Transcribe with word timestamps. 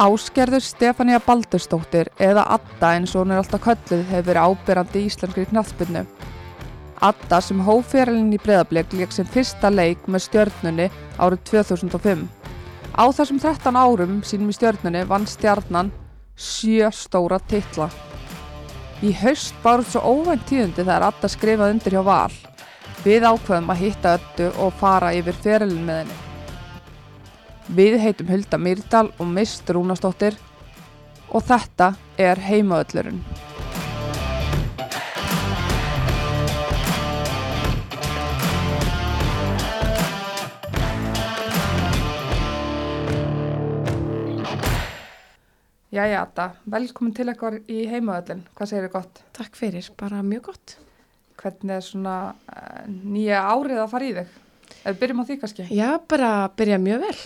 Áskerður 0.00 0.62
Stefania 0.64 1.18
Baldurstóttir 1.20 2.08
eða 2.24 2.46
Adda 2.54 2.94
eins 2.96 3.12
og 3.12 3.26
hún 3.26 3.34
er 3.34 3.42
alltaf 3.42 3.60
kölluð 3.66 4.06
hefur 4.08 4.30
verið 4.30 4.46
ábyrrandi 4.48 5.02
í 5.02 5.08
íslenskri 5.10 5.44
knattbyrnu. 5.50 6.06
Adda 7.04 7.40
sem 7.44 7.60
hóféralinn 7.66 8.32
í 8.32 8.38
breðablík 8.40 8.94
leik 8.96 9.12
sem 9.12 9.28
fyrsta 9.28 9.68
leik 9.68 10.06
með 10.08 10.24
stjörnunni 10.24 10.86
árið 11.20 11.42
2005. 11.50 12.22
Á 12.96 13.04
þessum 13.12 13.42
13 13.44 13.76
árum 13.76 14.16
sínum 14.24 14.48
í 14.48 14.56
stjörnunni 14.56 15.04
vann 15.10 15.28
stjarnan 15.28 15.92
sjö 16.32 16.88
stóra 16.96 17.36
titla. 17.52 17.90
Í 19.04 19.12
haust 19.20 19.52
báruð 19.60 19.92
svo 19.92 20.16
óvænt 20.16 20.48
tíðundi 20.48 20.80
þegar 20.80 21.10
Adda 21.10 21.28
skrifaði 21.28 21.76
undir 21.76 21.98
hjá 21.98 22.02
Val. 22.08 22.40
Við 23.04 23.28
ákveðum 23.28 23.72
að 23.76 23.84
hitta 23.84 24.16
öllu 24.16 24.50
og 24.64 24.74
fara 24.80 25.12
yfir 25.20 25.36
feralinn 25.44 25.84
með 25.84 26.04
henni. 26.06 26.29
Við 27.70 28.00
heitum 28.02 28.26
Hulda 28.26 28.58
Myrdal 28.58 29.12
og 29.22 29.28
Mist 29.30 29.68
Rúnastóttir 29.70 30.34
og 31.30 31.44
þetta 31.46 31.92
er 32.18 32.40
heimaöllurinn. 32.42 33.20
Jæja, 45.94 46.24
Adda, 46.24 46.50
velkomin 46.66 47.14
til 47.14 47.30
eitthvað 47.30 47.62
í 47.70 47.84
heimaöllin. 47.86 48.42
Hvað 48.58 48.72
segir 48.72 48.88
þið 48.88 48.96
gott? 48.98 49.26
Takk 49.38 49.58
fyrir, 49.58 49.94
bara 49.98 50.26
mjög 50.26 50.48
gott. 50.50 50.78
Hvernig 51.38 51.78
er 51.78 51.86
svona 51.86 52.20
uh, 52.34 52.86
nýja 52.90 53.46
árið 53.46 53.84
að 53.84 53.92
fara 53.94 54.10
í 54.10 54.16
þig? 54.18 54.38
Við 54.80 55.04
byrjum 55.04 55.22
á 55.22 55.24
því 55.28 55.42
kannski. 55.44 55.66
Já, 55.70 55.90
bara 56.10 56.30
byrja 56.58 56.82
mjög 56.82 57.06
vel. 57.06 57.20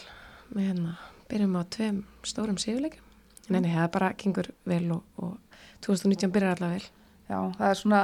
Við 0.55 0.69
hérna, 0.71 0.95
byrjum 1.31 1.57
á 1.59 1.63
tveim 1.75 1.97
stórum 2.27 2.59
sigurleikum. 2.63 3.03
Nei, 3.51 3.61
nei, 3.61 3.73
það 3.75 3.89
bara 3.97 4.13
gengur 4.17 4.49
vel 4.69 4.85
og, 4.95 5.03
og 5.21 5.61
2019 5.85 6.33
byrjar 6.33 6.55
allavega 6.55 6.79
vel. 6.79 6.91
Já, 7.25 7.39
það 7.59 7.67
er 7.69 7.81
svona, 7.81 8.01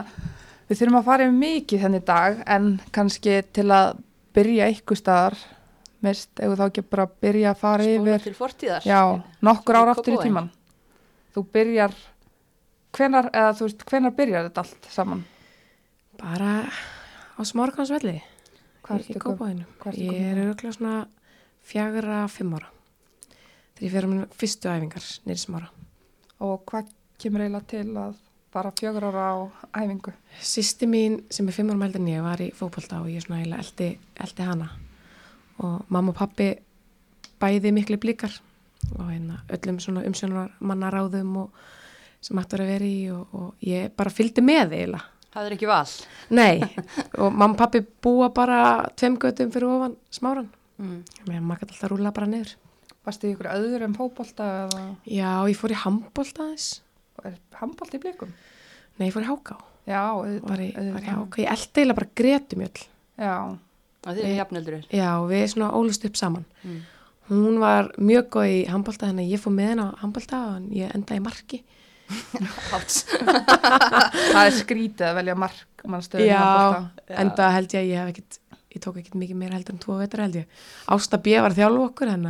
við 0.69 0.81
þurfum 0.81 0.99
að 0.99 1.09
fara 1.09 1.27
yfir 1.29 1.39
mikið 1.39 1.85
þenni 1.85 2.01
dag 2.11 2.41
en 2.57 2.69
kannski 2.97 3.37
til 3.57 3.67
að 3.77 4.03
byrja 4.37 4.69
ykkur 4.75 4.99
staðar 4.99 5.37
mist, 6.05 6.31
ef 6.41 6.57
þá 6.57 6.65
ekki 6.67 6.85
bara 6.89 7.07
byrja 7.23 7.53
að 7.53 7.61
fara 7.61 7.87
Spóla 7.87 8.15
yfir 8.17 8.27
til 8.27 8.37
fortíðar. 8.39 8.89
Já, 8.89 9.01
nokkur 9.47 9.77
Í 9.77 9.81
ár 9.81 9.93
aftur 9.95 10.17
í 10.17 10.21
tíman. 10.25 10.51
Þú 11.37 11.45
byrjar, 11.55 11.95
hvenar, 12.97 13.31
eða 13.31 13.55
þú 13.59 13.69
veist, 13.69 13.87
hvenar 13.93 14.17
byrjar 14.17 14.49
þetta 14.49 14.65
allt 14.65 14.91
saman? 14.91 15.23
Bara 16.21 16.55
á 16.67 17.41
smorgansvelli 17.47 18.19
Hvað 18.85 19.07
hvað 19.17 19.53
ertu 19.55 20.05
Ég 20.05 20.27
er 20.33 20.41
auðvitað 20.43 20.75
svona 20.77 20.97
fjagra, 21.67 22.25
fimm 22.29 22.55
ára. 22.59 22.71
Þegar 23.77 23.87
ég 23.87 23.95
fer 23.95 24.07
á 24.07 24.09
minn 24.11 24.27
fyrstu 24.37 24.71
æfingar 24.71 25.07
nýri 25.27 25.41
smára. 25.41 25.71
Og 26.41 26.65
hvað 26.69 26.91
kemur 27.21 27.45
eiginlega 27.45 27.71
til 27.71 27.87
að 28.01 28.19
fara 28.51 28.73
fjögur 28.77 29.07
ára 29.11 29.27
á 29.33 29.37
æfingu? 29.83 30.13
Sýsti 30.41 30.89
mín 30.91 31.21
sem 31.31 31.49
er 31.49 31.57
fimm 31.57 31.71
ára 31.73 31.91
en 31.95 32.09
ég 32.09 32.23
var 32.25 32.41
í 32.41 32.51
fókbalta 32.53 33.01
og 33.01 33.11
ég 33.13 33.25
svona 33.25 33.41
eiginlega 33.41 33.65
eldi, 33.65 33.91
eldi 34.21 34.49
hana. 34.49 34.71
Og 35.61 35.85
mamma 35.89 36.13
og 36.13 36.17
pappi 36.17 36.51
bæði 37.41 37.73
miklu 37.73 37.97
blíkar 38.01 38.33
og 38.99 39.11
hérna 39.11 39.41
öllum 39.49 39.81
svona 39.81 40.05
umsjónar 40.09 40.51
mannaráðum 40.61 41.37
og 41.45 41.51
sem 42.21 42.39
ættur 42.41 42.65
að 42.65 42.73
vera 42.75 42.85
í 42.89 43.01
og, 43.15 43.33
og 43.33 43.65
ég 43.65 43.93
bara 43.97 44.13
fylgdi 44.13 44.45
með 44.45 44.77
eiginlega. 44.77 45.07
Það 45.31 45.47
er 45.47 45.55
ekki 45.55 45.69
val. 45.71 45.91
Nei, 46.35 46.55
og 47.23 47.29
mamma 47.31 47.53
og 47.55 47.59
pappi 47.61 47.85
búa 48.03 48.33
bara 48.35 48.89
tveim 48.99 49.19
göttum 49.21 49.53
fyrir 49.55 49.71
ofan 49.71 49.95
smáran. 50.11 50.49
Mm. 50.81 51.01
Maður 51.45 51.63
gæti 51.63 51.75
alltaf 51.77 51.93
rúla 51.93 52.13
bara 52.17 52.29
niður. 52.31 52.55
Varstu 53.07 53.29
í 53.29 53.35
ykkur 53.35 53.49
öðru 53.53 53.87
en 53.87 53.97
fótbolta 53.97 54.47
eða 54.67 54.85
Já, 55.09 55.31
ég 55.49 55.59
fór 55.59 55.73
í 55.75 55.81
handbólta 55.83 56.47
aðeins. 56.47 56.69
er 57.25 57.37
handbolt 57.61 57.97
í 57.97 58.01
blikum? 58.03 58.33
Nei, 58.99 59.09
ég 59.09 59.15
fór 59.15 59.25
í 59.25 59.31
háká. 59.31 59.57
Já, 59.89 60.01
auðvitað. 60.13 60.49
Var 60.51 60.63
í, 60.65 60.71
var 60.77 61.05
í 61.05 61.11
háká. 61.11 61.41
Ég 61.41 61.53
eldi 61.55 61.81
eiginlega 61.81 61.99
bara 62.01 62.11
gretumjöll. 62.21 62.87
Já, 63.21 63.35
þið 64.07 64.23
er 64.25 64.35
jafnöldur. 64.39 64.89
Já, 64.93 65.11
við 65.31 65.45
svona 65.55 65.71
ólust 65.77 66.07
upp 66.09 66.21
saman. 66.21 66.47
Mm. 66.65 66.81
Hún 67.31 67.61
var 67.63 67.93
mjög 68.01 68.31
góð 68.35 68.49
í 68.51 68.61
handbólta 68.69 69.07
þannig 69.09 69.29
að 69.29 69.35
ég 69.37 69.43
fór 69.43 69.55
með 69.55 69.69
henn 69.71 69.85
á 69.85 69.89
handbólta 70.03 70.41
og 70.51 70.73
ég 70.75 70.97
endaði 70.97 71.21
í 71.21 71.25
marki. 71.25 71.61
Það 74.33 74.41
er 74.43 74.55
skrítið 74.57 75.05
að 75.07 75.19
velja 75.21 75.37
mark 75.39 75.85
Já, 76.27 76.91
enda 77.23 77.51
held 77.55 77.75
ég 77.75 77.81
að 77.81 77.89
ég 77.89 78.01
hef 78.01 78.11
ekkit, 78.11 78.40
ég 78.71 78.83
tók 78.83 78.99
ekkit 79.01 79.19
mikið 79.19 79.39
meira 79.41 79.59
heldur 79.59 79.77
en 79.77 79.83
tvo 79.83 79.99
vetur 80.01 80.25
held 80.25 80.41
ég. 80.43 80.59
Ásta 80.91 81.21
B 81.23 81.37
var 81.43 81.57
þjálf 81.57 81.87
okkur 81.91 82.13
en 82.15 82.29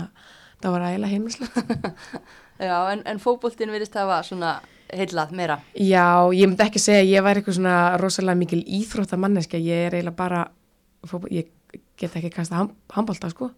það 0.61 0.75
var 0.77 0.87
ægilega 0.91 1.13
heimilislegt. 1.15 1.89
Já, 2.69 2.77
en, 2.93 3.03
en 3.09 3.21
fótboltinn 3.23 3.73
virðist 3.73 3.97
hafa 3.97 4.21
svona 4.27 4.59
heillað 4.93 5.31
meira. 5.37 5.61
Já, 5.73 6.29
ég 6.35 6.49
myndi 6.51 6.67
ekki 6.67 6.83
segja 6.83 7.05
að 7.05 7.13
ég 7.13 7.25
væri 7.25 7.41
eitthvað 7.41 7.57
svona 7.57 7.77
rosalega 8.01 8.41
mikil 8.41 8.61
íþróttamanneska, 8.81 9.61
ég 9.63 9.87
er 9.87 9.97
eiginlega 9.97 10.19
bara, 10.19 10.43
fótbol, 11.09 11.31
ég 11.33 11.49
get 12.01 12.17
ekki 12.19 12.33
kasta 12.35 12.59
ham, 12.59 12.75
handbólta 12.93 13.31
sko, 13.33 13.53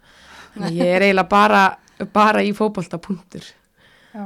Þannig 0.52 0.68
að 0.68 0.78
ég 0.78 0.90
er 0.92 1.04
eiginlega 1.06 1.30
bara, 1.32 1.60
bara 2.12 2.42
í 2.44 2.50
fótbolta 2.56 3.00
punktur. 3.02 3.46
Já. 4.12 4.24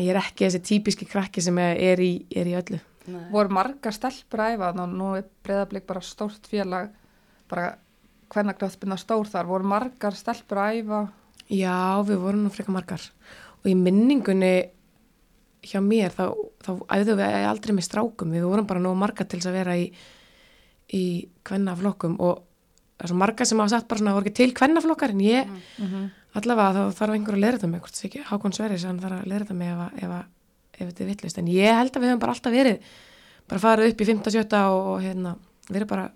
Ég 0.00 0.08
er 0.10 0.18
ekki 0.22 0.46
þessi 0.46 0.62
típiski 0.66 1.06
krakki 1.06 1.44
sem 1.44 1.58
er 1.62 2.00
í, 2.02 2.12
er 2.34 2.48
í 2.50 2.56
öllu. 2.58 2.80
Nei. 3.12 3.22
Voru 3.32 3.52
margar 3.52 3.94
stelpur 3.94 4.42
að 4.42 4.56
æfa 4.56 4.72
og 4.72 4.92
nú 4.94 5.12
er 5.18 5.26
breyðablík 5.46 5.86
bara 5.88 6.02
stórt 6.06 6.46
félag, 6.50 6.90
bara 7.50 7.72
hvernig 8.32 8.58
knöðspinna 8.58 8.98
stór 9.00 9.28
þar, 9.28 9.48
voru 9.50 9.68
margar 9.68 10.16
stelpur 10.16 10.62
að 10.62 10.78
æfa? 10.80 11.00
Já, 11.52 12.00
við 12.08 12.22
vorum 12.22 12.46
nú 12.46 12.52
frekar 12.52 12.76
margar. 12.76 13.04
Og 13.62 13.68
í 13.70 13.74
minningunni 13.78 14.54
hjá 15.62 15.78
mér 15.84 16.14
þá, 16.14 16.24
þá 16.64 16.70
æfðum 16.96 17.20
við 17.20 17.50
aldrei 17.50 17.74
með 17.76 17.86
strákum, 17.86 18.32
við 18.34 18.48
vorum 18.48 18.68
bara 18.70 18.82
nógu 18.82 18.98
margar 18.98 19.28
til 19.28 19.38
þess 19.38 19.50
að 19.52 19.58
vera 19.60 19.76
í, 19.78 19.84
í 20.96 21.04
kvennaflokkum. 21.46 22.16
Og 22.24 22.40
það 23.02 23.12
svo 23.12 23.20
margar 23.20 23.48
sem 23.48 23.62
hafa 23.62 23.74
sagt 23.76 23.88
bara 23.90 24.02
svona, 24.02 24.12
það 24.12 24.18
voru 24.18 24.30
ekki 24.30 24.38
til 24.40 24.56
kvennaflokkar 24.58 25.14
en 25.14 25.22
ég, 25.24 25.54
allavega 26.38 26.72
þá 26.72 26.98
þarf 27.00 27.16
einhver 27.16 27.38
að 27.38 27.44
leira 27.44 27.58
þetta 27.58 27.70
mig, 27.72 27.84
hvort 27.84 27.98
það 27.98 28.08
ekki 28.08 28.26
Hákon 28.28 28.54
Sverris 28.56 28.84
hann 28.88 29.00
þarf 29.02 29.18
að 29.18 29.30
leira 29.30 29.44
þetta 29.44 29.56
mig 29.58 29.72
ef, 29.72 29.80
ef, 30.06 30.12
ef 30.78 30.90
þetta 30.90 31.02
er 31.04 31.10
vittlust, 31.10 31.40
en 31.42 31.50
ég 31.52 31.78
held 31.78 31.96
að 31.96 32.04
við 32.04 32.12
höfum 32.12 32.22
bara 32.22 32.36
alltaf 32.36 32.54
verið 32.54 32.92
bara 33.50 33.62
farið 33.62 33.90
upp 33.90 34.02
í 34.02 34.08
15-17 34.08 34.56
og, 34.70 34.86
og 34.92 35.02
hérna, 35.02 35.34
verið 35.68 35.90
bara 35.90 36.06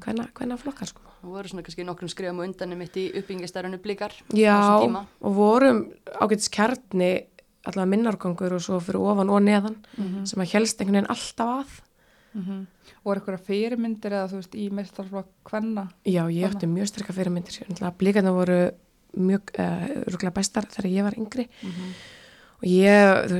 kvenna, 0.00 0.28
kvennaflokkar 0.34 0.88
sko 0.90 1.02
Og 1.20 1.34
voru 1.34 1.50
svona 1.50 1.62
kannski 1.66 1.84
nokkrum 1.84 2.08
skrifum 2.08 2.38
og 2.40 2.46
undan 2.48 2.78
mitt 2.80 2.94
í 2.96 3.10
uppbyggingastarinu 3.12 3.76
blíkar. 3.84 4.14
Já, 4.32 4.56
á 4.56 4.60
þessum 4.60 4.86
tíma. 4.88 5.02
og 5.20 5.34
vorum 5.36 5.82
ágætis 6.16 6.48
kjarni 6.48 7.10
allavega 7.68 7.90
minnargangur 7.92 8.54
og 8.56 8.62
svo 8.64 8.80
fyrir 8.80 9.04
ofan 9.04 9.28
og 9.28 9.42
neðan 9.44 9.76
sem 10.24 10.40
að 10.40 10.54
helst 10.54 10.80
einhvern 10.80 11.02
veginn 11.02 11.10
alltaf 11.12 11.48
að. 11.60 11.80
mm 12.34 12.66
voru 13.04 13.20
ykkur 13.22 13.38
fyrirmyndir 13.40 14.12
eða 14.12 14.28
þú 14.28 14.38
veist 14.40 14.54
í 14.60 14.68
meistarflokk 14.76 15.28
kvenna 15.48 15.86
Já, 16.04 16.20
ég 16.28 16.44
átti 16.50 16.68
mjög 16.68 16.90
sterkar 16.90 17.16
fyrirmyndir 17.16 17.54
sér. 17.54 17.92
Blíkarna 17.96 18.32
voru 18.36 18.58
mjög 19.16 19.52
uh, 19.56 19.86
rúglega 20.06 20.34
bestar 20.36 20.68
þegar 20.68 20.90
ég 20.90 21.06
var 21.06 21.16
yngri 21.16 21.46
og 22.60 22.66
ég, 22.68 23.32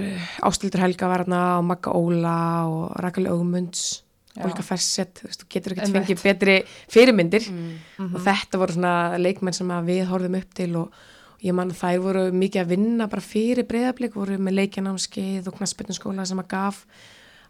Ástildur 0.48 0.80
Helga 0.80 1.10
var 1.10 1.24
hérna 1.26 1.58
og 1.58 1.66
Magga 1.68 1.92
Óla 1.92 2.36
og 2.70 2.96
Rakel 3.04 3.28
Ögmunds, 3.28 3.82
Já. 4.00 4.09
Olga 4.38 4.62
Fersett, 4.62 5.22
þú 5.26 5.46
getur 5.50 5.74
ekki 5.74 5.90
fengið 5.90 6.20
betri 6.22 6.52
fyrirmyndir. 6.88 7.48
Mm. 7.50 8.12
og 8.14 8.20
þetta 8.24 8.60
voru 8.62 8.76
svona 8.76 8.92
leikmenn 9.18 9.56
sem 9.56 9.72
að 9.74 9.88
við 9.90 10.04
horfum 10.06 10.36
upp 10.38 10.54
til 10.54 10.68
og, 10.78 10.92
og 11.34 11.42
ég 11.48 11.56
man 11.58 11.72
að 11.72 11.80
þær 11.80 11.98
voru 12.04 12.22
mikið 12.32 12.62
að 12.62 12.70
vinna 12.76 13.08
bara 13.10 13.24
fyrir 13.26 13.66
breyðablík, 13.66 14.14
voru 14.14 14.38
með 14.38 14.58
leikjanámskeið 14.60 15.48
og 15.50 15.56
knaspinninskóla 15.58 16.26
sem 16.30 16.38
að 16.38 16.50
gaf 16.54 16.84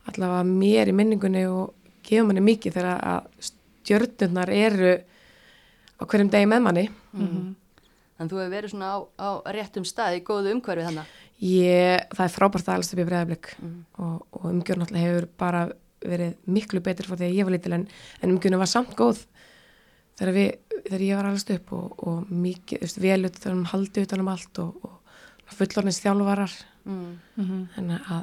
allavega 0.09 0.47
mér 0.49 0.89
í 0.89 0.97
minningunni 0.97 1.45
og 1.53 1.75
gefur 2.09 2.31
manni 2.31 2.41
mikið 2.49 2.79
þegar 2.79 3.05
að 3.13 3.51
stjörnurnar 3.51 4.51
eru 4.55 4.95
á 6.01 6.03
hverjum 6.09 6.31
degi 6.33 6.49
með 6.49 6.65
manni. 6.65 6.87
Mm. 7.13 7.53
En 8.21 8.29
þú 8.29 8.41
hefur 8.41 8.55
verið 8.57 8.73
svona 8.73 8.95
á, 8.97 8.99
á 9.21 9.29
réttum 9.53 9.85
stað 9.89 10.17
í 10.17 10.25
góðu 10.25 10.55
umhverfi 10.57 10.89
þannig. 10.89 11.13
Ég, 11.41 12.03
það 12.17 12.25
er 12.27 12.33
frábært 12.35 12.67
að 12.69 12.75
alast 12.79 12.93
upp 12.97 13.01
í 13.05 13.07
breyðablík 13.09 13.53
Mm. 13.61 13.79
og, 14.01 14.27
og 14.33 14.49
umgjörn 14.51 14.83
alltaf 14.85 15.01
hefur 15.01 15.29
bara 15.41 15.63
verið 16.05 16.37
miklu 16.47 16.81
betur 16.85 17.09
frá 17.09 17.17
því 17.19 17.29
að 17.29 17.37
ég 17.39 17.49
var 17.49 17.57
lítil 17.57 17.77
en, 17.77 17.87
en 18.23 18.35
umgjörn 18.35 18.59
var 18.61 18.71
samt 18.71 18.97
góð 18.99 19.23
þegar, 20.21 20.33
við, 20.37 20.51
þegar 20.89 21.07
ég 21.07 21.21
var 21.21 21.31
alast 21.31 21.53
upp 21.55 21.73
og, 21.77 21.95
og 22.09 22.33
mikið, 22.33 22.81
þú 22.81 22.89
veist, 22.89 23.01
vel 23.05 23.31
utan 23.31 23.57
um 23.59 23.65
haldi 23.73 24.05
utan 24.07 24.25
um 24.25 24.33
allt 24.33 24.61
og, 24.65 24.91
og 24.91 25.57
fullornins 25.59 26.03
þjálfarar 26.05 26.59
Mm. 26.81 27.67
þannig 27.75 28.07
að, 28.09 28.23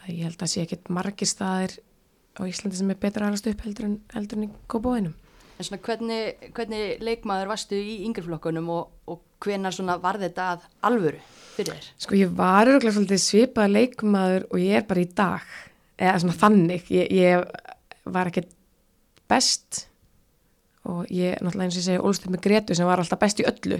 að 0.00 0.06
ég 0.10 0.24
held 0.26 0.40
að 0.42 0.48
sé 0.50 0.62
ekkit 0.64 0.88
margir 0.90 1.28
staðir 1.30 1.76
á 2.34 2.42
Íslandi 2.42 2.80
sem 2.80 2.88
er 2.90 2.98
betra 2.98 3.28
alast 3.30 3.46
upp 3.46 3.60
heldur 3.62 3.86
en, 3.86 3.92
heldur 4.10 4.40
en 4.40 4.48
í 4.48 4.48
góðbóinum 4.66 5.12
En 5.54 5.62
svona 5.68 5.78
hvernig, 5.86 6.48
hvernig 6.56 6.98
leikmaður 7.06 7.52
varstu 7.52 7.78
í 7.78 8.00
yngreflokkunum 8.08 8.66
og, 8.74 8.88
og 9.06 9.20
hvenar 9.44 9.70
svona 9.76 9.94
var 10.02 10.18
þetta 10.18 10.48
að 10.56 10.64
alvöru 10.90 11.20
fyrir 11.54 11.76
þér? 11.76 11.86
Sko 12.02 12.18
ég 12.18 12.32
var 12.34 12.66
öruglega 12.72 12.96
svolítið 12.96 13.22
svipað 13.22 13.70
leikmaður 13.76 14.48
og 14.50 14.64
ég 14.64 14.80
er 14.80 14.88
bara 14.90 15.04
í 15.04 15.08
dag 15.14 15.54
eða 15.98 16.20
svona 16.22 16.36
þannig. 16.38 16.86
Ég, 16.94 17.10
ég 17.14 18.06
var 18.14 18.30
ekkert 18.30 18.52
best 19.30 19.86
og 20.84 21.08
ég 21.08 21.38
náttúrulega 21.40 21.64
eins 21.64 21.76
og 21.76 21.80
ég 21.80 21.86
segi 21.86 22.02
ólst 22.04 22.26
upp 22.26 22.34
með 22.34 22.42
Gretu 22.44 22.76
sem 22.76 22.88
var 22.88 23.00
alltaf 23.00 23.20
best 23.22 23.40
í 23.40 23.46
öllu. 23.48 23.78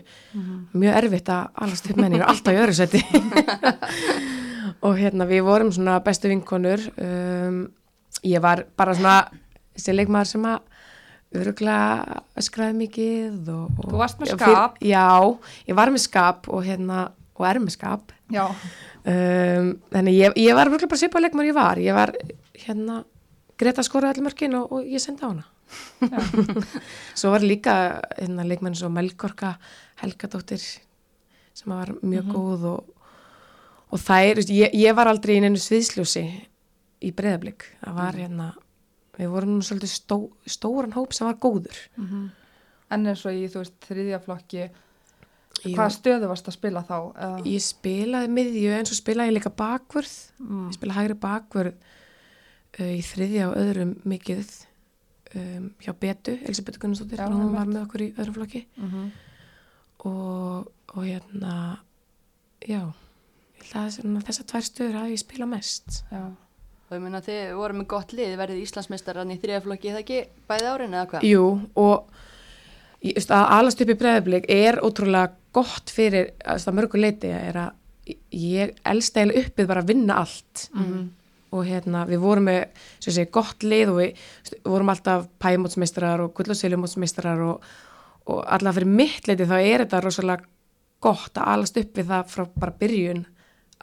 Mjög 0.73 1.01
erfitt 1.03 1.29
að 1.33 1.65
alast 1.67 1.89
upp 1.91 1.99
með 1.99 2.07
henni 2.09 2.21
var 2.23 2.33
alltaf 2.33 2.57
í 2.57 2.61
öðru 2.63 2.77
seti 2.79 3.03
og 4.87 4.97
hérna 5.01 5.27
við 5.29 5.45
vorum 5.45 5.73
svona 5.75 5.99
bestu 6.05 6.31
vinkonur. 6.33 6.81
Um, 6.97 7.59
ég 8.25 8.41
var 8.45 8.65
bara 8.79 8.97
svona 8.97 9.19
þessi 9.75 9.97
leikmaður 9.99 10.31
sem 10.33 10.49
að 10.49 10.71
öruglega 11.35 12.23
öskraði 12.41 12.77
mikið 12.79 13.53
og, 13.53 13.69
og, 13.83 13.87
Þú 13.91 14.01
varst 14.01 14.21
með 14.23 14.35
og 14.37 14.41
skap. 14.41 14.81
já, 14.81 15.07
ég 15.69 15.79
var 15.79 15.93
með 15.93 16.05
skap 16.07 16.49
og 16.49 16.65
hérna 16.65 17.09
og 17.35 17.47
er 17.51 17.61
með 17.61 17.75
skap. 17.75 18.15
Já, 18.33 18.47
um, 19.11 19.73
þannig 19.95 20.17
ég, 20.19 20.39
ég 20.45 20.57
var 20.59 20.71
bara 20.73 21.01
svipað 21.01 21.27
leikmaður 21.27 21.51
ég 21.51 21.59
var. 21.59 21.83
Ég 21.83 21.97
var 21.97 22.15
hérna 22.67 23.03
Greta 23.61 23.85
skoraði 23.87 24.17
allir 24.17 24.27
mörkin 24.27 24.57
og, 24.59 24.73
og 24.75 24.89
ég 24.91 25.03
sendi 25.03 25.23
á 25.23 25.31
hana. 25.31 25.47
Svo 27.19 27.31
var 27.33 27.45
líka 27.47 27.77
hérna, 28.19 28.45
leikmenn 28.47 28.77
svo 28.77 28.91
Melgorka 28.93 29.55
Helgadóttir 30.03 30.61
sem 30.61 31.71
var 31.71 31.95
mjög 32.03 32.29
góð 32.35 32.67
og, 32.73 33.07
og 33.95 34.03
þær, 34.03 34.35
þú 34.35 34.43
veist, 34.43 34.53
ég, 34.53 34.75
ég 34.75 34.99
var 34.99 35.09
aldrei 35.11 35.39
í 35.39 35.43
neinu 35.43 35.61
sviðsljósi 35.63 36.25
í 37.05 37.13
breyðablík 37.15 37.67
það 37.81 37.99
var 38.01 38.19
hérna 38.19 38.49
við 39.19 39.31
vorum 39.31 39.57
nú 39.57 39.65
svolítið 39.65 39.93
stó, 39.93 40.19
stóran 40.47 40.95
hóp 40.97 41.15
sem 41.15 41.29
var 41.29 41.39
góður. 41.43 41.77
En 42.93 43.07
eins 43.07 43.25
og 43.27 43.37
í, 43.37 43.47
þú 43.51 43.63
veist, 43.63 43.77
þriðja 43.87 44.21
flokki, 44.25 44.69
hvaða 45.63 45.91
stöðu 45.95 46.29
varst 46.29 46.49
að 46.51 46.57
spila 46.59 46.83
þá? 46.89 46.97
Ég 47.49 47.63
spilaði 47.65 48.29
miðju 48.37 48.73
en 48.79 48.87
svo 48.91 48.97
spilaði 48.99 49.31
ég 49.33 49.37
líka 49.39 49.51
bakvörð 49.55 50.15
Mm. 50.45 50.67
ég 50.69 50.75
spilaði 50.77 50.99
hægri 51.01 51.15
bakvörð 51.23 51.75
uh, 52.81 52.93
í 52.99 53.01
þriðja 53.07 53.47
og 53.49 53.55
öðrum 53.63 53.93
mikið 54.05 54.51
um, 55.39 55.71
hjá 55.81 55.93
Betu, 56.01 56.35
Elisabeth 56.45 56.79
Gunnarsdóttir 56.83 57.23
hún 57.25 57.55
var 57.55 57.67
með 57.71 57.83
okkur 57.87 58.03
í 58.05 58.11
öðrum 58.19 58.35
flokki 58.41 58.65
Mhm. 58.77 59.07
og, 60.05 60.69
og 60.95 61.03
hérna 61.07 61.79
já 62.69 62.83
að 63.75 63.99
þessar 64.27 64.49
tvær 64.51 64.67
stöður 64.67 64.99
hafi 65.01 65.15
ég 65.17 65.23
spilað 65.23 65.49
mest 65.55 66.03
Já. 66.13 66.25
Og 66.85 66.93
ég 66.99 67.01
meina 67.01 67.23
þið 67.25 67.55
voru 67.57 67.75
með 67.79 67.87
gott 67.89 68.11
lið, 68.13 68.35
verðið 68.37 68.59
Íslandsmeistarann 68.67 69.31
í 69.33 69.39
þriðaflokki, 69.41 69.89
eða 69.89 70.03
ekki 70.03 70.19
bæði 70.51 70.67
árin 70.69 70.93
eða 70.99 71.07
hvað? 71.15 71.23
Jú, 71.25 71.45
og 71.81 72.11
að 73.13 73.49
alast 73.59 73.83
upp 73.85 73.91
í 73.93 73.99
breðablík 74.01 74.47
er 74.49 74.81
ótrúlega 74.81 75.35
gott 75.55 75.93
fyrir 75.93 76.33
að 76.45 76.71
mörgu 76.75 77.01
leiti 77.01 77.31
er 77.31 77.59
að 77.67 78.15
ég 78.35 78.75
elst 78.85 79.17
eiginlega 79.17 79.45
uppið 79.45 79.69
bara 79.71 79.83
að 79.85 79.93
vinna 79.93 80.19
allt. 80.23 80.69
Og 81.55 81.67
hérna 81.69 82.05
við 82.09 82.19
vorum 82.19 82.49
með 82.49 82.65
segi, 82.99 83.29
gott 83.31 83.63
lið 83.63 83.93
og 83.93 83.99
við 84.01 84.09
veist, 84.17 84.57
vorum 84.65 84.91
alltaf 84.91 85.29
pæmótsmeistarar 85.39 86.25
og 86.25 86.33
gullaseljumótsmeistarar 86.35 87.45
og, 87.47 87.69
og 88.27 88.41
allavega 88.43 88.81
fyrir 88.81 88.97
mitt 88.99 89.29
leiti 89.29 89.47
þá 89.47 89.59
er 89.61 89.85
þetta 89.85 90.01
rosalega 90.03 90.51
gott 91.05 91.39
að 91.39 91.53
alast 91.53 91.79
upp 91.79 91.97
við 92.01 92.11
það 92.11 92.33
frá 92.33 92.45
bara 92.57 92.79
byrjun 92.81 93.25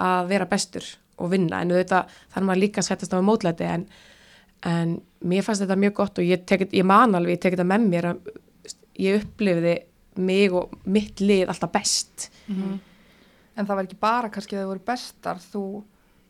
að 0.01 0.27
vera 0.33 0.49
bestur 0.49 0.83
og 1.21 1.31
vinna. 1.31 1.61
En 1.61 1.71
þetta 1.71 2.05
þarf 2.33 2.45
maður 2.45 2.63
líka 2.65 2.81
að 2.81 2.89
setjast 2.89 3.13
á 3.13 3.17
með 3.21 3.27
mótlæti 3.29 3.69
en, 3.69 3.87
en 4.67 4.95
mér 5.21 5.45
fannst 5.45 5.63
þetta 5.63 5.79
mjög 5.79 5.93
gott 6.01 6.19
og 6.19 6.27
ég, 6.27 6.43
tek, 6.45 6.67
ég 6.73 6.85
man 6.85 7.15
alveg, 7.15 7.37
ég 7.37 7.43
tek 7.45 7.55
þetta 7.55 7.69
með 7.71 7.87
mér 7.87 8.09
að 8.11 8.31
ég 8.99 9.21
upplifiði 9.21 9.77
mig 10.21 10.53
og 10.55 10.73
mitt 10.91 11.21
lið 11.23 11.51
alltaf 11.51 11.71
best. 11.73 12.27
En 12.51 13.67
það 13.67 13.75
var 13.75 13.85
ekki 13.85 13.99
bara 14.01 14.31
kannski 14.33 14.57
að 14.57 14.63
þau 14.63 14.71
voru 14.73 14.85
bestar, 14.91 15.41
þú, 15.51 15.65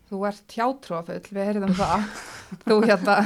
þú 0.10 0.22
ert 0.30 0.56
hjátrúafull, 0.58 1.22
við 1.32 1.50
heyrðum 1.50 1.76
það. 1.78 2.08
þú 2.68 2.80
hérna, 2.86 3.18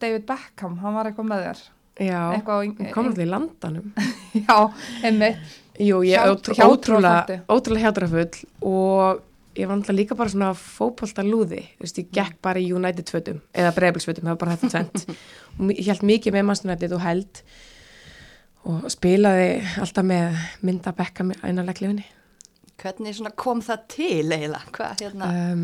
David 0.00 0.26
Beckham, 0.28 0.78
hann 0.82 0.98
var 0.98 1.10
eitthvað 1.10 1.30
með 1.32 1.46
þér. 1.46 1.62
Já, 1.96 2.20
hún 2.44 2.74
kom 2.92 3.06
alltaf 3.08 3.22
í 3.24 3.28
landanum. 3.30 3.92
Já, 4.46 4.56
einmitt. 5.06 5.54
Jú, 5.80 6.00
ég 6.08 6.16
er 6.16 6.32
ótrúlega, 6.32 7.40
ótrúlega 7.52 7.88
hjátrafull 7.90 8.44
og 8.64 9.22
ég 9.56 9.68
var 9.68 9.76
náttúrulega 9.76 9.98
líka 9.98 10.16
bara 10.16 10.32
svona 10.32 10.50
fótbolta 10.56 11.24
lúði, 11.24 11.62
þú 11.76 11.84
veist, 11.84 12.00
ég 12.00 12.10
gekk 12.16 12.38
bara 12.44 12.60
í 12.60 12.68
United 12.76 13.12
fötum, 13.12 13.40
eða 13.56 13.72
Breiðabliksfötum, 13.76 14.24
það 14.24 14.34
var 14.34 14.40
bara 14.42 14.56
þetta 14.56 14.70
tvent 14.72 15.04
og 15.56 15.72
ég 15.78 15.88
held 15.90 16.04
mikið 16.12 16.36
með 16.36 16.46
mannstundættið 16.50 16.96
og 16.96 17.04
held 17.04 17.42
og 18.66 18.86
spilaði 18.92 19.60
alltaf 19.82 20.06
með 20.06 20.36
mynda 20.66 20.92
bekka 20.96 21.26
með 21.26 21.44
einarleiklifinni 21.46 22.06
Hvernig 22.76 23.14
svona 23.16 23.32
kom 23.32 23.62
það 23.64 23.84
til 23.88 24.26
eiginlega? 24.34 24.60
Hvað 24.76 25.02
hérna? 25.06 25.28
um, 25.32 25.62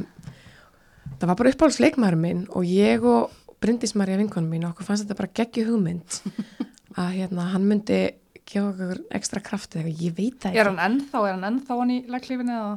það 1.19 1.29
var 1.29 1.39
bara 1.43 1.53
uppáhaldsleikmaður 1.53 2.19
minn 2.23 2.45
og 2.57 2.65
ég 2.69 3.05
og 3.05 3.35
Bryndís 3.63 3.93
Marja 3.99 4.17
vinkonum 4.19 4.51
mín 4.51 4.65
okkur 4.67 4.87
fannst 4.89 5.05
þetta 5.05 5.19
bara 5.21 5.35
geggju 5.39 5.67
hugmynd 5.69 6.17
að 7.01 7.11
hérna, 7.19 7.51
hann 7.53 7.67
myndi 7.69 8.01
gefa 8.49 8.71
okkur 8.73 9.03
ekstra 9.19 9.43
kraftið, 9.45 9.93
ég 9.93 10.17
veit 10.17 10.41
það 10.43 10.51
ekki 10.51 10.63
Er 10.63 10.71
hann 10.73 10.81
ennþá, 10.87 11.21
er 11.29 11.37
hann 11.37 11.47
ennþá 11.51 11.79
hann 11.79 11.93
í 11.95 12.01
legglífinni 12.11 12.57
eða? 12.57 12.73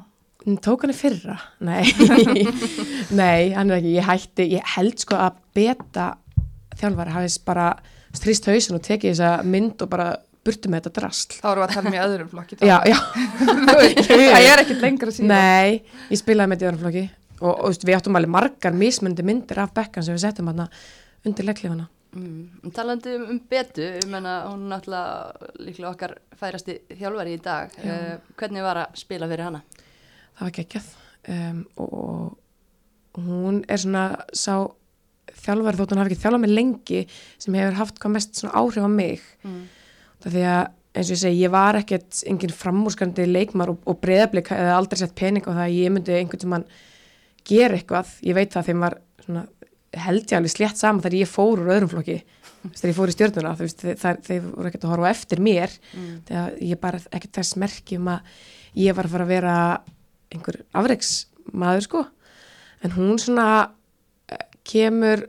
Tók 0.61 0.83
hann 0.85 0.93
í 0.93 0.97
fyrra? 0.97 1.39
Nei, 1.65 1.81
nei, 3.21 3.53
hann 3.55 3.71
er 3.71 3.79
ekki, 3.79 3.95
ég 3.95 4.05
hætti, 4.09 4.45
ég 4.57 4.73
held 4.75 5.01
sko 5.01 5.17
að 5.17 5.39
beta 5.57 6.11
þjálfari 6.77 7.15
hafis 7.15 7.39
bara 7.41 7.71
strýst 8.19 8.49
hausin 8.51 8.77
og 8.77 8.85
tekið 8.85 9.13
þessa 9.13 9.31
mynd 9.47 9.83
og 9.85 9.91
bara 9.91 10.09
burtu 10.45 10.69
með 10.69 10.85
þetta 10.85 10.99
drasl. 10.99 11.37
Þá 11.39 11.47
erum 11.49 11.61
við 11.61 11.65
að 11.65 11.75
tala 11.75 11.89
um 11.89 11.95
í 11.95 12.01
öðrum 12.03 12.31
flokki. 12.31 12.57
Já, 12.61 12.77
já, 12.85 12.97
það 14.09 14.49
er 14.51 14.61
ekkit 14.61 14.83
lengra 14.83 15.13
síðan. 15.15 15.33
nei, 15.33 16.01
ég 16.11 16.21
spilaði 16.21 16.51
með 16.51 16.59
þetta 16.59 16.69
öðrum 16.69 16.83
flokki 16.83 17.05
og, 17.39 17.51
og 17.51 17.65
veist, 17.71 17.87
við 17.87 17.97
áttum 17.97 18.19
alveg 18.19 18.33
margar 18.35 18.77
mismundi 18.77 19.25
myndir 19.25 19.61
af 19.63 19.73
bekkan 19.75 20.05
sem 20.05 20.15
við 20.15 20.25
settum 20.27 20.51
hann 20.51 20.67
undir 21.25 21.49
legglifana. 21.49 21.89
Mm, 22.15 22.71
talandi 22.71 23.17
um, 23.17 23.25
um 23.33 23.39
betu, 23.51 23.83
ég 23.83 24.05
meina 24.07 24.37
hún 24.45 24.67
er 24.67 24.75
náttúrulega 24.75 25.49
líklega 25.65 25.89
okkar 25.89 26.13
færasti 26.39 26.77
þjálfari 26.93 27.35
í 27.35 27.41
dag. 27.43 27.73
Uh, 27.81 28.13
hvernig 28.39 28.63
var 28.63 28.85
að 28.85 29.01
spila 29.01 29.27
fyrir 29.31 29.49
hana? 29.49 29.65
Það 30.37 30.45
var 30.45 30.55
geggjað 30.59 30.93
um, 31.33 31.61
og 31.83 33.25
hún 33.25 33.61
er 33.67 33.81
svona 33.81 34.05
sá 34.35 34.55
þjálfari 35.45 35.79
þótt 35.79 35.93
hún 35.95 36.01
hafi 36.03 36.11
ekki 36.13 36.23
þjálfað 36.25 36.43
mig 36.45 36.53
lengi 36.55 37.01
sem 37.41 37.57
hefur 37.59 37.77
haft 37.79 37.99
hvað 38.01 38.13
mest 38.17 38.43
áhrif 38.51 38.85
á 38.85 38.89
mig 38.91 39.21
Mm. 39.45 39.61
það 40.23 40.35
því 40.35 40.43
að 40.55 40.63
eins 40.95 41.09
og 41.09 41.15
ég 41.15 41.19
segi, 41.21 41.41
ég 41.43 41.51
var 41.51 41.75
ekkert 41.75 42.21
engin 42.31 42.53
framúrskandi 42.55 43.25
leikmar 43.27 43.69
og, 43.73 43.81
og 43.85 43.97
breyðablik 44.01 44.47
hefði 44.53 44.71
aldrei 44.77 44.97
sett 45.01 45.15
pening 45.19 45.43
á 45.43 45.51
það 45.51 45.65
að 45.65 45.75
ég 45.75 45.91
myndi 45.91 46.13
einhvern 46.15 46.39
tímann 46.45 46.63
gera 47.45 47.75
eitthvað 47.75 48.13
ég 48.25 48.37
veit 48.37 48.53
það 48.55 48.69
þeim 48.69 48.79
var 48.85 48.95
svona 49.25 49.43
held 50.05 50.23
ég 50.31 50.37
alveg 50.39 50.51
slétt 50.55 50.79
saman 50.79 51.03
þegar 51.03 51.17
ég 51.19 51.29
fór 51.31 51.59
úr 51.61 51.73
öðrum 51.75 51.91
flokki 51.91 52.15
þegar 52.65 52.89
ég 52.89 52.95
fór 52.97 53.11
í 53.11 53.15
stjórnuna 53.15 53.51
þeir, 53.59 54.41
voru 54.55 54.67
ekkert 54.71 54.87
að 54.87 54.93
horfa 54.95 55.11
eftir 55.11 55.43
mér 55.43 55.75
Mm. 55.93 56.15
þegar 56.27 56.55
ég 56.71 56.79
bara 56.81 56.99
ekkert 57.11 57.35
þess 57.41 57.55
merkjum 57.61 58.07
að 58.15 58.19
ég 58.87 58.95
var 58.97 59.05
að 59.05 59.13
fara 59.17 59.27
að 59.27 59.33
vera 59.35 59.55
einhver 60.33 60.57
afreiksmaður 60.75 61.85
sko 61.85 62.05
en 62.83 62.95
hún 62.95 63.19
svona 63.21 63.47
eh, 64.31 64.41
kemur 64.67 65.27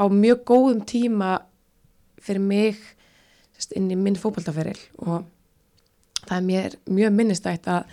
á 0.00 0.04
mjög 0.08 0.42
góðum 0.48 0.80
tíma 0.88 1.34
fyrir 2.20 2.42
mig 2.44 2.80
inn 3.76 3.90
í 3.92 3.98
minn 3.98 4.16
fótballtaferil 4.16 4.78
og 5.04 5.26
það 6.24 6.36
er 6.38 6.46
mér 6.46 6.76
mjög 6.88 7.16
minnistætt 7.16 7.68
að, 7.68 7.88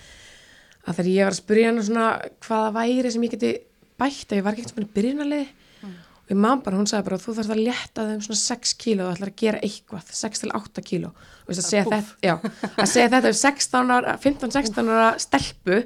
að 0.88 1.00
þegar 1.00 1.12
ég 1.12 1.28
var 1.28 1.36
að 1.36 1.42
spyrja 1.42 1.72
hana 1.72 1.86
svona 1.86 2.08
hvaða 2.48 2.74
væri 2.78 3.12
sem 3.14 3.26
ég 3.28 3.34
geti 3.36 3.54
bætt 4.00 4.32
að 4.32 4.40
ég 4.40 4.46
var 4.46 4.56
ekki 4.56 4.68
eitthvað 4.68 4.94
byrjunarlið 4.96 5.54
og 5.88 6.34
ég 6.34 6.40
man 6.44 6.64
bara, 6.64 6.76
hún 6.76 6.88
sagði 6.90 7.08
bara 7.08 7.20
þú 7.24 7.36
þarfst 7.38 7.54
að 7.54 7.62
létta 7.64 8.06
þeim 8.10 8.24
svona 8.26 8.40
6 8.42 8.74
kíló 8.82 9.06
og 9.06 9.14
ætlar 9.16 9.30
að 9.32 9.38
gera 9.40 9.62
eitthvað, 9.64 10.10
6 10.18 10.42
til 10.44 10.50
8 10.58 10.82
kíló. 10.84 11.12
Og 11.14 11.54
veist, 11.54 11.62
að, 11.62 11.68
segja 11.70 11.86
þetta, 11.88 12.18
já, 12.28 12.34
að 12.74 12.90
segja 12.92 13.12
þetta 13.14 13.32
um 13.32 13.38
16 13.40 13.94
ára, 13.96 14.16
15-16 14.26 14.92
ára 14.92 15.06
stelpu, 15.24 15.78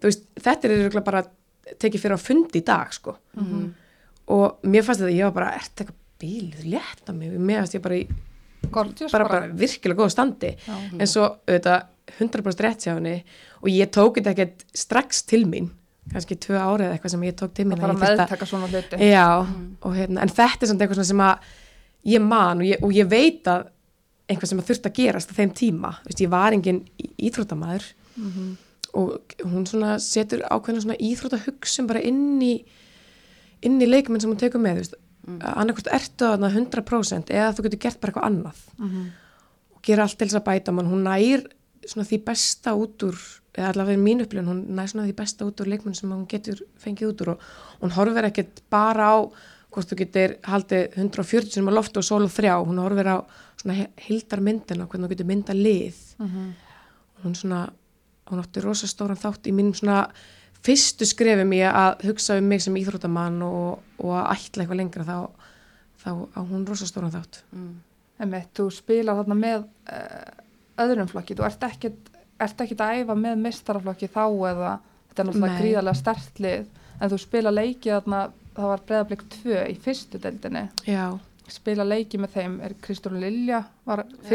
þú 0.00 0.08
veist, 0.08 0.24
þetta 0.40 0.70
er 0.70 0.96
bara 1.04 1.22
tekið 1.84 2.06
fyrir 2.06 2.16
á 2.16 2.20
fundi 2.20 2.62
í 2.62 2.64
dag 2.64 2.96
sko 2.96 3.18
og 4.30 4.66
mér 4.66 4.86
fannst 4.86 5.02
þetta, 5.02 5.14
ég 5.16 5.28
var 5.28 5.36
bara, 5.36 5.54
ert 5.58 5.82
eitthvað 5.82 5.96
bíl, 6.20 6.50
létta 6.68 7.14
mig, 7.16 7.32
mér 7.38 7.62
fannst 7.62 7.78
ég 7.78 7.84
bara 7.84 8.00
í 8.00 8.04
Gorgeous 8.70 9.12
bara, 9.12 9.24
bara 9.24 9.48
virkilega 9.56 10.02
góða 10.02 10.12
standi. 10.12 10.50
Já. 10.66 10.74
en 10.92 11.08
svo 11.08 11.26
auðvitað 11.48 11.86
100% 12.18 12.64
rétt 12.66 12.86
hjá 12.86 12.94
henni. 12.94 13.16
Og 13.62 13.70
ég 13.72 13.90
tók 13.94 14.18
þetta 14.18 14.34
ekkert 14.34 14.64
strax 14.76 15.22
til 15.30 15.44
mín. 15.48 15.70
Kannski 16.10 16.36
tvö 16.42 16.58
árið 16.58 16.86
eða 16.88 16.96
eitthvað 16.96 17.14
sem 17.14 17.26
ég 17.28 17.36
tók 17.38 17.52
til 17.56 17.66
mín 17.68 17.78
að 17.78 17.84
að 17.86 18.46
svona 18.50 18.68
hluti. 18.70 19.00
já, 19.10 19.26
og 19.86 19.96
hérna, 19.96 20.22
en 20.24 20.32
þetta 20.32 20.64
er 20.66 20.70
samt 20.70 20.82
eitthvað 20.84 21.00
svona 21.00 21.10
sem 21.10 21.24
að 21.26 21.52
ég 22.10 22.24
man 22.24 22.62
og 22.62 22.66
ég, 22.66 22.82
og 22.82 22.94
ég 22.96 23.10
veit 23.10 23.50
að 23.50 23.68
eitthvað 24.30 24.50
sem 24.52 24.62
að 24.62 24.68
þurft 24.70 24.88
að 24.88 24.96
gerast 25.00 25.30
á 25.30 25.38
þeim 25.38 25.52
tíma, 25.60 25.92
Vist, 26.06 26.22
ég 26.24 26.32
var 26.32 26.56
engin 26.56 26.82
íþróttamæður 27.18 27.86
og 28.94 29.34
hún 29.44 29.66
svona 29.66 29.98
setur 30.02 30.42
ákveðna 30.50 30.82
svona 30.82 30.98
íþróttahugsun 30.98 31.86
bara 31.86 32.02
inn 32.02 32.40
í 32.42 32.54
inn 33.62 33.80
í 33.80 33.88
leikmenn 33.88 34.20
sem 34.20 34.30
hún 34.30 34.40
tekur 34.40 34.62
með, 34.62 34.94
mm. 35.26 35.40
annarkvort 35.42 35.90
ertu 35.92 36.24
að 36.26 36.46
100% 36.48 37.30
eða 37.34 37.52
þú 37.54 37.66
getur 37.66 37.82
gert 37.86 38.00
bara 38.00 38.12
eitthvað 38.12 38.28
annað 38.30 38.62
og 39.74 39.82
gera 39.82 40.02
allt 40.04 40.18
til 40.18 40.28
þess 40.28 40.40
að 40.40 40.48
bæta 40.48 40.72
mann, 40.72 40.90
hún 40.90 41.04
nær 41.04 41.46
svona 41.86 42.06
því 42.08 42.18
besta 42.24 42.74
út 42.76 43.02
úr 43.06 43.16
eða 43.56 43.72
allavega 43.72 43.98
er 43.98 44.04
mín 44.04 44.20
upplifun, 44.22 44.48
hún 44.48 44.76
nær 44.76 44.86
svona 44.90 45.06
því 45.08 45.14
besta 45.18 45.44
út 45.48 45.60
úr 45.60 45.70
leikmenn 45.72 45.94
sem 45.94 46.10
hún 46.10 46.26
getur 46.28 46.60
fengið 46.78 47.12
út 47.12 47.22
úr 47.24 47.30
og 47.34 47.40
hún 47.80 47.94
horfir 47.96 48.28
ekkert 48.28 48.62
bara 48.70 49.08
á 49.10 49.16
hvort 49.70 49.90
þú 49.90 49.96
getur 50.02 50.36
haldið 50.44 50.96
140 50.98 51.52
sem 51.54 51.68
á 51.68 51.72
loft 51.72 51.96
og 51.96 52.04
sól 52.04 52.24
og 52.26 52.32
þrjá, 52.34 52.54
hún 52.66 52.78
horfir 52.82 53.06
á 53.10 53.18
svona 53.60 53.86
hildar 54.06 54.40
myndin 54.40 54.82
og 54.82 54.90
hvernig 54.90 55.08
þú 55.08 55.14
getur 55.14 55.30
mynda 55.30 55.54
lið 55.54 55.96
Mhm. 56.20 56.52
hún 57.24 57.34
svona, 57.34 57.70
hún 58.30 58.40
átti 58.42 58.60
rosa 58.62 58.86
stóran 58.86 59.16
þátt 59.16 59.46
í 59.46 59.52
mínum 59.52 59.74
svona 59.74 60.10
fyrstu 60.66 61.06
skrefum 61.08 61.52
í 61.56 61.60
að 61.66 62.04
hugsa 62.08 62.36
um 62.40 62.48
mig 62.50 62.62
sem 62.64 62.76
íþróttamann 62.80 63.40
og, 63.46 63.80
og 64.02 64.16
að 64.18 64.26
ætla 64.34 64.64
eitthvað 64.64 64.80
lengra 64.82 65.06
þá, 65.08 65.16
þá 66.02 66.10
á 66.36 66.40
hún 66.50 66.66
rosa 66.68 66.88
stóran 66.88 67.14
þátt. 67.14 67.42
Mm. 67.54 67.72
Einmitt, 68.20 68.50
þú 68.58 68.66
spilar 68.74 69.16
þarna 69.22 69.38
með 69.38 69.64
uh, 69.88 70.44
öðrum 70.84 71.08
flokki, 71.08 71.36
þú 71.38 71.46
ert 71.48 71.64
ekkit, 71.70 72.12
ert 72.40 72.60
ekkit 72.66 72.84
að 72.84 73.00
æfa 73.00 73.16
með 73.16 73.40
mistaraflokki 73.46 74.10
þá 74.12 74.24
eða 74.26 74.74
þetta 75.08 75.22
er 75.22 75.30
náttúrulega 75.30 75.62
gríðarlega 75.62 76.00
stert 76.02 76.44
lið 76.44 76.68
en 77.00 77.10
þú 77.12 77.18
spila 77.22 77.54
leiki 77.54 77.94
þarna, 77.94 78.20
það 78.58 78.70
var 78.74 78.86
breyðablik 78.90 79.26
2 79.40 79.58
í 79.72 79.76
fyrstu 79.80 80.20
deildinni. 80.20 80.66
Já, 80.84 81.06
spila 81.50 81.86
leiki 81.86 82.20
með 82.20 82.34
þeim 82.36 82.56
er 82.66 82.74
Kristján 82.84 83.18
Lilja 83.20 83.62
var 83.88 84.04
Já. 84.06 84.28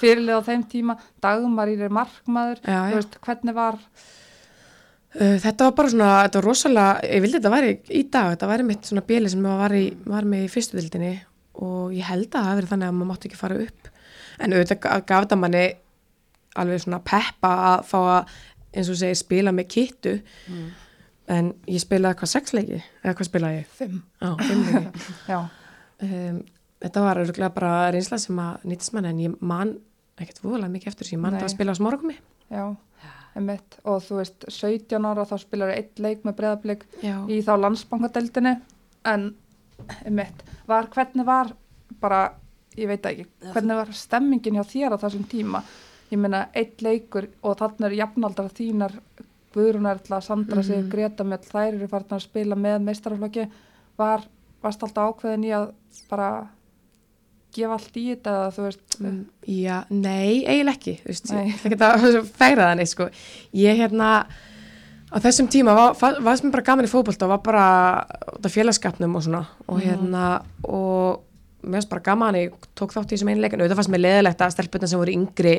fyrirlið 0.00 0.38
á 0.38 0.46
þeim 0.46 0.64
tíma. 0.70 0.96
Dagmar 1.22 1.72
í 1.72 1.76
markmaður. 1.88 2.62
Já, 2.62 2.78
Þú 2.78 2.94
já. 2.94 2.98
veist, 3.00 3.18
hvernig 3.26 3.56
var 3.56 3.80
þetta 5.14 5.68
var 5.68 5.74
bara 5.78 5.90
svona, 5.92 6.08
þetta 6.26 6.40
var 6.40 6.48
rosalega, 6.48 7.00
ég 7.14 7.22
vildi 7.22 7.38
þetta 7.38 7.52
væri 7.54 7.72
í 7.94 8.02
dag, 8.10 8.32
þetta 8.34 8.48
væri 8.50 8.66
mitt 8.66 8.88
svona 8.88 9.04
bíli 9.06 9.30
sem 9.30 9.42
var, 9.46 9.74
í, 9.78 9.84
var 10.10 10.26
með 10.26 10.46
í 10.46 10.50
fyrstu 10.50 10.78
dildinni 10.80 11.12
og 11.62 11.92
ég 11.94 12.08
held 12.08 12.28
að 12.34 12.48
það 12.48 12.56
verið 12.58 12.72
þannig 12.72 12.88
að 12.90 12.96
maður 12.98 13.10
mátti 13.12 13.28
ekki 13.30 13.38
fara 13.38 13.58
upp. 13.62 13.90
En 14.42 14.52
auðvitað 14.56 14.80
ga- 14.82 14.96
gaf 15.06 15.24
þetta 15.26 15.38
manni 15.38 15.64
alveg 16.58 16.80
svona 16.82 16.98
peppa 17.06 17.52
að 17.68 17.84
fá 17.92 17.98
að, 18.16 18.32
eins 18.74 18.90
og 18.90 18.98
segir, 18.98 19.20
spila 19.20 19.52
með 19.54 19.68
kittu, 19.70 20.16
Mm. 20.50 20.64
en 21.28 21.52
ég 21.70 21.80
spilaði 21.80 22.18
hvað 22.18 22.28
sex 22.34 22.52
leiki, 22.52 22.82
eða 23.04 23.14
hvað 23.14 23.28
spilaði 23.30 23.60
ég? 23.60 23.66
fimm 23.78 24.02
Já, 24.20 24.34
fimm 24.42 24.64
leiki. 24.66 25.04
já, 25.32 25.38
um, 26.02 26.42
þetta 26.82 27.00
var 27.06 27.16
örgulega 27.22 27.54
bara 27.54 27.90
reynsla 27.94 28.18
sem 28.18 28.36
að 28.36 28.66
nýttist 28.66 28.92
manni, 28.92 29.08
en 29.14 29.22
ég 29.30 29.38
man 29.40 29.76
ekkert 30.18 30.42
voðalega 30.42 30.74
mikið 30.74 30.88
eftir 30.90 31.06
þessu, 31.06 31.16
ég 31.16 31.22
man 31.22 31.32
þetta 31.38 31.46
að 31.48 31.54
spila 31.54 31.72
á 31.72 31.78
smáragumi. 31.78 32.16
já, 32.50 32.64
einmitt 33.36 33.78
og 33.84 34.02
þú 34.04 34.20
veist, 34.20 34.44
17 34.48 35.04
ára 35.10 35.24
þá 35.26 35.34
spilar 35.42 35.72
eitt 35.74 35.98
leik 35.98 36.22
með 36.24 36.36
breyðablik 36.38 36.84
Já. 37.02 37.16
í 37.28 37.40
þá 37.42 37.52
landsbankadeildinni 37.64 38.54
en 39.10 39.34
einmitt, 40.06 40.44
var, 40.66 40.86
hvernig 40.94 41.26
var 41.26 41.50
bara, 42.00 42.20
ég 42.78 42.88
veit 42.88 43.06
ekki 43.06 43.26
hvernig 43.52 43.76
var 43.80 43.92
stemmingin 43.92 44.54
hjá 44.60 44.64
þér 44.70 44.94
á 44.96 45.02
þessum 45.02 45.26
tíma 45.30 45.62
ég 46.12 46.18
meina, 46.20 46.44
eitt 46.54 46.82
leikur 46.84 47.26
og 47.42 47.56
þannig 47.58 47.88
eru 47.90 48.00
jafnaldra 48.02 48.48
þínar 48.54 48.98
Guðrún 49.54 49.86
Erla, 49.86 50.18
Sandra 50.20 50.62
sig, 50.66 50.80
Mhm. 50.82 50.88
Greta 50.90 51.22
Mjöll 51.24 51.44
þær 51.46 51.74
eru 51.76 51.86
farin 51.88 52.08
að 52.16 52.22
spila 52.24 52.56
með 52.58 52.80
meistaraflokki 52.82 53.44
var, 53.96 54.24
varst 54.62 54.82
alltaf 54.82 55.12
ákveðin 55.14 55.44
í 55.46 55.52
að 55.54 55.68
bara 56.10 56.48
gefa 57.54 57.76
allt 57.78 57.96
í 58.00 58.04
þetta 58.12 58.34
þú 58.56 58.64
veist 58.68 58.98
Mm, 59.00 59.20
Já, 59.50 59.76
nei, 59.90 60.44
eiginlega 60.46 60.76
ekki, 60.78 60.92
þú 61.02 61.08
veist, 61.10 61.30
Nei. 61.34 61.46
ég 61.48 61.54
ætla 61.72 61.88
ekki 61.94 62.10
að 62.14 62.28
færa 62.38 62.66
það 62.68 62.76
neitt, 62.78 62.90
sko. 62.92 63.06
Ég 63.58 63.80
hérna, 63.80 64.10
á 65.10 65.16
þessum 65.24 65.48
tíma 65.50 65.74
var, 65.74 65.96
fa- 65.98 66.20
var 66.22 66.36
sem 66.38 66.52
bara 66.54 66.62
gaman 66.68 66.86
í 66.86 66.90
fótbolta 66.92 67.26
og 67.26 67.32
var 67.34 67.42
bara 67.42 67.64
út 68.36 68.46
af 68.46 68.54
félagskapnum 68.54 69.16
og 69.18 69.24
svona 69.26 69.40
og 69.66 69.80
hérna, 69.82 70.28
og 70.62 71.24
mér 71.64 71.80
finnst 71.80 71.90
bara 71.90 72.04
gaman, 72.06 72.38
ég 72.38 72.54
tók 72.78 72.94
þátt 72.94 73.10
í 73.10 73.16
þessum 73.16 73.32
einleikin, 73.34 73.58
auðvitað 73.64 73.80
fannst 73.80 73.92
mér 73.96 74.02
leðilegt 74.04 74.44
að 74.46 74.54
stelpurnar 74.54 74.92
sem 74.92 75.02
voru 75.02 75.16
yngri 75.16 75.56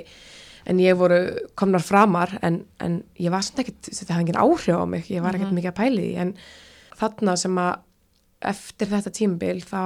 en 0.71 0.79
ég 0.81 0.95
voru 0.97 1.19
komnar 1.59 1.83
framar 1.83 2.37
en, 2.41 2.61
en 2.81 2.99
ég 3.19 3.29
var 3.35 3.43
samt 3.45 3.59
ekkert, 3.65 3.89
þetta 3.91 4.13
hafði 4.15 4.25
engin 4.29 4.39
áhrif 4.45 4.79
á 4.79 4.85
mig, 4.89 5.11
ég 5.11 5.21
var 5.25 5.35
ekkert 5.37 5.51
mikið 5.59 5.73
að 5.73 5.77
pæli 5.81 6.07
en 6.23 6.31
þarna 6.99 7.35
sem 7.37 7.59
að 7.59 7.75
eftir 8.55 8.87
þetta 8.95 9.11
tímabil 9.19 9.59
þá 9.65 9.83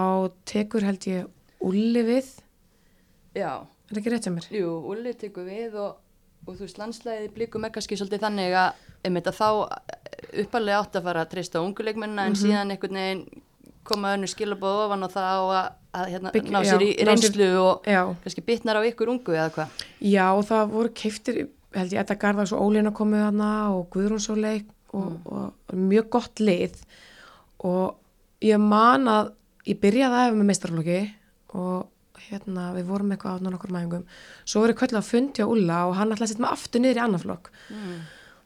tekur 0.54 0.86
held 0.88 1.10
ég 1.10 1.28
Ulli 1.66 2.04
við, 2.08 2.30
Já, 3.38 3.51
er 3.62 3.92
það 3.94 4.00
ekki 4.01 4.12
rétt 4.13 4.25
sem 4.28 4.36
mér? 4.38 4.48
jú, 4.56 4.70
Ulli 4.89 5.12
tekur 5.20 5.46
við 5.48 5.75
og, 5.80 5.98
og 6.48 6.56
þú 6.56 6.63
veist, 6.66 6.80
landslæði 6.82 7.28
blíkum 7.36 7.66
er 7.68 7.74
kannski 7.75 7.98
svolítið 8.00 8.24
þannig 8.25 8.56
að, 8.58 8.80
einmitt 9.06 9.28
að 9.30 9.38
þá 9.38 9.50
uppalega 10.44 10.80
átt 10.84 10.98
að 11.00 11.06
fara 11.10 11.24
að 11.25 11.32
treysta 11.34 11.62
á 11.62 11.66
unguleikmenna 11.66 12.25
en 12.30 12.38
síðan 12.39 12.74
einhvern 12.74 12.98
veginn 13.00 13.24
koma 13.89 14.12
önnu 14.16 14.28
skilabóð 14.30 14.82
ofan 14.86 15.06
og 15.08 15.13
það 15.13 15.44
og 15.44 15.51
að, 15.58 15.70
að 16.00 16.10
hérna, 16.13 16.32
Bygg- 16.36 16.50
ná 16.54 16.60
sér 16.68 16.84
já, 16.84 16.88
í 16.88 16.89
ná 16.89 16.98
sér- 17.00 17.08
reynslu 17.10 17.48
og 17.63 17.88
Já, 17.89 18.01
kannski 18.24 18.44
bitnar 18.46 18.80
á 18.80 18.82
ykkur 18.89 19.12
ungu 19.13 19.34
eða 19.38 19.54
hvað. 19.56 19.86
já 20.06 20.25
og 20.36 20.44
það 20.50 20.74
voru 20.74 20.92
keiftir, 20.94 21.39
held 21.75 21.94
ég, 21.96 22.01
Edda 22.04 22.16
Garðars 22.22 22.54
og 22.54 22.66
Ólína 22.66 22.92
komið 22.96 23.24
hana 23.30 23.51
og 23.75 23.88
Guðrún 23.94 24.22
Sóleik 24.22 24.68
og, 24.94 25.16
og 25.25 25.74
mjög 25.78 26.10
gott 26.10 26.39
lið. 26.42 26.78
Og 27.66 27.96
ég 28.42 28.58
man 28.62 29.06
að 29.12 29.32
ég 29.70 29.80
byrjaði 29.82 30.16
að 30.18 30.28
efa 30.30 30.38
með 30.39 30.48
meistarflokki 30.50 31.00
og 31.58 31.88
hérna 32.29 32.70
við 32.75 32.89
vorum 32.91 33.12
eitthvað 33.15 33.38
átnan 33.39 33.56
okkur 33.56 33.72
mæðingum 33.74 34.03
svo 34.44 34.62
voru 34.65 34.75
kvöldlega 34.75 35.00
að 35.01 35.08
fundi 35.10 35.41
á 35.41 35.48
Ulla 35.48 35.77
og 35.88 35.94
hann 35.98 36.12
ætlaði 36.12 36.27
að 36.27 36.32
setja 36.34 36.44
mig 36.44 36.51
aftur 36.51 36.82
niður 36.84 37.00
í 37.00 37.03
annan 37.06 37.22
flokk. 37.24 37.50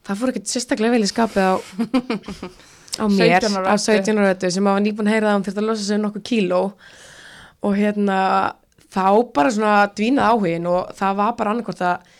Það 0.04 0.18
fór 0.20 0.32
ekkert 0.32 0.50
sérstaklega 0.52 0.94
vel 0.94 1.04
í 1.04 1.10
skapið 1.10 1.44
á 1.44 1.54
á 3.02 3.04
mér, 3.10 3.42
17 3.42 3.58
ára 3.58 3.74
á 3.74 3.76
17 3.80 4.20
ára 4.20 4.32
öttu 4.36 4.50
sem 4.54 4.68
hafa 4.70 4.82
nýbúin 4.84 5.08
að 5.10 5.16
heyra 5.16 5.30
að 5.30 5.34
hann 5.34 5.46
þurfti 5.48 5.62
að 5.64 5.68
losa 5.68 5.84
sig 5.88 5.98
um 5.98 6.04
nokkuð 6.06 6.24
kíló. 6.30 6.60
Og 7.64 7.76
hérna 7.80 8.18
þá 8.94 9.06
bara 9.34 9.50
svona 9.56 9.74
dvínað 9.96 10.30
áhugin 10.30 10.68
og 10.70 10.92
það 10.94 11.16
var 11.18 11.32
bara 11.40 11.54
annarkvort 11.56 11.80
að 11.82 12.12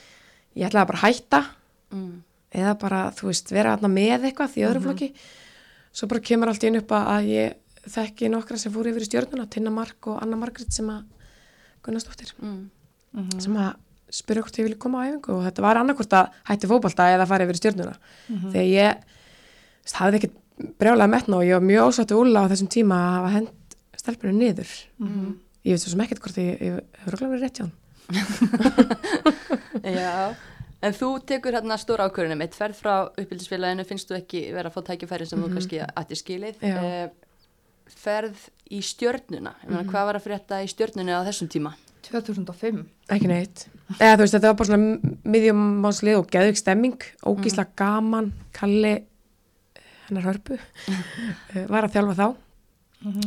ég 0.59 0.67
ætlaði 0.71 0.91
bara 0.93 0.99
að 1.03 1.07
hætta 1.09 1.43
Mm. 1.95 2.25
eða 2.51 2.73
bara, 2.81 3.01
þú 3.15 3.29
veist, 3.29 3.51
vera 3.55 3.77
þarna 3.77 3.89
með 3.93 4.25
eitthvað 4.27 4.57
í 4.59 4.63
öðru 4.67 4.81
flokki. 4.83 5.07
Svo 5.95 6.09
bara 6.11 6.23
kemur 6.27 6.51
allt 6.51 6.65
í 6.65 6.71
einu 6.73 6.81
upp 6.81 6.91
að 6.97 7.29
ég 7.31 7.53
þekki 7.91 8.31
nokkra 8.33 8.59
sem 8.61 8.73
fóru 8.75 8.93
yfir 8.93 9.05
í 9.05 9.09
stjórnuna, 9.09 9.49
Tinna 9.51 9.73
Mark 9.75 10.09
og 10.11 10.23
Anna 10.23 10.39
Margrit 10.41 10.73
sem 10.75 10.89
að 10.93 11.05
Gunnarsdóttir. 11.85 12.33
Mm. 12.41 12.71
sem 13.43 13.57
að 13.61 13.75
spyrja 14.15 14.45
hvort 14.45 14.59
ég 14.59 14.67
vilja 14.69 14.79
koma 14.81 15.03
á 15.03 15.07
æfingu 15.09 15.35
og 15.35 15.45
þetta 15.47 15.63
var 15.65 15.79
annarkvort 15.81 16.15
að 16.17 16.41
hætti 16.49 16.71
fótbolta 16.71 17.07
eða 17.15 17.27
fara 17.31 17.47
yfir 17.47 17.59
í 17.59 17.61
stjórnuna 17.61 17.95
þegar 18.53 18.67
ég 18.69 18.99
þú 19.05 19.85
veist, 19.85 19.97
hafði 19.99 20.21
ekkert 20.21 20.41
brjálega 20.79 21.11
metna 21.11 21.39
og 21.39 21.47
ég 21.47 21.59
var 21.59 21.67
mjög 21.67 21.89
ósáttu 21.91 22.19
úla 22.21 22.45
á 22.47 22.51
þessum 22.53 22.71
tíma 22.71 22.99
að 22.99 23.15
hafa 23.17 23.33
hend 23.35 23.77
stelpunum 23.99 24.39
niður. 24.39 24.75
Ég 25.65 25.75
veit 25.75 25.83
svo 25.83 25.95
sem 25.95 26.03
ekkert 26.05 26.23
hvort 26.23 26.39
ég, 26.43 26.61
ég 26.61 27.03
hefur 27.05 27.25
verið 27.25 27.47
rétt 27.47 27.59
hjá 27.59 27.65
hann 27.65 27.81
Já, 29.97 30.35
en 30.85 30.93
þú 30.93 31.09
tekur 31.25 31.57
hérna 31.57 31.79
stóra 31.81 32.05
ákvörðunum, 32.11 32.43
eitt 32.45 32.57
ferð 32.59 32.77
frá 32.77 32.95
uppbyldisfélaginu, 33.09 33.87
finnst 33.89 34.11
þú 34.11 34.19
ekki 34.19 34.43
vera 34.53 34.69
að 34.69 34.77
fá 34.77 34.91
tækifæri 34.91 35.29
sem 35.29 35.41
þú 35.41 35.49
kannski 35.55 35.81
ætti 35.87 36.19
skilið. 36.21 36.61
Já. 36.61 37.09
Eh, 37.95 38.01
ferð 38.05 38.49
í 38.75 38.81
stjörnuna, 38.85 39.55
ég 39.63 39.71
meina 39.71 39.85
hvað 39.89 40.07
var 40.09 40.19
að 40.19 40.27
frétta 40.27 40.61
í 40.65 40.69
stjörnunni 40.71 41.15
á 41.15 41.27
þessum 41.27 41.51
tíma? 41.53 41.75
2005 42.05 42.85
ekki 43.15 43.29
neitt. 43.31 43.67
Eða 43.97 44.17
þú 44.17 44.23
veist 44.25 44.37
þetta 44.37 44.51
var 44.51 44.57
bara 44.59 44.69
svona 44.69 45.13
miðjum 45.35 45.63
máslið 45.85 46.19
og 46.19 46.31
geðvik 46.33 46.61
stemming 46.61 47.07
ógísla 47.25 47.67
gaman, 47.77 48.33
Kalli 48.53 48.95
hennar 50.09 50.27
hörpu 50.29 50.59
eh, 51.55 51.65
var 51.71 51.87
að 51.87 51.97
þjálfa 51.97 52.17
þá. 52.19 52.27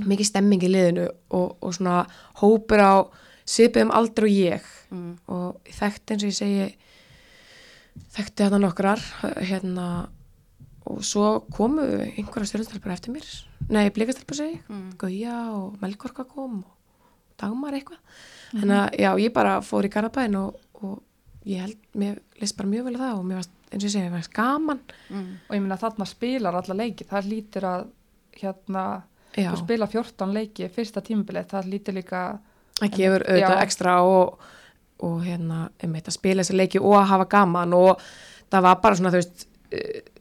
Mikið 0.10 0.30
stemming 0.30 0.64
í 0.66 0.70
liðinu 0.74 1.08
og, 1.08 1.58
og 1.62 1.74
svona 1.78 2.04
hópur 2.42 2.82
á 2.82 2.96
svipiðum 3.48 3.94
aldrei 3.94 4.30
og 4.30 4.36
ég. 4.36 4.74
Mm. 4.88 5.18
og 5.28 5.58
þekkti 5.68 6.16
eins 6.16 6.24
og 6.24 6.30
ég 6.30 6.38
segi 6.38 6.68
þekkti 8.16 8.46
þetta 8.46 8.60
nokkrar 8.62 9.02
hérna 9.44 9.88
og 10.88 11.04
svo 11.06 11.28
komu 11.54 11.84
einhverja 11.84 12.52
stjórnstelpur 12.52 12.94
eftir 12.94 13.14
mér. 13.16 13.28
Nei, 13.70 13.90
blikastelpur 13.94 14.38
segi 14.38 14.60
Mm. 14.70 14.94
Gauja 14.98 15.36
og 15.54 15.78
Melkorka 15.82 16.24
kom 16.28 16.64
og 16.64 16.74
Dagmar 17.38 17.76
eitthvað. 17.78 18.00
Þannig 18.54 18.78
að 18.78 18.98
já, 18.98 19.10
ég 19.22 19.34
bara 19.34 19.60
fór 19.62 19.86
í 19.86 19.92
Garabæn 19.94 20.36
og, 20.40 20.56
og 20.82 21.02
ég 21.46 21.62
held, 21.62 21.78
mér 21.94 22.20
leist 22.40 22.58
bara 22.58 22.72
mjög 22.72 22.88
vel 22.88 22.96
að 22.96 23.04
það 23.04 23.20
og 23.20 23.26
mér 23.28 23.42
varst, 23.42 23.54
eins 23.72 23.84
og 23.84 23.88
ég 23.88 23.94
segi, 23.94 24.08
mér 24.08 24.18
varst 24.18 24.34
gaman. 24.34 24.82
Mm. 25.10 25.30
og 25.50 25.56
ég 25.56 25.62
meina 25.62 25.78
þarna 25.78 26.08
spilar 26.08 26.58
alla 26.62 26.80
leiki 26.82 27.08
það 27.08 27.30
lítur 27.32 27.68
að 27.68 27.88
hérna 28.38 28.86
já, 29.36 29.52
þú 29.52 29.60
spila 29.64 29.88
14 29.88 30.34
leiki 30.34 30.70
fyrsta 30.74 31.02
tímabilið, 31.02 31.50
það 31.52 31.70
lítur 31.74 31.98
líka 31.98 32.24
það 32.80 32.96
gefur 32.98 33.26
auðvitað 33.28 33.62
ekstra 33.66 33.98
og, 34.06 34.48
og 35.06 35.20
hérna, 35.26 35.68
einmitt 35.84 36.10
að 36.10 36.18
spila 36.18 36.44
þessa 36.44 36.58
leiki 36.58 36.82
og 36.82 36.98
að 37.00 37.08
hafa 37.12 37.30
gaman. 37.32 37.76
Og 37.78 38.04
það 38.52 38.66
var 38.68 38.82
bara 38.84 39.00
svona, 39.00 39.14
þú 39.14 39.22
veist 39.22 39.48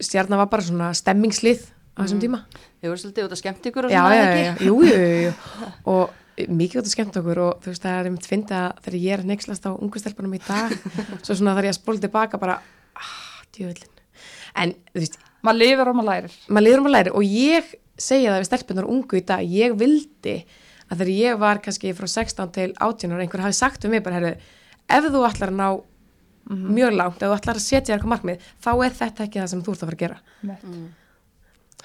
stjarnar 0.03 0.43
var 0.43 0.53
bara 0.53 0.67
svona 0.67 0.93
stemmingslið 0.97 1.65
á 1.97 2.05
þessum 2.05 2.23
tíma. 2.23 2.43
Þið 2.83 2.93
voru 2.93 3.03
svolítið 3.03 3.27
út 3.27 3.35
að 3.37 3.43
skemmt 3.43 3.69
ykkur 3.71 3.89
og 3.89 3.95
já, 3.95 4.01
svona, 4.03 4.17
já, 4.17 4.39
já, 4.43 4.55
jú, 4.67 4.79
jú, 4.85 5.11
jú, 5.27 5.35
og 5.95 6.23
mikið 6.37 6.83
út 6.83 6.89
að 6.89 6.93
skemmt 6.93 7.17
okkur 7.21 7.41
og 7.47 7.63
þú 7.65 7.73
veist 7.73 7.85
það 7.87 7.99
er 8.11 8.29
fyndið 8.29 8.59
að 8.59 8.81
þegar 8.85 8.99
ég 9.01 9.15
er 9.17 9.23
nexlast 9.31 9.69
á 9.69 9.71
ungustelpunum 9.73 10.37
í 10.37 10.41
dag 10.45 10.75
svo 11.25 11.37
svona 11.37 11.57
þar 11.57 11.69
ég 11.69 11.73
að 11.73 11.79
spóla 11.79 12.03
tilbaka 12.03 12.41
bara 12.43 12.59
ah, 12.61 13.15
djöðlin 13.57 13.95
en 14.61 14.75
þú 14.93 15.01
veist, 15.01 15.19
maður 15.47 15.61
lifir 15.63 15.91
og 15.91 15.97
maður 15.97 16.11
lærir. 16.11 16.37
maður 16.49 16.67
liður 16.67 16.83
um 16.83 16.91
að 16.91 16.97
læra 16.97 17.17
og 17.17 17.27
ég 17.31 17.73
segja 17.97 18.35
það 18.35 18.43
við 18.43 18.49
stelpunar 18.51 18.91
ungu 18.93 19.19
í 19.19 19.25
dag 19.33 19.57
ég 19.57 19.77
vildi 19.81 20.37
að 20.87 21.01
þegar 21.01 21.13
ég 21.15 21.41
var 21.41 21.63
kannski 21.65 21.95
frá 21.97 22.09
16 22.13 22.55
til 22.55 22.69
18 22.75 23.17
ára 23.17 23.25
einhver 23.25 23.45
hafi 23.47 23.57
sagt 23.57 23.87
við 23.87 23.97
mig 23.97 24.05
bara, 24.05 24.21
herru, 24.21 24.35
ef 24.87 25.09
þú 25.09 25.25
ætlar 25.27 25.55
að 25.55 25.61
ná 25.63 25.69
mjög 26.51 26.95
langt, 26.95 27.23
ef 27.23 27.31
þú 27.31 27.39
ætlar 27.39 27.59
að 27.59 27.65
setja 27.65 27.87
þér 27.89 27.97
eitthvað 27.97 28.13
markmið, 28.15 28.47
þá 28.63 28.71
er 28.75 28.95
þetta 29.01 29.25
ekki 29.27 29.41
það 29.43 29.51
sem 29.53 29.65
þú 29.67 29.73
ert 29.73 29.83
að 29.83 29.91
fara 29.91 29.97
að 29.97 30.05
gera. 30.05 30.21
Mm. 30.57 30.87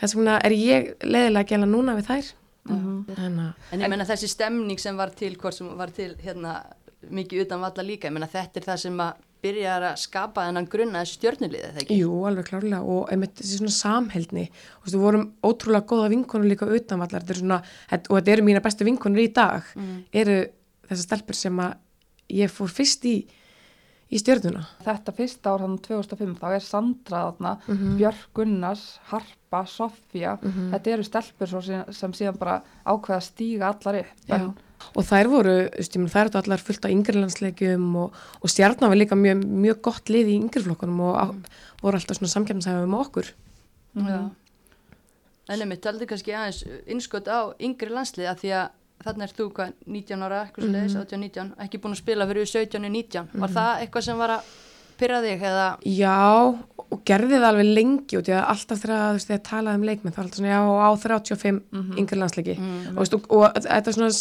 þess 0.02 0.16
vegna 0.18 0.38
er 0.42 0.56
ég 0.58 0.94
leiðilega 1.06 1.42
að 1.42 1.50
gæla 1.52 1.72
núna 1.72 1.98
við 1.98 2.12
þær. 2.12 2.30
En 2.70 3.42
að 3.42 3.74
En 3.74 3.82
ég 3.82 3.90
menna 3.90 4.06
þessi 4.06 4.30
stemning 4.30 4.80
sem 4.80 4.98
var 4.98 5.10
til, 5.18 5.34
hvort 5.42 5.58
sem 5.58 5.68
var 5.78 5.90
til 5.96 6.14
hérna 6.22 6.62
mikið 7.10 7.48
utan 7.48 7.62
valla 7.64 7.84
líka, 7.86 8.08
ég 8.08 8.14
menna 8.14 8.30
þetta 8.30 8.60
er 8.62 8.68
það 8.70 8.82
sem 8.84 9.02
að 9.02 9.28
byrjar 9.42 9.86
að 9.90 9.96
skapa 9.98 10.46
þennan 10.46 10.68
grunna 10.70 11.02
þessu 11.02 11.18
stjörnuliði, 11.18 11.70
þegar 11.72 11.84
ekki? 11.84 11.98
Jú, 11.98 12.12
alveg 12.30 12.46
klárlega 12.52 12.82
og 12.86 13.10
einmitt 13.10 13.34
þessi 13.40 13.58
svona 13.58 13.74
samheldni. 13.74 14.44
Og 14.84 14.92
þú 14.94 15.02
vorum 15.02 15.28
ótrúlega 15.42 15.88
góða 15.90 16.12
vinkonur 16.14 16.52
líka 16.52 16.70
utanvallar 16.70 17.24
þetta 17.26 17.34
er 17.34 17.40
svona, 17.42 17.58
og 17.98 18.12
þetta 18.20 18.36
eru 18.36 18.46
mína 18.46 18.62
bestu 18.62 18.86
vinkonur 18.86 19.24
í 19.24 19.32
dag 19.34 19.72
eru 20.14 20.38
þessar 20.86 21.08
stelpur 21.08 21.40
sem 21.40 21.64
að 21.66 21.74
ég 22.38 22.54
fór 22.54 22.70
fyrst 22.70 23.08
í 23.10 23.16
í 24.12 24.20
stjörnuna? 24.20 24.64
Þetta 24.86 25.14
fyrsta 25.16 25.54
ár 25.54 25.64
hann 25.66 25.78
2005 25.84 26.34
þá 26.42 26.48
er 26.56 26.66
Sandra 26.66 27.22
þarna, 27.30 27.54
Björk 28.00 28.26
Gunnars, 28.36 28.84
Harpa, 29.12 29.64
Sofía, 29.70 30.36
þetta 30.74 30.92
eru 30.96 31.08
stelpur 31.08 31.54
sem, 31.54 31.86
sem 31.96 32.18
síðan 32.18 32.42
bara 32.42 32.58
ákveða 32.84 33.22
að 33.22 33.26
stíga 33.30 33.72
allar 33.72 34.02
upp. 34.02 34.60
Og 34.98 35.06
þær 35.06 35.30
voru, 35.30 35.56
menn 36.02 36.10
þær 36.10 36.28
eru 36.28 36.42
allar 36.42 36.62
fullt 36.66 36.86
á 36.86 36.90
yngrilandsleikjum 36.90 37.88
og, 38.02 38.16
og 38.42 38.50
stjarnan 38.50 38.90
var 38.92 38.98
líka 38.98 39.16
mjög, 39.16 39.46
mjög 39.46 39.82
gott 39.86 40.10
lið 40.10 40.34
í 40.34 40.38
yngriflokkunum 40.42 41.04
og 41.06 41.18
á, 41.22 41.26
voru 41.84 42.00
alltaf 42.00 42.18
svona 42.18 42.34
samkjæmsæfið 42.34 42.90
með 42.90 43.04
okkur. 43.06 43.32
Já. 44.02 44.20
En 45.52 45.62
einmitt, 45.62 45.82
taldi 45.84 46.08
kannski 46.10 46.34
aðeins 46.34 46.64
innskot 46.90 47.30
á 47.30 47.54
yngri 47.62 47.92
landslið 47.94 48.30
að 48.32 48.44
því 48.44 48.52
að 48.58 48.68
þarna 49.06 49.28
er 49.28 49.34
þú 49.38 49.48
hvað, 49.58 49.72
19 49.88 50.26
ára, 50.26 50.42
eitthvað 50.46 50.66
svo 50.66 50.74
leiðis, 50.74 50.98
18-19, 51.02 51.54
ekki 51.66 51.82
búin 51.82 51.96
að 51.96 52.02
spila 52.02 52.28
fyrir 52.30 52.52
17-19. 52.52 53.32
Var 53.44 53.56
það 53.56 53.86
eitthvað 53.86 54.06
sem 54.08 54.22
var 54.22 54.36
að 54.38 54.52
pyrra 55.02 55.22
þig 55.26 55.46
eða? 55.50 55.68
Já, 55.90 56.18
og 56.92 57.04
gerði 57.08 57.40
það 57.40 57.48
alveg 57.50 57.72
lengi 57.72 58.20
og 58.20 58.26
því 58.28 58.36
að 58.38 58.50
alltaf 58.54 58.82
þegar 58.84 59.04
þú 59.04 59.18
veist, 59.18 59.30
þegar 59.32 59.44
talaði 59.50 59.82
um 59.82 59.88
leikmenn 59.90 60.16
þá 60.16 60.20
er 60.20 60.26
alltaf 60.26 60.42
svona, 60.42 60.54
já, 60.54 60.62
á 60.62 60.90
35 61.06 61.62
mm 61.72 62.02
yngri 62.02 62.22
landsleiki. 62.22 62.58
Og, 62.92 63.00
veist, 63.02 63.18
og, 63.18 63.30
og 63.38 63.62
þetta 63.66 63.96
svona 63.98 64.12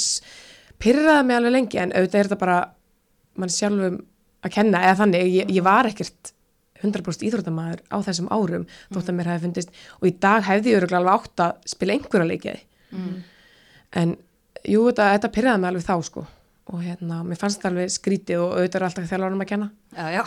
pyrraði 0.81 1.27
mig 1.29 1.41
alveg 1.41 1.57
lengi 1.57 1.83
en 1.83 1.95
auðvitað 1.95 2.21
er 2.21 2.31
þetta 2.31 2.41
bara 2.41 2.59
mann 3.41 3.53
sjálfum 3.53 3.99
að 4.41 4.55
kenna 4.55 4.85
eða 4.87 5.01
þannig, 5.03 5.33
ég, 5.35 5.51
ég 5.53 5.65
var 5.67 5.89
ekkert 5.91 6.33
100% 6.81 7.27
íþróttamæður 7.29 7.83
á 7.93 7.97
þessum 8.07 8.31
árum 8.33 8.67
þótt 8.89 9.11
að 9.11 9.17
mér 9.19 9.31
hefði 9.35 9.45
fundist 9.47 9.75
og 9.99 10.09
í 10.09 10.15
dag 10.23 10.47
hefði 10.47 10.73
ég 10.73 10.81
öruglega 10.81 11.03
alveg 11.03 11.19
átt 11.19 11.45
að 11.45 11.69
spila 11.75 11.97
einhverja 11.97 12.29
leikiði 12.31 12.63
en 14.01 14.15
jú, 14.69 14.85
þetta, 14.91 15.09
þetta 15.17 15.33
pyrraði 15.35 15.63
mig 15.63 15.73
alveg 15.73 15.87
þá 15.87 15.97
sko. 16.11 16.27
Og 16.71 16.85
hérna, 16.85 17.25
mér 17.27 17.39
fannst 17.41 17.63
það 17.63 17.73
alveg 17.73 17.91
skrítið 17.91 18.45
og 18.45 18.53
auðvitað 18.55 18.79
er 18.79 18.87
alltaf 18.87 19.09
þjálfarum 19.11 19.43
að 19.43 19.49
kenna. 19.51 19.69
Já, 19.97 20.07
já. 20.15 20.21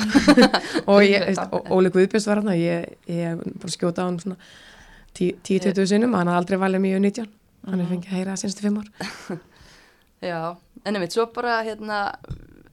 og 0.92 1.06
ég, 1.06 1.42
Óli 1.72 1.92
Guðbjörns 1.94 2.28
var 2.28 2.42
hann 2.42 2.58
ég, 2.60 2.90
ég 3.08 3.44
bara 3.62 3.72
skjóta 3.72 4.04
á 4.04 4.08
hann 4.10 4.20
svona 4.20 4.38
10-20 5.16 5.88
sinnum, 5.88 6.18
hann 6.18 6.28
hafði 6.28 6.42
aldrei 6.42 6.60
valið 6.66 6.84
mjög 6.84 7.04
19, 7.06 7.32
hann 7.70 7.84
er 7.84 7.92
fengið 7.92 8.12
að 8.12 8.20
heyra 8.20 8.36
senstu 8.42 8.66
fimm 8.66 8.82
ár. 8.82 8.90
Já, 10.34 10.40
en 10.84 10.98
einmitt, 10.98 11.16
svo 11.16 11.30
bara 11.36 11.62
hérna, 11.64 12.02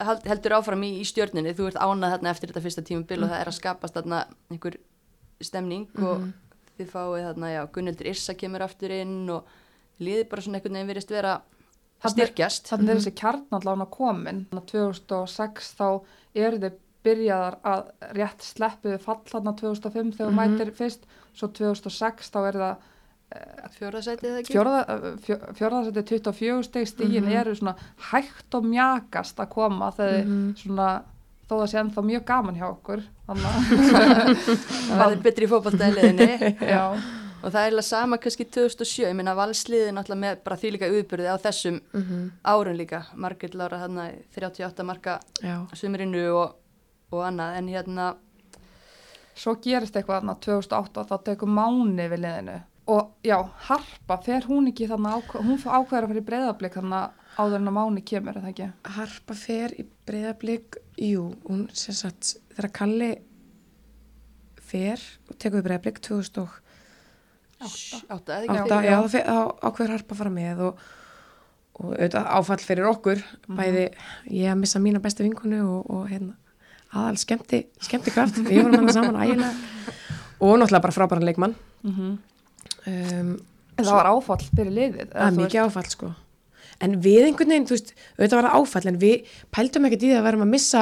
held, 0.03 0.27
heldur 0.27 0.57
áfram 0.57 0.83
í, 0.87 0.93
í 0.99 1.07
stjörninni, 1.07 1.55
þú 1.55 1.71
ert 1.71 1.79
ánað 1.79 2.17
þarna 2.17 2.31
eftir 2.33 2.51
þetta 2.51 2.65
fyrsta 2.65 2.85
tímabil 2.87 3.21
og 3.21 3.31
það 3.31 3.39
er 3.39 3.51
að 3.51 3.57
skapast 3.57 3.97
þarna 3.97 4.21
einhver 4.51 4.77
stemning 5.43 5.87
og 5.99 6.29
þið 6.79 6.91
fáið 6.91 7.25
þarna, 7.29 7.51
já, 7.55 7.61
Gunnildur 7.75 8.11
Yrsa 8.11 8.35
kemur 8.39 8.65
aftur 8.65 8.95
inn 8.95 9.19
og 9.31 9.59
liðið 9.99 10.29
bara 10.29 10.41
svona 10.45 10.59
einhvern 10.59 10.77
veginn 10.79 10.91
virðist 10.93 11.11
vera 11.11 11.33
að 12.01 12.05
er- 12.05 12.13
styrkjast. 12.15 12.69
Þannig 12.71 12.89
er 12.89 13.01
þessi 13.01 13.15
kjarnallána 13.21 13.89
komin. 13.91 14.45
Þannig 14.51 14.63
að 14.63 14.71
2006 14.71 15.73
þá 15.77 15.87
eru 16.35 16.61
þið 16.63 16.79
byrjaðar 17.01 17.55
að 17.65 17.83
rétt 18.13 18.41
sleppu 18.45 18.91
við 18.93 19.01
fall 19.01 19.19
þarna 19.25 19.55
2005 19.57 20.11
þegar 20.17 20.31
þú 20.31 20.37
mætir 20.37 20.71
fyrst, 20.77 21.05
svo 21.33 21.47
2006 21.49 22.29
þá 22.29 22.39
er 22.47 22.59
það 22.61 22.75
Fjóraðsætið 23.77 24.27
eða 24.27 24.39
ekki? 24.41 24.53
fjórðarsætti 25.55 26.01
24 26.09 26.63
steg 26.67 26.87
stígin 26.89 27.29
eru 27.31 27.53
svona 27.55 27.75
hægt 28.11 28.57
og 28.57 28.65
mjakast 28.67 29.39
að 29.39 29.49
koma 29.53 29.87
þegar 29.95 30.25
svona 30.59 30.87
þó 31.47 31.53
það 31.61 31.69
sé 31.71 31.79
ennþá 31.79 32.03
mjög 32.09 32.25
gaman 32.27 32.59
hjá 32.59 32.65
okkur 32.67 33.03
þannig 33.29 33.47
Það 34.99 35.05
er 35.07 35.23
betri 35.23 35.47
að 35.47 35.63
já, 36.75 36.83
Og 37.41 37.49
það 37.49 37.59
er 37.59 37.67
eiginlega 37.67 37.87
sama 37.87 38.17
kannski 38.21 38.45
2007, 38.45 39.05
ég 39.07 39.15
minna 39.17 39.35
valsliðið 39.37 39.93
náttúrulega 39.97 40.21
með 40.23 40.41
bara 40.45 40.57
því 40.61 40.73
líka 40.75 40.89
auðbyrði 40.91 41.29
á 41.33 41.37
þessum 41.41 41.79
árun 42.43 42.77
líka. 42.77 43.03
Margit 43.15 43.55
Lára 43.57 43.81
þarna 43.81 44.09
í 44.11 44.19
38 44.35 44.83
marka 44.85 45.19
Já, 45.41 45.55
sumrinu 45.73 46.25
og, 46.37 46.57
og 47.11 47.23
annað, 47.25 47.57
en 47.57 47.71
hérna, 47.73 48.09
svo 49.33 49.55
gerist 49.63 49.95
eitthvað 49.95 50.21
þarna 50.21 50.37
2008 50.45 51.07
þá 51.09 51.15
tekur 51.31 51.49
Máni 51.49 52.09
við 52.11 52.23
liðinu 52.25 52.59
og 52.91 53.11
já, 53.23 53.37
Harpa, 53.67 54.17
fer 54.25 54.45
hún 54.49 54.69
ekki 54.71 54.87
ákveð, 54.89 55.43
hún 55.45 55.59
ákveður 55.59 56.05
að 56.05 56.11
fyrir 56.11 56.25
breyðablík 56.27 56.77
þannig 56.79 57.19
áður 57.37 57.59
en 57.59 57.69
að 57.69 57.75
Máni 57.77 58.03
kemur, 58.05 58.37
er 58.37 58.43
það 58.43 58.51
ekki? 58.51 58.69
Harpa 58.97 59.37
fer 59.37 59.75
í 59.77 59.85
breyðablík 60.09 60.79
jú, 60.99 61.27
hún 61.45 61.67
sem 61.77 61.95
sagt 61.95 62.33
þegar 62.55 62.71
Kalli 62.79 63.11
fer 64.71 65.05
og 65.29 65.37
tekur 65.37 65.61
við 65.61 65.67
breyðablík 65.69 66.01
2008 66.03 66.60
átta, 67.61 68.39
eða 68.41 68.97
ekki? 69.05 69.21
ákveður 69.67 69.93
Harpa 69.95 70.17
fara 70.19 70.33
með 70.33 70.63
og, 70.67 70.81
og 71.77 71.91
auðvitað 71.91 72.31
áfall 72.39 72.59
fyrir 72.65 72.89
okkur. 72.91 73.21
Bæði 73.59 73.85
ég 74.29 74.53
að 74.53 74.59
missa 74.63 74.81
mína 74.83 75.03
bestu 75.03 75.25
vinkonu 75.25 75.61
og, 75.65 75.93
og 75.93 76.09
hérna, 76.11 76.35
aðal 76.91 77.21
skemmti 77.21 77.63
skemmti 77.83 78.13
kraft, 78.15 78.41
við 78.47 78.65
vorum 78.65 78.85
hann 78.85 78.97
saman 78.97 79.21
ægilega. 79.23 79.53
Og 80.41 80.57
náttúrulega 80.57 80.85
bara 80.87 80.97
frábæran 80.97 81.27
leikmann. 81.29 81.55
Mm 81.85 82.17
um, 82.89 83.39
En 83.79 83.87
það 83.87 83.95
var 83.97 84.09
áfall 84.11 84.43
fyrir 84.43 84.73
liðið 84.75 85.11
Það 85.13 85.27
er 85.27 85.37
mikið 85.37 85.61
áfall 85.63 85.89
sko. 85.89 86.09
En 86.81 86.97
við 87.01 87.27
einhvern 87.27 87.53
veginn, 87.53 87.67
þú 87.69 87.75
veist, 87.77 87.93
auðvitað 88.17 88.37
var 88.37 88.47
það 88.47 88.57
áfall 88.57 88.89
en 88.89 88.97
við 89.01 89.35
pældum 89.55 89.87
ekkert 89.87 90.03
í 90.03 90.09
því 90.09 90.17
að 90.17 90.25
varum 90.27 90.43
að 90.45 90.51
missa 90.51 90.81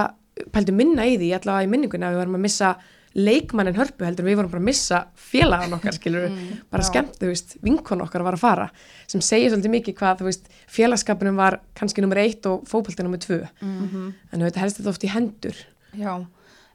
pældum 0.55 0.79
minna 0.79 1.05
í 1.07 1.17
því, 1.19 1.29
allavega 1.35 1.67
í 1.67 1.71
minningunni 1.73 2.07
að 2.07 2.15
við 2.15 2.21
varum 2.23 2.37
að 2.39 2.43
missa 2.45 2.71
leikmannin 3.19 3.75
hörpu 3.77 4.05
heldur 4.07 4.25
við 4.27 4.35
vorum 4.39 4.51
bara 4.53 4.61
að 4.63 4.67
missa 4.69 4.99
félagan 5.15 5.73
okkar 5.77 5.95
skilur 5.97 6.25
bara 6.71 6.83
já. 6.83 6.87
skemmt, 6.89 7.17
þú 7.19 7.29
veist, 7.31 7.55
vinkon 7.65 8.01
okkar 8.05 8.23
var 8.25 8.37
að 8.37 8.43
fara 8.43 8.69
sem 9.07 9.21
segir 9.21 9.51
svolítið 9.53 9.73
mikið 9.75 9.97
hvað, 9.99 10.17
þú 10.21 10.27
veist 10.29 10.49
félagskapinum 10.67 11.35
var 11.39 11.59
kannski 11.75 12.01
nummer 12.05 12.17
eitt 12.23 12.45
og 12.49 12.63
fótbolti 12.69 13.03
nummer 13.03 13.17
tvö, 13.23 13.41
Mhm. 13.61 14.13
en 14.31 14.39
auðvitað 14.41 14.63
helst 14.65 14.77
þetta 14.81 14.89
oft 14.95 15.03
í 15.03 15.13
hendur 15.13 15.55
Já, 15.97 16.25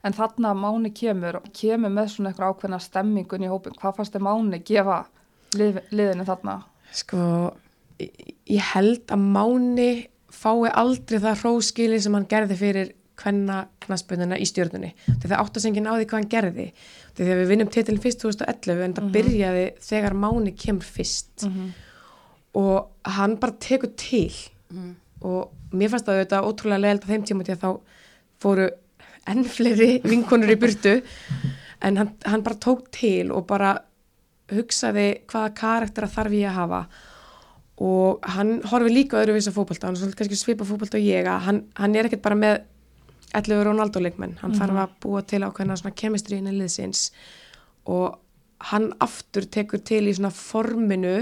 en 0.03 0.13
þarna 0.13 0.51
að 0.53 0.59
Máni 0.63 0.91
kemur 0.93 1.41
kemur 1.53 1.89
með 1.89 2.09
svona 2.15 2.31
eitthvað 2.33 2.53
ákveðna 2.53 2.79
stemmingun 2.81 3.43
í 3.45 3.47
hópin. 3.49 3.73
Hvað 3.79 3.95
fannst 3.95 4.13
þið 4.13 4.21
Máni 4.27 4.59
gefa 4.63 5.05
lið, 5.55 5.79
liðinu 5.91 6.25
þarna? 6.27 6.63
Sko, 6.91 7.53
ég 7.99 8.59
held 8.73 9.05
að 9.07 9.23
Máni 9.23 10.07
fái 10.35 10.69
aldrei 10.75 11.19
það 11.23 11.39
hróskili 11.41 11.99
sem 12.03 12.13
hann 12.13 12.25
gerði 12.27 12.57
fyrir 12.59 12.91
hvenna 13.21 13.57
knaspundina 13.85 14.37
í 14.41 14.45
stjórnunni. 14.49 14.91
Þegar 15.07 15.31
það 15.31 15.41
áttast 15.43 15.69
enginn 15.69 15.87
á 15.89 15.93
því 15.95 16.07
hvað 16.09 16.19
hann 16.19 16.31
gerði. 16.33 16.67
Þegar 17.15 17.39
við 17.41 17.51
vinnum 17.53 17.71
titilin 17.71 18.01
fyrst 18.03 18.21
2011 18.23 18.83
en 18.85 18.95
það 18.97 19.11
byrjaði 19.15 19.65
þegar 19.89 20.17
Máni 20.23 20.53
kemur 20.59 20.89
fyrst. 20.97 21.45
Og 22.55 23.11
hann 23.17 23.37
bara 23.41 23.57
tekur 23.59 23.93
til. 23.99 24.31
Og 25.25 25.51
mér 25.75 25.91
fannst 25.93 26.07
það 26.07 26.21
auðvitað 26.21 26.49
ótrúlega 26.49 26.83
leiðilegt 26.83 27.07
á 27.07 27.11
þeim 27.13 27.25
tíma 27.29 27.47
því 27.47 27.55
að 27.55 27.63
þá 27.65 27.71
fóru 28.45 28.69
enn 29.31 29.43
fleiri 29.49 29.89
vinkonur 30.11 30.53
í 30.53 30.59
burtu. 30.61 30.95
En 31.81 31.97
hann, 31.97 32.13
hann 32.25 32.43
bara 32.45 32.59
tók 32.61 32.87
til 32.95 33.31
og 33.31 33.47
bara 33.47 33.77
hugsaði 34.53 35.25
hvaða 35.31 35.53
karaktera 35.57 36.11
þarf 36.11 36.35
ég 36.37 36.49
að 36.51 36.59
hafa. 36.59 36.81
Og 37.83 38.23
hann 38.35 38.61
horfi 38.71 38.91
líka 38.93 39.19
öðruvís 39.19 39.49
á 39.51 39.55
fótbolta, 39.55 39.87
hann 39.87 39.97
er 39.97 39.99
svolítið 39.99 40.19
kannski 40.21 40.37
svipa 40.39 40.67
fótbolta 40.67 40.99
og 40.99 41.03
ég 41.03 41.27
að 41.27 41.41
hann, 41.47 41.63
hann 41.75 41.95
er 41.97 42.07
ekkert 42.07 42.23
bara 42.23 42.37
með 42.39 42.61
11 43.33 43.65
Ronaldo 43.67 44.01
leikmenn, 44.03 44.37
hann 44.41 44.55
þarf 44.55 44.81
að 44.83 44.93
búa 45.03 45.23
til 45.27 45.41
ákveðna 45.43 45.77
svona 45.79 45.97
kemistri 45.97 46.39
innan 46.39 46.57
liðsins 46.59 47.09
og 47.89 48.19
hann 48.71 48.91
aftur 49.03 49.47
tekur 49.51 49.81
til 49.85 50.05
í 50.07 50.13
svona 50.15 50.31
forminu 50.33 51.17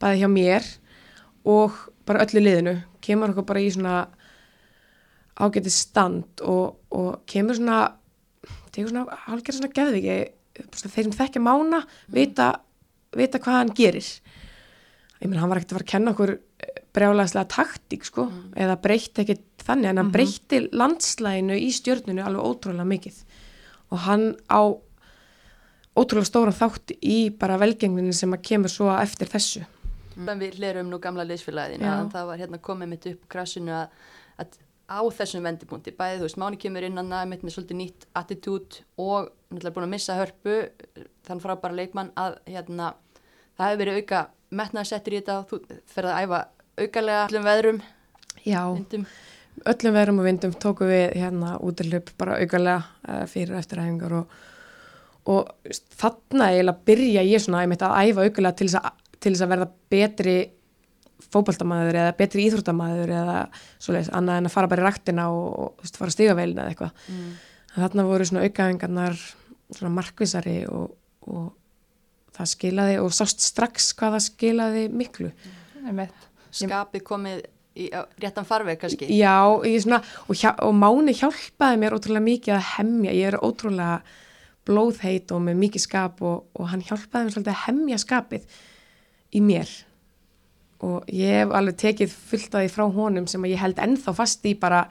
bæði 0.00 0.22
hjá 0.22 0.30
mér 0.32 0.66
og 1.48 1.76
bara 2.08 2.24
öllu 2.24 2.42
liðinu, 2.42 2.74
kemur 3.04 3.34
okkur 3.34 3.48
bara 3.48 3.62
í 3.62 3.70
svona 3.74 3.96
ágætið 5.40 5.74
stand 5.74 6.44
og, 6.44 6.80
og 6.92 7.22
kemur 7.30 7.58
svona 7.58 7.80
tekur 8.72 8.92
svona 8.92 9.20
hálfgerð 9.26 9.60
svona 9.60 9.74
geðviki 9.76 10.18
þeir 10.60 11.06
sem 11.06 11.16
þekkja 11.16 11.42
mána 11.44 11.82
vita, 12.12 12.52
vita 13.16 13.40
hvað 13.40 13.58
hann 13.60 13.74
gerir. 13.76 14.08
Ég 15.20 15.28
meina 15.28 15.42
hann 15.42 15.52
var 15.52 15.60
ekkert 15.60 15.74
að 15.74 15.78
fara 15.78 15.86
að 15.86 15.92
kenna 15.92 16.14
okkur 16.14 16.34
brjálæðislega 16.96 17.50
taktík 17.54 18.06
sko 18.08 18.26
eða 18.58 18.78
breytti 18.82 19.24
ekkert 19.24 19.44
þannig 19.66 19.90
en 19.90 20.00
hann 20.02 20.12
breytti 20.14 20.62
landslæginu 20.72 21.58
í 21.58 21.70
stjörnunu 21.74 22.24
alveg 22.24 22.46
ótrúlega 22.46 22.88
mikið. 22.88 23.18
Og 23.90 24.02
hann 24.06 24.24
á 24.46 24.62
ótrúlega 25.98 26.28
stóran 26.28 26.56
þátt 26.56 26.94
í 27.00 27.18
bara 27.36 27.58
velgengninni 27.60 28.14
sem 28.16 28.32
að 28.34 28.44
kemur 28.50 28.72
svo 28.72 28.90
eftir 28.96 29.30
þessu. 29.30 29.66
En 30.20 30.40
við 30.40 30.58
hlerum 30.60 30.90
nú 30.90 30.98
gamla 31.00 31.24
liðsfélagin 31.24 31.84
Já. 31.84 31.94
að 31.96 32.10
það 32.14 32.26
var 32.28 32.42
hérna 32.42 32.60
komið 32.60 32.90
mitt 32.92 33.06
upp 33.12 33.28
krasinu 33.32 33.72
að, 33.72 34.02
að 34.42 34.58
á 34.90 35.00
þessum 35.14 35.46
vendipunkti, 35.46 35.94
bæði 35.94 36.18
þú 36.18 36.26
veist, 36.26 36.38
Máni 36.40 36.58
kemur 36.60 36.84
inn 36.86 36.98
að 36.98 37.28
mitt 37.30 37.44
með 37.46 37.54
svolítið 37.54 37.78
nýtt 37.78 38.06
attitút 38.18 38.80
og 38.98 39.30
náttúrulega 39.50 39.74
búin 39.76 39.86
að 39.86 39.92
missa 39.94 40.16
hörpu 40.18 40.56
þann 41.28 41.42
frábæra 41.42 41.78
leikmann 41.78 42.10
að 42.18 42.40
hérna 42.50 42.92
það 43.54 43.66
hefur 43.68 43.82
verið 43.84 44.00
auka 44.00 44.22
metnaði 44.50 44.90
settir 44.90 45.14
í 45.14 45.20
þetta 45.20 45.36
og 45.38 45.50
þú 45.50 45.80
ferði 45.94 46.12
að 46.14 46.24
æfa 46.24 46.40
aukalega 46.80 47.22
allum 47.28 47.46
veðrum, 47.46 47.82
Já, 48.46 48.62
myndum. 48.74 49.06
Öllum 49.68 49.96
verum 49.96 50.20
og 50.22 50.28
vindum 50.28 50.54
tókum 50.60 50.90
við 50.90 51.16
hérna 51.20 51.56
út 51.64 51.82
í 51.82 51.88
hlup 51.90 52.12
bara 52.20 52.38
augalega 52.40 52.78
uh, 53.08 53.26
fyrir 53.30 53.58
eftiræfingar 53.58 54.14
og, 54.20 54.38
og 55.30 55.74
þarna 56.00 56.50
eiginlega 56.52 56.86
byrja 56.90 57.26
ég 57.26 57.44
svona 57.44 57.64
einmitt 57.64 57.84
að 57.84 57.98
æfa 58.06 58.24
augalega 58.26 58.58
til 58.60 58.70
þess 58.70 58.80
að, 58.80 59.04
til 59.18 59.34
þess 59.34 59.44
að 59.46 59.52
verða 59.54 59.68
betri 59.92 60.38
fótboltamaður 61.30 62.00
eða 62.00 62.16
betri 62.18 62.46
íþróttamaður 62.48 63.12
eða 63.20 63.36
svoleiðis 63.76 64.10
annað 64.16 64.40
en 64.40 64.48
að 64.48 64.54
fara 64.54 64.70
bara 64.72 64.82
í 64.82 64.86
raktina 64.88 65.28
og, 65.34 65.46
og 65.60 65.92
fara 65.98 66.14
stigaveilin 66.14 66.58
eða 66.58 66.72
eitthvað. 66.72 67.04
Mm. 67.12 67.30
Þarna 67.76 68.06
voru 68.08 68.26
svona 68.26 68.46
aukaæfingarnar 68.48 69.20
svona 69.76 69.92
markvisari 69.94 70.56
og, 70.66 70.96
og 71.30 71.52
það 72.34 72.50
skilaði 72.54 72.98
og 73.04 73.14
sást 73.14 73.44
strax 73.44 73.92
hvað 73.98 74.16
það 74.16 74.26
skilaði 74.26 74.84
miklu. 74.90 75.30
einmitt. 75.84 76.28
Skapið 76.50 77.04
komið 77.06 77.42
í 77.80 77.90
réttan 78.22 78.48
farveg 78.48 78.80
kannski. 78.80 79.10
Já, 79.16 79.36
svona, 79.82 80.00
og, 80.26 80.34
hjá, 80.38 80.50
og 80.66 80.74
Máni 80.76 81.14
hjálpaði 81.16 81.82
mér 81.82 81.96
ótrúlega 81.96 82.26
mikið 82.26 82.56
að 82.56 82.66
hemja, 82.74 83.14
ég 83.16 83.32
er 83.32 83.38
ótrúlega 83.40 84.00
blóðheit 84.68 85.30
og 85.34 85.44
með 85.46 85.62
mikið 85.64 85.86
skap 85.86 86.20
og, 86.24 86.50
og 86.54 86.72
hann 86.72 86.84
hjálpaði 86.84 87.26
mér 87.26 87.36
svolítið 87.36 87.54
að 87.54 87.62
hemja 87.66 88.00
skapið 88.02 88.58
í 89.36 89.44
mér. 89.44 89.72
Og 90.80 91.08
ég 91.12 91.42
hef 91.42 91.54
alveg 91.56 91.80
tekið 91.80 92.12
fullt 92.32 92.54
að 92.54 92.66
því 92.66 92.74
frá 92.74 92.84
honum 92.94 93.26
sem 93.28 93.48
ég 93.50 93.60
held 93.60 93.80
ennþá 93.82 94.14
fast 94.16 94.46
í 94.48 94.54
bara 94.58 94.84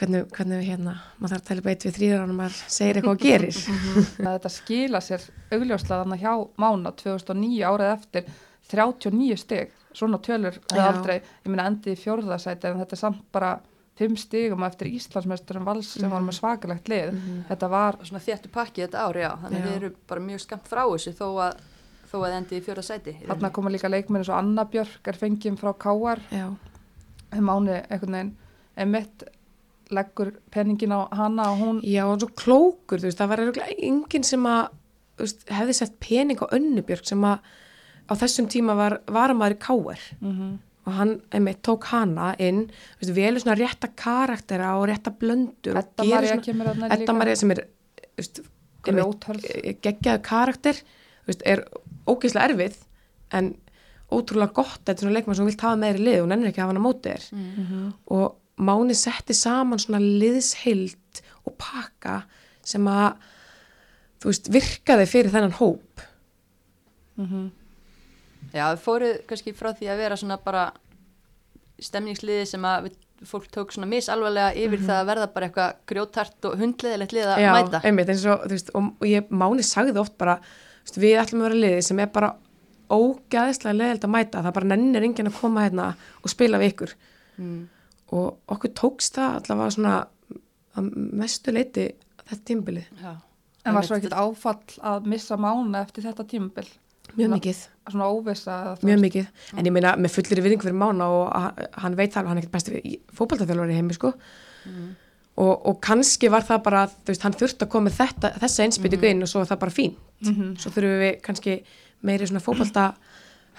hvernig, 0.00 0.28
hvernig 0.34 0.64
hérna, 0.64 0.94
maður 1.18 1.34
þarf 1.34 1.42
að 1.42 1.48
tala 1.50 1.64
beitt 1.66 1.86
við 1.86 1.96
þrýður 1.98 2.22
ánum 2.24 2.44
að 2.44 2.60
segir 2.72 3.00
eitthvað 3.00 3.16
og 3.16 3.24
gerir. 3.24 3.58
Þetta 4.30 4.52
skila 4.54 5.02
sér 5.04 5.26
augljóslega 5.52 6.20
hjá 6.20 6.32
Mána 6.62 6.94
2009 6.96 7.66
árið 7.68 7.92
eftir 7.96 8.30
39 8.70 9.40
stig, 9.40 9.74
svona 9.96 10.18
tölur 10.22 10.56
við 10.70 10.80
aldrei, 10.84 11.16
ég 11.44 11.50
meina 11.50 11.66
endi 11.70 11.94
í 11.94 11.98
fjórðasæti 11.98 12.68
en 12.70 12.80
þetta 12.82 12.96
er 12.96 13.00
samt 13.00 13.24
bara 13.34 13.56
5 14.00 14.16
stigum 14.16 14.62
eftir 14.64 14.88
Íslandsmeisturum 14.88 15.66
vals 15.66 15.90
sem 15.98 16.08
var 16.10 16.22
með 16.24 16.38
svakalegt 16.38 16.88
lið. 16.88 17.18
Þetta 17.50 17.68
var, 17.68 17.98
svona 18.06 18.22
þéttu 18.24 18.48
pakki 18.54 18.86
þetta 18.86 19.02
ár, 19.04 19.18
já. 19.20 19.30
Þannig 19.42 19.60
Já. 19.60 19.66
við 19.66 19.74
erum 19.80 19.98
bara 20.08 20.22
mjög 20.24 20.40
skamt 20.46 20.70
frá 20.70 20.80
þessu 20.86 21.12
þó 21.18 21.26
að, 21.44 21.58
þó 22.12 22.16
að 22.22 22.36
endi 22.38 22.56
í 22.56 22.62
fjóra 22.64 22.84
sæti. 22.86 23.16
í 23.20 23.28
þarna 23.28 23.50
koma 23.52 23.72
líka 23.74 23.90
leikmenni 23.92 24.24
svo 24.24 24.38
Anna 24.38 24.64
Björk 24.64 25.10
er 25.12 25.18
fengið 25.20 25.58
frá 25.60 25.74
Káar 25.84 26.22
Já, 26.32 26.46
Máni 27.36 27.76
einhvern 27.90 28.16
veginn. 28.16 28.32
Emitt 28.80 29.26
leggur 29.90 30.32
penningin 30.54 30.94
á 30.96 31.04
hana 31.12 31.50
og 31.52 31.58
hún 31.60 31.80
Já, 31.84 32.06
og 32.06 32.20
svo 32.22 32.30
klókur, 32.40 33.02
þú 33.02 33.10
veist, 33.10 33.18
það 33.20 33.28
var 33.34 33.44
örugglega 33.44 33.76
enginn 33.90 34.24
sem 34.24 34.46
að, 34.46 34.70
hefði 35.50 35.76
sett 35.76 36.00
pening 36.00 36.40
á 36.40 36.46
önnubjörg 36.56 37.04
sem 37.04 37.24
að 37.26 37.44
á 38.10 38.12
þessum 38.18 38.48
tíma 38.50 38.74
var 38.76 38.98
varamæður 39.06 39.56
í 39.56 39.60
káar 39.68 40.02
mm 40.20 40.58
og 40.88 40.94
hann, 40.96 41.10
einmitt, 41.30 41.58
tók 41.62 41.84
hana 41.92 42.30
inn, 42.40 42.62
veist, 42.98 43.12
velur 43.14 43.38
svona 43.42 43.54
rétta 43.60 43.90
karaktera 43.94 44.70
og 44.80 44.86
rétta 44.88 45.12
blöndur 45.12 45.76
María 46.16 46.30
svona- 46.32 46.44
kemur 46.46 46.66
þarna 46.70 46.86
Edda 46.90 46.96
líka. 47.04 47.16
María 47.18 47.36
sem 47.36 47.50
er, 47.50 47.60
geggjaðu 49.84 50.22
karakter, 50.24 50.80
veist, 51.28 51.42
er 51.46 51.62
ógeðslega 52.08 52.48
erfið, 52.48 52.78
en 53.36 53.52
ótrúlega 54.10 54.56
gott, 54.56 54.80
þetta 54.80 54.96
er 54.96 55.04
svona 55.04 55.14
leikmann 55.18 55.36
sem 55.38 55.44
þú 55.44 55.50
vilt 55.52 55.60
hafa 55.66 55.76
meiri 55.84 56.02
lið 56.08 56.22
og 56.24 56.28
nennir 56.32 56.48
ekki 56.50 56.62
að 56.62 56.64
hafa 56.64 56.72
hann 56.72 56.82
á 56.82 56.86
móti 56.88 57.12
þér. 57.12 57.28
Mhm. 57.32 57.92
og 58.16 58.36
Máni 58.60 58.92
setti 58.98 59.32
saman 59.36 59.78
svona 59.78 60.00
liðsheild 60.00 61.22
og 61.46 61.54
pakka 61.56 62.24
sem 62.62 62.84
að 62.84 63.14
þú 64.20 64.32
veist, 64.32 64.50
virkaði 64.52 65.06
fyrir 65.08 65.30
þennan 65.32 65.54
hóp 65.60 66.02
Já, 68.52 68.64
við 68.74 68.80
fóruð 68.84 69.18
kannski 69.30 69.52
frá 69.54 69.70
því 69.78 69.90
að 69.92 70.00
vera 70.04 70.16
svona 70.20 70.36
bara 70.44 70.64
stemningsliði 71.80 72.46
sem 72.50 72.64
að 72.68 72.90
fólk 73.30 73.46
tók 73.52 73.72
svona 73.74 73.88
misalvarlega 73.90 74.54
yfir 74.56 74.80
það 74.80 74.98
að 75.02 75.08
verða 75.10 75.26
bara 75.34 75.48
eitthvað 75.50 75.72
grjótart 75.90 76.46
og 76.48 76.54
hundleðilegt 76.60 77.12
lið 77.16 77.26
að 77.34 77.42
Já, 77.44 77.50
mæta. 77.56 77.80
einmitt, 77.84 78.08
eins 78.14 78.24
og, 78.32 78.44
þú 78.48 78.54
veist, 78.56 78.70
og, 78.78 78.86
og 78.96 79.08
ég, 79.10 79.26
Máni 79.42 79.64
sagði 79.66 79.94
oft 80.00 80.16
bara, 80.20 80.38
veist, 80.86 80.96
við 81.02 81.18
ætlum 81.20 81.42
að 81.44 81.48
vera 81.50 81.60
liði 81.64 81.82
sem 81.84 82.00
er 82.00 82.08
bara 82.14 82.30
ógæðislega 82.90 83.76
leðild 83.76 84.06
að 84.08 84.12
mæta, 84.16 84.40
það 84.46 84.56
bara 84.56 84.70
nennir 84.72 85.04
enginn 85.06 85.28
að 85.30 85.36
koma 85.40 85.66
hérna 85.66 85.90
og 86.24 86.32
spila 86.32 86.60
við 86.62 86.72
ykkur 86.74 86.96
Mm. 87.40 87.60
og 88.12 88.40
okkur 88.52 88.72
tókst 88.76 89.14
það 89.16 89.36
allavega 89.38 89.70
svona 89.72 89.92
að 90.76 90.88
mestu 91.16 91.52
leiti 91.54 91.86
þetta 92.28 92.42
tímbilið, 92.50 92.88
Já. 93.00 93.12
en 93.64 93.76
var 93.78 93.86
svo 93.86 93.96
ekkert 93.96 94.16
áfall 94.20 94.74
að 94.90 95.06
missa 95.08 95.38
Mána 95.40 95.80
eftir 95.86 96.04
þetta 96.04 96.26
tímabil 96.28 96.66
mjög 97.16 97.30
mikið. 97.34 97.60
svona 97.90 98.04
þú 98.80 98.86
mjög 98.86 99.00
mikið, 99.04 99.26
en 99.58 99.64
ég 99.66 99.72
meina 99.72 99.96
með 99.96 100.10
fullir 100.14 100.42
viðing 100.44 100.62
fyrir 100.62 100.76
Mána 100.78 101.04
og 101.10 101.32
að- 101.32 101.66
hann 101.82 101.96
veit 101.96 102.12
það, 102.14 102.26
hann 102.26 102.38
er 102.38 102.42
ekkert 102.42 102.52
besti 102.52 103.00
fótballtafjálfari 103.14 103.72
í 103.72 103.78
heimi 103.80 103.94
sko. 103.94 104.12
Og, 105.40 105.66
og 105.66 105.80
kannski 105.80 106.28
var 106.30 106.42
það 106.42 106.62
bara, 106.62 106.86
veist, 107.06 107.22
hann 107.22 107.32
þurfti 107.32 107.64
að 107.64 107.68
koma 107.70 107.88
með 107.88 107.96
þetta, 107.96 108.30
þessa 108.42 108.64
einspýtingu 108.66 109.08
inn 109.08 109.22
og 109.22 109.28
svo 109.28 109.40
var 109.40 109.46
það 109.48 109.58
bara 109.60 109.70
fínt. 109.70 109.96
Mhm. 110.20 110.56
svo 110.60 110.70
þurfum 110.70 111.00
við 111.00 111.20
kannski 111.22 111.62
meiri 112.04 112.26
svona 112.28 112.42
fótballta 112.44 112.94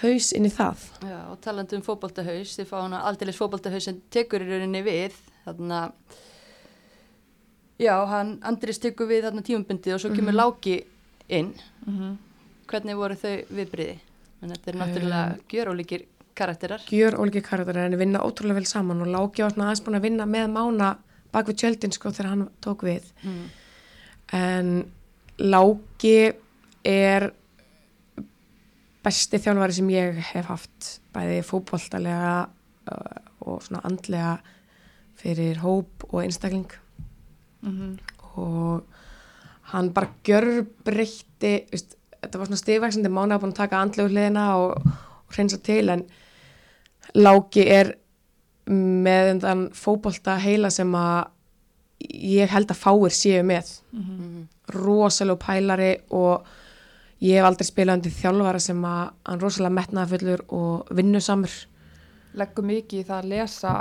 haus 0.03 0.31
inn 0.33 0.45
í 0.45 0.51
það. 0.51 0.77
Já, 1.01 1.31
og 1.31 1.41
talandi 1.41 1.75
um 1.75 1.81
fótboltahaus, 1.81 2.53
þið 2.57 2.65
fá 2.69 2.81
hana 2.81 2.99
aldeilis 3.01 3.37
fótboltahaus 3.37 3.81
sem 3.83 4.01
tekur 4.11 4.41
í 4.41 4.47
rauninni 4.49 4.83
við, 4.85 5.11
þarna, 5.45 5.91
já, 7.81 7.95
hann, 8.07 8.37
Andris 8.43 8.79
tekur 8.79 9.07
við 9.09 9.23
þarna 9.27 9.41
tímabundið 9.45 9.95
og 9.95 10.01
svo 10.03 10.11
kemur 10.15 10.33
Láki 10.37 10.83
inn. 11.29 11.53
Mhm. 11.87 12.17
Hvernig 12.71 12.95
voru 12.97 13.15
þau 13.19 13.34
viðbriði? 13.51 13.97
En 14.41 14.49
þetta 14.55 14.71
er 14.71 14.77
náttúrulega 14.79 15.38
gjörólíkir 15.51 16.05
karakterar. 16.36 16.81
gjör 16.89 17.17
ólíki 17.19 17.41
karakterar 17.43 17.86
en 17.91 17.97
vinna 17.99 18.19
ótrúlega 18.23 18.55
vel 18.62 18.65
saman 18.65 19.01
og 19.03 19.07
Láki 19.12 19.43
var 19.43 19.51
svona 19.51 19.67
aðeins 19.69 19.84
búin 19.86 19.97
að 19.99 20.05
vinna 20.07 20.25
með 20.25 20.47
Mána 20.55 20.93
bak 21.31 21.47
við 21.51 21.60
tjöldin 21.62 21.91
sko 21.93 22.10
þegar 22.10 22.29
hann 22.29 22.47
tók 22.63 22.81
við 22.88 23.03
Mm. 23.23 23.43
en 24.34 24.71
Láki 25.38 26.34
er 26.86 27.31
besti 29.03 29.39
þjálfari 29.41 29.73
sem 29.75 29.89
ég 29.89 30.19
hef 30.31 30.45
haft 30.51 30.89
bæði 31.13 31.41
fótboltalega 31.45 32.34
uh, 32.45 33.21
og 33.45 33.62
svona 33.65 33.81
andlega 33.89 34.36
fyrir 35.21 35.60
hóp 35.63 36.05
og 36.12 36.21
einstakling 36.23 36.69
Mhm. 37.62 37.99
og 38.38 38.84
hann 39.71 39.91
bara 39.93 40.07
gjör 40.25 40.65
breytti 40.84 41.67
veist, 41.71 41.95
þetta 42.21 42.39
var 42.39 42.49
svona 42.49 42.62
stigvæksandi 42.62 43.12
mánu 43.12 43.36
að 43.36 43.43
búin 43.43 43.53
að 43.55 43.62
taka 43.63 43.81
andlegu 43.81 44.12
hliðina 44.12 44.45
og, 44.62 44.86
og 45.27 45.36
hreinsa 45.36 45.60
til 45.63 45.86
en 45.93 46.05
Láki 47.17 47.63
er 47.67 47.95
með 48.71 49.41
þann 49.43 49.63
fótbolta 49.75 50.38
heila 50.39 50.69
sem 50.71 50.91
að 50.95 51.31
ég 52.07 52.51
held 52.53 52.71
að 52.71 52.79
fáir 52.79 53.15
séu 53.15 53.43
með. 53.45 53.77
Mm. 53.91 54.47
rosalega 54.71 55.41
pælari 55.41 55.89
og 56.15 56.45
ég 57.19 57.36
hef 57.36 57.45
aldrei 57.49 57.67
spilað 57.67 57.97
undir 57.99 58.13
þjálfara 58.15 58.62
sem 58.63 58.86
að 58.88 59.01
hann 59.27 59.41
rosalega 59.41 59.75
metnaðafullur 59.75 60.45
og 60.55 60.93
vinnusamur. 60.95 61.55
Leggur 62.39 62.67
mikið 62.69 63.01
í 63.01 63.07
það 63.10 63.17
að 63.17 63.31
lesa 63.34 63.73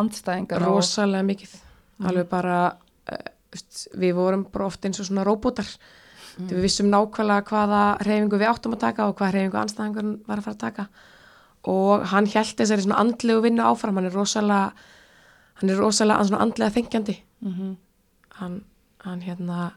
andstæðingar 0.00 0.64
og 0.64 0.78
rosalega 0.78 1.28
mikið. 1.28 1.58
Alveg 2.08 2.30
bara 2.30 2.60
veist, 3.52 3.88
við 3.92 4.14
vorum 4.16 4.46
bara 4.48 4.70
oft 4.70 4.86
eins 4.86 5.02
og 5.02 5.10
svona 5.10 5.26
róbótar 5.26 5.68
mm. 6.40 6.50
við 6.52 6.64
vissum 6.66 6.90
nákvæmlega 6.92 7.46
hvaða 7.50 7.82
reyfingu 8.06 8.40
við 8.40 8.50
áttum 8.50 8.76
að 8.76 8.84
taka 8.86 9.08
og 9.08 9.16
hvaða 9.18 9.34
reyfingu 9.36 9.60
anstæðingur 9.60 10.12
var 10.26 10.40
að 10.40 10.46
fara 10.48 10.56
að 10.56 10.64
taka 10.64 10.86
og 11.70 12.06
hann 12.12 12.30
held 12.32 12.54
þessari 12.56 12.86
svona 12.86 13.00
andlegu 13.02 13.44
vinnu 13.44 13.66
áfram 13.68 14.00
hann 14.00 14.08
er 14.08 14.16
rosalega 14.16 14.72
hann 15.60 15.70
er 15.70 15.80
rosalega 15.80 16.40
andlega 16.40 16.76
þengjandi 16.78 17.18
Mhm. 17.40 17.76
hann, 18.36 18.64
hann 19.04 19.20
hérna 19.24 19.72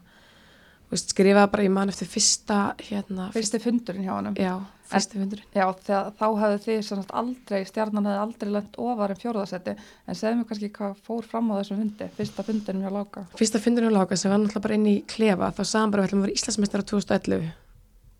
veist, 0.90 1.14
skrifaði 1.14 1.50
bara 1.50 1.64
í 1.64 1.70
mann 1.72 1.88
eftir 1.88 2.08
fyrsta 2.08 2.74
hérna, 2.78 3.30
fyrsti 3.32 3.60
fundurinn 3.62 4.04
hjá 4.04 4.12
honum 4.18 4.34
já, 4.36 4.60
fyrsti 4.90 5.20
fundurinn. 5.20 5.48
Já, 5.54 5.64
þegar, 5.86 6.08
þá 6.18 6.24
hefðu 6.40 6.58
þið 6.64 7.12
aldrei, 7.20 7.58
stjarnan 7.68 8.08
hefði 8.08 8.22
aldrei 8.24 8.50
lent 8.54 8.78
ofar 8.84 9.14
en 9.14 9.20
fjórðasetti, 9.20 9.74
en 10.06 10.18
segðu 10.18 10.38
mér 10.38 10.48
kannski 10.50 10.70
hvað 10.76 10.98
fór 11.06 11.28
fram 11.28 11.50
á 11.50 11.54
þessum 11.58 11.80
fundi, 11.80 12.08
fyrsta 12.18 12.44
fundinum 12.46 12.84
hjá 12.84 12.92
Láka. 12.94 13.24
fyrsta 13.38 13.60
fundurinn 13.64 13.94
á 13.94 13.96
Láka 13.96 14.18
sem 14.20 14.32
var 14.32 14.42
náttúrulega 14.42 14.64
bara 14.66 14.78
inn 14.78 14.90
í 14.90 14.96
klefa 15.08 15.50
þá 15.56 15.62
hann 15.78 15.94
bara 15.94 16.04
við 16.04 16.10
ætlum 16.10 16.22
að 16.22 16.26
vera 16.28 16.38
Íslandsmeistara 16.38 16.88
2011 16.92 17.48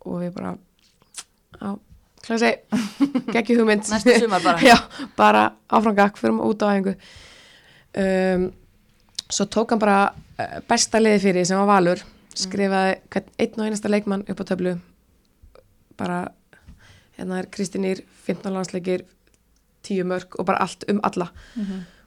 og 0.05 0.17
við 0.23 0.33
bara 0.39 0.55
á, 1.61 1.67
klæði 2.25 2.41
segi 2.43 2.81
geggi 3.35 3.59
hugmynd. 3.59 3.87
Næsta 3.93 4.17
sumar 4.25 4.43
bara. 4.45 4.65
já, 4.71 4.75
bara 5.17 5.45
áframgakk 5.69 6.19
fyrir 6.21 6.41
út 6.41 6.65
á 6.65 6.73
æfingu. 6.73 6.97
Um, 7.95 8.49
svo 9.29 9.45
tók 9.47 9.71
hann 9.71 9.81
bara 9.81 9.99
uh, 10.11 10.59
besta 10.67 10.99
liði 10.99 11.21
fyrir 11.29 11.47
sem 11.47 11.61
var 11.61 11.69
Valur 11.77 12.01
skrifaði 12.35 13.21
einn 13.39 13.59
og 13.61 13.67
einasta 13.69 13.91
leikmann 13.91 14.25
upp 14.27 14.41
á 14.43 14.45
töflu 14.49 14.75
bara 15.99 16.25
hérna 17.17 17.39
er 17.41 17.47
Kristínir 17.51 18.03
15 18.27 18.53
landsleikir 18.53 19.05
10 19.85 20.03
mörg 20.09 20.35
og 20.39 20.45
bara 20.49 20.61
allt 20.65 20.83
um 20.89 20.99
alla. 21.03 21.29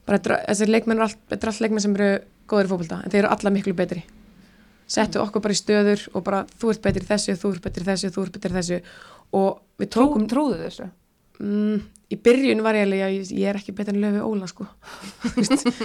Bara 0.07 0.19
þetta, 0.19 0.39
er- 0.39 0.47
þessir 0.53 0.73
leikmenn 0.73 1.01
allt, 1.05 1.19
þetta 1.31 1.47
er 1.47 1.53
allt 1.53 1.61
leikmenn 1.65 1.85
sem 1.85 1.95
eru 1.99 2.09
góður 2.49 2.71
fótbolta 2.73 3.03
en 3.05 3.11
þeir 3.13 3.25
eru 3.25 3.33
alla 3.35 3.51
miklu 3.55 3.75
betri. 3.77 4.03
Settu 4.89 5.21
okkur 5.21 5.43
bara 5.45 5.53
í 5.53 5.59
stöður 5.61 6.07
og 6.17 6.25
bara 6.25 6.45
þú 6.59 6.71
ert 6.73 6.83
betri 6.83 7.05
þessu, 7.05 7.35
þú 7.37 7.53
ert 7.55 7.63
betri 7.69 7.85
þessu, 7.85 8.09
þú 8.15 8.23
ert 8.25 8.33
betri 8.39 8.55
þessu. 8.57 8.79
Og 9.37 9.61
við 9.79 9.91
Trú, 9.93 10.07
tókum 10.09 10.27
trúðu 10.31 10.57
þessu? 10.65 10.87
mm, 11.39 11.83
í 12.11 12.17
byrjun 12.25 12.63
var 12.65 12.75
ég 12.75 12.87
alveg 12.89 13.03
að 13.05 13.33
ég 13.37 13.49
er 13.51 13.59
ekki 13.61 13.75
betur 13.77 13.95
en 13.95 14.01
löfi 14.03 14.23
Óla 14.25 14.49
sko. 14.49 14.65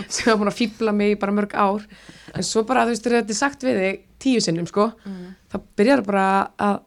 Sem 0.10 0.32
var 0.32 0.40
búin 0.40 0.50
að 0.50 0.58
fýbla 0.58 0.94
mig 0.96 1.18
bara 1.22 1.36
mörg 1.36 1.54
ár. 1.54 1.84
En 2.34 2.44
svo 2.48 2.64
bara 2.66 2.86
þú 2.88 2.94
veist 2.96 3.06
þetta 3.12 3.36
er 3.36 3.38
sagt 3.38 3.66
við 3.68 3.82
þig 3.84 4.00
tíu 4.24 4.42
sinnum 4.42 4.66
sko 4.72 4.88
þá 5.52 5.56
byrjar 5.78 6.02
bara 6.08 6.26
að 6.58 6.80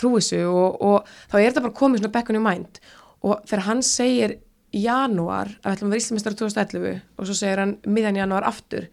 trú 0.00 0.14
þessu 0.16 0.42
og, 0.48 0.80
og 0.80 1.12
þá 1.30 1.36
er 1.40 1.46
þetta 1.50 1.64
bara 1.66 1.78
komið 1.82 2.02
svona 2.02 2.14
back 2.16 2.30
on 2.32 2.38
your 2.38 2.46
mind. 2.46 2.80
Og 3.22 3.42
þegar 3.46 3.66
hann 3.68 3.82
segir 3.86 4.36
í 4.72 4.84
janúar 4.86 5.50
að 5.60 5.66
við 5.66 5.74
ætlum 5.76 5.90
að 5.90 5.94
vera 5.94 6.02
Íslamistrar 6.02 6.36
2011 6.38 7.00
og 7.18 7.28
svo 7.28 7.36
segir 7.36 7.60
hann 7.60 7.74
miðan 7.84 8.16
janúar 8.22 8.46
aftur 8.48 8.88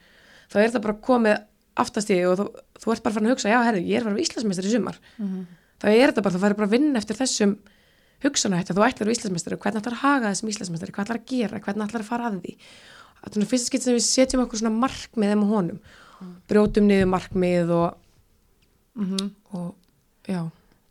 þá 0.52 0.58
er 0.60 0.66
þetta 0.68 0.82
bara 0.84 0.98
komið 1.06 1.38
aftast 1.80 2.12
í 2.12 2.18
og 2.28 2.36
þú, 2.36 2.46
þú 2.84 2.92
ert 2.94 3.04
bara 3.06 3.16
farin 3.16 3.30
að 3.30 3.36
hugsa 3.38 3.52
já 3.54 3.60
herri, 3.64 3.84
ég 3.88 4.02
er 4.02 4.04
að 4.04 4.12
vera 4.18 4.26
Íslandsmeistar 4.26 4.68
í 4.68 4.72
sumar. 4.74 4.98
Þá 5.80 5.86
er 5.94 6.12
þetta 6.12 6.24
bara, 6.26 6.36
þú 6.36 6.42
færi 6.44 6.58
bara 6.60 6.68
að 6.68 6.74
vinna 6.76 7.00
eftir 7.00 7.16
þessum 7.16 7.54
hugsanahætti 8.26 8.74
að 8.74 8.80
þú 8.80 8.84
ætlar 8.84 9.06
að 9.06 9.08
vera 9.08 9.16
Íslandsmeistari. 9.16 9.60
Hvernig 9.64 9.80
ætlar 9.80 9.96
að 9.96 10.02
haga 10.04 10.32
þessum 10.34 10.52
Íslandsmeistari, 10.52 10.92
hvað 10.98 11.06
ætlar 11.06 11.20
að 11.22 11.30
gera? 11.32 11.62
Hvernig 11.64 11.86
ætlar 11.86 12.04
að 12.04 12.10
fara 12.10 12.28
að 12.28 12.40
því? 12.44 12.56
Að 13.20 13.34
þannig 13.38 13.50
fyrsta 13.54 13.70
skipt 13.70 13.86
sem 13.86 13.96
við 13.96 14.04
setjum 14.10 14.44
okkur 14.44 14.60
svona 14.60 14.76
markmið 14.76 15.32
með 15.40 15.54
honum, 15.54 15.80
brjótum 16.52 16.90
niður 16.90 17.10
markmið 17.14 17.72
og, 17.78 18.06
Mm 19.00 19.30
og 19.56 19.70
já, 20.28 20.42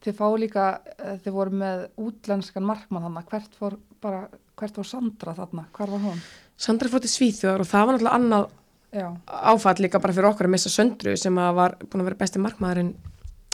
Þið 0.04 0.14
fá 0.14 0.26
líka, 0.38 0.66
eh, 0.98 1.16
þið 1.24 1.34
voru 1.34 1.58
með 1.58 1.88
útlenskan 1.98 2.66
markmann 2.66 3.02
þarna, 3.02 3.24
hvert 3.26 3.56
fór, 3.58 3.78
bara, 4.00 4.28
hvert 4.56 4.76
fór 4.78 4.86
Sandra 4.86 5.34
þarna, 5.34 5.66
hvar 5.74 5.90
var 5.90 6.04
hún? 6.06 6.20
Sandra 6.56 6.88
fór 6.88 7.02
til 7.02 7.10
Svíþjóðar 7.10 7.64
og 7.64 7.70
það 7.70 7.86
var 7.86 7.98
náttúrulega 7.98 8.18
annað 8.18 8.48
Já, 8.88 9.08
áfall 9.28 9.82
líka 9.84 10.00
bara 10.00 10.14
fyrir 10.16 10.30
okkur 10.30 10.46
að 10.48 10.54
missa 10.54 10.70
söndru 10.72 11.12
sem 11.20 11.36
að 11.36 11.50
var 11.58 11.74
búin 11.82 12.00
að 12.00 12.06
vera 12.08 12.20
besti 12.22 12.40
markmaðurinn 12.40 12.94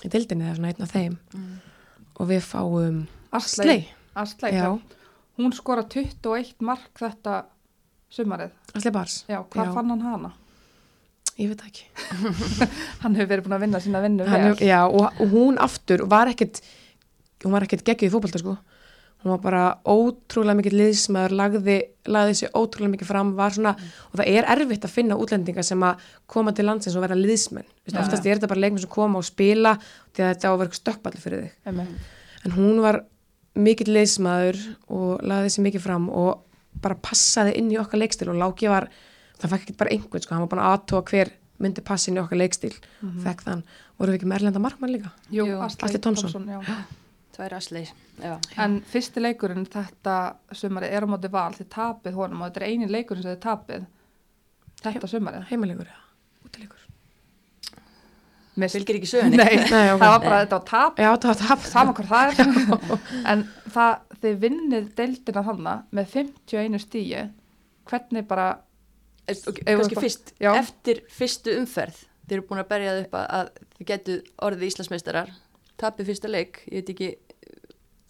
í 0.05 0.11
dildinni 0.13 0.47
eða 0.47 0.59
svona 0.61 0.71
einn 0.71 0.85
af 0.85 0.93
þeim. 0.95 1.17
Og 2.15 2.29
við 2.31 2.45
fáum 2.47 3.01
Slei, 3.43 3.89
Aslei, 4.15 4.53
já, 4.55 4.69
hún 5.41 5.57
skora 5.57 5.83
21 5.91 6.63
mark 6.63 6.93
þetta 7.01 7.41
sumarið. 8.15 8.53
Slei 8.77 8.95
Bars 8.95 9.25
Já, 9.27 9.41
hvað 9.51 9.75
fann 9.75 9.91
hann 9.91 10.05
hana? 10.07 10.31
Ég 11.41 11.51
veit 11.51 11.65
ekki 11.67 11.89
Hann 13.03 13.17
hefur 13.19 13.31
verið 13.33 13.47
búin 13.47 13.57
að 13.57 13.65
vinna 13.67 13.81
sína 13.83 14.03
vinnu 14.05 14.29
vel. 14.29 14.55
já, 14.63 14.81
og, 14.87 15.25
hún 15.33 15.59
aftur 15.63 16.07
var 16.11 16.31
ekkit 16.31 16.63
hún 17.45 17.55
var 17.57 17.67
ekkit 17.67 17.85
geggjuð 17.87 18.11
í 18.11 18.15
fótbolta 18.15 18.41
sko 18.43 18.57
hún 19.25 19.33
var 19.33 19.41
bara 19.41 19.63
ótrúlega 19.89 20.59
mikið 20.59 20.75
liðsmaður 20.77 21.35
lagði, 21.39 21.77
lagði 22.13 22.35
sér 22.43 22.51
ótrúlega 22.53 22.93
mikið 22.93 23.09
fram 23.09 23.31
svona, 23.57 23.73
og 24.11 24.19
það 24.21 24.31
er 24.37 24.49
erfitt 24.53 24.85
að 24.85 24.93
finna 24.93 25.17
útlendinga 25.17 25.65
sem 25.65 25.81
að 25.87 26.03
koma 26.29 26.53
til 26.53 26.67
landsins 26.69 26.97
og 26.99 27.07
vera 27.07 27.17
liðsmenn 27.17 27.65
Vist, 27.65 27.97
Já. 27.97 28.03
oftast 28.03 28.27
er 28.27 28.37
þetta 28.37 28.51
bara 28.53 28.65
leikmenn 28.67 28.85
sem 28.85 28.93
koma 28.93 29.21
og 29.23 29.25
spila 29.25 29.75
því 29.81 30.27
að 30.27 30.31
þetta 30.35 30.49
á 30.49 30.53
að 30.53 30.61
vera 30.61 30.79
stökkballi 30.81 31.23
fyrir 31.25 31.47
þig 31.47 31.73
Einmitt. 31.73 32.13
en 32.45 32.57
hún 32.59 32.83
var 32.85 33.01
mikill 33.55 33.95
liðsmaður 33.97 34.61
og 34.93 35.25
lagði 35.25 35.55
sér 35.55 35.67
mikið 35.71 35.87
fram 35.87 36.11
og 36.13 36.45
bara 36.85 36.99
passaði 37.01 37.57
inn 37.61 37.73
í 37.73 37.81
okkar 37.81 38.03
leikstil 38.03 38.29
og 38.33 38.37
Láki 38.41 38.69
var, 38.69 38.91
það 39.41 39.51
fekk 39.55 39.63
ekki 39.67 39.77
bara 39.81 39.91
einhvern 39.97 40.23
sko, 40.25 40.35
hann 40.37 40.45
var 40.47 40.53
bara 40.57 40.69
aðtóa 40.75 41.03
hver 41.11 41.33
myndi 41.63 41.83
passa 41.87 42.11
inn 42.11 42.19
í 42.19 42.23
okkar 42.23 42.41
leikstil 42.41 42.73
fekk 43.25 43.45
þann, 43.47 43.65
voru 43.99 44.13
við 44.15 44.19
ekki 44.21 44.29
með 44.31 44.41
erlenda 44.41 44.63
markmann 44.65 44.93
líka 44.95 45.11
Jú, 45.31 45.47
Tómsson. 46.03 46.49
já. 46.51 46.61
Tvær 47.35 47.55
asleis, 47.57 47.91
já. 48.23 48.37
En 48.63 48.77
fyrsti 48.87 49.19
leikurinn 49.23 49.65
þetta 49.67 50.17
sumarið 50.55 50.93
er 50.95 51.03
á 51.03 51.09
móti 51.11 51.31
val, 51.35 51.51
þið 51.57 51.67
tapið 51.75 52.15
honum 52.15 52.43
og 52.45 52.51
þetta 52.53 52.61
er 52.63 52.67
eini 52.71 52.87
leikurinn 52.91 53.25
sem 53.27 53.33
þið 53.35 53.41
tapið 53.43 53.87
þetta 54.85 55.11
sumarið. 55.11 55.47
heimalegur, 55.51 55.89
já, 55.91 55.99
útilegur 56.47 56.83
Mist. 58.55 58.77
Fylgir 58.77 59.01
ekki 59.01 59.09
sögunni. 59.11 59.35
Nei, 59.41 59.57
Nei, 59.75 59.89
ok. 59.91 59.99
það 59.99 60.13
var 60.13 60.21
bara 60.23 60.37
þetta 60.45 60.59
á 60.59 60.63
tap, 60.69 61.01
já, 61.03 61.09
það 61.19 61.31
var 61.33 61.39
tap 61.41 61.65
sama 61.67 61.95
hvað 61.97 62.11
það 62.13 62.43
er. 62.45 63.01
en 63.33 63.41
það, 63.75 63.97
þið 64.23 64.37
vinnið 64.45 64.85
deildina 65.01 65.43
þarna 65.49 65.73
með 65.99 66.13
51 66.13 66.79
stíi, 66.85 67.25
hvernig 67.91 68.29
bara, 68.31 68.45
Við 69.27 69.65
Kannski 69.65 69.97
fyrst, 70.01 70.33
Já. 70.41 70.51
eftir 70.61 71.01
fyrstu 71.09 71.55
umferð, 71.61 71.97
þeir 72.29 72.39
eru 72.39 72.47
búin 72.49 72.61
að 72.61 72.69
berja 72.69 72.91
það 72.93 73.03
upp 73.07 73.15
að, 73.21 73.27
að 73.39 73.49
þið 73.79 73.87
getu 73.91 74.17
orðið 74.49 74.67
Íslandsmeistarar, 74.69 75.31
tapið 75.81 76.11
fyrsta 76.11 76.29
leik, 76.31 76.61
ég 76.69 76.83
veit 76.83 76.91
ekki, 76.95 77.09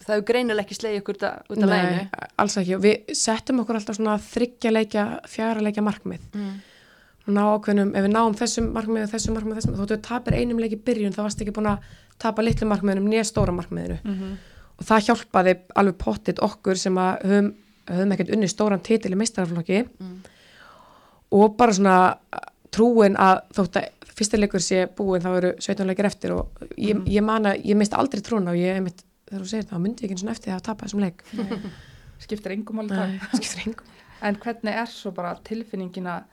það 0.05 0.13
hefur 0.15 0.25
greinilega 0.29 0.65
ekki 0.67 0.75
slegið 0.77 0.99
ykkur 1.01 1.15
út 1.17 1.23
af- 1.23 1.41
af 1.49 1.57
Nei, 1.57 1.67
læginu. 1.71 2.29
alls 2.43 2.57
ekki, 2.61 2.75
og 2.75 2.81
við 2.83 3.15
settum 3.15 3.59
okkur 3.63 3.79
alltaf 3.79 3.95
svona 3.97 4.17
þryggja 4.19 4.71
leikja, 4.75 5.05
fjara 5.27 5.61
leikja 5.63 5.83
markmið 5.87 6.19
Mm. 6.35 6.53
og 7.27 7.33
ná 7.33 7.41
ákveðnum, 7.55 7.95
ef 7.95 8.03
við 8.05 8.11
náum 8.13 8.35
þessum 8.35 8.67
markmið 8.75 9.03
og 9.07 9.13
þessum 9.15 9.33
markmið 9.39 9.55
þessum, 9.61 9.75
þóttu 9.79 9.95
við 9.97 10.01
tapir 10.03 10.33
einum 10.37 10.59
leik 10.59 10.73
í 10.75 10.83
byrjun 10.83 11.13
þá 11.15 11.23
varst 11.23 11.41
ekki 11.41 11.55
búin 11.55 11.71
að 11.71 11.79
tapa 12.19 12.41
litlu 12.43 12.67
markmiðunum 12.67 13.07
nýja 13.09 13.23
stóra 13.25 13.55
markmiðinu 13.55 13.97
og 14.77 14.85
það 14.85 15.05
hjálpaði 15.07 15.55
alveg 15.75 15.97
pottit 15.97 16.39
okkur 16.39 16.75
sem 16.77 16.93
að 16.95 17.23
höfum, 17.23 17.53
höfum 17.87 18.11
ekkert 18.13 18.29
unni 18.35 18.47
stóran 18.51 18.83
titil 18.83 19.11
í 19.11 19.15
meistaraflokki 19.15 19.87
Mm. 19.99 20.21
Og 21.31 21.55
bara 21.57 21.73
svona 21.73 21.95
trúin 22.75 23.15
að 23.17 23.41
þótt 23.55 23.79
að 23.81 23.91
fyrstileikur 24.15 24.61
sé 24.63 24.85
búin 24.95 25.21
þá 25.23 25.29
eru 25.37 25.49
17 25.59 25.87
leikir 25.89 26.05
eftir 26.07 26.31
og 26.35 26.61
ég, 26.79 27.01
ég 27.11 27.23
man 27.23 27.45
að 27.49 27.65
ég 27.67 27.75
misti 27.79 27.95
aldrei 27.99 28.21
trúna 28.23 28.51
og 28.53 28.57
ég 28.59 28.77
einmitt, 28.77 29.01
þegar 29.27 29.41
þú 29.43 29.49
segir 29.49 29.65
það, 29.69 29.81
myndi 29.83 30.03
ég 30.03 30.05
ekki 30.07 30.15
einu 30.15 30.21
svona 30.23 30.35
eftir 30.37 30.51
það 30.53 30.59
að 30.59 30.65
tapa 30.69 30.85
þessum 30.85 31.03
leik. 31.03 31.23
Skiptir 32.25 32.53
engum 32.55 32.79
alveg 32.79 32.97
Nei, 32.97 33.19
skiptir 33.35 33.65
engum 33.67 33.91
En 34.25 34.37
hvernig 34.39 34.77
er 34.79 34.87
svo 34.89 35.11
bara 35.11 35.33
tilfinningin 35.43 36.07
að 36.07 36.23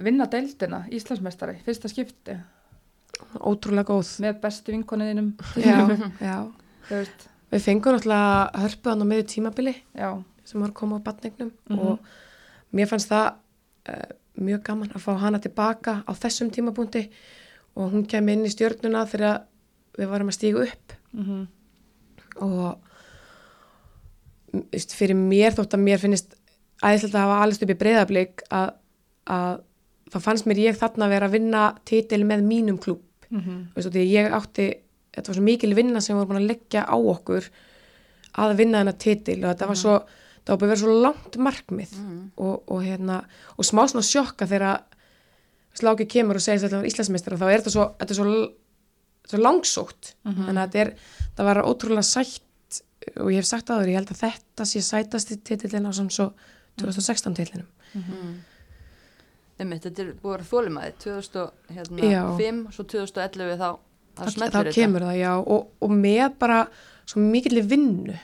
vinna 0.00 0.26
deildina, 0.30 0.82
Íslandsmeistari, 0.92 1.56
fyrsta 1.64 1.88
skipti, 1.90 2.36
ótrúlega 3.40 3.88
góð. 3.90 4.10
Með 4.24 4.38
bestu 4.44 4.72
vinkoniðinum, 4.74 5.32
við 7.50 7.64
fengum 7.64 7.96
náttúrulega 7.96 8.62
hörpuðan 8.62 9.04
á 9.04 9.06
miður 9.10 9.26
tímabili 9.32 9.74
já, 9.96 10.10
sem 10.46 10.60
var 10.62 10.70
að 10.72 10.78
koma 10.80 11.00
á 11.00 11.06
batningnum 11.08 11.50
Mhm. 11.68 11.78
og 11.78 11.98
mér 12.76 12.88
fannst 12.92 13.10
það 13.10 13.32
uh, 13.88 14.10
mjög 14.40 14.62
gaman 14.66 14.92
að 14.94 15.04
fá 15.04 15.12
hana 15.20 15.38
tilbaka 15.42 16.02
á 16.06 16.12
þessum 16.12 16.50
tímabúndi 16.50 17.06
og 17.76 17.92
hún 17.92 18.06
kem 18.06 18.28
inn 18.28 18.44
í 18.44 18.52
stjörnuna 18.52 19.06
þegar 19.06 19.42
við 19.98 20.08
varum 20.08 20.28
að 20.28 20.38
stígu 20.38 20.66
upp. 20.66 20.92
Mm 21.12 21.48
og 22.40 22.78
m- 24.54 24.66
veist, 24.72 24.94
fyrir 24.94 25.18
mér 25.18 25.52
þótt 25.56 25.74
að 25.74 25.82
mér 25.82 25.98
finnist 25.98 26.36
æðislega 26.80 27.18
að 27.18 27.26
hafa 27.26 27.40
alveg 27.42 27.64
upp 27.66 27.72
í 27.74 27.78
breyðablík 27.82 28.44
að, 28.56 28.70
að 29.26 29.58
það 30.14 30.24
fannst 30.24 30.46
mér 30.46 30.62
ég 30.62 30.78
þarna 30.78 31.06
að 31.06 31.14
vera 31.14 31.28
að 31.28 31.34
vinna 31.36 31.64
titil 31.84 32.22
með 32.24 32.46
mínum 32.46 32.78
klúb 32.78 33.02
-hmm. 33.30 33.66
veist, 33.74 33.88
og 33.88 33.94
ég 33.94 34.32
átti 34.32 34.68
þetta 35.14 35.28
var 35.28 35.38
svo 35.38 35.44
mikil 35.44 35.74
vinna 35.74 36.00
sem 36.00 36.14
við 36.14 36.20
vorum 36.20 36.30
búin 36.32 36.42
að 36.42 36.50
leggja 36.52 36.86
á 36.86 36.96
okkur 36.96 37.50
að 38.40 38.56
vinna 38.56 38.78
þennan 38.78 38.98
titil 38.98 39.38
og 39.44 39.48
þetta 39.50 39.66
var 39.66 39.76
svo 39.76 39.94
það 40.46 40.54
að 40.56 40.64
vera 40.66 40.80
svo 40.80 40.94
langt 41.04 41.36
markmið 41.36 41.92
og, 42.36 42.54
og 42.72 42.80
hérna 42.84 43.20
og 43.56 43.66
smá 43.68 43.82
svona 43.90 44.06
sjokka 44.06 44.48
þegar 44.50 44.84
sláki 45.78 46.06
kemur 46.10 46.38
og 46.40 46.44
segir 46.44 46.64
þetta 46.64 46.80
var 46.80 46.88
Íslandsmeistar 46.90 47.36
þá 47.38 47.46
er 47.48 47.60
þetta 47.62 47.74
svo, 47.74 47.84
þetta 48.00 48.14
er 48.14 48.18
svo, 48.18 48.36
svo 49.30 49.40
langsótt. 49.40 50.14
Þannig 50.26 50.62
að 50.62 50.62
þetta 50.64 50.80
er, 50.84 50.92
það 51.36 51.50
var 51.50 51.62
ótrúlega 51.64 52.06
sætt 52.06 52.80
og 53.16 53.30
ég 53.32 53.40
hef 53.40 53.48
sagt 53.48 53.70
aður, 53.72 53.90
ég 53.92 54.00
held 54.00 54.10
að 54.12 54.22
þetta 54.24 54.66
sé 54.68 54.82
sætasti 54.84 55.38
titillin 55.46 55.88
á 55.88 55.92
samt 55.96 56.12
svo 56.14 56.30
2016 56.80 57.36
titlinum. 57.38 57.68
Einmitt, 59.60 59.84
þetta 59.84 60.04
er 60.04 60.10
búið 60.20 60.40
að 60.40 60.48
þólumæði, 60.50 60.92
2005, 61.04 62.02
Já. 62.08 62.22
hérna, 62.40 62.72
svo 62.72 62.84
2011 62.88 63.58
þá, 63.60 63.68
þá 64.16 64.22
þá, 64.24 64.30
þá 64.40 64.56
þetta. 64.56 64.74
kemur 64.76 65.04
það, 65.04 65.16
já 65.20 65.32
og, 65.40 65.66
og 65.84 65.92
með 65.92 66.26
bara 66.40 66.60
svo 67.04 67.24
mikilli 67.24 67.62
vinnu 67.68 68.16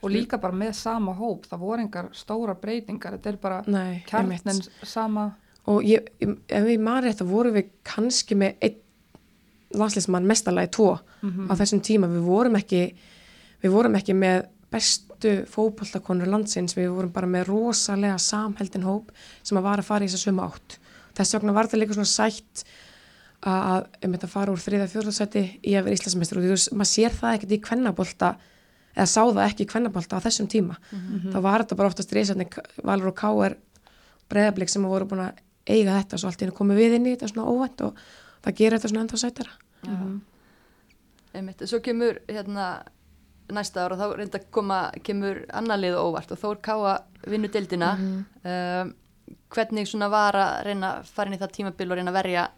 og 0.00 0.10
líka 0.12 0.40
bara 0.40 0.56
með 0.56 0.74
sama 0.78 1.14
hóp, 1.18 1.46
það 1.50 1.64
voru 1.64 1.84
engar 1.84 2.10
stóra 2.16 2.56
breytingar, 2.58 3.18
þetta 3.18 3.32
er 3.32 3.40
bara 3.42 3.62
kjarnin 4.08 4.62
sama, 4.82 5.30
og 5.70 5.84
ég, 5.84 6.08
ef 6.20 6.70
man 6.80 7.02
rétt 7.04 7.20
þá 7.20 7.26
vorum 7.28 7.56
við 7.58 7.72
kannski 7.86 8.38
með 8.38 8.56
einn 8.64 8.78
landsleismann 9.70 10.26
mestalagi 10.26 10.72
tvo 10.74 10.96
á 10.98 11.52
þessum 11.54 11.82
tíma, 11.86 12.08
við 12.10 12.24
vorum 12.26 12.56
ekki 12.58 12.82
við 13.60 13.74
vorum 13.74 13.96
ekki 13.98 14.16
með 14.16 14.48
bestu 14.70 15.32
fótbollakonur 15.50 16.30
landsins, 16.30 16.76
við 16.78 16.92
vorum 16.94 17.12
bara 17.14 17.28
með 17.30 17.50
rosalega 17.50 18.18
samheldin 18.22 18.86
hóp 18.86 19.10
sem 19.42 19.58
að 19.58 19.66
var 19.66 19.82
að 19.82 19.90
fara 19.90 20.06
í 20.06 20.10
þess 20.10 20.20
að 20.20 20.28
sömu 20.28 20.46
átt. 20.46 20.76
Þess 21.18 21.36
vegna 21.36 21.54
var 21.56 21.68
þetta 21.68 21.80
líka 21.80 21.96
svona 21.98 22.10
sætt 22.10 22.64
að 23.50 23.88
um 24.04 24.14
þetta 24.14 24.30
fara 24.30 24.54
úr 24.54 24.62
þriða 24.62 24.88
fjórðarsæti 24.92 25.42
í 25.64 25.74
að 25.74 25.88
vera 25.88 25.98
Íslandsmeistur. 25.98 26.40
Og 26.40 26.46
þú 26.46 26.54
veist, 26.54 26.72
maður 26.76 26.90
sér 26.92 27.16
það 27.16 27.36
ekkert 27.36 27.54
í 27.56 27.60
kvennabolta 27.66 28.30
eða 28.94 29.06
sá 29.06 29.20
það 29.22 29.44
ekki 29.46 29.66
í 29.66 29.70
kvennabolta 29.70 30.18
á 30.18 30.24
þessum 30.24 30.48
tíma 30.50 30.76
þá 31.32 31.38
var 31.44 31.64
þetta 31.64 31.78
bara 31.78 31.90
oftast 31.92 32.12
reysarni 32.16 32.46
Valur 32.82 33.12
og 33.12 33.16
Káer 33.20 33.56
breyðablik 34.30 34.70
sem 34.72 34.82
voru 34.86 35.06
búin 35.10 35.24
að 35.26 35.40
eiga 35.70 35.98
þetta 36.00 36.18
svo 36.18 36.30
allt 36.30 36.40
í 36.40 36.46
henni 36.46 36.56
komið 36.56 36.80
við 36.80 36.96
inn 36.98 37.06
í 37.06 37.14
þetta 37.14 37.28
svona 37.30 37.50
óvænt 37.50 37.84
og 37.86 38.00
það 38.44 38.56
gerir 38.60 38.78
þetta 38.78 38.90
svona 38.90 39.02
ennþá 39.04 39.20
sætara. 39.20 39.52
Einmitt, 41.34 41.62
svo 41.70 41.78
kemur 41.84 42.18
hérna 42.26 42.70
næsta 43.50 43.84
ára, 43.84 43.98
þá 43.98 44.16
reynda 44.18 44.38
að 44.40 44.48
koma, 44.54 44.78
kemur 45.06 45.44
annar 45.54 45.78
lið 45.82 45.98
óvart 45.98 46.32
og 46.34 46.40
þó 46.40 46.48
er 46.52 46.60
Káa 46.64 46.94
vinnu 47.30 47.50
deildina. 47.52 47.92
um, 48.42 48.94
hvernig 49.50 49.88
svona 49.90 50.08
var 50.10 50.38
að 50.38 50.64
reyna 50.66 50.90
inn 51.26 51.36
í 51.36 51.40
það 51.40 51.54
tímabil 51.58 51.90
og 51.90 51.98
reyna 51.98 52.10
að 52.10 52.18
verja, 52.18 52.48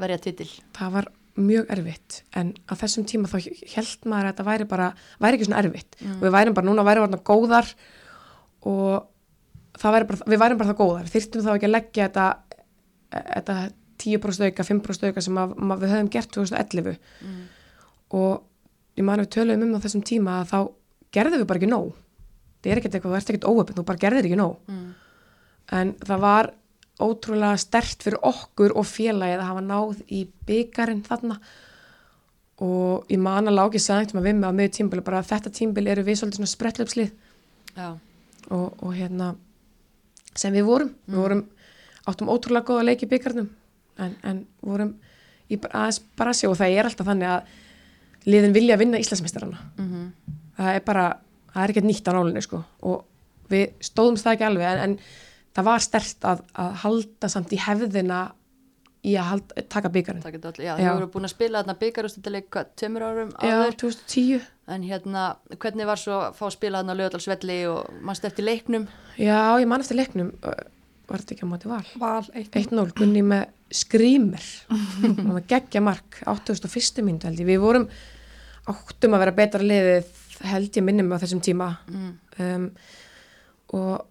verja 0.00 0.18
titil? 0.18 0.48
það 0.76 0.96
var 0.98 1.10
mjög 1.34 1.70
erfitt 1.74 2.20
en 2.38 2.52
á 2.70 2.72
þessum 2.78 3.06
tíma 3.10 3.30
þá 3.30 3.38
held 3.74 4.06
maður 4.06 4.28
að 4.28 4.30
þetta 4.30 4.46
væri 4.48 4.66
bara, 4.70 4.90
væri 5.22 5.38
ekki 5.38 5.48
svona 5.48 5.62
erfitt. 5.64 5.96
Og 6.14 6.22
við 6.22 6.34
værim 6.36 6.54
bara, 6.54 6.68
núna 6.68 6.84
væri 6.86 7.02
varna 7.02 7.18
góðar 7.18 7.70
og 8.70 9.08
það 9.80 9.96
væri 9.96 10.08
bara, 10.10 10.28
við 10.30 10.42
værim 10.44 10.60
bara 10.60 10.70
það 10.70 10.80
góðar, 10.82 11.10
þyrftum 11.10 11.44
þá 11.44 11.50
ekki 11.54 11.68
að 11.68 11.74
leggja 11.74 12.08
þetta, 12.08 12.26
þetta 13.10 13.56
10% 14.04 14.48
auka, 14.48 14.66
5% 14.70 15.10
auka 15.10 15.24
sem 15.24 15.42
að, 15.42 15.54
við 15.82 15.94
höfum 15.94 16.10
gert 16.14 16.32
2011 16.34 16.96
og 18.14 18.32
ég 18.94 19.04
man 19.06 19.18
að 19.18 19.26
við 19.26 19.34
töluðum 19.34 19.68
um 19.68 19.78
á 19.78 19.84
þessum 19.84 20.04
tíma 20.06 20.40
að 20.40 20.50
þá 20.52 20.58
gerðum 21.14 21.42
við 21.42 21.48
bara 21.50 21.60
ekki 21.62 21.70
nóg. 21.70 21.94
Það 22.62 22.72
er 22.72 22.80
ekkert 22.80 22.94
eitthvað, 22.94 23.12
þú 23.12 23.18
ert 23.18 23.32
ekkert 23.32 23.48
óöfn, 23.50 23.74
þú 23.74 23.84
bara 23.84 24.02
gerðir 24.04 24.28
ekki 24.28 24.38
nóg. 24.38 24.54
Mm. 24.70 24.92
en 25.72 25.94
það 26.04 26.20
var 26.20 26.50
ótrúlega 27.02 27.58
stert 27.58 28.04
fyrir 28.04 28.20
okkur 28.22 28.74
og 28.78 28.86
félagið 28.86 29.40
að 29.40 29.48
hafa 29.50 29.62
náð 29.64 30.02
í 30.14 30.24
byggarinn 30.46 31.02
þarna. 31.06 31.38
Og 32.64 33.08
ég 33.10 33.18
man 33.18 33.50
að 33.50 33.58
lági 33.58 33.82
sagði 33.82 34.14
að 34.14 34.28
við 34.28 34.36
með 34.38 34.52
á 34.54 34.56
miður 34.58 34.74
tímbili 34.76 35.06
bara 35.06 35.22
að 35.22 35.32
þetta 35.32 35.54
tímbili 35.58 35.90
eru 35.90 36.04
við 36.06 36.20
svolítið 36.20 36.40
svona 36.40 36.52
sprettlöpslið. 36.52 37.10
Já, 37.74 37.88
og, 38.54 38.68
og 38.78 38.94
hérna 38.94 39.32
sem 40.38 40.54
við 40.54 40.68
vorum, 40.68 40.94
við 41.08 41.18
vorum 41.18 41.42
áttum 42.06 42.30
ótrúlega 42.30 42.68
góða 42.68 42.86
leik 42.86 43.02
í 43.02 43.10
byggarnum 43.10 43.48
en, 44.02 44.14
en 44.22 44.40
vorum 44.62 44.94
í 45.50 45.58
aðeins 45.58 46.00
bara 46.18 46.32
að 46.32 46.40
sjá 46.40 46.50
og 46.50 46.58
það 46.60 46.76
er 46.78 46.88
alltaf 46.88 47.08
þannig 47.08 47.30
að 47.32 48.30
liðin 48.30 48.56
vilja 48.56 48.78
vinna 48.80 49.00
Íslandsmeistarana. 49.02 49.58
Mhm. 49.78 50.06
það 50.56 50.78
er 50.78 50.84
bara, 50.86 51.04
það 51.52 51.62
er 51.64 51.72
ekkert 51.72 51.88
nýtt 51.88 52.08
á 52.08 52.12
nálinni 52.14 52.42
sko. 52.44 52.62
Og 52.86 53.04
við 53.50 53.64
stóðum 53.82 54.18
það 54.20 54.36
ekki 54.36 54.46
alveg 54.48 54.68
en, 54.70 54.82
en 54.84 54.98
það 55.54 55.68
var 55.68 55.84
stert 55.84 56.26
að, 56.30 56.42
að 56.60 56.80
halda 56.84 57.30
samt 57.32 57.54
í 57.54 57.60
hefðina 57.62 58.22
í 59.04 59.14
að 59.20 59.28
halda, 59.30 59.64
taka 59.68 59.90
byggarinn 59.92 60.24
það 60.24 60.86
voru 60.88 61.08
búin 61.12 61.28
að 61.28 61.34
spila 61.34 61.60
þarna 61.60 61.76
byggarústættileik, 61.82 62.46
hvað, 62.54 62.70
tveimur 62.80 63.04
árum 63.04 63.32
Já, 63.36 63.56
áður? 63.58 63.76
2010 63.82 64.46
en 64.74 64.86
hérna, 64.88 65.24
hvernig 65.60 65.88
var 65.88 66.00
svo 66.00 66.20
að 66.22 66.38
fá 66.38 66.46
að 66.48 66.54
spila 66.54 66.80
þarna 66.80 66.96
á 66.96 67.00
lögadalsvelli 67.00 67.58
og 67.68 67.98
mannst 68.06 68.24
eftir 68.24 68.48
leiknum? 68.48 68.86
Já, 69.20 69.60
ég 69.60 69.68
man 69.68 69.84
eftir 69.84 70.00
leiknum. 70.00 70.30
Var 70.40 71.20
þetta 71.20 71.36
ekki 71.36 71.44
á 71.44 71.52
móti 71.52 71.68
val? 71.68 71.82
Val 72.00 72.24
1 72.32 72.56
1-0, 72.62 72.94
Gunni 72.96 73.24
með 73.28 73.44
skrýmir 73.74 74.48
og 74.72 75.20
með 75.36 75.44
geggja 75.52 75.84
mark 75.84 76.22
81. 76.24 77.04
myndu 77.04 77.28
held 77.28 77.44
ég, 77.44 77.50
við 77.52 77.60
vorum 77.60 77.88
áttum 78.72 79.16
að 79.16 79.26
vera 79.26 79.36
betra 79.36 79.60
liðið 79.60 80.12
held 80.48 80.80
ég 80.80 80.86
minnum 80.86 81.12
á 81.12 81.20
þessum 81.20 81.44
tíma. 81.44 81.68
Um, 82.40 82.70
og 83.76 84.08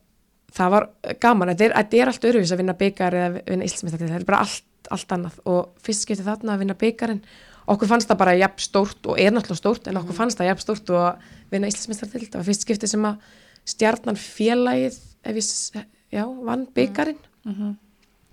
það 0.54 0.76
var 0.76 0.86
gaman, 1.24 1.54
þetta 1.54 1.66
er, 1.66 1.76
þetta 1.80 2.00
er 2.00 2.12
allt 2.12 2.28
öruvis 2.30 2.54
að 2.54 2.62
vinna 2.62 2.78
byggar 2.78 3.18
eða 3.20 3.42
vinna 3.48 3.68
íslensmyndatil, 3.68 4.12
það 4.12 4.20
er 4.20 4.28
bara 4.30 4.42
allt, 4.46 4.92
allt 4.94 5.16
annað. 5.16 5.40
Og 5.50 5.86
fyrst 5.86 6.06
skipti 6.06 6.26
þarna 6.26 6.56
að 6.56 6.64
vinna 6.64 6.78
byggarinn 6.80 7.24
okkur 7.74 7.88
fannst 7.88 8.10
það 8.10 8.20
bara 8.20 8.36
jafn 8.36 8.60
stórt 8.60 9.08
og 9.08 9.20
er 9.24 9.32
náttúrulega 9.32 9.62
stórt 9.62 9.88
en 9.88 10.02
okkur 10.02 10.18
fannst 10.18 10.40
það 10.42 10.50
jafn 10.52 10.64
stórt 10.66 10.90
og 10.92 11.06
að 11.06 11.30
vinna 11.54 11.70
íslensmyndatil, 11.72 12.26
það 12.28 12.42
var 12.42 12.48
fyrst 12.50 12.66
skipti 12.68 12.90
sem 12.92 13.08
að 13.08 13.30
stjarnan 13.74 14.20
félagið 14.20 14.98
ef 15.24 15.40
ég, 15.40 15.86
já, 16.12 16.26
vann 16.44 16.66
byggarinn 16.76 17.22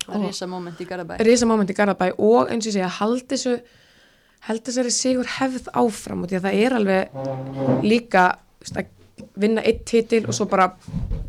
það 0.06 0.16
er 0.16 0.24
risa 0.26 0.48
moment 0.50 0.80
í 0.82 0.88
Garabæ 0.88 1.20
risa 1.22 1.46
moment 1.46 1.70
í 1.70 1.76
Garðabæ. 1.76 2.10
Og 2.18 2.50
eins 2.50 2.66
og 2.66 2.72
ég 2.72 2.76
segja 2.80 2.90
haldi 2.98 3.28
þessu 3.30 3.54
held 4.48 4.64
þessari 4.66 4.94
sigur 4.94 5.28
hefð 5.38 5.68
áfram. 5.76 6.24
Og 6.24 6.30
því 6.30 6.38
að 6.38 6.46
það 6.46 6.62
er 6.64 6.76
alveg 6.78 7.84
líka 7.84 8.24
veist, 8.60 8.78
að 8.80 8.88
vinna 9.40 9.62
eitt 9.66 9.84
titil 9.86 10.24
og 10.26 10.34
svo 10.36 10.46
bara 10.50 10.70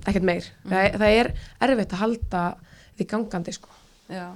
ekkert 0.06 0.24
meir. 0.28 0.48
Það, 0.68 0.86
er- 0.86 0.98
það 1.02 1.18
er 1.20 1.32
erfitt 1.68 1.94
að 1.96 2.02
halda 2.06 2.44
því 2.98 3.08
gangandi 3.16 3.54
sko. 3.58 3.70
Já, 4.10 4.30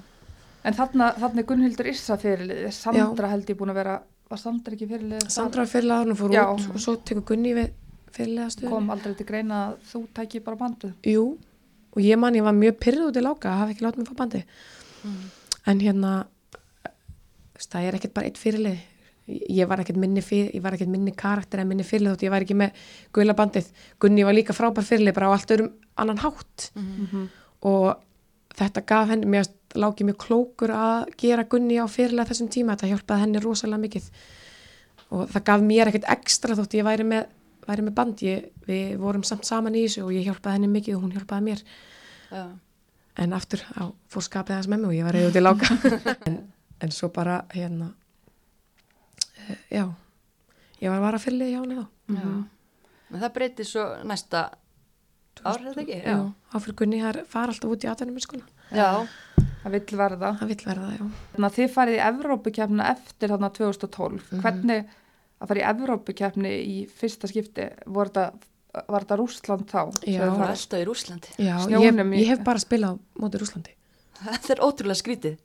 En 0.65 0.73
þarna, 0.73 1.11
þarna 1.21 1.43
Gunnhildur 1.45 1.85
Issa 1.91 2.15
fyrirliði, 2.17 2.71
Sandra 2.73 3.27
held 3.29 3.45
ég 3.51 3.57
búin 3.59 3.69
að 3.69 3.75
vera, 3.77 3.99
var 4.31 4.39
Sandra 4.41 4.73
ekki 4.73 4.87
fyrirliði? 4.89 5.27
Sandra 5.29 5.61
var 5.61 5.67
fyrirlega 5.69 6.05
hún 6.07 6.17
fór 6.17 6.31
Já. 6.33 6.45
út 6.49 6.63
og 6.73 6.79
svo 6.81 6.95
tekur 7.05 7.21
Gunni 7.29 7.51
við 7.53 7.67
fyrirlega 8.15 8.49
stöðunni 8.49 8.71
kom 8.73 8.89
aldrei 8.89 9.13
til 9.19 9.25
greina 9.29 9.59
að 9.67 9.75
þú 9.91 10.01
tæki 10.17 10.41
bara 10.43 10.57
bandið. 10.63 10.93
Jú, 11.05 11.37
og 11.93 12.01
ég 12.01 12.17
man 12.17 12.33
ég 12.33 12.41
var 12.47 12.53
mjög 12.57 12.79
pyrrð 12.81 13.05
út 13.11 13.19
í 13.21 13.21
láka 13.21 13.51
að 13.51 13.59
hafa 13.61 13.75
ekki 13.75 13.85
látið 13.85 13.97
mig 14.01 14.09
fá 14.09 14.15
bandi 14.23 14.43
en 15.67 15.79
hérna 15.85 16.13
það 17.59 17.85
er 17.87 17.97
ekkert 17.99 18.13
bara 18.17 18.25
eitt 18.29 18.37
fyrirlið 18.41 18.79
ég 19.27 19.67
var 19.67 19.81
ekkert 19.81 19.97
minni, 19.97 20.21
minni 20.85 21.13
karakter 21.17 21.61
en 21.61 21.69
minni 21.69 21.85
fyrirlið 21.85 22.13
þótt 22.13 22.25
ég 22.27 22.33
var 22.33 22.45
ekki 22.45 22.57
með 22.57 22.81
guðla 23.15 23.35
bandið. 23.37 23.69
Gunni 24.01 24.25
var 24.25 24.37
líka 24.37 24.53
frábær 24.53 24.85
fyrirlið 24.85 25.15
bara 25.17 25.31
á 25.31 25.35
allt 25.35 25.53
örum 25.55 25.71
annan 26.01 26.21
hátt. 26.21 26.69
Og 27.65 27.95
þetta 28.55 28.83
gaf 28.85 29.09
henni 29.09 29.29
mér 29.29 29.49
lági 29.75 30.05
mjög 30.07 30.19
klókur 30.27 30.71
að 30.71 31.09
gera 31.17 31.47
Gunni 31.49 31.79
á 31.81 31.85
fyrirlega 31.89 32.29
þessum 32.31 32.51
tíma. 32.53 32.75
Þetta 32.75 32.91
hjálpaði 32.93 33.25
henni 33.25 33.41
rosalega 33.43 33.81
mikið. 33.87 34.11
Og 35.09 35.25
það 35.33 35.47
gaf 35.49 35.65
mér 35.65 35.91
ekkert 35.91 36.11
ekstra 36.15 36.55
þótt 36.55 36.77
ég 36.77 36.85
væri 36.85 37.07
með, 37.07 37.25
væri 37.65 37.87
með 37.87 37.97
band. 37.97 38.21
Ég, 38.21 38.47
við 38.69 38.95
vorum 39.01 39.25
samt 39.25 39.45
saman 39.49 39.75
í 39.75 39.87
þessu 39.87 40.05
og 40.05 40.13
ég 40.13 40.29
hjálpaði 40.29 40.59
henni 40.59 40.71
mikið 40.77 40.99
og 40.99 41.05
hún 41.07 41.17
hjálpaði 41.17 41.49
mér. 41.49 41.65
Já, 42.29 42.45
en 43.25 43.33
aftur 43.33 43.61
á, 43.73 43.89
fór 44.11 44.25
skapið 44.25 44.59
hans 44.59 44.69
með 44.69 44.81
mig 44.83 44.89
og 44.89 44.97
ég 44.97 45.05
var 45.07 45.15
reyði 45.15 45.29
út 45.31 45.39
í 45.39 45.45
láka. 45.45 45.77
En, 46.29 46.41
en 46.83 46.91
svo 46.91 47.07
bara 47.15 47.45
hérna 47.53 47.87
uh, 47.87 48.04
já 49.71 49.85
ég 50.81 50.89
var 50.91 50.97
að 50.99 51.05
vara 51.07 51.21
fyrirlið 51.23 51.51
hjá 51.53 51.59
henni 51.61 51.77
þá 51.79 51.85
já. 52.19 52.29
en 53.11 53.21
það 53.23 53.33
breytir 53.37 53.69
svo 53.69 53.85
næsta 54.07 54.43
ár, 55.45 55.61
þetta 55.65 55.81
ekki? 55.85 55.99
já, 56.03 56.17
á 56.31 56.55
fyrir 56.59 56.77
Gunni 56.81 57.01
það 57.03 57.21
fara 57.31 57.53
alltaf 57.53 57.71
út 57.75 57.85
í 57.85 57.91
atvinnum 57.91 58.23
skona 58.23 58.45
já, 58.71 58.89
Það 59.65 59.73
vill 59.73 59.97
verða. 59.97 60.29
það 60.37 60.49
vill 60.51 60.63
verða, 60.67 60.87
já 60.93 61.03
Þannig 61.33 61.45
að 61.47 61.55
þið 61.55 61.71
farið 61.73 61.95
í 61.95 62.01
Evrópukefna 62.05 62.89
eftir 62.91 63.31
þarna 63.31 63.47
2012. 63.49 64.19
Mhm. 64.29 64.41
Hvernig 64.43 64.91
að 65.41 65.47
fara 65.49 65.61
í 65.61 65.63
Evrópukefni 65.71 66.51
í 66.53 66.75
fyrsta 66.99 67.29
skipti, 67.31 67.65
var 67.87 68.11
þetta, 68.11 68.25
var 68.93 69.07
þetta 69.07 69.17
Rússland 69.17 69.65
þá? 69.71 69.81
Já. 70.05 70.19
það 70.21 70.37
var 70.37 70.53
alltaf 70.53 70.77
í 70.83 70.85
Rúslandi 70.85 71.33
Já, 71.41 71.55
ég, 71.73 71.97
ég 72.21 72.29
hef 72.29 72.43
bara 72.45 72.61
spilað 72.61 72.93
á 72.93 73.01
móti 73.23 73.41
Rúslandi 73.41 73.73
það 74.45 74.53
er 74.53 74.63
ótrúlega 74.69 75.01
skrítið 75.01 75.41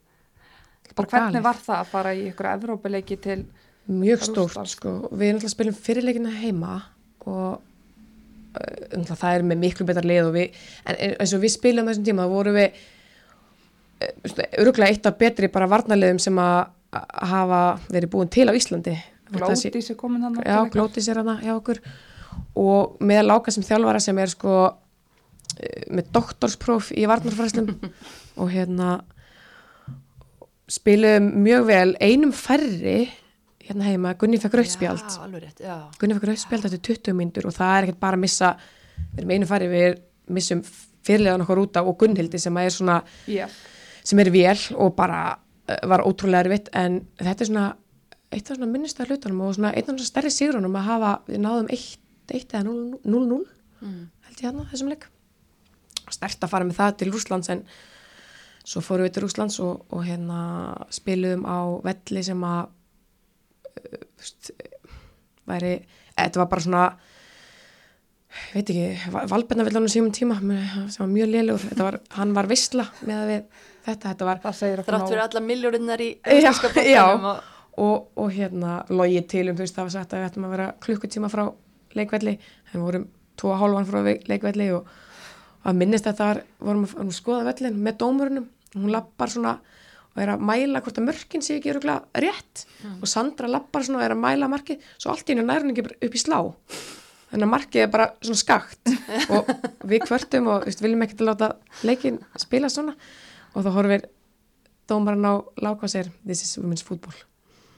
Og 0.91 1.07
hvernig 1.07 1.41
var 1.41 1.57
það 1.57 1.77
að 1.79 1.91
fara 1.95 2.13
í 2.13 2.23
ykkur 2.29 2.49
Evrópuleiki 2.51 3.17
til, 3.25 3.39
mjög 3.87 4.23
stórt 4.27 4.69
sko. 4.69 4.95
við 5.11 5.35
náttúrulega 5.35 5.53
spilum 5.55 5.77
fyrirleikina 5.77 6.33
heima 6.41 6.81
og 7.25 7.61
uh, 7.61 9.05
það 9.09 9.29
er 9.33 9.47
með 9.47 9.63
miklu 9.65 9.87
betar 9.89 10.07
lið 10.07 10.27
og 10.29 10.35
við, 10.37 10.59
en 10.85 10.95
en 10.97 11.15
eins 11.19 11.33
og 11.37 11.41
við 11.43 11.55
spilum 11.55 11.89
þessum 11.89 12.05
tíma 12.07 12.27
þá 12.27 12.35
vorum 12.35 12.59
við 12.59 12.83
uh, 14.05 14.45
öruglega 14.61 14.91
eitt 14.93 15.09
af 15.09 15.17
betri 15.17 15.49
bara 15.51 15.69
varnarliðum 15.71 16.21
sem 16.21 16.39
að 16.41 16.69
að 16.91 17.27
hafa 17.31 17.61
verið 17.91 18.11
búin 18.11 18.31
til 18.31 18.49
á 18.51 18.53
Íslandi 18.55 18.97
Hvort 19.31 19.45
það 19.47 19.59
sé- 19.61 19.69
Glóti 19.71 19.81
sem 19.85 19.95
komin 19.95 20.25
hann? 20.25 20.39
Já, 20.43 20.59
glótis 20.67 21.07
er 21.07 21.21
hana 21.21 21.37
hjá 21.39 21.53
okkur 21.55 21.79
og 22.59 22.97
með 22.99 23.21
Láka 23.29 23.51
sem 23.51 23.63
þjálfara 23.63 24.01
sem 24.03 24.17
er 24.19 24.31
sko 24.31 24.55
eh, 25.55 25.87
með 25.87 26.11
doktorspróf 26.11 26.91
í 26.91 27.05
varnarfræslum 27.07 27.71
og 28.41 28.51
hérna 28.51 28.97
spilum 30.71 31.31
mjög 31.43 31.65
vel 31.67 31.95
einum 32.03 32.35
færri 32.35 33.09
hérna 33.71 33.87
heima, 33.89 34.13
Gunni 34.19 34.39
fekk 34.41 34.59
rauðspjald 34.59 35.17
Gunni 35.99 36.17
fekk 36.17 36.29
rauðspjald 36.29 36.69
eftir 36.69 36.81
20 36.91 37.17
myndur 37.17 37.49
og 37.49 37.57
það 37.57 37.75
er 37.75 37.87
ekkert 37.87 38.01
bara 38.03 38.19
að 38.19 38.25
missa 38.25 38.53
við 39.11 39.21
erum 39.23 39.35
einu 39.35 39.49
færri, 39.49 39.69
við 39.71 40.01
missum 40.31 40.63
fyrirlegan 41.05 41.43
okkur 41.45 41.63
út 41.63 41.79
af 41.79 41.89
og 41.89 41.97
Gunnhildi 42.01 42.39
sem 42.41 42.57
er 42.61 42.73
svona 42.73 42.99
Já. 43.29 43.47
sem 44.03 44.19
er 44.21 44.31
vel 44.33 44.57
og 44.77 44.93
bara 44.97 45.21
uh, 45.33 45.79
var 45.89 46.05
ótrúlega 46.05 46.45
erfitt 46.45 46.69
en 46.77 47.01
þetta 47.19 47.45
er 47.45 47.49
svona 47.49 47.69
eitt 48.31 48.51
af 48.51 48.59
svona 48.59 48.71
minnista 48.71 49.07
hlutunum 49.07 49.45
og 49.47 49.55
svona 49.57 49.73
eitt 49.73 49.87
af 49.89 49.95
svona 49.95 50.09
stærri 50.11 50.31
sigrunum 50.33 50.77
að 50.79 50.87
hafa, 50.87 51.15
við 51.27 51.41
náðum 51.45 51.71
1 51.73 51.97
eða 52.31 52.61
0-0 52.63 53.39
mm. 53.81 54.03
held 54.27 54.37
ég 54.37 54.45
hérna 54.45 54.67
þessum 54.71 54.91
leik 54.91 55.09
stert 56.11 56.43
að 56.43 56.51
fara 56.51 56.67
með 56.67 56.77
það 56.79 56.99
til 56.99 57.09
Rúslands 57.11 57.51
en 57.51 57.65
svo 58.61 58.83
fórum 58.85 59.07
við 59.07 59.15
til 59.15 59.25
Rúslands 59.25 59.57
og, 59.63 59.81
og 59.89 60.05
hérna 60.05 60.41
spiluðum 60.93 61.47
á 61.49 61.59
velli 61.83 62.23
sem 62.23 62.45
að 62.45 62.69
væri, 65.51 65.73
þetta 66.17 66.41
var 66.43 66.49
bara 66.51 66.63
svona 66.65 66.83
ég 68.31 68.53
veit 68.55 68.69
ekki, 68.71 69.11
valbennavillunum 69.31 69.91
símum 69.91 70.13
tíma 70.15 70.37
með- 70.39 70.89
sem 70.93 71.03
var 71.03 71.11
mjög 71.11 71.31
þetta 71.65 71.87
var, 71.87 71.97
hann 72.17 72.33
var 72.37 72.47
visla 72.47 72.85
með 73.03 73.17
að 73.17 73.31
við 73.31 73.41
þetta, 73.85 74.05
þetta 74.11 74.25
var 74.29 74.39
þrátt 74.43 75.09
fyrir 75.09 75.23
alla 75.25 75.41
miljórinnar 75.47 75.99
í 76.05 76.09
Já, 76.25 76.51
já. 76.87 77.03
og, 77.11 77.41
og, 77.77 78.07
og 78.15 78.31
hérna 78.31 78.77
logið 78.89 79.27
til 79.27 79.49
um 79.49 79.55
þú 79.57 79.65
veist 79.65 79.75
það 79.75 79.87
var 79.89 79.95
sagt 79.97 80.13
að 80.13 80.21
við 80.23 80.29
ættum 80.29 80.45
að 80.47 80.55
vera 80.55 80.69
klukkutíma 80.85 81.31
frá 81.33 81.43
leikvelli 81.97 82.37
en 82.73 82.85
vorum 82.85 83.07
tvo 83.35 83.51
og 83.51 83.59
hálfan 83.59 83.89
frá 83.89 83.99
leikvelli 84.31 84.69
og, 84.77 84.87
og 85.61 85.67
að 85.71 85.79
minnist 85.81 86.07
að 86.07 86.21
það 86.21 86.27
var 86.31 86.41
vorum 86.69 86.83
að, 86.85 86.95
vorum 86.95 87.11
að 87.11 87.19
skoða 87.19 87.47
vellin 87.51 87.83
með 87.83 87.99
dómurunum 88.05 88.47
hún 88.77 88.91
lappar 88.95 89.29
svona 89.33 89.57
og 90.11 90.21
er 90.23 90.33
að 90.33 90.43
mæla 90.43 90.81
hvort 90.83 90.99
að 90.99 91.07
mörkin 91.07 91.43
sé 91.45 91.57
ekki 91.57 91.71
öruglega 91.71 92.23
rétt. 92.23 92.65
Og 92.99 93.07
Sandra 93.07 93.47
lappar 93.47 93.85
svona 93.87 94.01
og 94.01 94.07
er 94.07 94.15
að 94.15 94.23
mæla 94.23 94.49
markið 94.51 94.89
svo 94.97 95.13
allt 95.13 95.29
í 95.29 95.35
hennu 95.35 95.45
bara 95.47 95.99
upp 96.07 96.17
í 96.17 96.21
slá. 96.21 96.39
Þannig 97.31 97.47
að 97.47 97.51
markið 97.53 97.85
er 97.85 97.91
bara 97.93 98.09
svona 98.19 98.41
skakt. 98.41 98.91
Og 99.33 99.51
við 99.87 100.03
kvörtum 100.03 100.49
og 100.51 100.65
veist, 100.67 100.81
viljum 100.83 101.05
ekki 101.05 101.23
láta 101.23 101.53
leikin 101.87 102.17
spila 102.43 102.67
svona. 102.67 102.97
Og 103.55 103.63
þá 103.63 103.69
horfir 103.77 104.07
dómarinn 104.91 105.27
á 105.27 105.39
láka 105.63 105.87
segir 105.87 106.11
this 106.25 106.43
is 106.43 106.57
women's 106.59 106.83
football. 106.83 107.15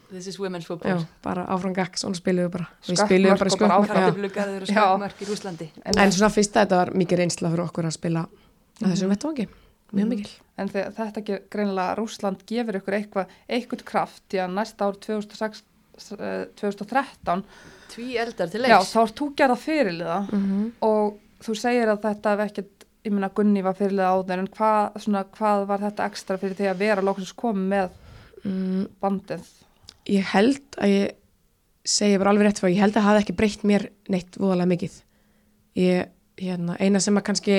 This 0.09 0.27
is 0.27 0.39
women's 0.39 0.65
já, 0.65 0.71
football 0.73 1.05
bara 1.25 1.45
áfram 1.53 1.73
gakk, 1.73 1.97
svona 1.97 2.17
spilum 2.17 2.47
við 2.47 2.51
bara 2.53 2.67
við 2.85 3.37
bara 3.37 3.77
og 3.77 3.87
bara 3.87 4.01
já. 4.01 4.13
Já. 4.61 4.69
skakmörk 4.69 5.21
í 5.21 5.29
Rúslandi 5.29 5.69
en 5.89 6.13
svona 6.13 6.29
fyrst 6.33 6.53
að 6.53 6.65
þetta 6.65 6.81
var 6.83 6.93
mikið 7.01 7.21
reynsla 7.23 7.49
fyrir 7.49 7.65
okkur 7.65 7.89
að 7.89 7.95
spila 7.97 8.25
á 8.29 8.85
þessum 8.85 9.13
vettvangi, 9.13 9.47
mjög 9.97 10.11
mikil 10.11 10.29
En 10.57 10.69
þe- 10.69 10.89
þetta 10.93 11.23
ger, 11.25 11.39
greinilega 11.49 11.95
Rúsland 11.97 12.43
gefur 12.45 12.77
ykkur 12.77 12.93
eitthvað, 12.99 13.31
eitthvað 13.49 13.83
kraft 13.89 14.21
því 14.29 14.41
að 14.43 14.51
næsta 14.53 14.85
ár 14.85 14.99
2006, 15.01 15.63
eh, 16.19 16.45
2013 16.59 17.43
Tví 17.93 18.17
eldar 18.21 18.49
til 18.49 18.61
já, 18.61 18.77
leiks. 18.77 18.91
þá 18.93 18.99
ert 19.03 19.15
þú 19.19 19.27
gerða 19.35 19.57
fyrirliða. 19.57 20.19
Mm 20.31 20.71
og 20.81 21.19
þú 21.43 21.55
segir 21.59 21.89
að 21.91 22.01
þetta 22.05 22.31
hef 22.37 22.43
ekkert 22.51 22.85
ég 23.03 23.11
meina 23.11 23.29
Gunni 23.35 23.61
var 23.65 23.73
fyrirliða 23.75 24.13
á 24.15 24.17
þeir 24.23 24.39
en 24.39 24.47
hvað, 24.47 24.93
svona, 25.03 25.23
hvað 25.35 25.65
var 25.67 25.79
þetta 25.79 26.05
ekstra 26.07 26.37
fyrir 26.39 26.55
því 26.55 26.69
að 26.71 26.77
vera 26.85 27.01
lóksins 27.03 27.33
komið 27.35 27.67
með 27.73 27.89
mm, 28.45 28.85
bandið? 29.03 29.49
Ég 30.07 30.23
held 30.33 30.77
að 30.79 30.93
ég 30.93 31.11
segi 31.83 32.17
bara 32.21 32.31
alveg 32.31 32.47
rétt 32.47 32.61
fyrir, 32.63 32.75
ég 32.77 32.81
held 32.85 32.93
að 32.95 33.01
það 33.01 33.09
hafi 33.09 33.23
ekki 33.25 33.35
breytt 33.41 33.65
mér 33.67 33.89
neitt 34.13 34.37
voðalega 34.39 34.71
mikið. 34.71 34.95
Ég, 35.81 36.07
hérna, 36.39 36.77
eina 36.79 36.99
sem 37.03 37.17
að 37.19 37.25
kannski 37.27 37.57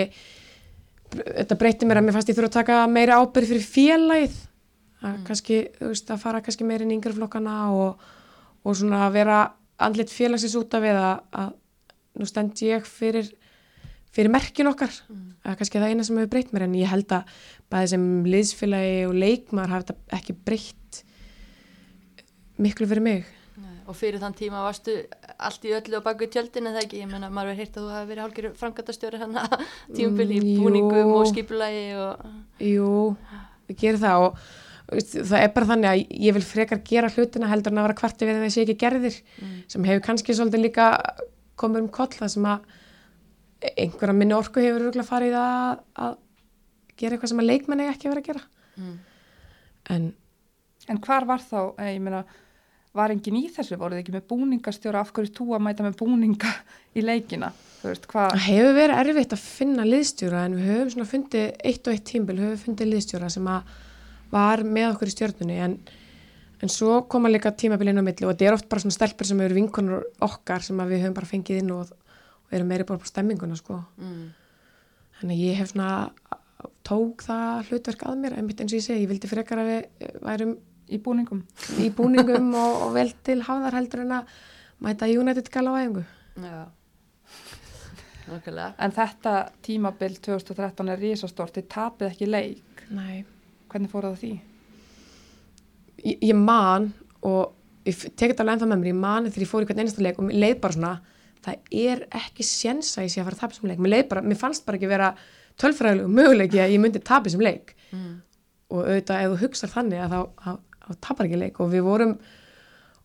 þetta 1.21 1.59
breytti 1.61 1.89
mér 1.89 2.01
að 2.01 2.07
mér 2.07 2.17
fannst 2.17 2.33
ég 2.33 2.39
þurfa 2.39 2.51
að 2.51 2.59
taka 2.59 2.81
meira 2.91 3.21
ábyrð 3.21 3.53
fyrir 3.53 3.67
félagið. 3.69 4.37
Að 5.05 5.17
kannski, 5.29 5.61
þú 5.79 5.91
veist, 5.93 6.11
að 6.11 6.23
fara 6.23 6.41
kannski 6.45 6.67
meira 6.67 6.85
inn 6.87 6.95
í 6.95 6.97
yngri 6.97 7.13
flokkana 7.13 7.57
og, 7.77 8.05
og 8.65 8.77
svona 8.79 9.05
að 9.07 9.17
vera 9.19 9.39
andlit 9.85 10.13
félagsins 10.13 10.57
út 10.57 10.77
af 10.77 10.85
við 10.85 11.01
að, 11.01 11.25
að 11.43 11.51
nú 12.21 12.29
stend 12.31 12.63
ég 12.65 12.87
fyrir 12.89 13.33
fyrir 14.15 14.31
merkin 14.31 14.71
okkar. 14.71 14.93
Það 15.43 15.51
er 15.51 15.59
kannski 15.59 15.81
það 15.83 15.93
eina 15.93 16.07
sem 16.07 16.19
hefur 16.21 16.33
breytt 16.37 16.53
mér 16.55 16.69
en 16.69 16.77
ég 16.79 16.91
held 16.91 17.15
að 17.17 17.39
bæði 17.73 17.91
sem 17.95 18.05
liðsfélagi 18.31 18.99
og 19.09 19.17
leikmar 19.19 19.73
hafi 19.73 19.89
þetta 19.89 20.19
ekki 20.21 20.37
breytt 20.47 21.01
miklu 22.63 22.87
fyrir 22.87 23.03
mig 23.03 23.33
og 23.87 23.97
fyrir 23.99 24.21
þann 24.23 24.35
tíma 24.39 24.63
varstu 24.65 24.95
allt 25.39 25.65
í 25.69 25.73
öllu 25.77 25.99
og 25.99 26.05
baku 26.07 26.29
tjöldin 26.33 26.69
eða 26.71 26.83
ekki, 26.85 27.01
ég 27.03 27.11
menna 27.11 27.31
maður 27.31 27.53
hefur 27.53 27.61
heyrt 27.63 27.79
að 27.79 27.85
þú 27.87 27.95
hafi 27.95 28.11
verið 28.11 28.25
hálfgerð 28.25 28.59
framkvæmtastjóri 28.61 29.21
hann 29.23 29.39
að 29.43 29.57
tímabili 29.97 30.39
í 30.39 30.45
Mm, 30.45 30.63
búningum 30.63 31.13
og 31.19 31.27
skipulagi 31.31 31.85
og 32.01 32.25
Jú, 32.65 32.93
við 33.69 33.81
gerum 33.83 34.03
það 34.05 34.25
og 34.29 34.39
veist, 34.93 35.15
það 35.19 35.37
er 35.43 35.53
bara 35.59 35.71
þannig 35.73 35.91
að 35.91 36.25
ég 36.29 36.37
vil 36.39 36.45
frekar 36.49 36.83
gera 36.89 37.13
hlutina 37.13 37.51
heldur 37.53 37.75
en 37.75 37.83
að 37.83 37.89
vera 37.89 37.99
kvarti 38.01 38.29
við 38.29 38.39
en 38.39 38.47
þessi 38.49 38.65
ekki 38.65 38.79
gerðir 38.85 39.21
sem 39.69 39.85
hefur 39.91 40.05
kannski 40.09 40.37
svolítið 40.37 40.65
líka 40.67 40.89
komið 41.61 41.85
um 41.85 41.93
koll 41.95 42.11
það 42.15 42.35
sem 42.35 42.51
að 42.51 42.67
einhverja 43.77 44.17
minni 44.17 44.37
orku 44.37 44.61
hefur 44.61 44.83
örugglega 44.83 45.09
farið 45.09 45.33
í 45.33 45.37
það 45.39 45.55
að, 45.61 45.79
að 46.09 46.19
gera 47.01 47.17
eitthvað 47.17 47.33
sem 47.33 47.41
að 47.41 47.51
leikmenni 47.51 47.89
ekki 47.89 48.09
að 48.09 48.13
vera 48.15 48.23
að 48.25 48.29
gera. 48.33 48.45
Mm. 48.75 48.99
en 49.95 50.13
En 50.93 50.99
hvar 51.01 51.25
var 51.25 51.41
þá, 51.41 51.61
eh, 51.81 51.95
ég 51.95 52.03
meina, 52.05 52.25
var 52.95 53.13
engin 53.15 53.39
í 53.41 53.49
þessu, 53.51 53.79
voruð 53.79 54.01
ekki 54.01 54.15
með 54.15 54.27
búningastjóra, 54.31 55.03
af 55.03 55.11
hverju 55.15 55.33
þú 55.35 55.49
að 55.57 55.65
mæta 55.67 55.87
með 55.87 55.97
búninga 55.99 56.53
í 56.95 57.03
leikina? 57.03 57.51
Þú 57.81 57.91
veist, 57.91 58.07
hvað, 58.11 58.37
það 58.37 58.45
hefur 58.47 58.77
verið 58.79 59.01
erfitt 59.03 59.35
að 59.35 59.43
finna 59.43 59.87
liðstjóra 59.89 60.45
en 60.47 60.55
við 60.57 60.71
höfum 60.71 60.93
svona 60.95 61.09
fundið 61.11 61.49
eitt 61.71 61.89
og 61.91 61.97
eitt 61.97 62.07
tímbil 62.09 62.39
höfum 62.39 62.63
fundið 62.63 62.91
liðstjóra 62.93 63.31
sem 63.35 63.51
að 63.51 63.75
var 64.35 64.63
með 64.67 64.89
okkur 64.93 65.11
í 65.11 65.15
stjórnunni 65.15 65.59
en, 65.67 65.75
en 66.63 66.73
svo 66.73 67.03
koma 67.11 67.31
líka 67.31 67.53
tímabilið 67.55 67.95
inn 67.95 68.03
á 68.03 68.07
milli 68.07 68.29
og 68.29 68.33
þetta 68.33 68.49
er 68.49 68.57
oft 68.57 68.71
bara 68.71 68.85
svona 68.85 68.97
stelpur 68.97 69.29
sem 69.29 69.43
eru 69.45 69.59
vinkonur 69.59 70.07
okkar 70.25 70.65
sem 70.65 70.81
að 70.81 70.95
við 70.95 71.05
höfum 71.05 71.19
bara 71.19 71.31
fengið 71.31 71.61
inn 71.61 71.75
og, 71.75 71.91
og 71.91 72.57
erum 72.57 72.71
meiri 72.73 72.87
bara 72.89 73.03
på 73.03 73.11
stemminguna 73.11 73.59
sko 73.59 73.81
mm. 74.01 74.25
þannig 75.21 75.37
að 75.37 75.45
ég 75.45 75.61
hef 75.61 75.75
svona 75.75 75.91
tók 76.87 77.25
það 77.27 77.71
hlutverk 77.71 78.07
að 78.09 78.23
mér 78.23 78.39
einmitt 78.39 78.63
eins 78.63 78.73
og 78.73 78.81
ég 78.81 78.87
segi, 78.87 79.05
ég 79.05 79.11
vildi 79.13 79.31
frekar 79.31 79.61
að 79.61 79.71
við 79.71 80.09
værum 80.25 80.57
í 80.89 81.01
búningum? 81.03 81.43
í 81.81 81.91
búningum 81.95 82.51
og, 82.59 82.83
og 82.89 82.95
vel 82.97 83.11
til 83.27 83.41
hafðar 83.47 83.79
heldur 83.79 84.05
en 84.05 84.17
að 84.21 84.33
mæta 84.85 85.09
United 85.09 85.51
gala 85.55 85.75
á 85.75 85.81
æfingu 85.85 86.05
Já 86.45 86.65
Nákvæmlega 88.25 88.73
En 88.81 88.95
þetta 88.97 89.35
tímabil 89.65 90.17
2013 90.25 90.93
er 90.95 91.01
risastort, 91.03 91.53
þið 91.57 91.67
tapið 91.75 92.09
ekki 92.09 92.29
leik. 92.31 92.85
Nei. 92.95 93.25
Hvernig 93.69 93.93
fór 93.93 94.07
það 94.09 94.15
því? 94.23 94.31
Ég, 96.05 96.23
ég 96.31 96.39
man 96.39 96.89
og 97.21 97.53
ég 97.85 97.93
f- 97.93 98.11
tek 98.17 98.33
þetta 98.33 98.45
alveg 98.45 98.57
ennþá 98.57 98.71
með 98.71 98.81
mér, 98.81 98.91
ég 98.93 99.01
man 99.03 99.29
þegar 99.29 99.45
ég 99.45 99.51
fór 99.51 99.65
í 99.65 99.69
hvern 99.69 99.83
einasta 99.85 100.05
leik 100.05 100.21
og 100.21 100.29
mér 100.29 100.41
leið 100.41 100.57
bara 100.63 100.77
svona 100.77 100.95
það 101.45 101.79
er 101.85 102.05
ekki 102.23 102.47
séns 102.49 102.93
að 102.97 103.07
ég 103.07 103.13
sé 103.13 103.21
að 103.21 103.29
fara 103.29 103.37
að 103.37 103.43
tapa 103.45 103.59
sem 103.59 103.69
leik 103.69 103.83
mér, 103.85 103.93
leið 103.95 104.07
bara, 104.13 104.23
mér 104.25 104.41
fannst 104.41 104.65
bara 104.65 104.81
ekki 104.81 104.91
vera 104.91 105.11
tölfræðilegu 105.61 106.13
möguleiki 106.17 106.63
að 106.65 106.73
ég 106.75 106.83
myndi 106.83 107.03
tapa 107.05 107.33
sem 107.33 107.43
leik 107.45 107.75
mm. 107.93 108.15
og 108.73 108.81
auðvitað 108.87 109.25
ef 109.27 109.35
þú 109.35 109.41
hugsar 109.45 109.73
þannig 109.75 110.05
að 110.05 110.15
þá, 110.15 110.53
þá 110.85 110.99
tapar 111.09 111.29
ekki 111.29 111.41
leik. 111.41 111.61
Og 111.63 111.71
við 111.73 111.85
vorum 111.87 112.15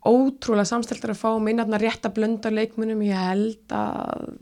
ótrúlega 0.09 0.69
samsteltar 0.69 1.13
að 1.13 1.21
fá 1.21 1.29
minna 1.43 1.79
rétta 1.81 2.11
blönda 2.15 2.51
leikmunum, 2.53 3.01
ég 3.07 3.19
held 3.29 3.75
að 3.75 4.39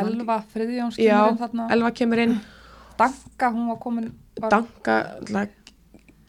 Elva 0.00 0.36
Friðjóns 0.52 0.98
já, 1.02 1.16
kemur 1.18 1.32
inn 1.32 1.40
þarna. 1.40 1.68
Elva 1.74 1.90
kemur 1.98 2.22
inn. 2.22 2.34
Danka, 3.00 3.50
hún 3.50 3.70
var 3.72 3.78
komin... 3.82 4.10
Var, 4.40 4.52
danka 4.52 4.96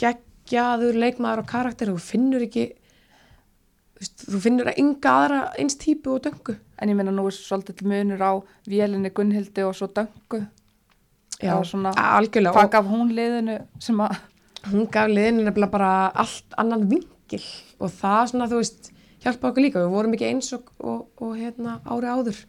geggjaður 0.02 0.97
leikmaður 0.97 1.43
og 1.43 1.49
karakter. 1.52 1.91
Og 1.91 1.99
þú 2.02 2.08
finnur 2.16 2.45
ekki 2.47 2.72
þú 4.02 4.39
finnur 4.41 4.72
að 4.72 4.80
ynga 4.82 5.14
aðra 5.14 5.41
eins 5.62 5.78
típu 5.78 6.16
og 6.16 6.24
döngu 6.26 6.56
En 6.82 6.89
ég 6.89 6.97
meina 6.97 7.12
nú 7.14 7.28
er 7.30 7.36
svolítið 7.36 7.84
munur 7.86 8.22
á 8.26 8.32
vélinni 8.66 9.12
Gunnhildi 9.14 9.62
og 9.68 9.76
svo 9.78 9.86
Döngu. 9.93 10.47
Já, 11.38 11.54
svona- 11.64 11.93
algjörlega. 11.93 12.54
Hvað 12.56 12.66
og 12.66 12.72
gaf 12.72 12.86
hún 12.89 13.12
liðinu 13.14 13.58
sem 13.80 14.02
að... 14.02 14.16
hún 14.70 14.88
gaf 14.93 15.09
liðinu 15.09 15.45
nefnilega 15.45 15.74
bara 15.74 15.91
allt 16.24 16.57
annan 16.62 16.88
vingil 16.89 17.43
og 17.82 17.93
það 17.97 18.26
svona 18.32 18.49
þú 18.51 18.59
veist 18.62 18.91
hjálpa 19.22 19.51
okkur 19.51 19.66
líka, 19.66 19.82
við 19.82 19.95
vorum 19.95 20.16
ekki 20.18 20.30
eins 20.30 20.51
og, 20.57 20.70
og, 20.82 21.07
og 21.22 21.34
hérna 21.38 21.80
ári 21.86 22.09
áður. 22.09 22.43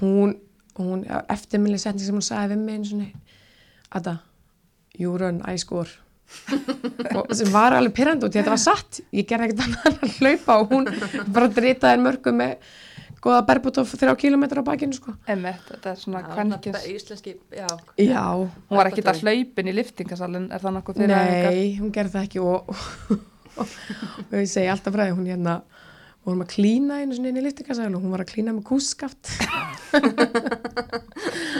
Hún, 0.00 0.36
hún 0.78 1.04
eftirminni 1.32 1.78
setning 1.80 2.04
sem 2.04 2.18
hún 2.18 2.26
sagði 2.26 2.54
við 2.54 2.64
mig 2.64 2.80
einu 2.80 2.90
svona 2.90 3.08
Ada, 3.96 4.18
you 4.98 5.14
run, 5.16 5.40
I 5.46 5.56
score. 5.62 5.88
Og 7.16 7.30
sem 7.38 7.48
var 7.54 7.76
alveg 7.76 7.94
því 7.94 8.08
að 8.10 8.24
þetta 8.34 8.50
var 8.50 8.60
satt. 8.60 8.98
Ég 9.14 9.28
gerði 9.30 9.52
ekkert 9.52 9.62
annað 9.62 10.00
að 10.02 10.16
hlaupa 10.18 10.56
og 10.58 10.72
hún 10.74 10.88
bara 11.32 11.48
dritaði 11.54 12.02
mörgum 12.02 12.40
með 12.40 12.66
góða 13.24 13.40
berbútt 13.48 13.78
og 13.82 13.88
þrjá 13.90 14.12
kílómetra 14.20 14.62
á 14.62 14.68
bakinu 14.68 14.94
sko. 14.96 15.14
Emmett, 15.32 15.62
þetta 15.70 15.92
er 15.94 15.96
svona 16.02 16.20
nafn- 16.36 16.82
Íslenski, 16.92 17.36
já 17.50 17.66
Já, 17.98 18.24
Hún 18.68 18.76
var 18.80 18.90
ekkit 18.90 19.08
að 19.10 19.22
hlaupin 19.24 19.70
í 19.72 19.74
liftingasalinn, 19.74 20.50
er 20.52 20.60
það 20.62 20.76
nokkuð 20.78 21.00
fyrir 21.00 21.16
æfingar? 21.16 21.50
Nei, 21.56 21.72
hún 21.80 21.92
gerði 21.96 22.12
það 22.18 22.28
ekki 22.28 22.44
og, 22.44 22.76
og, 23.56 23.74
og 24.30 24.36
ég 24.40 24.48
segi 24.52 24.68
alltaf 24.70 24.94
fræði, 24.94 25.16
hún 25.16 25.26
hérna 25.32 25.56
vorum 26.26 26.42
að 26.42 26.50
klína 26.56 26.96
einu 27.02 27.14
svona 27.14 27.28
inn 27.30 27.36
í 27.38 27.42
liftingasæl 27.46 27.92
og 27.94 28.02
hún 28.02 28.10
var 28.10 28.24
að 28.24 28.30
klína 28.32 28.50
með 28.56 28.64
kússkaft 28.66 29.30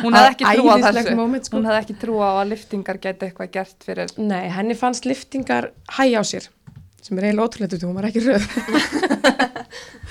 Hún 0.03 0.15
hefði 0.17 0.33
ekki 0.33 0.45
trú 0.49 0.67
á 0.67 0.75
Æðislegt 0.77 1.07
þessu. 1.07 1.17
moment, 1.19 1.47
sko. 1.49 1.57
Hún 1.57 1.69
hefði 1.71 1.81
ekki 1.85 1.97
trú 2.03 2.17
á 2.21 2.29
að 2.43 2.51
liftingar 2.53 2.99
geti 3.03 3.29
eitthvað 3.29 3.51
gert 3.55 3.87
fyrir... 3.87 4.13
Nei, 4.19 4.49
henni 4.53 4.75
fannst 4.79 5.07
liftingar 5.09 5.71
hæja 5.97 6.21
á 6.21 6.25
sér 6.27 6.49
sem 7.07 7.19
er 7.21 7.29
eiginlega 7.29 7.47
ótrúlega 7.47 7.77
út, 7.79 7.85
hún 7.87 7.97
var 8.01 8.09
ekki 8.09 8.23
röð. 8.27 8.47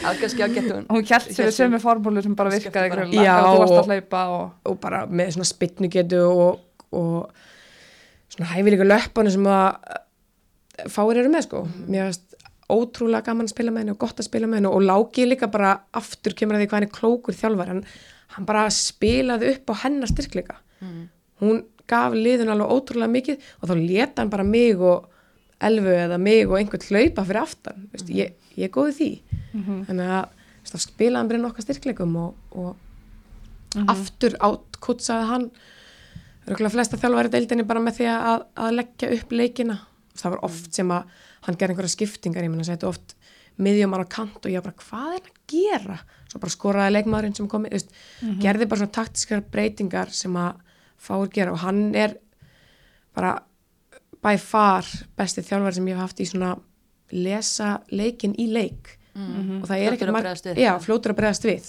Kannski 0.05 0.43
á 0.45 0.47
getur 0.53 0.83
hún 0.91 1.03
hélt 1.07 1.31
sér 1.33 1.49
við 1.49 1.55
sömu 1.57 1.79
formúlu 1.81 2.21
sem 2.23 2.35
bara 2.37 2.51
virkaði 2.53 2.91
bara. 2.93 3.05
Já, 3.25 3.35
og- 3.41 3.73
og... 4.21 4.51
og 4.71 4.79
bara 4.83 5.03
með 5.09 5.31
svona 5.35 5.47
spytnugetu 5.49 6.19
og, 6.29 6.59
og 6.91 7.31
svona 8.35 8.51
hæfileika 8.53 8.85
löppanu 8.87 9.33
sem 9.33 9.47
að 9.49 10.91
fáir 10.91 11.21
eru 11.23 11.31
með 11.33 11.45
sko. 11.47 11.63
Mér 11.87 12.09
finnst 12.11 12.35
ótrúlega 12.71 13.25
gaman 13.29 13.45
að 13.49 13.53
spila 13.55 13.71
með 13.73 13.83
henni 13.85 13.93
og 13.95 13.99
gott 14.01 14.19
að 14.21 14.27
spila 14.29 14.47
með 14.49 14.59
henni 14.61 14.71
og 14.73 14.85
Láki 14.85 15.25
líka 15.29 15.49
bara 15.53 15.73
aftur 15.95 16.33
kemur 16.37 16.57
að 16.57 16.63
því 16.65 16.69
hvað 16.69 16.79
hann 16.79 16.87
er 16.89 16.95
klókur 16.99 17.37
þjálfar 17.37 17.71
hann, 17.73 17.83
hann 18.35 18.47
bara 18.49 18.63
spilaði 18.73 19.51
upp 19.55 19.69
á 19.71 19.73
hennar 19.85 20.09
styrkleika. 20.11 20.57
Hún 21.41 21.63
gaf 21.89 22.13
liðun 22.17 22.49
alveg 22.53 22.71
ótrúlega 22.73 23.11
mikið 23.13 23.51
og 23.61 23.69
þá 23.69 23.75
leta 23.81 24.21
hann 24.23 24.31
bara 24.33 24.45
mig 24.47 24.81
og 24.81 25.05
elfu 25.67 25.93
eða 25.95 26.17
mig 26.21 26.45
og 26.47 26.57
einhvern 26.59 26.87
hlaupa 26.89 27.25
fyrir 27.25 27.41
aftan 27.41 27.87
veist, 27.93 28.09
ég, 28.13 28.33
ég 28.55 28.67
er 28.69 28.73
góði 28.73 28.95
því. 28.99 29.09
Þannig 29.89 30.11
að 30.17 30.25
veist, 30.61 30.73
þá 30.73 30.79
spilaði 30.85 31.19
hann 31.19 31.29
bara 31.31 31.39
inn 31.39 31.49
okkar 31.49 31.65
styrkleikum 31.65 32.15
og, 32.21 32.35
og 32.55 33.85
aftur 33.95 34.37
átkutsaði 34.39 35.29
hann. 35.31 35.49
Röglega 36.45 36.75
flesta 36.75 36.99
þjálfari 37.01 37.31
deildinni 37.33 37.65
bara 37.67 37.81
með 37.81 37.99
því 37.99 38.09
að, 38.13 38.43
að 38.61 38.75
leggja 38.79 39.11
upp 39.17 39.31
leikina. 39.33 39.79
Það 40.15 40.35
var 40.35 40.43
oft 40.47 40.77
sem 40.77 40.91
að 40.93 41.15
hann 41.45 41.57
gerði 41.59 41.75
einhverja 41.75 41.95
skiptingar, 41.95 42.45
ég 42.45 42.51
menna 42.53 42.65
að 42.65 42.71
setja 42.71 42.89
oft 42.89 43.15
miðjumar 43.61 44.03
á 44.03 44.07
kant 44.11 44.45
og 44.45 44.51
ég 44.51 44.63
bara, 44.63 44.75
hvað 44.81 45.17
er 45.17 45.25
að 45.25 45.41
gera? 45.51 45.97
Svo 46.29 46.41
bara 46.43 46.53
skoraði 46.53 46.93
leikmaðurinn 46.95 47.35
sem 47.37 47.49
kom, 47.51 47.67
veist, 47.71 47.91
gerði 48.43 48.67
bara 48.67 48.81
svona 48.81 48.95
taktiskar 48.97 49.43
breytingar 49.51 50.11
sem 50.15 50.35
að 50.39 50.61
fáur 51.05 51.29
gera 51.33 51.53
og 51.53 51.61
hann 51.63 51.87
er 51.95 52.17
bara 53.15 53.37
by 54.25 54.35
far 54.41 54.87
besti 55.19 55.43
þjálfari 55.45 55.77
sem 55.77 55.87
ég 55.91 55.97
hef 55.99 56.05
haft 56.07 56.21
í 56.23 56.27
svona 56.29 56.55
lesa 57.13 57.75
leikin 57.93 58.33
í 58.41 58.47
leik. 58.51 58.95
Og 59.15 59.67
það 59.69 59.79
er 59.85 59.93
ekkert 59.95 60.09
að 60.09 60.15
marg- 60.17 60.25
bregðast 60.25 60.47
við. 60.49 60.57
já, 60.65 60.71
fljótur 60.83 61.13
að 61.13 61.19
bregðast 61.21 61.45
við. 61.47 61.67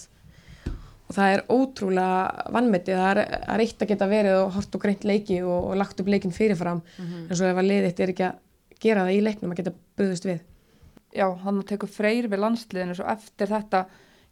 Og 1.06 1.14
það 1.14 1.32
er 1.36 1.42
ótrúlega 1.54 2.46
vannmetið, 2.56 2.96
það 2.98 3.10
er, 3.12 3.20
er 3.54 3.62
eitt 3.62 3.82
að 3.84 3.90
geta 3.92 4.08
verið 4.10 4.38
og 4.40 4.48
hort 4.56 4.74
og 4.74 4.82
greint 4.82 5.04
leiki 5.06 5.36
og, 5.44 5.68
og 5.70 5.76
lagt 5.78 6.00
upp 6.02 6.08
leikin 6.10 6.32
fyrirfram. 6.34 6.80
En 6.98 7.30
svo 7.38 7.46
ef 7.46 7.60
að 7.60 7.68
liðitt 7.68 8.00
er 8.02 8.10
ekki 8.14 8.26
að 8.26 8.40
gera 8.82 9.04
það 9.06 9.14
í 9.14 9.20
leiknum 9.22 9.52
að 9.54 9.60
geta 9.60 9.74
bröðust 10.00 10.26
við. 10.26 10.40
Já, 11.16 11.28
hann 11.44 11.62
tekur 11.68 11.88
freyr 11.88 12.26
við 12.32 12.42
landsliðinu. 12.42 12.96
Svo 12.98 13.06
eftir 13.14 13.52
þetta 13.54 13.84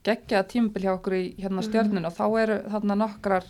geggjaða 0.04 0.48
tímabil 0.50 0.82
hjá 0.88 0.92
okkur 0.96 1.14
í 1.20 1.22
hérna 1.38 1.62
stjörnun 1.64 2.08
og 2.10 2.16
þá 2.18 2.24
eru 2.42 2.58
þarna 2.74 2.96
nokkrar 3.04 3.46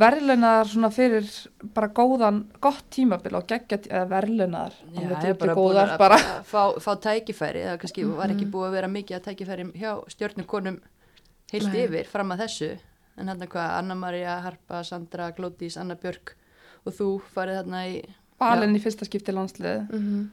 verðlunar 0.00 0.66
svona 0.66 0.88
fyrir 0.90 1.26
bara 1.74 1.88
góðan, 1.94 2.40
gott 2.62 2.84
tímabil 2.94 3.36
og 3.38 3.44
geggja, 3.50 3.78
eða 3.86 4.08
verðlunar 4.10 4.72
Já, 4.94 5.04
ég 5.04 5.28
er 5.30 5.36
bara 5.38 5.54
búin 5.54 5.78
að 5.78 5.92
bara. 6.00 6.18
fá, 6.52 6.62
fá 6.82 6.90
tækifæri, 7.04 7.62
það 7.68 7.78
kannski 7.84 8.04
var 8.08 8.32
ekki 8.34 8.48
búið 8.50 8.68
að 8.70 8.76
vera 8.80 8.90
mikið 8.90 9.18
að 9.20 9.24
tækifæri 9.28 9.66
hjá 9.78 9.92
stjórnukonum 10.16 10.80
heilt 11.52 11.70
Nei. 11.70 11.80
yfir 11.84 12.10
fram 12.10 12.34
að 12.34 12.42
þessu. 12.46 12.70
En 13.14 13.28
hérna 13.30 13.46
hvað, 13.46 13.68
Anna-Maria, 13.78 14.38
Harpa, 14.42 14.80
Sandra, 14.82 15.28
Glódís, 15.36 15.76
Anna 15.78 15.94
Björk 15.94 16.34
og 16.84 16.96
þú 16.96 17.08
farið 17.34 17.60
þarna 17.62 17.84
í 17.92 18.00
valin 18.42 18.74
í 18.74 18.80
fyrsta 18.82 19.06
skipti 19.06 19.32
landslið 19.32 19.84
Mhm. 19.94 20.24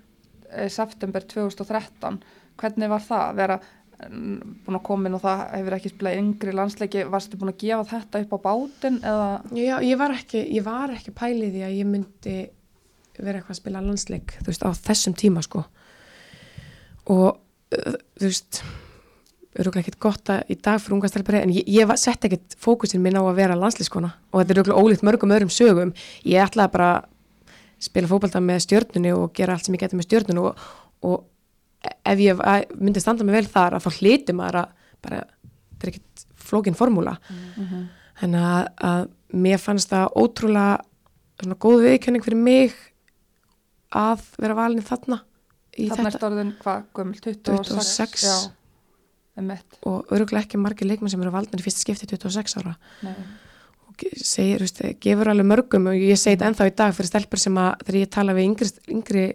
eh, 0.49 0.70
september 0.74 1.22
2013 1.22 2.18
hvernig 2.57 2.89
var 2.89 2.99
það 3.05 3.22
að 3.30 3.36
vera 3.38 3.59
mm, 3.62 3.80
búin 4.10 4.78
að 4.78 4.84
koma 4.88 5.10
inn 5.10 5.18
og 5.18 5.24
það 5.24 5.43
hefur 5.56 5.76
ekki 5.78 5.91
spilað 5.91 6.20
yngri 6.22 6.56
landsleiki, 6.58 7.04
varstu 7.12 7.39
búin 7.39 7.54
að 7.54 7.62
gefa 7.64 7.89
þetta 7.91 8.22
upp 8.26 8.34
á 8.34 8.39
bátinn 8.45 8.99
eða? 9.02 9.30
Já, 9.58 9.76
ég 9.86 10.02
var 10.02 10.16
ekki, 10.16 10.43
ég 10.58 10.66
var 10.66 10.93
ekki 10.95 11.14
pælið 11.18 11.60
í 11.60 11.64
að 11.68 11.78
ég 11.78 11.89
myndi 11.89 12.38
vera 13.22 13.38
eitthvað 13.38 13.56
að 13.56 13.60
spila 13.60 13.84
landsleik, 13.86 14.38
þú 14.39 14.49
veist, 14.49 14.64
á 14.66 14.70
þessum 14.88 15.18
tíma 15.20 15.43
sko. 15.45 15.66
Og 17.12 17.28
uh, 17.36 17.99
þú 18.18 18.30
veist 18.30 18.62
öruglega 19.60 19.84
ekkert 19.84 19.99
gott 20.02 20.32
að 20.32 20.54
í 20.54 20.58
dag 20.64 20.80
fyrir 20.80 20.95
unga 20.95 21.10
stelpari 21.12 21.41
en 21.43 21.54
ég, 21.54 21.66
ég 21.68 21.95
setti 21.99 22.30
ekkert 22.30 22.56
fókusin 22.62 23.02
minn 23.04 23.20
á 23.20 23.24
að 23.24 23.39
vera 23.41 23.58
landsleiskona 23.60 24.14
og 24.32 24.38
þetta 24.39 24.54
er 24.54 24.62
öruglega 24.62 24.84
ólíkt 24.84 25.04
mörgum 25.08 25.34
öðrum 25.36 25.52
sögum. 25.52 25.91
Ég 26.24 26.45
ætlaði 26.45 26.74
bara 26.78 26.91
spila 27.82 28.08
fótbolta 28.08 28.41
með 28.43 28.64
stjörnunni 28.68 29.12
og 29.18 29.34
gera 29.36 29.58
allt 29.58 29.68
sem 29.68 29.76
ég 29.76 29.84
geti 29.84 29.99
með 29.99 30.08
stjörnunni 30.08 30.45
og, 30.45 30.64
og 31.04 31.26
ef 31.82 32.21
ég 32.21 32.43
myndi 32.77 33.01
standa 33.01 33.25
mig 33.25 33.36
vel 33.39 33.47
þar 33.49 33.77
að 33.77 33.88
þá 33.88 33.99
hliti 34.01 34.36
maður 34.38 34.61
að 34.61 34.77
bara, 35.01 35.23
þetta 35.71 35.88
er 35.88 35.93
ekkert 35.93 36.25
flókin 36.36 36.77
formúla. 36.77 37.17
Þannig 38.21 38.47
að, 38.51 38.63
að 38.91 39.09
mér 39.41 39.61
fannst 39.61 39.89
það 39.89 40.15
ótrúlega 40.21 40.79
svona 41.41 41.57
góð 41.57 41.86
viðkenning 41.88 42.23
fyrir 42.25 42.38
mig 42.38 42.73
að 43.91 44.25
vera 44.38 44.55
valin 44.55 44.86
þarna 44.86 45.23
þarna 45.71 46.09
er 46.09 46.17
stórðin 46.17 46.51
hvað, 46.61 46.82
gömul, 46.97 47.19
26, 47.23 47.69
26. 47.71 48.25
já, 48.25 48.51
og 49.88 50.11
öruglega 50.11 50.43
ekki 50.45 50.59
margir 50.59 50.89
leikmenn 50.89 51.11
sem 51.11 51.21
eru 51.23 51.32
valdin 51.34 51.61
í 51.61 51.63
fyrsta 51.63 51.86
skipti 51.86 52.09
26 52.11 52.57
ára. 52.59 52.75
Nei. 53.05 53.15
og 53.88 54.03
segir, 54.19 54.59
þú 54.61 54.67
veist, 54.67 54.82
gefur 55.03 55.32
alveg 55.32 55.47
mörgum 55.47 55.88
og 55.91 55.95
ég 55.95 56.19
segi 56.19 56.36
þetta 56.36 56.49
ennþá 56.51 56.67
í 56.67 56.75
dag 56.82 56.95
fyrir 56.97 57.11
stelpur 57.11 57.41
sem 57.41 57.57
að 57.61 57.86
þegar 57.86 57.99
ég 58.01 58.11
tala 58.17 58.36
við 58.38 58.49
yngri, 58.49 58.69
yngri 58.97 59.25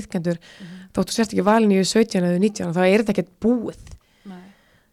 yðkendur, 0.00 0.40
þóttu 0.96 1.14
sért 1.16 1.34
ekki 1.34 1.44
valin 1.46 1.74
í 1.74 1.82
17 1.82 2.20
eða 2.22 2.40
19 2.42 2.74
þá 2.76 2.82
er 2.86 3.04
þetta 3.04 3.14
ekkert 3.14 3.32
búið. 3.44 3.82
Nei. 4.26 4.42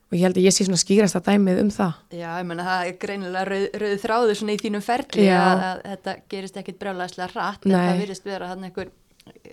og 0.10 0.18
ég 0.18 0.26
held 0.28 0.38
að 0.38 0.48
ég 0.48 0.56
sé 0.56 0.68
svona 0.68 0.82
skýrast 0.82 1.18
að 1.18 1.30
dæmið 1.32 1.62
um 1.64 1.72
það. 1.74 2.02
Já, 2.14 2.28
ég 2.38 2.50
menna 2.50 2.68
það 2.68 2.90
er 2.90 2.98
greinilega 3.02 3.46
rauð, 3.50 3.68
rauð 3.84 3.96
þráðu 4.04 4.36
svona 4.40 4.54
í 4.54 4.62
þínum 4.62 4.86
ferli 4.86 5.30
að, 5.34 5.64
að 5.70 5.86
þetta 5.92 6.18
gerist 6.36 6.60
ekkit 6.62 6.80
brjálæðislega 6.84 7.32
rætt 7.34 7.66
en 7.70 7.78
það 7.80 8.04
virðist 8.04 8.30
vera 8.30 8.52
hann 8.52 8.68
einhver, 8.68 8.94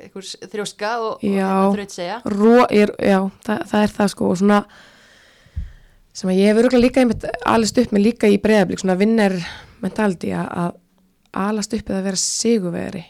einhver 0.02 0.30
þrjóska 0.52 0.94
og, 1.06 1.24
og 1.24 1.76
þraut 1.78 1.96
segja 1.96 2.20
er, 2.20 2.94
já, 2.98 3.20
það, 3.46 3.66
það 3.72 3.86
er 3.86 3.94
það 4.00 4.14
sko 4.14 4.32
og 4.34 4.40
svona 4.42 4.64
sem 6.16 6.30
að 6.30 6.40
ég 6.40 6.50
hef 6.50 6.60
örgulega 6.60 6.84
líka 6.84 7.02
einmitt 7.04 7.26
alast 7.48 7.78
upp 7.80 7.94
með 7.94 8.06
líka 8.08 8.30
í 8.30 8.38
breyðablík 8.42 8.82
svona 8.82 8.98
vinner 9.00 9.36
mentaldi 9.80 10.32
að, 10.36 10.76
alast 11.36 11.74
upp 11.76 11.92
eða 11.92 12.04
vera 12.08 12.20
sigurveri 12.20 13.04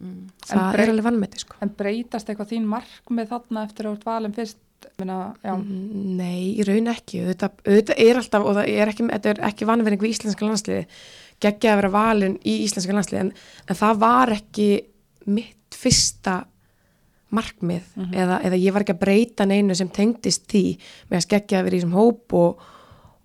mm. 0.00 0.16
það 0.46 0.56
En 0.62 0.72
brey- 0.74 0.84
er 0.86 0.92
alveg 0.94 1.06
vannmeti 1.08 1.42
sko. 1.44 1.56
en 1.64 1.74
breytast 1.78 2.28
eitthvað 2.32 2.52
þín 2.54 2.66
markmið 2.70 3.30
þarna 3.34 3.64
eftir 3.68 3.86
að 3.86 3.92
þú 3.92 3.98
ert 4.00 4.08
valin 4.12 4.36
fyrst? 4.38 4.58
Minna, 4.98 5.34
Mm, 5.42 6.16
Nei, 6.18 6.54
í 6.58 6.62
raun 6.66 6.86
ekki. 6.92 7.18
Auðvitað, 7.24 7.56
auðvitað 7.66 7.98
er 8.04 8.18
alltaf 8.20 8.44
og 8.46 8.54
það 8.54 8.68
er 8.78 8.90
ekki, 8.92 9.06
þetta 9.10 9.32
ekki 9.48 9.66
vannverðing 9.66 10.02
við 10.04 10.12
íslenska 10.14 10.46
landsliði 10.46 10.84
geggja 11.42 11.72
að 11.72 11.80
vera 11.80 11.90
valin 11.94 12.36
í 12.46 12.54
íslenska 12.64 12.94
landsliði 12.94 13.20
en, 13.24 13.32
en 13.68 13.78
það 13.78 13.98
var 14.04 14.32
ekki 14.36 14.68
mitt 15.26 15.74
fyrsta 15.74 16.36
markmið. 17.34 17.84
Eða, 18.16 18.38
eða 18.46 18.58
ég 18.62 18.72
var 18.72 18.84
ekki 18.86 18.94
að 18.96 19.02
breyta 19.02 19.46
neinu 19.50 19.74
sem 19.76 19.90
tengdist 19.92 20.46
því. 20.48 20.62
Með 21.10 21.18
að 21.20 21.24
skeggja 21.26 21.58
að 21.60 21.66
vera 21.68 21.76
í 21.76 21.80
þessum 21.82 21.96
hóp 21.98 22.36
og, 22.38 22.62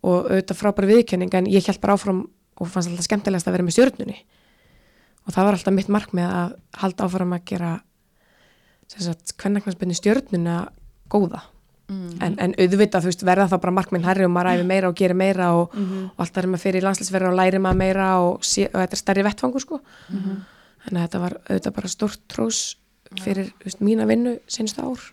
og 0.04 0.18
auðvitað 0.34 0.60
frábæra 0.60 0.90
viðkjöning 0.92 1.38
en 1.40 1.48
ég 1.54 1.70
held 1.70 1.80
bara 1.86 1.96
áfram 1.98 2.24
og 2.60 2.70
fannst 2.70 2.92
alltaf 2.92 3.08
skemmtilegast 3.08 3.48
að 3.50 3.56
vera 3.58 3.66
með 3.70 3.78
stjörnunni 3.78 4.18
og 5.24 5.34
það 5.34 5.48
var 5.48 5.58
alltaf 5.58 5.76
mitt 5.76 5.90
markmið 5.92 6.28
að 6.28 6.54
halda 6.82 7.08
áfram 7.08 7.36
að 7.36 7.50
gera 7.52 7.74
hvernaknarsbyrni 8.94 9.98
stjörnuna 9.98 10.58
góða. 11.12 11.42
Mm. 11.92 12.14
en, 12.24 12.36
en 12.40 12.54
auðvitað, 12.64 13.10
veist, 13.10 13.26
verða 13.28 13.50
þá 13.52 13.58
bara 13.60 13.74
markminn 13.76 14.06
herri 14.08 14.24
og 14.24 14.32
maður 14.32 14.54
æfi 14.54 14.68
meira 14.70 14.88
og 14.88 14.96
gerir 14.96 15.18
meira 15.20 15.50
og, 15.58 15.74
og 15.76 16.22
alltaf 16.24 16.40
er 16.40 16.48
maður 16.48 16.64
fyrir 16.64 16.80
í 16.80 16.86
landslisverði 16.86 17.28
og 17.28 17.36
læri 17.36 17.60
maður 17.60 17.80
meira 17.82 18.06
og, 18.24 18.46
sé, 18.48 18.70
og 18.70 18.80
þetta 18.80 18.96
er 18.96 19.02
stærri 19.02 19.26
vettfangur 19.28 19.66
sko. 19.66 19.82
Þannig 20.86 21.02
að 21.02 21.04
þetta 21.04 21.22
var 21.26 21.36
auðvitað 21.42 21.76
bara 21.76 21.92
stórt 21.92 22.24
trós 22.32 22.62
fyrir 23.20 23.52
veist, 23.66 23.84
mína 23.84 24.08
vinnu 24.10 24.38
senstu 24.48 24.86
ár. 24.86 25.04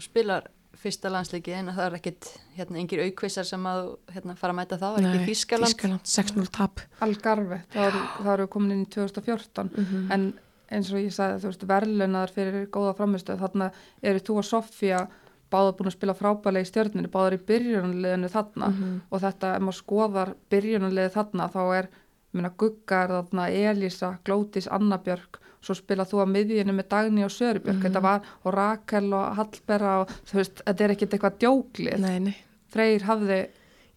Spilar 0.00 0.46
fyrsta 0.80 1.10
landsleiki 1.12 1.52
en 1.52 1.66
það 1.74 1.84
er 1.86 1.96
ekkit 1.98 2.28
hérna, 2.56 2.78
engir 2.80 3.02
aukvissar 3.04 3.44
sem 3.48 3.66
að 3.68 3.96
hérna, 4.14 4.36
fara 4.36 4.52
að 4.54 4.58
mæta 4.60 4.78
þá, 4.80 4.86
er 4.98 5.08
ekki 5.10 5.30
Þískaland 5.34 5.74
Þískaland 5.74 6.04
6-0 6.04 6.50
tap 6.56 6.80
Algarve, 7.04 7.62
þá 7.72 7.80
eru 7.88 8.04
þá 8.24 8.28
eru 8.34 8.46
við 8.46 8.52
komin 8.54 8.72
inn 8.76 8.86
í 8.86 8.90
2014 8.94 9.70
Mhm. 9.76 10.12
en 10.12 10.32
eins 10.70 10.92
og 10.92 11.00
ég 11.02 11.10
sagði, 11.12 11.40
þú 11.42 11.50
veist, 11.50 11.66
verðlunar 11.66 12.30
fyrir 12.30 12.66
góða 12.70 12.94
framistöð, 12.96 13.40
þarna 13.42 13.70
eru 14.02 14.18
þú 14.20 14.36
og 14.38 14.44
Sofía 14.44 15.08
báða 15.50 15.72
búin 15.76 15.88
að 15.90 15.96
spila 15.98 16.14
frábælega 16.14 16.62
í 16.62 16.70
stjörnunni, 16.70 17.08
báðar 17.10 17.34
í 17.34 17.44
byrjunarliðinu 17.44 18.28
þarna 18.30 18.68
Mhm. 18.70 19.00
og 19.10 19.20
þetta, 19.20 19.56
ef 19.56 19.62
maður 19.62 19.80
skoðar 19.82 20.34
byrjunarliði 20.50 21.10
þarna, 21.10 21.48
þá 21.50 21.78
er 21.78 21.88
minna, 22.32 22.50
Gugga 22.56 23.02
er 23.04 23.08
þarna, 23.08 23.48
Elísa, 23.50 24.18
Glótis, 24.24 24.68
Annabjörg, 24.68 25.40
svo 25.60 25.74
spila 25.76 26.04
þú 26.08 26.22
að 26.24 26.30
miðjunu 26.34 26.72
með 26.72 26.88
Dagný 26.88 27.24
og 27.24 27.30
Sörubjörg, 27.34 27.76
Mhm. 27.76 27.82
þetta 27.84 28.02
var 28.02 28.20
og 28.44 28.54
Rakel 28.54 29.12
og 29.12 29.36
Hallberga 29.36 29.94
og 30.00 30.08
þú 30.26 30.34
veist, 30.40 30.62
þetta 30.64 30.84
er 30.84 30.90
ekkit 30.94 31.10
eitthvað 31.16 31.38
djóklið, 31.38 31.98
Nei, 32.00 32.18
nei, 32.18 32.36
Freyr 32.70 33.02
hafði 33.02 33.40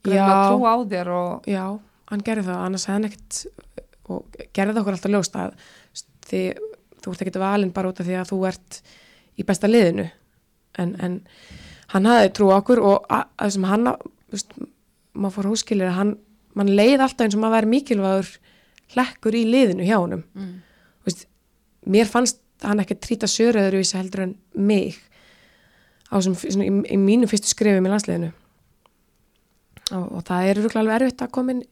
greinilega 0.04 0.50
trú 0.50 0.66
á 0.68 0.76
þér 0.92 1.08
og 1.08 1.44
já, 1.48 1.80
hann 2.10 2.20
gerði 2.22 2.44
það. 2.50 2.66
Annars 2.66 2.86
hefði 2.86 2.94
hann 2.94 3.06
ekkert 3.06 3.46
og 4.10 4.26
gerði 4.54 4.74
það 4.74 4.82
okkur 4.82 4.94
alltaf 4.98 5.12
ljóst 5.12 5.36
að 5.40 5.54
því, 6.28 6.42
þú 7.04 7.12
ert 7.14 7.22
ekkert 7.22 7.40
valinn 7.40 7.72
bara 7.74 7.90
út 7.90 8.00
af 8.00 8.06
því 8.08 8.18
að 8.20 8.30
þú 8.34 8.48
ert 8.48 8.82
í 9.40 9.44
besta 9.46 9.68
liðinu. 9.68 10.10
En, 10.76 10.96
en 11.00 11.22
hann 11.94 12.06
hafði 12.06 12.34
trú 12.34 12.50
á 12.52 12.58
okkur 12.60 12.80
og 12.84 13.06
að, 13.10 13.50
sem 13.52 13.64
hann 13.64 13.88
á- 13.88 13.98
maður 15.16 15.36
fór 15.38 15.50
húskilir 15.54 15.88
að 15.92 15.98
hann 16.00 16.14
mann 16.56 16.68
leið 16.76 17.00
alltaf 17.06 17.26
eins 17.28 17.36
og 17.38 17.42
maður 17.44 17.56
væri 17.62 17.72
mikilvægur 17.74 18.30
hlekkur 18.96 19.36
í 19.38 19.44
liðinu 19.46 19.86
hjá 19.88 19.98
honum. 20.02 20.24
Mm. 20.36 20.62
Mér 21.90 22.08
fannst 22.10 22.40
hann 22.64 22.80
ekki 22.84 22.98
trýta 23.02 23.28
söröður 23.28 23.80
í 23.80 23.82
þessu 23.84 24.00
heldur 24.00 24.26
en 24.28 24.36
mig 24.56 25.00
á 26.08 26.16
sem, 26.24 26.36
svona, 26.38 26.68
í, 26.68 26.74
í 26.96 27.00
mínu 27.02 27.28
fyrstu 27.32 27.52
skrifum 27.52 27.90
í 27.90 27.92
landsliðinu. 27.92 28.32
Og, 29.94 30.06
og 30.06 30.22
það 30.28 30.50
er 30.50 30.62
rúglega 30.62 30.84
alveg 30.84 31.00
erfitt 31.02 31.26
að 31.26 31.34
koma 31.36 31.56
inn 31.56 31.64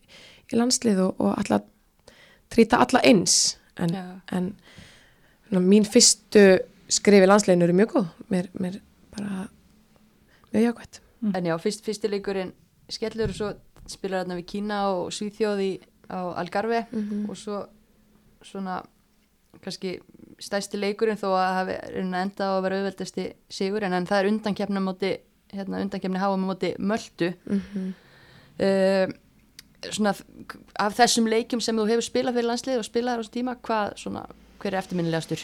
í 0.52 0.60
landslið 0.60 1.04
og, 1.06 1.22
og 1.24 1.38
alla 1.38 1.62
trýta 2.52 2.82
alla 2.84 3.04
eins. 3.08 3.38
En, 3.80 3.96
Já. 3.96 4.04
en 4.36 4.52
svona, 5.48 5.64
mín 5.64 5.88
fyrstu 5.88 6.46
skrif 6.92 7.24
í 7.24 7.30
landsliðinu 7.30 7.70
eru 7.70 7.78
mjög 7.80 7.96
góð. 7.96 8.12
Mér, 8.34 8.52
mér 8.60 8.82
bara 9.16 9.48
mjög 10.52 10.68
jákvæmt 10.68 11.02
En 11.22 11.46
já, 11.46 11.54
fyrst, 11.62 11.84
fyrsti 11.86 12.10
leikurinn 12.10 12.54
skellur 12.90 13.30
og 13.30 13.38
svo 13.38 13.52
spilar 13.90 14.24
þarna 14.24 14.40
við 14.40 14.48
Kína 14.50 14.80
og 14.96 15.12
Svíþjóði 15.14 15.70
á 16.10 16.34
Algarve 16.42 16.80
og 17.30 17.38
svo 17.38 17.60
svona 18.42 18.80
kannski 19.62 20.00
stæsti 20.42 20.80
leikurinn 20.80 21.20
þó 21.20 21.28
að 21.38 21.58
að 21.62 21.72
enda 21.98 22.48
á 22.48 22.52
að 22.58 22.62
vera 22.66 22.78
auðveldasti 22.80 23.26
sigur 23.50 23.84
en, 23.84 23.94
en 23.94 24.08
það 24.10 24.20
er 24.20 24.30
undankefna 24.32 24.82
móti 24.84 25.12
hérna 25.52 25.82
undankefni 25.84 26.22
háa 26.22 26.38
móti 26.40 26.72
Möldu 26.80 27.34
mm 27.46 27.62
-hmm. 27.62 27.92
uh, 28.66 29.14
svona 29.92 30.14
af 30.80 30.96
þessum 30.98 31.28
leikjum 31.28 31.62
sem 31.62 31.76
þú 31.78 31.88
hefur 31.90 32.02
spilað 32.06 32.34
fyrir 32.34 32.48
landslið 32.50 32.78
og 32.78 32.86
spilaðar 32.86 33.20
á 33.20 33.22
þessu 33.22 33.34
tíma, 33.34 33.56
hvað 33.62 33.94
svona 33.96 34.26
hver 34.62 34.74
er 34.74 34.80
eftirminnilegastur? 34.80 35.40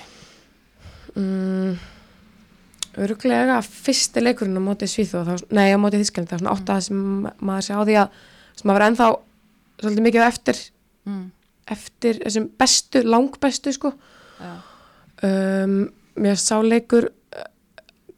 mm, 1.16 1.78
öruglega 2.98 3.62
fyrsti 3.62 4.22
leikurinn 4.22 4.58
á 4.58 4.64
móti 4.64 4.88
Svíþjóð 4.90 5.28
þá, 5.30 5.46
nei 5.52 5.74
á 5.74 5.78
móti 5.78 5.98
Þískland 6.02 6.28
það 6.30 6.34
er 6.34 6.40
svona 6.40 6.56
átta 6.56 6.82
sem 6.82 6.98
ma- 6.98 7.34
maður 7.40 7.62
sé 7.62 7.74
á 7.74 7.82
því 7.86 7.96
að 8.02 8.08
sem 8.56 8.68
maður 8.70 8.82
er 8.82 8.88
ennþá 8.92 9.08
svolítið 9.82 10.04
mikið 10.08 10.28
eftir 10.28 10.58
Mm. 11.08 11.32
Eftir 11.72 12.22
þessum 12.24 12.50
bestu, 12.60 13.04
langbestu 13.06 13.74
sko. 13.76 13.94
Um, 15.26 15.78
mér 16.22 16.38
sá 16.38 16.60
leikur 16.62 17.10
uh, 17.10 17.46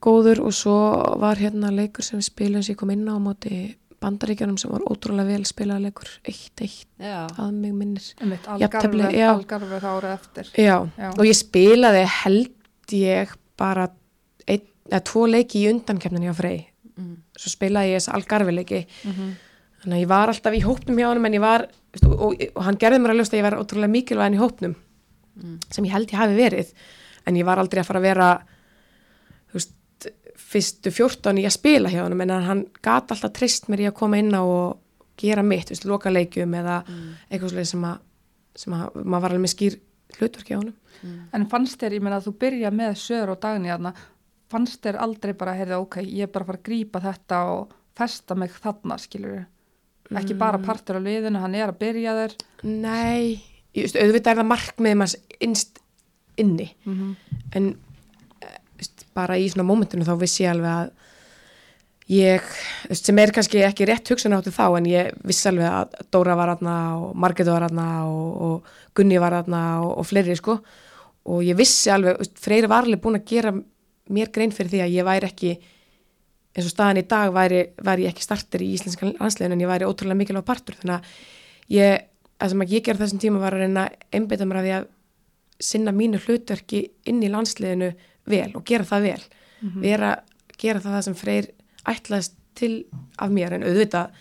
góður 0.03 0.41
og 0.47 0.55
svo 0.55 0.77
var 1.21 1.39
hérna 1.39 1.71
leikur 1.71 2.03
sem 2.03 2.19
við 2.19 2.27
spilum 2.27 2.63
sem 2.65 2.75
ég 2.75 2.79
kom 2.81 2.91
inn 2.91 3.07
á 3.07 3.15
á 3.15 3.19
móti 3.23 3.59
bandaríkjanum 3.99 4.57
sem 4.59 4.71
var 4.71 4.83
ótrúlega 4.87 5.27
vel 5.27 5.45
spilað 5.47 5.85
leikur, 5.87 6.09
eitt, 6.27 6.53
eitt 6.63 6.87
Já. 6.99 7.27
að 7.35 7.51
mig 7.55 7.73
minnir. 7.75 8.05
Algarve. 8.47 9.09
Algarve 9.33 9.79
það 9.83 9.97
árið 9.97 10.13
eftir. 10.13 10.51
Já, 10.55 10.75
Já. 10.95 11.09
og 11.11 11.23
ég 11.27 11.35
spilaði 11.39 12.03
held 12.23 12.95
ég 12.95 13.33
bara 13.59 13.89
ein, 14.47 14.63
eða, 14.87 15.01
tvo 15.11 15.25
leiki 15.27 15.63
í 15.63 15.69
undankefninni 15.73 16.31
á 16.31 16.35
Frey. 16.37 16.61
Svo 17.39 17.51
spilaði 17.53 17.93
ég 17.93 17.99
þess 18.01 18.11
algarfi 18.15 18.55
leiki 18.55 18.79
þannig 19.83 19.95
að 19.95 20.03
ég 20.03 20.11
var 20.11 20.31
alltaf 20.31 20.55
í 20.55 20.61
hópnum 20.65 20.99
hjá 20.99 21.07
honum 21.09 21.27
en 21.29 21.37
ég 21.37 21.43
var, 21.43 21.65
veist, 21.93 22.05
og, 22.05 22.15
og, 22.19 22.45
og 22.55 22.63
hann 22.65 22.79
gerði 22.81 23.01
mér 23.03 23.13
að 23.13 23.21
ljósta 23.21 23.37
að 23.37 23.41
ég 23.41 23.47
var 23.47 23.57
ótrúlega 23.59 23.93
mikilvægin 23.95 24.37
í 24.37 24.41
hópnum 24.41 24.77
sem 25.71 25.85
ég 25.87 25.93
held 25.95 26.11
ég 26.11 26.19
hafi 26.19 26.35
verið. 26.35 26.71
En 27.27 27.37
ég 27.39 27.45
var 27.47 27.61
aldrei 27.61 27.79
að 27.79 27.87
fara 27.87 28.01
að 28.01 28.07
vera 28.09 28.29
þú 29.49 29.59
veist, 29.59 30.07
fyrstu 30.49 30.91
14 30.91 31.39
í 31.39 31.45
að 31.47 31.55
spila 31.55 31.91
hjá 31.93 32.01
honum 32.03 32.21
en 32.25 32.33
hann 32.43 32.65
gat 32.83 33.11
alltaf 33.11 33.31
trist 33.37 33.69
mér 33.69 33.85
í 33.85 33.89
að 33.89 33.97
koma 33.99 34.19
inn 34.19 34.33
á 34.35 34.41
og 34.43 34.79
gera 35.19 35.43
mitt, 35.43 35.69
þú 35.69 35.75
veist, 35.75 35.87
loka 35.87 36.11
leikjum 36.11 36.53
eða 36.59 36.81
eitthvað 37.29 37.53
svolítið 37.53 37.71
sem 37.71 37.85
að, 37.85 37.99
sem 38.55 38.75
að 38.75 38.99
maður 39.03 39.23
var 39.23 39.31
alveg 39.35 39.43
með 39.45 39.53
skýr 39.53 39.79
hlutverki 40.17 40.55
á 40.55 40.59
honum. 40.59 40.75
En 41.35 41.45
fannst 41.51 41.79
þér, 41.79 41.95
ég 41.99 42.03
meina 42.03 42.17
að 42.19 42.27
þú 42.29 42.33
byrja 42.43 42.71
með 42.75 42.95
sögur 42.99 43.33
og 43.35 43.39
dagni 43.43 43.71
þarna, 43.71 43.93
fannst 44.49 44.81
þér 44.83 44.99
aldrei 45.05 45.33
bara, 45.37 45.53
heyrðu, 45.59 45.79
ok, 45.85 45.99
ég 46.03 46.25
er 46.27 46.31
bara 46.33 46.43
að 46.43 46.51
fara 46.51 46.59
að 46.59 46.67
grípa 46.67 47.03
þetta 47.03 47.41
og 47.53 47.75
festa 47.99 48.35
mig 48.35 48.55
þarna, 48.55 48.97
skilur 48.99 49.45
Ekki 50.17 50.33
bara 50.37 50.57
partur 50.61 50.97
á 50.97 51.01
liðinu, 51.05 51.37
hann 51.43 51.57
er 51.57 51.69
að 51.69 51.81
byrja 51.83 52.15
þér. 52.17 52.31
Nei, 52.65 53.43
ég 53.77 53.91
auðvitað 53.93 54.31
er 54.31 54.39
það 54.39 54.49
markmið 54.49 54.97
manns 54.97 55.15
innst 55.37 55.81
inni. 56.39 56.71
En 57.53 57.69
eh, 58.41 58.57
veist, 58.79 59.05
bara 59.13 59.37
í 59.37 59.45
svona 59.51 59.67
mómentinu 59.69 60.07
þá 60.07 60.15
vissi 60.21 60.45
ég 60.47 60.55
alveg 60.55 60.71
að 60.71 60.91
ég, 62.09 62.51
veist, 62.89 63.05
sem 63.05 63.21
er 63.21 63.33
kannski 63.35 63.61
ekki 63.67 63.85
rétt 63.85 64.09
hugsun 64.09 64.33
áttu 64.33 64.53
þá 64.55 64.65
en 64.79 64.89
ég 64.89 65.13
vissi 65.29 65.49
alveg 65.51 65.69
að 65.69 65.97
Dóra 66.09 66.37
var 66.39 66.55
aðna 66.55 66.75
og 66.97 67.15
Margit 67.15 67.51
var 67.51 67.67
aðna 67.69 67.89
og, 68.09 68.29
og 68.47 68.95
Gunni 68.97 69.19
var 69.21 69.37
aðna 69.43 69.63
og, 69.83 69.97
og 70.01 70.09
fleiri 70.09 70.37
sko. 70.39 70.57
Og 71.29 71.43
ég 71.45 71.57
vissi 71.59 71.93
alveg, 71.93 72.17
veist, 72.23 72.39
Freyri 72.41 72.71
var 72.71 72.87
alveg 72.87 73.03
búin 73.03 73.19
að 73.19 73.27
gera 73.29 73.53
mér 74.09 74.31
grein 74.33 74.55
fyrir 74.55 74.73
því 74.73 74.87
að 74.87 74.95
ég 74.95 75.05
væri 75.05 75.29
ekki 75.29 75.59
eins 76.55 76.65
og 76.65 76.73
staðan 76.73 77.01
í 77.01 77.05
dag 77.09 77.33
væri, 77.33 77.65
væri 77.85 78.05
ég 78.07 78.13
ekki 78.13 78.25
starter 78.25 78.63
í 78.65 78.71
íslenska 78.75 79.11
landslegin 79.11 79.55
en 79.55 79.63
ég 79.63 79.69
væri 79.69 79.87
ótrúlega 79.87 80.17
mikilvæg 80.19 80.47
partur. 80.47 80.77
Þannig 80.79 80.95
að 80.95 81.75
ég, 81.75 82.07
það 82.39 82.53
sem 82.53 82.63
að 82.63 82.73
ég 82.73 82.85
gerði 82.87 83.03
þessum 83.05 83.21
tíma 83.25 83.43
var 83.43 83.57
að 83.57 83.65
reyna 83.65 83.85
að 83.85 84.07
einbeita 84.17 84.47
mér 84.49 84.61
að 84.61 84.67
því 84.67 84.73
að 84.77 84.87
sinna 85.69 85.93
mínu 85.93 86.21
hlutverki 86.23 86.81
inn 87.11 87.21
í 87.23 87.29
landsliðinu 87.31 87.91
vel 88.29 88.49
og 88.55 88.65
gera 88.67 88.87
það 88.87 89.07
vel. 89.09 89.21
Vera, 89.83 90.11
gera 90.57 90.81
það 90.83 90.95
það 90.95 91.05
sem 91.07 91.17
freyr 91.19 91.49
ætlaðist 91.89 92.35
til 92.59 92.73
af 93.19 93.31
mér. 93.33 93.57
En 93.57 93.67
auðvitað 93.67 94.15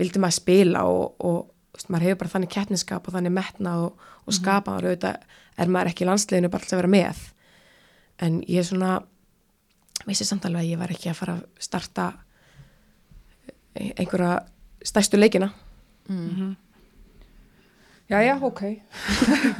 vildi 0.00 0.22
maður 0.22 0.38
spila 0.40 0.84
og, 0.90 1.14
og 1.22 1.38
veist, 1.74 1.88
maður 1.88 2.08
hefur 2.08 2.20
bara 2.24 2.34
þannig 2.34 2.52
kettniskap 2.54 3.06
og 3.06 3.14
þannig 3.14 3.34
metna 3.34 3.76
og, 3.86 4.06
og 4.26 4.36
skapa 4.36 4.74
og 4.74 4.84
auðvitað 4.84 5.24
er 5.56 5.70
maður 5.70 5.92
ekki 5.92 6.04
í 6.04 6.10
landsliðinu 6.10 6.50
bara 6.50 6.66
alltaf 6.66 6.76
að 6.78 6.82
vera 6.82 6.94
með. 6.94 7.24
En 8.24 8.40
ég 8.50 8.62
er 8.62 8.68
svona 8.68 8.92
vissi 10.06 10.26
samt 10.28 10.44
alveg 10.48 10.64
að 10.64 10.70
ég 10.74 10.80
var 10.82 10.92
ekki 10.94 11.10
að 11.12 11.20
fara 11.20 11.38
að 11.38 11.46
starta 11.64 12.10
einhverja 13.74 14.34
stærstu 14.84 15.18
leikina 15.18 15.50
Já, 18.04 18.18
já, 18.20 18.34
ok. 18.44 18.60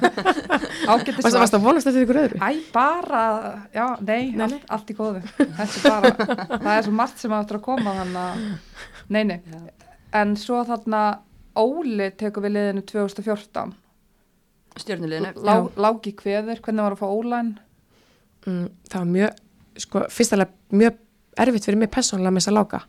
Ágættis 0.93 1.25
Varst, 1.25 1.37
varst 1.41 1.55
að 1.57 1.63
vonast 1.65 1.89
eftir 1.89 2.03
ykkur 2.05 2.19
öðru? 2.21 2.41
Æ, 2.45 2.59
bara, 2.75 3.21
já, 3.73 3.87
nei, 4.05 4.35
Nei, 4.37 4.43
nei. 4.51 4.59
Allt, 4.59 4.67
allt 4.77 4.91
í 4.93 4.97
góðu. 4.99 5.23
Þetta 5.39 5.65
er 5.65 5.87
bara, 5.87 6.11
það 6.53 6.69
er 6.75 6.85
svo 6.85 6.93
margt 6.99 7.23
sem 7.23 7.33
áttur 7.33 7.57
að 7.57 7.65
koma 7.65 7.95
þannig 8.03 8.19
að, 8.21 8.43
nei, 9.17 9.23
nei. 9.31 9.39
En 10.21 10.37
svo 10.37 10.61
þarna, 10.69 11.01
Óli 11.57 12.11
tekur 12.21 12.45
við 12.45 12.57
liðinu 12.59 12.85
2014. 12.91 13.73
Stjörnuleginu. 14.83 15.33
Lá, 15.47 15.55
lági 15.87 16.13
kveður, 16.19 16.61
hvernig 16.67 16.85
var 16.85 16.99
að 16.99 17.01
fá 17.01 17.09
Ólæn? 17.09 17.53
Mm, 18.45 18.65
það 18.91 18.99
var 18.99 19.11
mjög, 19.17 19.44
sko, 19.81 20.05
fyrstalega 20.13 20.79
mjög 20.79 21.01
erfitt 21.45 21.67
fyrir 21.67 21.81
mig 21.81 21.91
persónulega 21.95 22.35
með 22.35 22.45
þess 22.45 22.53
að 22.53 22.59
láka. 22.61 22.83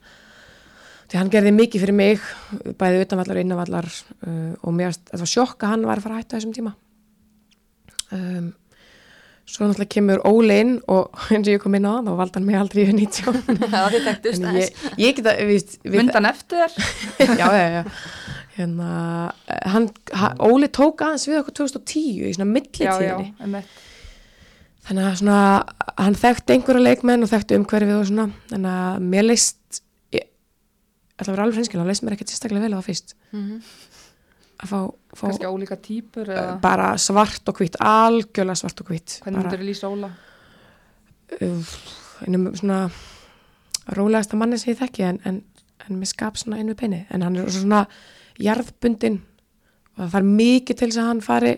Því 1.05 1.19
hann 1.19 1.31
gerði 1.33 1.53
mikið 1.53 1.83
fyrir 1.85 1.97
mig, 1.97 2.27
bæði 2.81 3.05
utanvallar 3.05 3.37
og 3.37 3.45
innanvallar 3.45 3.87
uh, 4.25 4.53
og 4.65 4.73
mér 4.73 4.95
var 5.13 5.29
sjokk 5.29 5.65
að 5.65 5.75
hann 5.75 5.85
var 5.85 6.01
að 6.01 6.07
fara 6.07 6.17
að 6.17 6.23
hætta 6.23 6.39
þessum 6.39 6.55
tíma. 6.55 6.73
Um, 8.15 8.47
svo 9.45 9.67
náttúrulega 9.67 9.93
kemur 9.93 10.21
Óli 10.25 10.57
inn 10.63 10.75
og 10.89 11.13
eins 11.33 11.45
og 11.45 11.53
ég 11.53 11.61
kom 11.61 11.77
inn 11.77 11.85
á 11.85 11.93
hann 11.97 12.09
og 12.09 12.17
valdi 12.21 12.39
hann 12.39 12.47
mig 12.49 12.57
aldrei 12.57 12.85
í 12.87 12.95
19. 12.97 13.59
Það 13.69 13.89
þið 13.95 14.07
þekktust 14.09 14.39
En 14.41 14.49
aðeins. 14.49 14.71
ég, 14.71 15.01
ég 15.05 15.19
geta, 15.19 15.35
við, 15.41 15.75
við, 15.85 15.99
Myndan 15.99 16.29
eftir 16.31 16.65
já, 17.41 17.45
já, 17.45 17.67
já. 17.77 17.83
Hérna, 18.55 18.89
eh, 19.51 19.65
hann, 19.73 19.89
Óli 20.41 20.71
tók 20.73 21.05
aðeins 21.05 21.27
við 21.29 21.41
okkur 21.43 21.59
2010 21.65 22.29
í 22.31 22.33
svona 22.37 22.49
millitíðinni. 22.49 23.61
Þannig 24.85 25.07
að 25.09 25.17
svona, 25.21 25.39
hann 25.97 26.17
þekkti 26.19 26.55
einhverja 26.55 26.83
leikmenn 26.85 27.25
og 27.25 27.31
þekkti 27.31 27.57
umhverfið 27.57 27.97
og 27.97 28.05
svona, 28.11 28.27
þannig 28.51 28.75
að 28.75 29.07
mér 29.15 29.25
leist, 29.25 29.79
ég 30.13 30.27
að 31.17 31.31
vera 31.31 31.47
alveg 31.47 31.57
hreinskilin, 31.57 31.81
hann 31.81 31.89
leist 31.89 32.05
mér 32.05 32.17
ekkert 32.17 32.33
sérstaklega 32.33 32.67
vel 32.67 32.75
á 32.75 32.79
það 32.79 32.89
fyrst. 32.91 33.15
Mhm. 33.33 33.65
Að 34.55 34.71
fá, 34.71 34.77
fá 35.19 35.25
típur 35.83 36.29
eða 36.31 36.61
bara 36.63 36.93
svart 37.01 37.49
og 37.49 37.57
hvitt, 37.59 37.75
algjörlega 37.81 38.55
svart 38.55 38.79
og 38.81 38.87
hvitt. 38.87 39.19
hvernig 39.25 39.41
myndir 39.41 39.59
þú 39.59 39.67
lýsa 39.67 39.89
Óla? 39.89 40.11
uh, 41.41 41.75
einum 42.25 42.49
svona 42.55 42.89
rólegasta 43.95 44.37
manni 44.39 44.59
sem 44.59 44.73
ég 44.73 44.79
þekki 44.79 45.07
en, 45.09 45.19
en, 45.25 45.41
en 45.85 45.99
mér 45.99 46.09
skap 46.09 46.37
svona 46.39 46.61
við 46.61 46.77
beini. 46.79 47.01
En 47.13 47.25
hann 47.25 47.37
er 47.39 47.49
svona 47.53 47.85
jarðbundin 48.41 49.21
og 49.95 50.03
það 50.03 50.13
þarf 50.15 50.29
mikið 50.29 50.79
til 50.79 50.89
þess 50.89 51.01
að 51.01 51.09
hann 51.09 51.23
fari, 51.25 51.55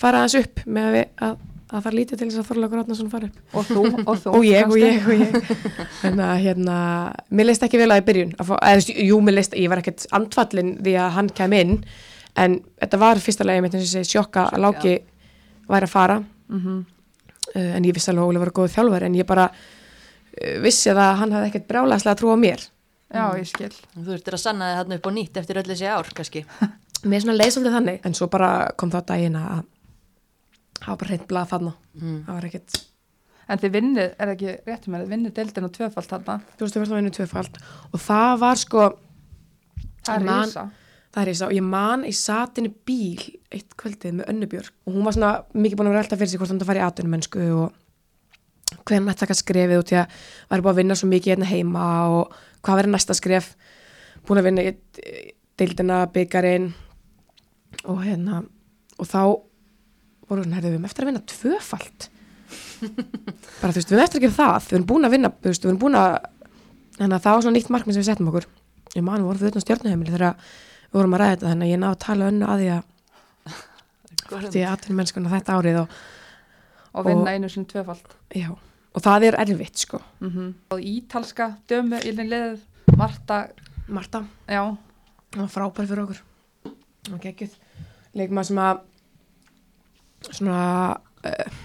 fara 0.00 0.22
aðeins 0.22 0.38
upp 0.42 0.64
með 0.66 0.88
að, 0.88 0.96
við, 0.96 1.06
að, 1.28 1.36
að 1.74 1.82
það 1.84 1.90
er 1.90 1.96
lítið 1.98 2.20
til 2.22 2.28
þess 2.30 2.40
að 2.42 2.48
Þorlákur 2.50 2.80
Átnason 2.84 3.10
fari 3.12 3.28
upp. 3.28 3.38
Og 3.58 3.66
þú, 3.68 3.82
og 4.04 4.18
þú. 4.22 4.32
og 4.38 4.46
ég, 4.46 4.64
og 4.70 4.78
ég, 4.78 5.04
og 5.04 5.14
ég 5.18 5.52
þannig 6.00 6.24
að 6.28 6.42
hérna, 6.44 6.76
mér 7.34 7.48
leist 7.50 7.66
ekki 7.66 7.80
vel 7.82 7.90
að 7.94 8.00
í 8.02 8.06
byrjun 8.08 8.34
að 8.38 8.50
fá, 8.50 8.54
eða, 8.70 8.96
jú, 9.08 9.20
mér 9.26 9.36
leist, 9.38 9.56
ég 9.58 9.70
var 9.72 9.82
ekkert 9.82 10.06
andfallin 10.14 10.74
því 10.84 10.94
að 11.02 11.14
hann 11.18 11.30
kem 11.40 11.56
inn 11.58 11.74
en 12.40 12.56
þetta 12.82 13.00
var 13.04 13.22
fyrsta 13.22 13.46
lagi 13.46 13.62
mitt 13.66 13.74
og 13.78 13.84
segi 13.86 14.10
sjokka 14.14 14.48
að 14.54 14.62
Láki 14.66 14.94
væri 15.70 15.88
að 15.90 15.94
fara 15.96 16.20
Mhm. 16.44 16.84
uh, 17.56 17.70
en 17.78 17.84
ég 17.88 17.94
vissi 17.96 18.10
alveg 18.12 18.20
að 18.22 18.28
Óli 18.34 18.40
var 18.42 18.50
góð 18.52 18.74
þjálfari 18.74 19.06
en 19.08 19.14
ég 19.16 19.26
bara 19.26 19.46
uh, 19.48 20.58
vissi 20.62 20.90
að 20.92 20.98
hann 21.22 21.32
hafði 21.32 21.48
ekkert 21.52 21.68
brjálæslega 21.70 22.18
trú 22.20 22.34
á 22.34 22.38
mér 22.38 22.60
Já, 23.14 23.30
ég 23.38 23.46
skil. 23.46 23.70
Þú 23.94 24.04
þurftir 24.08 24.34
að 24.34 24.40
sanna 24.42 24.68
þið 24.72 24.78
þarna 24.80 24.96
upp 24.98 25.06
á 25.06 25.10
nýtt 25.14 25.36
eftir 25.38 25.58
öll 25.60 25.68
þessi 25.68 25.86
ár, 25.86 26.08
kannski. 26.16 26.40
mér 27.06 27.22
það 30.80 30.88
á 30.88 30.90
að 30.90 30.90
það 30.90 30.90
var 30.90 30.98
bara 31.02 31.10
hreint 31.12 31.28
blað 31.28 31.48
þarna 31.54 31.72
Mm. 31.94 32.24
það 32.26 32.34
var 32.34 32.44
ekkert 32.50 32.80
En 33.46 33.58
þið 33.60 33.72
vinnið, 33.74 34.06
er 34.18 34.26
það 34.26 34.30
ekki 34.34 34.52
rétt 34.66 34.86
með 34.88 35.00
þið 35.04 35.10
vinnið 35.12 35.32
deildin 35.36 35.64
og 35.66 35.72
tvöfalt 35.76 36.08
þarna? 36.08 36.34
2014 36.56 36.96
vinnu 36.96 37.10
tvöfald 37.12 37.58
og 37.92 38.00
það 38.00 38.38
var 38.40 38.56
sko 38.56 38.84
Það 40.04 40.14
er 40.16 40.24
man- 40.24 40.48
rísa. 40.48 40.62
Það 41.14 41.22
er 41.22 41.28
ég 41.30 41.36
sá, 41.38 41.46
ég 41.52 41.62
man, 41.62 42.02
ég 42.04 42.14
sat 42.16 42.58
inn 42.58 42.66
í 42.66 42.72
bíl 42.88 43.20
eitt 43.52 43.76
kvöldið 43.76 44.14
með 44.16 44.28
Önnubjörg 44.32 44.70
og 44.86 44.94
hún 44.94 45.04
var 45.04 45.12
svona 45.12 45.44
mikið 45.54 45.76
búin 45.76 45.86
að 45.86 45.92
vera 45.94 46.02
alltaf 46.02 46.18
fyrir 46.18 46.28
sig 46.32 46.40
hvort 46.40 46.48
hann 46.50 46.58
það 46.58 46.66
fari 46.72 46.80
í 46.80 46.86
atvinnumennsku 46.88 47.44
og 47.54 47.72
hvernig 48.84 49.06
hann 49.12 49.20
taka 49.22 49.34
skrefið 49.38 49.78
út 49.84 49.92
í 49.92 49.96
að 50.00 50.08
væri 50.50 50.62
búin 50.64 50.72
að 50.72 50.80
vinna 50.80 50.94
svo 50.98 51.08
mikið 51.12 51.30
hérna 51.36 51.50
heima 51.52 51.84
og 52.16 52.34
hvað 52.64 52.80
verið 52.80 52.92
næsta 52.96 53.14
skref 53.14 53.54
búin 54.26 54.40
að 54.40 54.44
vinna 54.48 54.62
í 54.64 54.72
deildina, 55.60 56.00
byggarinn 56.10 56.72
og 57.84 58.00
hérna 58.02 58.40
og 58.98 59.06
þá 59.06 59.20
voru 60.34 60.44
hann, 60.44 60.54
herðu, 60.58 60.70
við 60.70 60.76
erum 60.78 60.88
eftir 60.90 61.04
að 61.06 61.10
vinna 61.12 61.24
tvöfalt. 61.34 62.08
Bara 63.60 63.72
þú 63.72 63.78
veist, 63.80 63.88
við 63.90 63.96
erum 63.96 64.04
eftir 64.04 64.20
að 64.20 64.24
gera 64.26 64.36
það. 64.38 64.68
Við 64.68 64.76
erum 64.78 64.86
búin 64.90 65.08
að 65.08 65.14
vinna, 65.16 65.30
þú 65.40 65.50
veist, 65.52 65.64
við 65.64 65.70
erum 65.72 65.80
búin 65.84 65.98
að 66.00 66.10
þannig 66.98 67.16
að 67.16 67.24
það 67.24 67.36
var 67.36 67.44
svona 67.46 67.56
nýtt 67.58 67.70
markmið 67.74 67.96
sem 67.96 68.04
við 68.04 68.08
settum 68.10 68.30
okkur. 68.32 68.46
Ég 68.94 69.02
man, 69.06 69.18
við 69.22 69.28
vorum 69.30 69.40
fyrir 69.40 69.54
utan 69.54 69.64
stjórnuheimili 69.64 70.14
þegar 70.14 70.36
við 70.44 70.98
vorum 70.98 71.16
að 71.16 71.22
ræða 71.24 71.32
þetta, 71.34 71.48
þannig 71.50 71.66
að 71.66 71.72
ég 71.74 71.80
náðu 71.82 71.94
að 71.96 72.02
tala 72.04 72.28
önnu 72.30 72.50
að 72.52 72.60
því 72.62 72.68
að 72.74 72.82
því 74.54 74.62
að 74.64 74.74
atvinnum 74.74 75.00
mennskuna 75.02 75.32
þetta 75.32 75.56
árið 75.58 75.80
og, 75.82 75.96
Og 76.94 77.08
vinna 77.08 77.32
einu 77.34 77.48
sinni 77.50 77.66
tvöfalt. 77.72 78.12
já, 78.30 78.52
og 78.54 79.02
það 79.02 79.24
er 79.26 79.36
erfitt 79.42 79.82
sko. 79.82 79.98
Mm 80.22 80.52
Og 80.70 80.78
ítalska 80.86 81.48
dömu 81.70 81.98
liðið, 82.04 82.60
Marta, 82.96 83.40
Marta, 83.88 84.20
já, 84.46 84.62
það 85.34 85.40
var 85.42 85.50
frábær 85.56 85.88
fyrir 85.90 86.04
okkur. 86.04 86.20
Og 87.10 87.18
geggjuð. 87.20 87.56
Leikmaður 88.14 88.46
sem 88.52 88.60
að 88.62 88.84
svona 90.30 90.58
uh, 90.94 91.60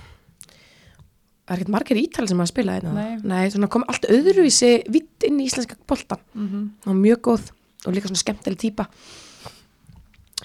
það 1.49 1.53
er 1.53 1.55
ekkert 1.57 1.71
margir 1.73 1.97
ítali 2.01 2.29
sem 2.29 2.43
að 2.43 2.51
spila 2.51 2.75
þetta 2.77 2.91
Nei. 2.93 3.15
Nei, 3.23 3.45
svona 3.53 3.69
kom 3.71 3.85
allt 3.89 4.05
öðruvísi 4.11 4.73
vitt 4.93 5.25
inn 5.29 5.39
í 5.41 5.47
íslenska 5.49 5.79
boltan 5.89 6.21
mm 6.33 6.51
hún 6.51 6.93
var 6.93 6.99
mjög 7.01 7.21
góð 7.29 7.49
og 7.87 7.95
líka 7.95 8.09
svona 8.11 8.21
skemmtileg 8.23 8.59
típa 8.59 8.85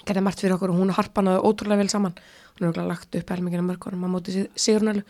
gerði 0.05 0.21
margt 0.25 0.41
fyrir 0.43 0.55
okkur 0.55 0.71
og 0.73 0.79
hún 0.81 0.91
og 0.93 0.97
Harpan 0.99 1.25
náðu 1.29 1.43
ótrúlega 1.49 1.81
vel 1.81 1.89
saman 1.91 2.13
hún 2.57 2.65
er 2.67 2.69
okkur 2.71 2.87
lagt 2.89 3.15
upp 3.19 3.31
helmingina 3.33 3.65
mörgunum 3.65 4.05
á 4.05 4.09
móti 4.15 4.45
Sigurnælu 4.55 5.03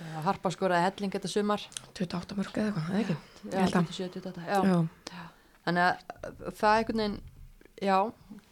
Já, 0.00 0.20
Harpa 0.24 0.48
skoraði 0.48 0.86
helling 0.86 1.12
þetta 1.12 1.28
sumar. 1.28 1.60
28 1.98 2.36
mörg 2.38 2.54
eða 2.56 2.70
eitthvað, 2.70 2.86
eða 2.88 3.00
ekki 3.02 3.16
Já, 3.16 3.50
Ég 3.52 3.58
held 3.60 3.74
að. 3.76 3.90
27, 3.90 4.22
28, 4.24 4.46
já. 4.48 4.60
Já, 5.12 5.26
Þannig 5.66 5.82
að 5.84 6.54
það 6.56 6.76
einhvern 6.78 7.02
veginn, 7.02 7.18
já, 7.80 7.96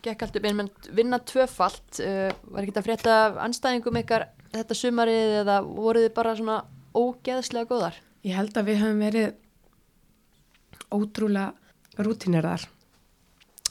gekk 0.04 0.24
allt 0.24 0.38
upp, 0.40 0.48
en 0.48 0.58
menn 0.62 0.72
vinna 0.96 1.20
tvöfalt, 1.20 2.00
uh, 2.00 2.28
var 2.52 2.64
ekki 2.64 2.76
að 2.80 2.88
frétta 2.88 3.18
af 3.26 3.38
anstæðingum 3.46 4.00
ykkar 4.02 4.28
þetta 4.54 4.78
sumarið 4.78 5.36
eða 5.42 5.60
voruð 5.66 6.08
þið 6.08 6.16
bara 6.16 6.34
svona 6.38 6.58
ógeðslega 6.96 7.70
góðar? 7.70 8.00
Ég 8.26 8.36
held 8.38 8.56
að 8.58 8.70
við 8.70 8.82
höfum 8.82 9.04
verið 9.04 9.28
ótrúlega 10.88 12.02
rútineraðar 12.04 12.68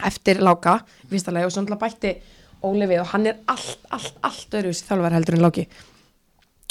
eftir 0.07 0.43
láka, 0.43 0.79
lagi 1.09 1.45
og 1.47 1.53
svo 1.53 1.63
náttúrulega 1.63 1.83
bætti 1.85 2.17
Óli 2.65 2.87
við 2.89 3.03
og 3.03 3.11
hann 3.11 3.27
er 3.29 3.37
allt, 3.51 3.83
allt, 3.93 4.15
allt 4.25 4.55
öðruvísi 4.57 4.87
þjálfar 4.87 5.13
heldur 5.13 5.37
en 5.37 5.43
láki 5.45 5.67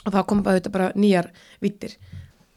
og 0.07 0.14
þá 0.14 0.18
kom 0.26 0.43
bara 0.43 0.59
þetta 0.59 0.72
bara 0.74 0.89
nýjar 0.99 1.28
vittir. 1.62 1.97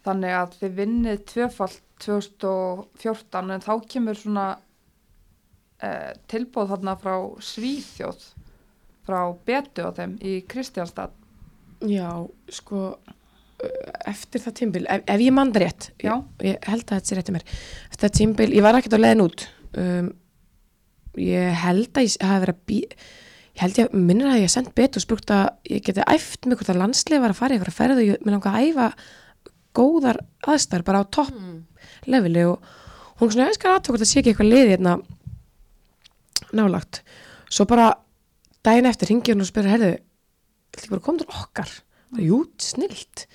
Þannig 0.06 0.34
að 0.38 0.56
þið 0.62 0.74
vinnið 0.80 1.22
tvöfald 1.30 1.78
2014 2.06 3.54
en 3.56 3.64
þá 3.66 3.72
kemur 3.90 4.18
svona 4.18 4.46
eh, 5.82 6.12
tilbóð 6.32 6.74
þarna 6.74 6.96
frá 7.00 7.16
Svíþjóð, 7.50 8.26
frá 9.08 9.20
Betu 9.46 9.88
á 9.88 9.92
þeim 9.98 10.18
í 10.22 10.40
Kristjánstad. 10.50 11.14
Já, 11.88 12.10
sko 12.52 12.82
uh, 12.92 13.92
eftir 14.12 14.42
það 14.44 14.58
tímbil, 14.60 14.82
ef, 14.92 15.06
ef 15.08 15.22
ég 15.24 15.32
manda 15.36 15.62
rétt 15.64 15.92
Já. 16.04 16.18
ég, 16.44 16.58
held 16.68 16.84
að 16.84 16.98
þetta 16.98 17.08
sé 17.08 17.16
rétt 17.16 17.32
í 17.32 17.36
mér 17.38 17.46
eftir 17.48 18.04
það 18.04 18.18
tímbil, 18.18 18.50
ég 18.58 18.66
var 18.66 18.76
ekkert 18.80 18.98
á 19.00 19.04
leiðin 19.04 19.24
út 19.24 19.46
um, 19.80 20.10
ég 21.20 21.56
held 21.64 21.90
að 21.96 22.06
ég 22.10 22.28
hafi 22.28 22.44
verið 22.44 22.58
að 22.58 22.66
bí 22.68 22.80
ég 22.84 23.64
held 23.64 23.80
ég, 23.80 23.96
minnir 23.96 24.30
að 24.34 24.42
ég 24.44 24.52
sendt 24.52 24.74
betur 24.76 25.00
og 25.00 25.06
spurt 25.08 25.32
að 25.36 25.46
ég 25.72 25.86
geti 25.88 26.04
æft 26.12 26.48
mig 26.48 26.60
hvort 26.60 26.74
að 26.74 26.82
landslið 26.84 27.24
var 27.24 27.34
að 27.34 27.40
fara 27.40 27.56
í 27.56 27.58
eitthvað 27.60 27.80
ferð 27.80 28.02
og 28.04 28.10
ég 28.10 28.22
mér 28.28 28.36
langa 28.36 28.54
að 28.56 28.68
æfa 28.70 28.90
góðar 29.80 30.20
aðstæður 30.48 30.86
bara 30.92 31.04
á 31.04 31.12
topp 31.16 31.32
Mm. 31.40 31.64
leveli 32.12 32.44
og 32.48 32.60
hún 33.20 33.32
svona, 33.32 33.48
ég 33.50 33.56
skal 33.56 33.78
aðtöku 33.78 33.96
hvort 33.96 34.04
að 34.04 34.12
sé 34.12 34.20
ekki 34.20 34.34
eitthvað 34.34 34.52
liði 34.52 34.76
hérna 34.76 34.94
nálagt 36.56 37.02
svo 37.50 37.66
bara 37.70 37.92
daginn 38.66 38.90
eftir 38.90 39.12
ringi 39.12 39.34
hún 39.34 39.44
og 39.44 39.50
spyrir, 39.50 39.74
herðu 39.74 39.92
ætla 39.96 40.82
ekki 40.82 40.94
bara 40.94 41.18
til 41.20 41.30
okkar? 41.42 41.72
Það 42.10 42.20
er 42.20 42.26
jú, 42.26 42.40
snilt. 42.62 43.26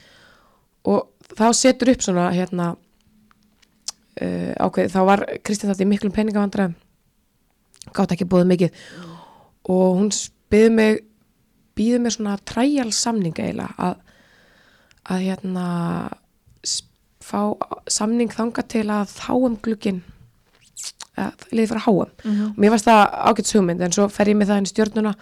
Og 0.91 1.33
þá 1.35 1.47
setur 1.57 1.93
upp 1.95 2.05
svona 2.05 2.29
hérna 2.35 2.71
uh, 2.75 4.53
ákveð, 4.61 4.93
þá 4.93 5.01
var 5.09 5.25
Kristinn 5.47 5.73
þetta 5.73 5.87
í 5.87 5.91
miklum 5.91 6.15
peningavandra 6.15 6.71
gátt 7.95 8.15
ekki 8.15 8.29
búið 8.29 8.49
mikið. 8.53 8.81
Og 9.73 9.99
hún 9.99 10.11
byði 10.53 10.71
mig 10.75 11.03
býði 11.75 12.01
mig 12.03 12.15
svona 12.15 12.37
træjal 12.47 12.91
samning 12.95 13.35
eiginlega 13.35 13.75
að, 13.83 13.95
að 15.11 15.25
hérna 15.25 15.67
fá 17.25 17.41
samning 17.91 18.31
þanga 18.31 18.63
til 18.71 18.87
að 18.93 19.15
háum 19.27 19.57
glugginn. 19.65 20.03
að 20.05 20.14
liði 21.55 21.69
fyrir 21.71 21.85
háum 21.87 22.09
Mhm. 22.25 22.47
og 22.51 22.57
mér 22.59 22.71
varst 22.75 22.89
það 22.89 23.03
ágætt 23.31 23.53
hugmynd 23.55 23.83
en 23.83 23.93
svo 23.93 24.09
fer 24.11 24.27
ég 24.27 24.37
með 24.37 24.49
það 24.51 24.57
inn 24.59 24.67
í 24.69 24.73
stjórnuna 24.73 25.15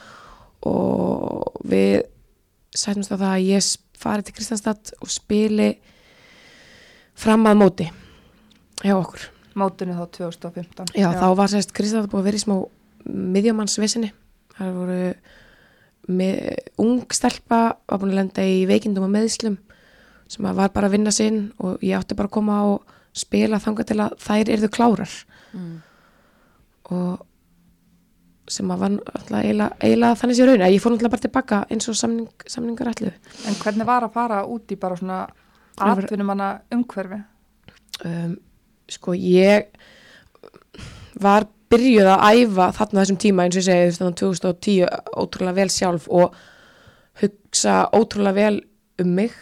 og 0.63 1.53
við 1.69 2.03
sætumst 2.75 3.13
á 3.13 3.17
það 3.17 3.33
að 3.37 3.47
ég 3.51 3.77
fari 4.03 4.23
til 4.23 4.35
Kristjánstad 4.35 4.93
og 5.03 5.09
spili 5.13 5.77
fram 7.15 7.45
að 7.47 7.59
móti 7.61 7.91
hjá 8.83 8.95
okkur. 8.97 9.29
Mótinu 9.55 9.93
þá 9.95 10.07
2015. 10.17 10.87
Já, 10.97 11.13
þá 11.13 11.27
var 11.37 11.49
sérst 11.53 11.75
Kristjánstad 11.77 12.09
búið 12.11 12.23
að 12.23 12.29
vera 12.31 12.41
í 12.41 12.45
smá 12.47 12.57
miðjumannsvesinni 13.13 14.11
það 14.57 14.73
voru 14.79 15.15
með, 16.09 16.39
ung 16.83 17.05
stelpa 17.15 17.61
var 17.89 17.99
búin 18.01 18.15
að 18.15 18.19
lenda 18.23 18.43
í 18.49 18.65
veikindum 18.67 19.05
og 19.07 19.13
meðslum 19.13 19.59
sem 20.33 20.47
að 20.49 20.57
var 20.63 20.73
bara 20.75 20.89
að 20.89 20.97
vinna 20.97 21.13
sinn 21.15 21.53
og 21.61 21.79
ég 21.85 21.99
átti 21.99 22.17
bara 22.17 22.31
að 22.31 22.37
koma 22.39 22.63
og 22.73 22.83
spila 23.13 23.61
þangað 23.61 23.91
til 23.91 23.99
að 24.01 24.17
þær 24.25 24.53
yrðu 24.57 24.71
klárar 24.73 25.13
Mm. 25.53 25.83
og 26.91 27.27
sem 28.53 28.71
að 28.75 28.81
var 28.83 28.95
eiginlega, 29.39 30.15
þannig 30.19 30.37
sér 30.37 30.49
raun 30.51 30.65
að 30.67 30.73
ég 30.75 30.83
fór 30.83 30.93
náttúrulega 30.93 31.13
bara 31.15 31.25
tilbaka 31.27 31.59
eins 31.71 31.89
og 31.89 31.97
samning, 31.97 32.29
samningar 32.51 32.91
ætlu 32.91 33.13
En 33.47 33.55
hvernig 33.63 33.87
var 33.87 34.03
að 34.07 34.13
fara 34.17 34.41
út 34.51 34.73
í 34.75 34.77
bara 34.81 34.97
svona 34.99 35.21
Alveg- 35.79 36.05
atvinnumanna 36.09 36.49
umhverfi? 36.75 37.21
um, 38.05 38.37
sko 38.89 39.13
ég 39.15 39.69
var 41.23 41.47
byrjuð 41.73 42.09
að 42.13 42.25
æfa 42.43 42.67
þarna 42.77 43.01
þessum 43.05 43.21
tíma 43.23 43.45
eins 43.47 43.57
og 43.57 43.63
ég 43.63 43.69
segi 43.69 43.95
þarna 44.01 44.17
2010 44.21 44.89
ótrúlega 45.23 45.55
vel 45.61 45.69
sjálf 45.73 46.09
og 46.11 46.35
hugsa 47.23 47.77
ótrúlega 47.95 48.35
vel 48.35 48.61
um 49.01 49.15
mig 49.17 49.33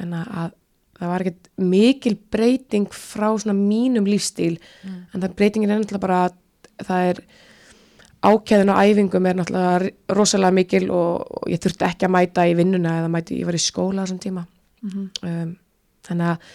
en 0.00 0.12
að 0.18 0.52
það 0.98 1.10
var 1.12 1.24
ekkert 1.24 1.48
mikil 1.62 2.16
breyting 2.32 2.88
frá 2.94 3.28
svona 3.38 3.54
mínum 3.56 4.06
lífstíl 4.08 4.56
en 5.14 5.20
það 5.22 5.34
breytingin 5.38 5.70
er 5.70 5.78
náttúrulega 5.80 6.06
bara 6.06 6.20
að 6.26 6.38
það 6.88 7.10
er 7.12 7.20
ákæðin 8.28 8.72
á 8.74 8.82
æfingum 8.82 9.26
er 9.30 9.36
náttúrulega 9.38 9.90
rosalega 10.18 10.54
mikil 10.56 10.90
og, 10.90 11.22
og 11.38 11.50
ég 11.52 11.60
þurfti 11.62 11.86
ekki 11.86 12.08
að 12.08 12.14
mæta 12.16 12.46
í 12.50 12.56
vinnuna 12.58 12.96
eða 13.02 13.10
mæti, 13.14 13.38
ég 13.38 13.46
var 13.46 13.54
í 13.54 13.62
skóla 13.62 14.02
þessum 14.02 14.18
tíma. 14.22 14.42
Um, 15.22 15.52
þannig 16.06 16.32
að 16.32 16.48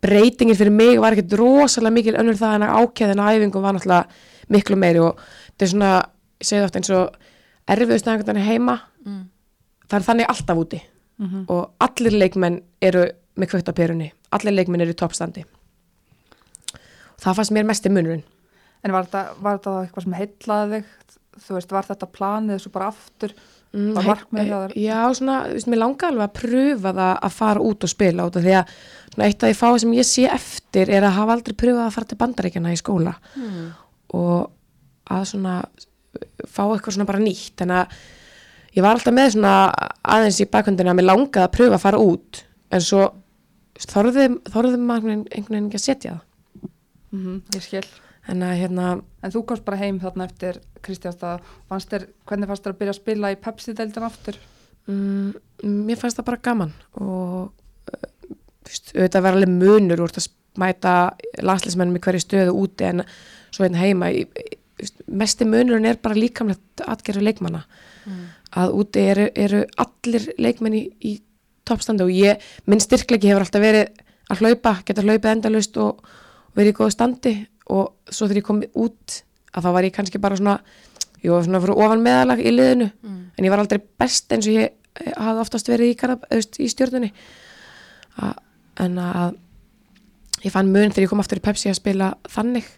breytingin 0.00 0.56
fyrir 0.56 0.72
mig 0.72 1.00
var 1.00 1.12
ekkert 1.12 1.36
rosalega 1.40 1.92
mikil 1.92 2.16
önnur 2.16 2.38
það 2.40 2.54
en 2.56 2.64
að 2.64 2.76
ákæðin 2.80 3.20
á 3.20 3.26
æfingum 3.36 3.62
var 3.66 3.76
náttúrulega 3.76 4.06
miklu 4.48 4.76
meiri 4.80 5.02
og 5.04 5.20
þetta 5.20 5.66
er 5.66 5.72
svona, 5.74 5.90
ég 6.40 6.48
segi 6.48 6.64
oft 6.64 6.76
eins 6.80 6.90
og 6.96 7.18
erfiðustæðingarnir 7.70 8.48
heima 8.48 8.78
Mm. 9.00 9.22
það 9.88 9.96
er 9.96 10.04
þannig 10.04 10.26
alltaf 10.28 10.58
úti. 10.60 10.78
Og 11.48 11.70
allir 11.80 12.12
leikmenn 12.20 12.62
eru 12.80 13.04
með 13.36 13.50
kvögt 13.52 13.70
á 13.70 13.74
perunni, 13.76 14.10
allir 14.32 14.52
leikmenn 14.56 14.80
eru 14.84 14.94
í 14.94 14.98
toppstandi 14.98 15.44
það 17.20 17.36
fannst 17.38 17.54
mér 17.54 17.66
mest 17.68 17.86
í 17.88 17.92
munurinn 17.94 18.26
En 18.80 18.94
var 18.96 19.04
þetta, 19.04 19.34
var 19.44 19.58
þetta 19.58 19.72
eitthvað 19.84 20.04
sem 20.06 20.14
heitlaði 20.16 20.76
þig? 20.78 21.16
Þú 21.44 21.54
veist, 21.58 21.72
var 21.76 21.84
þetta 21.84 22.06
planið 22.16 22.54
þessu 22.54 22.70
bara 22.72 22.86
aftur? 22.88 23.34
Mm, 23.76 23.90
Var 23.92 24.02
hei- 24.06 24.08
markmiðið 24.10 24.48
hjá 24.48 24.56
þér? 24.62 24.72
Já, 24.80 25.00
svona, 25.18 25.34
þú 25.44 25.56
veist, 25.58 25.68
mér 25.68 25.80
langar 25.82 26.08
alveg 26.08 26.24
að 26.24 26.38
pröfa 26.40 26.92
það 26.96 27.10
að 27.28 27.34
fara 27.36 27.60
út 27.68 27.84
og 27.86 27.92
spila 27.92 28.24
út 28.30 28.38
af 28.40 28.46
því 28.46 28.54
að 28.56 28.72
svona, 29.12 29.26
eitt 29.28 29.44
af 29.44 29.50
því 29.52 29.58
fáið 29.60 29.78
sem 29.84 29.92
ég 29.98 30.08
sé 30.08 30.24
eftir 30.32 30.94
er 30.96 31.02
að 31.10 31.16
hafa 31.18 31.36
aldrei 31.36 31.56
pröfað 31.60 31.84
að 31.84 31.94
fara 31.98 32.08
til 32.14 32.18
bandaríkjana 32.24 32.72
í 32.72 32.80
skóla 32.80 33.14
Mm. 33.36 33.68
og 34.16 34.50
að 35.10 35.28
svona 35.34 35.54
fá 36.48 36.62
eitthvað 36.72 36.96
svona 36.96 37.06
bara 37.12 37.18
nýtt 37.20 37.60
en 37.60 37.68
að 37.70 37.86
ég 38.76 38.82
var 38.82 38.96
alltaf 38.96 39.12
með 39.14 39.32
svona 39.36 39.54
aðeins 40.08 40.40
í 40.40 40.48
bakhundinu 40.48 40.88
að 40.88 40.96
mér 41.02 41.10
langaði 41.12 41.44
að 41.44 41.52
pröfa 41.52 41.76
að 41.76 41.84
fara 41.84 41.98
út 42.00 42.44
en 42.72 42.80
svo 42.80 43.10
þorðum 43.78 44.86
maður 44.86 45.10
einhvern 45.30 45.54
veginn 45.54 45.68
ekki 45.70 45.80
að 45.80 45.86
setja 45.86 46.16
það 46.16 46.26
Mm 47.10 47.40
Ég 47.54 47.62
skil. 47.64 47.86
en 48.28 48.42
að 48.46 48.58
hérna 48.60 49.02
En 49.22 49.32
þú 49.34 49.44
komst 49.46 49.64
bara 49.64 49.76
heim 49.80 49.98
þarna 49.98 50.28
eftir 50.28 50.60
þér, 51.90 52.04
hvernig 52.26 52.46
fannst 52.46 52.64
þér 52.64 52.72
að 52.74 52.78
byrja 52.78 52.92
að 52.94 53.00
spila 53.00 53.32
í 53.32 53.36
Pepsi-deildin 53.36 54.06
aftur? 54.06 54.36
mm, 54.86 55.32
mér 55.64 55.98
fannst 55.98 56.16
það 56.20 56.24
bara 56.24 56.36
gaman 56.42 56.72
og 56.94 57.50
þú 57.90 58.70
veist, 58.70 58.92
auðvitað 58.94 59.22
var 59.22 59.34
alveg 59.34 59.48
munur 59.48 60.00
úr 60.04 60.14
að 60.14 60.28
mæta 60.58 60.94
landsleismennum 61.42 61.96
í 61.98 62.00
hverju 62.04 62.20
stöðu 62.24 62.54
úti 62.62 62.84
en 62.84 63.02
svo 63.50 63.64
hérna 63.64 63.82
heima 63.82 64.10
í, 64.14 64.24
mesti 65.06 65.44
munurinn 65.44 65.86
er 65.86 65.98
bara 66.02 66.14
líkamlegt 66.18 66.82
atgerfi 66.86 67.22
leikmanna 67.22 67.64
að 68.56 68.72
úti 68.74 69.02
eru, 69.12 69.28
eru 69.34 69.64
allir 69.76 70.30
leikmenn 70.38 70.74
í, 70.74 70.84
í 71.02 71.20
toppstandi 71.70 72.06
og 72.06 72.12
ég, 72.14 72.44
minn 72.66 72.82
styrklegi 72.82 73.30
hefur 73.30 73.46
alltaf 73.46 73.64
verið 73.64 74.04
að 74.30 74.44
hlaupa, 74.44 74.76
geta 74.86 75.06
hlaupið 75.06 75.32
endalaust 75.32 75.80
og, 75.82 76.04
verið 76.58 76.74
í 76.74 76.78
góðu 76.78 76.94
standi. 76.94 77.34
Og 77.70 78.10
svo 78.10 78.26
þegar 78.26 78.40
ég 78.40 78.46
kom 78.46 78.62
út 78.82 79.20
að 79.54 79.66
þá 79.66 79.70
var 79.74 79.86
ég 79.86 79.94
kannski 79.94 80.20
bara 80.22 80.38
svona 80.38 80.58
ég 81.22 81.32
var 81.32 81.44
svona 81.44 81.60
fyrir 81.62 81.82
ofan 81.84 82.02
meðalag 82.04 82.42
í 82.42 82.52
liðinu. 82.54 82.90
En 83.36 83.46
ég 83.46 83.52
var 83.52 83.62
aldrei 83.62 83.80
best 84.00 84.32
eins 84.32 84.48
og 84.48 84.56
ég 84.56 84.70
eh, 84.70 85.12
hafði 85.16 85.44
oftast 85.44 85.70
verið 85.70 85.92
í, 85.92 85.96
karab, 85.98 86.26
í 86.34 86.68
stjórnunni 86.68 87.12
a, 88.20 88.34
en 88.84 88.98
að 89.00 89.38
ég 90.44 90.52
fann 90.52 90.70
mun 90.72 90.90
þegar 90.90 91.06
ég 91.06 91.12
kom 91.12 91.22
aftur 91.22 91.40
í 91.40 91.44
Pepsi 91.44 91.70
að 91.70 91.80
spila 91.80 92.12
þannig. 92.28 92.68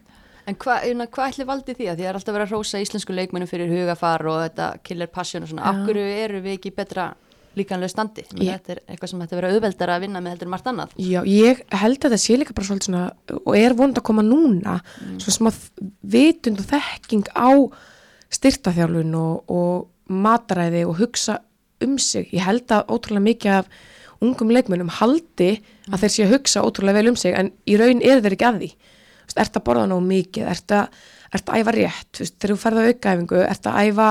En 0.51 0.57
hvað 0.59 0.88
hva 1.14 1.28
ætli 1.28 1.47
valdi 1.47 1.74
því 1.78 1.86
að 1.86 2.01
því 2.01 2.07
að 2.07 2.07
það 2.07 2.09
er 2.11 2.16
alltaf 2.18 2.34
verið 2.34 2.49
að 2.49 2.55
rósa 2.57 2.80
íslensku 2.82 3.14
leikmennum 3.14 3.51
fyrir 3.51 3.70
hugafar 3.70 4.26
og 4.26 4.40
þetta 4.43 4.70
killer 4.82 5.11
passion 5.12 5.45
og 5.47 5.53
svona, 5.53 5.74
hverju 5.86 6.07
eru 6.24 6.40
við 6.43 6.57
ekki 6.59 6.72
betra 6.74 7.12
líkanlega 7.59 7.90
standi? 7.92 8.24
Ég- 8.34 8.53
Þetta 8.57 8.72
er 8.76 8.80
eitthvað 8.88 9.11
sem 9.12 9.20
ætti 9.24 9.34
að 9.36 9.40
vera 9.40 9.50
auðveldara 9.53 9.96
að 9.98 10.00
vinna 10.07 10.20
með 10.24 10.34
heldur 10.36 10.48
margt 10.53 10.66
annað. 10.70 10.94
Já, 10.96 11.20
ég 11.28 11.62
held 11.82 11.98
að 12.07 12.14
það 12.14 12.22
sé 12.24 12.36
líka 12.40 12.55
bara 12.57 12.66
svolítið 12.70 12.88
svona 12.88 13.05
og 13.46 13.57
er 13.59 13.74
vond 13.74 13.98
að 13.98 14.07
koma 14.09 14.22
núna 14.26 14.78
svona 15.18 15.36
smá 15.38 15.50
vitund 16.03 16.61
og 16.62 16.66
þekking 16.72 17.26
á 17.36 17.50
styrtaþjálfun 18.32 19.14
og, 19.18 19.50
og 19.50 19.88
mataræði 20.12 20.84
og 20.88 20.96
hugsa 21.00 21.38
um 21.82 21.96
sig. 21.98 22.28
Ég 22.32 22.44
held 22.46 22.70
að 22.72 22.86
ótrúlega 22.94 23.26
mikið 23.26 23.57
af 23.61 23.66
ungum 24.22 24.53
leikmönnum 24.55 24.90
haldi 25.00 25.57
að 25.90 26.05
þeir 26.05 26.12
sé 26.14 26.26
að 26.26 26.34
hugsa 26.36 26.62
ótrúlega 26.62 27.00
vel 27.00 27.11
um 27.12 27.16
sig 27.18 27.34
en 27.34 27.50
í 27.66 27.76
raun 27.80 28.03
er 28.03 28.20
þeir 28.22 28.36
ekki 28.36 28.48
að 28.48 28.61
því. 28.62 28.70
Veist, 29.26 29.40
Ert 29.42 29.57
að 29.59 29.64
borða 29.66 29.88
nógu 29.90 30.05
mikið, 30.07 30.46
að, 30.50 30.88
ert 31.32 31.48
að 31.50 31.59
æfa 31.62 31.74
rétt, 31.76 32.20
þegar 32.22 32.53
þú 32.53 32.57
ferð 32.62 32.78
á 32.78 32.84
aukaæfingu, 32.92 33.42
ert 33.48 33.68
að 33.70 33.78
æfa 33.88 34.09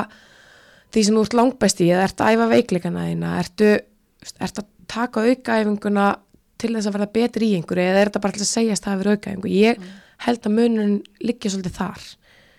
því 0.91 1.05
sem 1.07 1.17
þú 1.17 1.23
ert 1.25 1.37
langbæst 1.39 1.81
í 1.83 1.89
eða 1.91 2.05
ert 2.07 2.21
að 2.23 2.35
æfa 2.35 2.47
veikleikana 2.51 3.07
þína, 3.07 3.33
ertu, 3.41 3.71
þú 4.21 4.27
veist, 4.27 4.37
ert 4.47 4.61
að 4.61 4.69
taka 4.91 5.25
aukaæfinguna 5.27 6.07
til 6.61 6.71
þess 6.75 6.89
að 6.89 6.95
verða 6.97 7.11
betri 7.15 7.51
í 7.51 7.57
einhverju 7.57 7.83
eða 7.87 8.01
er 8.01 8.11
þetta 8.11 8.23
bara 8.23 8.37
til 8.37 8.45
að 8.45 8.51
segjast 8.51 8.85
að 8.85 8.91
það 8.91 9.01
verið 9.01 9.17
aukaæfingu. 9.17 9.51
Ég 9.55 9.85
held 10.25 10.45
að 10.45 10.57
munurinn 10.57 10.97
liggja 11.23 11.53
svolítið 11.53 11.77
þar. 11.79 12.09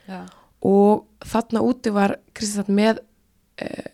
Já. 0.03 0.21
og 0.67 1.27
þarna 1.31 1.61
úti 1.63 1.91
var 1.95 2.17
Kristján 2.35 2.75
með 2.75 3.01
uh, 3.63 3.91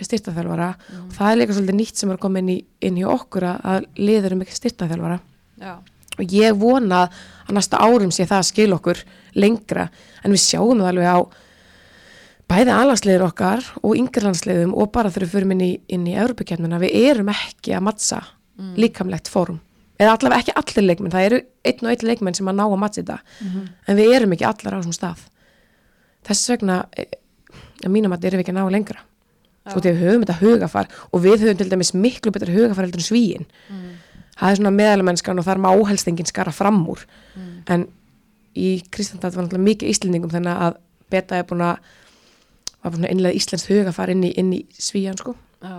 styrtaþjálfara. 0.00 0.68
Og 1.04 1.14
það 1.16 1.30
er 1.30 1.38
líka 1.40 1.56
svolítið 1.56 1.78
nýtt 1.78 2.00
sem 2.00 2.12
er 2.12 2.20
koma 2.22 2.42
inn 2.42 2.52
í, 2.54 2.58
inn 2.86 2.98
í 2.98 3.06
okkur 3.06 3.46
að, 3.50 3.88
liður 3.98 4.36
um 4.36 4.44
ekki 4.44 4.58
styrtaþjálfara. 4.58 5.18
Já, 5.60 5.74
og 6.20 6.34
ég 6.34 6.56
vona 6.58 7.04
að 7.46 7.54
næsta 7.56 7.80
árum 7.80 8.10
sé 8.14 8.26
það 8.28 8.42
að 8.42 8.48
skil 8.50 8.72
okkur 8.76 9.02
lengra. 9.38 9.88
En 10.24 10.34
við 10.34 10.42
sjáum 10.44 10.80
það 10.80 10.90
alveg 10.92 11.10
á 11.10 11.18
bæði 12.50 12.74
alansliður 12.74 13.26
okkar 13.28 13.64
og 13.80 13.96
yngirlandsliðum 13.98 14.74
og 14.74 14.92
bara 14.94 15.10
þegar 15.12 15.26
við 15.26 15.34
förum 15.36 15.54
inn 15.54 15.64
í, 15.64 15.72
í 15.86 16.14
Evropakefnina, 16.18 16.80
við 16.82 16.96
erum 17.10 17.30
ekki 17.32 17.74
að 17.76 17.84
mattsa 17.86 18.22
líkamlegt 18.76 19.30
fórum 19.32 19.60
eða 20.00 20.16
allavega 20.16 20.40
ekki 20.40 20.56
allir 20.56 20.86
leikmenn, 20.88 21.12
það 21.12 21.26
eru 21.28 21.38
einn 21.68 21.84
og 21.84 21.90
einn 21.92 22.06
leikmenn 22.08 22.36
sem 22.36 22.48
að 22.48 22.56
ná 22.56 22.62
að 22.64 22.78
mattsa 22.80 23.02
þetta. 23.02 23.18
En 23.84 23.98
við 23.98 24.14
erum 24.16 24.32
ekki 24.32 24.46
allar 24.48 24.76
á 24.76 24.78
þessum 24.80 24.94
stað. 24.96 25.26
Þess 26.24 26.52
vegna 26.54 26.76
eh, 26.96 27.18
að 27.84 27.92
mínum 27.92 28.14
að 28.16 28.24
erum 28.30 28.40
við 28.40 28.46
ekki 28.46 28.54
að 28.54 28.62
ná 28.62 28.72
lengra. 28.72 29.02
Svo 29.68 29.82
því 29.84 29.92
við 29.92 30.06
höfum 30.06 30.24
þetta 30.24 30.38
hugafar 30.40 30.88
og 31.12 31.20
við 31.20 31.44
höfum 31.44 31.58
til 31.60 31.68
dæmis 31.68 31.92
miklu 31.92 32.32
betra 32.32 32.54
hugafar 32.54 32.86
heldur 32.86 33.02
en 33.02 33.08
svíin 33.10 33.44
það 34.40 34.50
er 34.50 34.58
svona 34.58 34.72
meðalmennskan 34.74 35.40
og 35.40 35.46
það 35.46 35.56
er 35.56 35.62
má 35.66 35.70
helst 35.90 36.08
enginn 36.08 36.28
skara 36.28 36.52
fram 36.54 36.80
úr. 36.88 37.02
En 37.68 37.86
í 38.56 38.80
Kristjandad 38.92 39.36
var 39.36 39.46
náttúrulega 39.46 39.68
mikið 39.68 39.92
íslendingum 39.92 40.32
þannig 40.32 40.62
að 40.66 40.78
beta 41.12 41.38
er 41.38 41.48
búin 41.48 41.66
að 41.66 41.90
var 42.82 42.94
búin 42.94 43.06
að 43.06 43.14
innlega 43.14 43.40
íslenskt 43.40 43.70
hugafar 43.70 44.12
inn 44.12 44.24
í, 44.26 44.32
inn 44.40 44.52
í 44.56 44.60
svíjan 44.80 45.18
sko. 45.20 45.34
Já, 45.60 45.76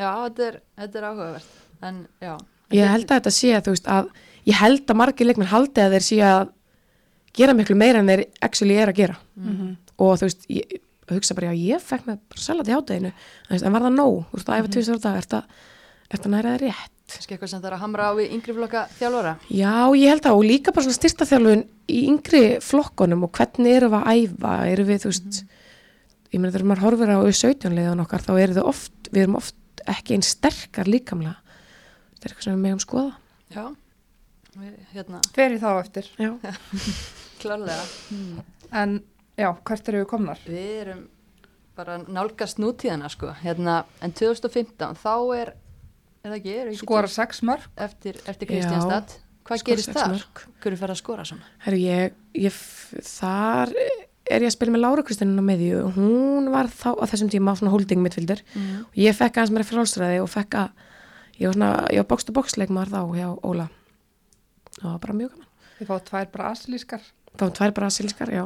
já 0.00 0.08
þetta, 0.10 0.48
er, 0.48 0.60
þetta 0.82 1.00
er 1.00 1.08
áhugavert. 1.10 1.52
En 1.86 2.00
já. 2.22 2.32
Ég 2.74 2.90
held 2.90 3.06
að 3.06 3.20
þetta 3.20 3.34
sé 3.36 3.52
að 3.54 3.68
þú 3.68 3.76
veist 3.76 3.92
að 3.94 4.10
ég 4.46 4.60
held 4.60 4.90
að 4.90 5.00
margir 5.02 5.28
leikmenn 5.28 5.52
haldi 5.52 5.84
að 5.84 5.96
þeir 5.96 6.06
sé 6.08 6.18
að 6.26 6.48
gera 7.36 7.54
miklu 7.54 7.76
meira 7.78 8.02
en 8.02 8.10
þeir 8.10 8.26
actually 8.42 8.78
er 8.80 8.90
að 8.90 9.00
gera. 9.02 9.20
Og 9.96 10.18
þú 10.18 10.28
veist 10.28 10.50
ég 10.50 10.76
hugsa 11.14 11.36
bara 11.38 11.52
já 11.52 11.70
ég 11.76 11.82
fekk 11.82 12.06
með 12.08 12.20
bara 12.32 12.42
salat 12.42 12.68
í 12.68 12.74
hátæðinu 12.74 13.12
en, 13.12 13.72
var 13.72 13.86
það 13.86 13.94
nóg, 13.94 14.20
þú 14.30 14.38
veist 14.38 14.50
að 14.50 14.60
æfa 14.60 14.72
tvisar 14.74 14.98
á 14.98 15.04
dag 15.06 15.18
er 15.20 15.28
þetta 16.10 16.30
næra 16.32 16.54
það 16.54 16.62
rétt? 16.64 16.92
Kannski 17.06 17.36
eitthvað 17.36 17.50
sem 17.52 17.60
það 17.62 17.68
er 17.68 17.76
að 17.76 17.82
hamra 17.84 18.08
á 18.10 18.12
við 18.18 18.32
yngri 18.34 18.54
flokka 18.56 18.82
þjálfara? 18.98 19.34
Já, 19.54 19.74
ég 19.94 20.10
held 20.10 20.26
að 20.26 20.38
og 20.38 20.46
líka 20.46 20.74
bara 20.74 20.86
svona 20.86 20.98
styrta 20.98 21.28
þjálfun 21.30 21.62
í 21.86 22.00
yngri 22.10 22.42
flokkonum 22.62 23.26
og 23.26 23.32
hvernig 23.38 23.76
erum 23.78 23.94
við 23.94 24.00
að 24.00 24.22
æfa, 24.24 24.54
erum 24.72 24.88
við, 24.90 25.02
þú 25.04 25.12
veist 25.12 25.40
ég 26.32 26.40
meina 26.40 26.52
þegar 26.54 26.66
maður 26.70 26.84
horfir 26.86 27.12
á 27.14 27.18
17 27.22 27.76
leiðan 27.76 28.02
okkar 28.04 28.24
þá 28.26 28.32
eru 28.42 28.56
þau 28.58 28.66
oft, 28.72 29.10
við 29.12 29.22
erum 29.26 29.38
oft 29.40 29.82
ekki 29.86 30.16
einn 30.16 30.24
sterkar 30.26 30.88
líkamlega 30.90 31.36
þetta 32.16 32.22
er 32.24 32.30
eitthvað 32.32 32.46
sem 32.48 32.56
við 32.56 32.64
megum 32.66 32.82
skoða 32.82 33.12
já, 33.54 33.64
við, 34.56 34.72
hérna, 34.94 35.20
í 35.36 35.58
þá 35.62 35.68
eftir. 35.82 36.08
Já, 36.18 36.32
klárlega 37.42 37.84
En 38.74 38.96
já, 39.38 39.50
hvert 39.68 39.88
eru 39.92 40.00
við 40.02 40.08
komnar? 40.10 40.40
við 40.48 40.72
erum 40.80 41.04
bara 41.76 41.98
nálgast 42.08 42.58
nútíðana 42.58 43.10
sko 43.12 43.30
hérna, 43.42 43.82
en 44.02 44.14
2015 44.16 44.96
þá 44.96 45.12
er 45.36 45.52
er 46.26 46.32
það 46.32 46.38
ekki, 46.40 46.54
er 46.56 46.70
ekki 46.72 46.80
Skora 46.82 47.10
sex 47.12 47.42
mörg. 47.46 47.68
eftir, 47.76 48.18
eftir 48.26 48.48
Já, 48.48 48.52
Kristjánstad 48.56 49.12
hvað 49.46 49.60
skora 49.60 49.70
gerist 49.76 49.92
þar? 49.94 50.14
mörk. 50.16 50.40
Hverju 50.64 50.78
fer 50.80 50.92
að 50.94 50.98
skora 51.02 51.26
svona? 51.28 51.50
herru 51.66 51.78
ég, 51.84 52.16
ég 52.34 52.56
þar 53.06 53.74
er 54.30 54.40
ég 54.42 54.48
að 54.50 54.56
spila 54.56 54.72
með 54.74 54.82
Lára 54.84 55.02
Kristinn 55.06 55.38
á 55.38 55.44
miðju 55.46 55.78
og 55.84 55.94
hún 55.98 56.50
var 56.52 56.66
þá 56.72 56.88
á 56.98 57.04
þessum 57.06 57.30
tíma 57.30 57.54
svona 57.56 57.70
holding 57.74 58.02
midfielder 58.02 58.42
Mm. 58.54 58.84
og 58.88 58.94
ég 58.96 59.14
fekk 59.14 59.36
aðeins 59.38 59.54
mér 59.54 59.64
frálsræði 59.68 60.20
og 60.22 60.28
fekk 60.32 60.54
að 60.54 60.70
ég 61.38 61.46
var 61.46 61.54
svona, 61.54 61.70
ég 61.92 61.98
var 62.02 62.32
box 62.34 62.56
leikmaður 62.56 62.92
þá 62.94 63.00
hjá 63.16 63.28
Óla 63.44 63.68
og 63.68 64.82
það 64.82 64.90
var 64.92 64.98
bara 64.98 65.12
mjög 65.20 65.30
gaman 65.30 65.46
Þið 65.78 65.86
fá 65.86 65.96
tvær 66.10 66.30
brasilískar. 66.32 67.02
þá 67.36 67.42
var 67.44 67.50
tvær 67.60 67.72
brasilískar, 67.76 68.30
já 68.32 68.44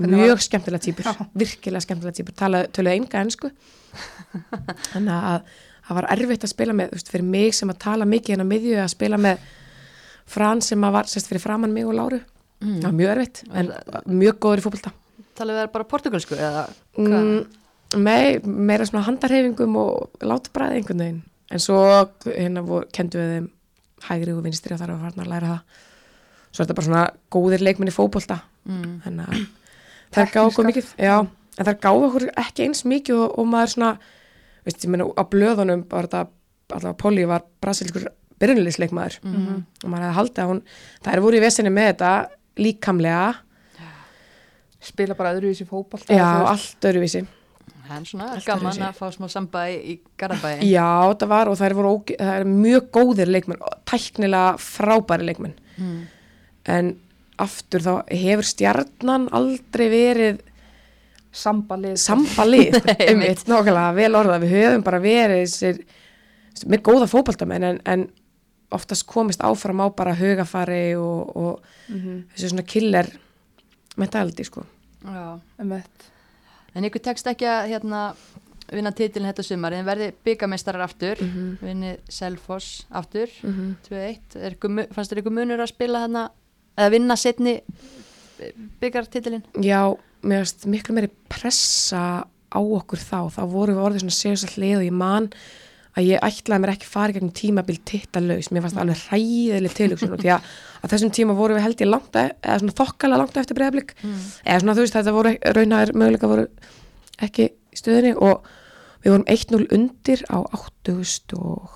Hvernig 0.00 0.16
mjög 0.22 0.28
var- 0.32 0.44
skemmtilega 0.46 0.80
típur, 0.86 1.04
Já. 1.04 1.26
virkilega 1.36 1.80
skemmtilega 1.84 2.16
típur 2.16 2.34
Tala- 2.34 2.66
töluðu 2.72 2.94
enga 2.96 3.20
ennsku 3.20 3.50
þannig 4.92 5.12
að 5.12 5.42
það 5.90 5.96
var 5.98 6.06
erfitt 6.14 6.44
að 6.46 6.52
spila 6.54 6.72
með, 6.78 6.90
þú 6.92 6.98
veist, 7.00 7.10
fyrir 7.10 7.24
mig 7.26 7.54
sem 7.54 7.72
að 7.72 7.78
tala 7.82 8.06
mikið 8.08 8.34
hérna 8.36 8.46
á 8.46 8.52
miðju 8.52 8.76
að 8.84 8.92
spila 8.94 9.18
með 9.18 9.38
Fran 10.30 10.60
sem 10.62 10.84
að 10.86 10.92
var, 10.94 11.08
sérst, 11.10 11.26
fyrir 11.26 11.42
framann 11.42 11.72
mig 11.74 11.84
og 11.86 11.94
Láru 11.98 12.20
Mm. 12.60 12.76
það 12.82 12.84
var 12.84 12.92
mjög 12.92 13.10
erfitt, 13.16 13.38
en 13.56 13.68
mjög 14.20 14.34
góður 14.38 14.60
í 14.60 14.64
fótbolta 14.66 14.90
Talið 15.40 15.56
við 15.60 15.70
bara 15.74 15.88
portugalsku 15.88 16.36
eða 16.36 16.64
hvað? 16.98 17.14
mm, 17.16 18.02
mei, 18.04 18.38
meira 18.44 18.84
svona 18.88 19.04
handarhefingum 19.06 19.76
og 19.80 20.20
látbræði 20.22 20.80
einhvern 20.82 21.00
veginn 21.04 21.22
en 21.50 21.62
svo 21.64 21.78
hérna 22.26 22.62
kendu 22.94 23.18
við 23.18 23.30
þeim 23.34 23.48
hægri 24.06 24.34
og 24.36 24.44
vinstri 24.46 24.76
og 24.76 24.80
þar 24.82 24.92
var 24.94 25.00
farin 25.08 25.24
að 25.24 25.30
læra 25.32 25.48
það 25.54 25.80
svo 26.50 26.62
er 26.62 26.66
þetta 26.68 26.76
bara 26.78 26.88
svona 26.90 27.04
góðir 27.36 27.64
leikminni 27.66 27.96
fótbolta 27.96 28.40
Mm. 28.68 28.98
þannig 29.00 29.24
að 29.24 29.38
þær 30.14 30.26
gáðu 30.34 30.48
okkur 30.50 30.66
Teknískar. 30.68 30.96
mikið 30.98 31.06
já, 31.08 31.14
en 31.56 31.66
þær 31.70 31.76
gáðu 31.80 32.02
okkur 32.10 32.24
ekki 32.42 32.64
eins 32.66 32.82
mikið 32.84 33.20
og, 33.24 33.38
og 33.40 33.46
maður 33.48 33.70
svona 33.72 33.88
veist, 34.66 34.84
ég 34.84 34.90
meina 34.92 35.06
á 35.16 35.22
blöðunum 35.32 35.84
var 35.88 36.08
þetta 36.10 36.20
allavega 36.76 36.98
Polly 37.00 37.24
var 37.30 37.46
brasilískur 37.64 38.04
byrjunleisleikmaður 38.40 39.16
Mhm. 39.24 39.62
og 39.84 39.88
maður 39.88 40.04
hefði 40.04 40.18
haldið 40.20 40.42
að 40.44 40.50
hún 40.52 40.60
þær 41.08 41.22
voru 41.24 41.40
í 41.40 41.42
vesinni 41.46 41.72
með 41.72 41.88
þetta 41.94 42.10
líkamlega 42.60 43.24
Spila 44.80 45.14
bara 45.14 45.34
öðruvísi 45.36 45.66
fótbolta. 45.68 46.14
já, 46.14 46.24
allt 46.48 46.86
öruvísi 46.88 47.26
Það 47.90 47.96
er 47.98 48.04
svona 48.06 48.26
Allt 48.32 48.44
gaman 48.46 48.70
öðruvísi. 48.72 48.86
að 48.86 48.98
fá 49.00 49.06
smá 49.16 49.28
samba 49.28 49.64
í, 49.68 49.96
Garabæi 50.16 50.68
Já, 50.70 50.86
það 51.18 51.28
var 51.32 51.48
og 51.50 51.56
það 51.58 51.66
er, 51.70 51.80
óge, 51.90 52.16
það 52.20 52.34
er 52.40 52.44
mjög 52.46 52.90
góðir 52.94 53.32
leikmenn, 53.34 53.58
tæknilega 53.90 54.56
frábæri 54.62 55.26
leikmenn. 55.26 55.54
mm. 55.78 55.98
En 56.70 56.92
aftur 57.40 57.80
þá 57.80 57.92
hefur 58.12 58.44
stjarnan 58.46 59.28
aldrei 59.32 59.88
verið 59.90 60.40
Sambalið. 61.32 61.94
sambalið, 62.02 62.74
einmitt, 63.08 63.44
nákvæmlega, 63.46 63.90
vel 63.94 64.16
orðað. 64.18 64.42
Við 64.44 64.54
höfum 64.56 64.82
bara 64.86 64.98
verið 65.04 65.44
þessir, 65.44 65.76
með 66.66 66.82
góða 66.88 67.06
fótballtamenn 67.10 67.66
en, 67.68 67.78
en 67.86 68.02
oftast 68.74 69.06
komist 69.06 69.42
áfram 69.46 69.82
á 69.82 69.86
bara 69.94 70.14
hugafari 70.18 70.94
og, 70.98 71.36
og 71.36 71.76
Mhm, 71.90 72.18
þessu 72.34 72.50
svona 72.52 72.62
killer 72.70 73.08
mentality, 73.96 74.44
sko. 74.44 74.64
Já. 75.04 75.40
einmitt. 75.58 76.10
En 76.74 76.84
ykkur 76.84 77.00
tekst 77.02 77.26
ekki 77.26 77.46
að 77.48 77.68
hérna, 77.72 78.14
vinna 78.70 78.92
titilin 78.92 79.26
þetta 79.32 79.42
sumar 79.42 79.72
en 79.74 79.84
verði 79.86 80.12
byggameistarar 80.24 80.84
aftur 80.84 81.16
Mhm. 81.20 81.56
vinni 81.60 81.96
Selfoss 82.08 82.84
aftur 82.90 83.26
Mm 83.42 83.50
-hmm. 83.52 83.74
2-1, 83.88 84.36
Er 84.36 84.52
ykkur 84.52 84.68
mu- 84.70 84.86
fannst 84.94 85.12
þér 85.12 85.18
ykkur 85.22 85.32
munur 85.32 85.58
að 85.58 85.66
spila 85.68 85.98
hérna 86.06 86.30
eða 86.78 86.90
vinna 86.90 87.16
setni 87.16 87.60
byggartitilin? 88.80 89.42
Já, 89.60 89.96
mér 90.22 90.44
finnst 90.44 90.66
miklu 90.66 90.94
meiri 90.94 91.10
pressa 91.28 92.24
á 92.50 92.58
okkur 92.60 92.98
þá, 92.98 93.30
þá 93.30 93.42
voru 93.50 93.74
við 93.74 93.84
orðið 93.84 94.00
svona 94.04 94.18
sérs 94.20 94.44
að 94.44 94.54
hlið 94.56 94.76
og 94.76 94.84
ég 94.84 94.92
man 94.92 95.30
að 95.98 96.06
ég 96.06 96.22
ætlaði 96.22 96.62
mér 96.62 96.72
ekki 96.74 96.88
fara 96.90 97.14
gegnum 97.14 97.32
tímabil 97.34 97.78
tittalaus, 97.88 98.50
mér 98.50 98.62
fannst 98.64 98.76
það 98.76 98.84
alveg 98.84 99.00
hræðileg 99.08 99.74
tilhugsun 99.74 100.14
og 100.14 100.22
því 100.22 100.32
að 100.36 100.50
á 100.50 100.84
þessum 100.92 101.12
tíma 101.16 101.36
voru 101.38 101.56
við 101.56 101.66
held 101.66 101.82
ég 101.82 101.90
langt, 101.90 102.14
e- 102.14 102.36
eða 102.42 102.58
svona 102.62 102.76
þokkalega 102.78 103.20
langt 103.22 103.40
eftir 103.42 103.58
breyðablik, 103.58 103.94
eða 104.44 104.60
svona 104.62 104.76
þú 104.78 104.84
veist 104.84 104.96
þetta 104.98 105.16
voru 105.16 105.34
raunhæður 105.56 105.92
möguleika 105.98 106.30
voru 106.30 106.46
ekki 107.26 107.48
stöðinni 107.74 108.14
og 108.16 108.46
við 109.02 109.14
vorum 109.14 109.26
1-0 109.34 109.66
undir 109.76 110.24
á 110.30 110.38
8000 110.46 111.36
og 111.40 111.74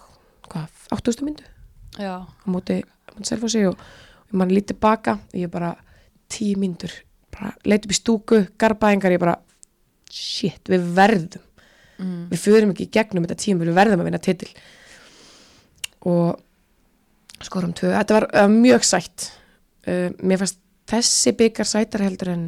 hvað, 0.48 0.68
8000 0.94 1.26
myndu? 1.26 1.50
Já, 1.98 2.22
á 2.22 2.46
móti, 2.46 2.82
á 2.84 3.10
móti 3.16 3.28
Selfossi 3.28 3.66
og, 3.66 3.78
mann 4.34 4.52
lítið 4.52 4.80
baka 4.82 5.18
ég 5.34 5.50
bara 5.52 5.74
tíu 6.32 6.58
mínútur 6.58 6.92
bara 7.34 7.52
leit 7.66 7.84
upp 7.86 7.94
í 7.94 7.98
stúku, 7.98 8.40
garbaðingar 8.58 9.14
ég 9.14 9.22
bara 9.22 9.38
shit, 10.10 10.62
við 10.70 10.86
verðum 10.94 11.42
mm. 11.98 12.26
við 12.32 12.42
förum 12.44 12.72
ekki 12.74 12.88
gegnum 12.92 13.24
þetta 13.26 13.40
tíum 13.44 13.62
við 13.62 13.74
verðum 13.76 14.00
að 14.04 14.10
vinna 14.10 14.22
titil. 14.22 14.50
Og 16.04 16.40
skorum 17.44 17.72
tvö. 17.76 17.92
Þetta 17.94 18.18
var 18.18 18.26
uh, 18.32 18.48
mjög 18.52 18.84
sætt. 18.88 19.30
Uh, 19.86 20.10
mér 20.24 20.40
fannst 20.42 20.60
þessi 20.90 21.32
byggar 21.38 21.68
sætar 21.68 22.04
heldur 22.04 22.30
en 22.34 22.44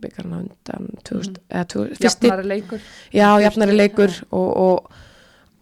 byggarna 0.00 0.40
undan 0.42 0.86
2000, 1.06 1.36
eða 1.52 1.64
2000, 1.70 1.98
fyrsti, 2.00 2.26
Jafnari 2.30 2.48
leikur. 2.48 2.80
já, 3.14 3.26
jafnari 3.42 3.74
leikur 3.76 4.14
og, 4.34 4.48
og, 4.56 4.92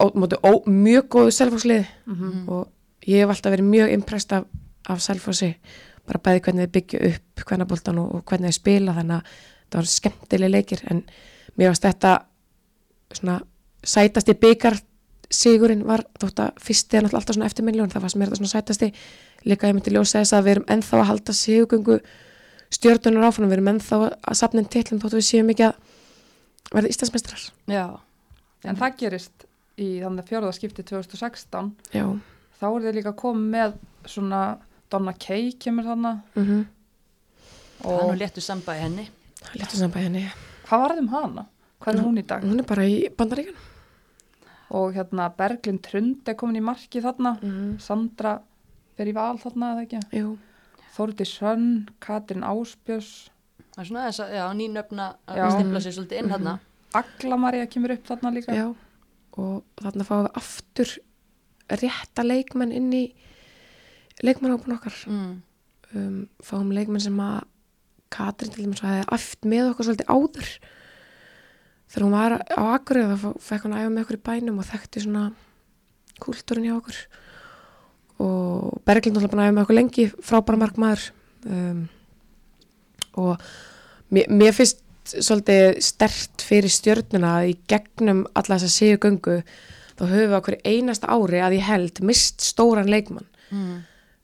og, 0.01 0.35
ó, 0.41 0.51
mjög 0.69 1.09
góðu 1.13 1.33
selfhóðslið 1.35 1.83
Mhm. 2.09 2.47
og 2.49 2.69
ég 3.05 3.19
hef 3.21 3.29
alltaf 3.33 3.51
verið 3.53 3.67
mjög 3.69 3.91
impressed 3.93 4.31
af, 4.37 4.45
af 4.89 5.01
Selfossi. 5.01 5.51
Bara 6.07 6.19
bæði 6.23 6.41
hvernig 6.45 6.65
þið 6.67 6.71
byggja 6.77 7.01
upp 7.11 7.43
hvernaboltan 7.49 7.99
og, 7.99 8.15
og 8.15 8.23
hvernig 8.25 8.49
þið 8.49 8.57
spila 8.57 8.95
þannig 8.97 9.15
að 9.19 9.35
það 9.69 9.77
var 9.81 9.91
skemmtileg 9.91 10.49
leikir. 10.53 10.81
En 10.89 11.03
mér 11.57 11.69
varst 11.73 11.85
þetta 11.85 12.13
svona 13.17 13.39
sætasti 13.83 14.33
byggar 14.39 14.79
sigurinn 15.33 15.85
var 15.87 16.03
þótt 16.21 16.41
að 16.43 16.59
fyrsti 16.61 16.97
er 16.97 17.05
náttúrulega 17.05 17.21
alltaf 17.21 17.35
svona 17.37 17.49
eftirmiljón 17.49 17.91
það 17.93 18.05
var 18.05 18.13
sem 18.13 18.21
er 18.21 18.29
þetta 18.29 18.39
svona 18.41 18.53
sætasti 18.53 18.91
líka 19.49 19.69
ég 19.69 19.77
myndi 19.77 19.93
ljósa 19.93 20.21
þess 20.21 20.35
að 20.37 20.45
við 20.45 20.55
erum 20.55 20.67
ennþá 20.75 20.99
að 20.99 21.09
halda 21.09 21.35
sigugöngu 21.37 21.97
stjórnunar 22.73 23.27
áfram 23.29 23.49
við 23.49 23.57
erum 23.57 23.71
ennþá 23.73 23.99
að 24.13 24.37
safna 24.39 24.63
inn 24.63 24.69
titlum 24.75 25.01
þótt 25.01 25.17
við 25.17 25.25
séum 25.27 25.49
ekki 25.53 25.65
að 25.69 25.73
verða 26.73 26.93
Íslandsmestrar 26.93 27.47
já, 27.69 27.85
En 28.63 28.77
það 28.79 28.99
gerist 29.01 29.47
í 29.75 29.87
þannig 29.99 30.29
fjórðaskipti 30.29 30.85
2016. 30.87 31.73
já, 31.91 32.05
Þá 32.59 32.67
er 32.69 32.85
þið 32.85 32.95
líka 32.95 33.11
komið 33.19 33.49
með 33.51 33.73
svona 34.07 34.43
Donna 34.93 35.13
Kay 35.19 35.51
kemur 35.59 35.89
þannig. 35.89 36.21
mm 36.35 36.45
-hmm. 36.45 36.63
það 37.81 37.91
er 37.91 38.03
nú 38.03 38.13
Og 38.13 38.17
léttu 38.21 38.41
samba 38.41 38.77
í 38.77 38.79
henni 38.79 39.09
léttu 39.53 39.77
saman 39.77 39.91
bæði 39.91 40.07
henni 40.07 40.23
hvað 40.67 40.83
var 40.83 40.95
þeim 40.95 41.09
hana? 41.11 41.45
Hvað 41.83 41.97
er 41.99 42.03
hún 42.05 42.17
í 42.21 42.25
dag? 42.27 42.43
hún 42.47 42.59
er 42.63 42.67
bara 42.69 42.85
í 42.87 42.97
bandaríkan 43.17 43.55
Og 44.73 44.93
hérna 44.95 45.27
Berglind 45.37 45.83
Trund 45.85 46.27
er 46.31 46.33
komin 46.39 46.57
í 46.57 46.63
marki 46.65 47.01
þarna. 47.03 47.35
mm 47.41 47.49
-hmm. 47.51 47.79
Sandra 47.83 48.39
fer 48.97 49.07
í 49.07 49.13
val 49.13 49.37
þarna 49.37 49.73
eða 49.75 49.83
ekki 49.85 49.99
jú, 50.19 50.37
Þórdi 50.95 51.25
Sönn, 51.25 51.87
Katrin 51.99 52.43
Áspjörs 52.43 53.29
Það 53.73 53.81
er 53.81 53.85
svona 53.85 54.07
þess 54.07 54.19
að, 54.19 54.33
já, 54.37 54.45
nýnöfna 54.53 55.05
að 55.27 55.37
Já. 55.37 55.49
stipla 55.51 55.79
sér 55.79 55.91
svolítið 55.93 56.19
inn 56.19 56.29
hérna. 56.29 56.59
Agla 56.93 57.37
Marja 57.37 57.65
kemur 57.67 57.91
upp 57.91 58.03
þarna 58.07 58.31
líka 58.33 58.53
já 58.53 58.75
og 59.37 59.63
þarna 59.81 60.03
fáum 60.05 60.23
við 60.27 60.35
aftur 60.37 60.97
rétta 61.69 62.23
leikmenn 62.23 62.71
inn 62.71 62.91
í 62.93 63.13
leikmannhópun 64.23 64.75
okkar 64.77 64.93
Mm. 65.07 65.41
um, 65.95 66.29
fáum 66.43 66.71
leikmenn 66.71 67.01
sem 67.01 67.17
að 67.19 67.43
Katrin 68.13 68.51
til 68.53 68.65
dæmis 68.65 68.83
aft 69.09 69.41
með 69.43 69.71
okkur 69.71 69.85
svolítið 69.85 70.11
áður 70.13 70.49
þegar 71.93 72.05
hún 72.07 72.15
var 72.15 72.37
á 72.41 72.61
Akureyri 72.73 73.17
þá 73.21 73.27
fekk 73.47 73.67
hún 73.67 73.75
að 73.77 73.83
æfa 73.83 73.91
með 73.93 74.05
okkur 74.05 74.17
í 74.17 74.23
bænum 74.29 74.61
og 74.61 74.69
þekkti 74.69 75.03
svona 75.03 75.25
kúltúrin 76.23 76.65
hjá 76.65 76.77
okkur. 76.77 77.01
Og 78.23 78.79
Berglind 78.87 79.19
var 79.19 79.29
búin 79.29 79.43
að 79.43 79.51
æfa 79.51 79.57
með 79.57 79.65
okkur 79.65 79.77
lengi 79.77 80.07
frábæra 80.25 80.61
markmaður. 80.63 81.05
Um, 81.43 81.85
og 83.21 83.45
mér, 84.13 84.29
mér 84.31 84.57
finnst 84.57 84.81
svolítið 85.13 85.79
stert 85.83 86.43
fyrir 86.47 86.71
stjörnuna 86.71 87.37
að 87.39 87.51
í 87.51 87.55
gegnum 87.69 88.23
alla 88.33 88.57
þessa 88.57 88.71
séu 88.71 88.99
göngu 89.01 89.41
þá 89.99 90.03
höfum 90.07 90.29
við 90.31 90.37
okkur 90.39 90.59
einasta 90.65 91.11
ári 91.13 91.41
að 91.43 91.57
ég 91.59 91.67
held 91.67 92.03
mist 92.07 92.41
stóran 92.41 92.89
leikmann. 92.89 93.27
Mm. 93.53 93.81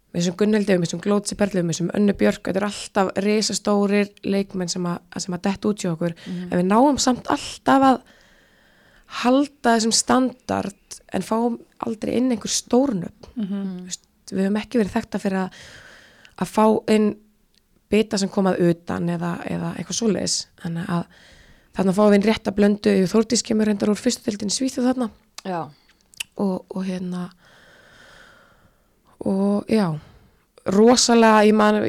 Með 0.10 0.22
þessum 0.22 0.38
Gunnhildi, 0.40 0.78
með 0.78 0.88
þessum 0.88 1.02
Glótsi 1.04 1.36
Berlu, 1.38 1.62
með 1.64 1.76
þessum 1.76 1.92
Önnu 2.00 2.16
Björk, 2.18 2.44
þetta 2.48 2.60
er 2.60 2.68
alltaf 2.70 3.12
risastórir 3.26 4.10
leikmenn 4.26 4.72
sem 4.72 4.86
að, 4.90 5.00
sem 5.22 5.36
að 5.38 5.44
detta 5.46 5.70
út 5.70 5.84
hjá 5.84 5.92
okkur, 5.94 6.16
en 6.50 6.56
við 6.58 6.66
náum 6.66 6.98
samt 6.98 7.30
alltaf 7.30 7.86
að 7.92 8.02
halda 9.24 9.76
þessum 9.76 9.94
standard 9.96 11.00
en 11.14 11.26
fáum 11.26 11.58
aldrei 11.86 12.16
inn 12.18 12.30
einhver 12.34 12.52
Mhm. 13.36 13.64
Þú 13.80 13.86
veist, 13.86 14.06
við 14.32 14.44
höfum 14.46 14.60
ekki 14.62 14.82
verið 14.82 14.96
þekkt 14.98 15.20
fyrir 15.24 15.40
að, 15.44 15.64
að 16.38 16.48
fá 16.54 16.66
inn 16.94 17.10
bita 17.90 18.18
sem 18.22 18.30
komað 18.30 18.60
utan 18.70 19.10
eða, 19.10 19.32
eða 19.50 19.74
eitthvað 19.78 19.98
svoleiðis. 19.98 20.38
Þannig 20.62 20.90
að 20.94 21.06
þarna 21.78 21.96
fáum 21.98 22.12
við 22.12 22.20
inn 22.20 22.28
rétt 22.28 22.48
að 22.52 22.58
blöndu. 22.60 22.94
Þórdís 23.10 23.46
kemur 23.46 23.66
reyndar 23.66 23.90
úr 23.90 23.98
fyrstu 23.98 24.28
tildin 24.28 24.54
svíþu 24.54 24.86
þarna. 24.86 25.10
Já, 25.48 25.62
og, 26.38 26.66
og 26.70 26.86
hérna 26.86 27.30
og 29.26 29.70
já 29.72 29.88
rosalega, 30.70 31.46
ég 31.48 31.56
man 31.56 31.80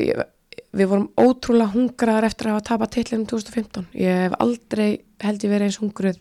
við 0.71 0.87
vorum 0.91 1.09
ótrúlega 1.19 1.75
hungraðar 1.75 2.29
eftir 2.31 2.49
að 2.49 2.57
hafa 2.57 2.67
tapað 2.71 2.93
titlinum 2.97 3.27
2015 3.31 3.89
ég 3.99 4.21
hef 4.25 4.37
aldrei 4.43 4.91
held 5.23 5.45
ég 5.45 5.53
verið 5.53 5.69
eins 5.69 5.81
hungruð 5.83 6.21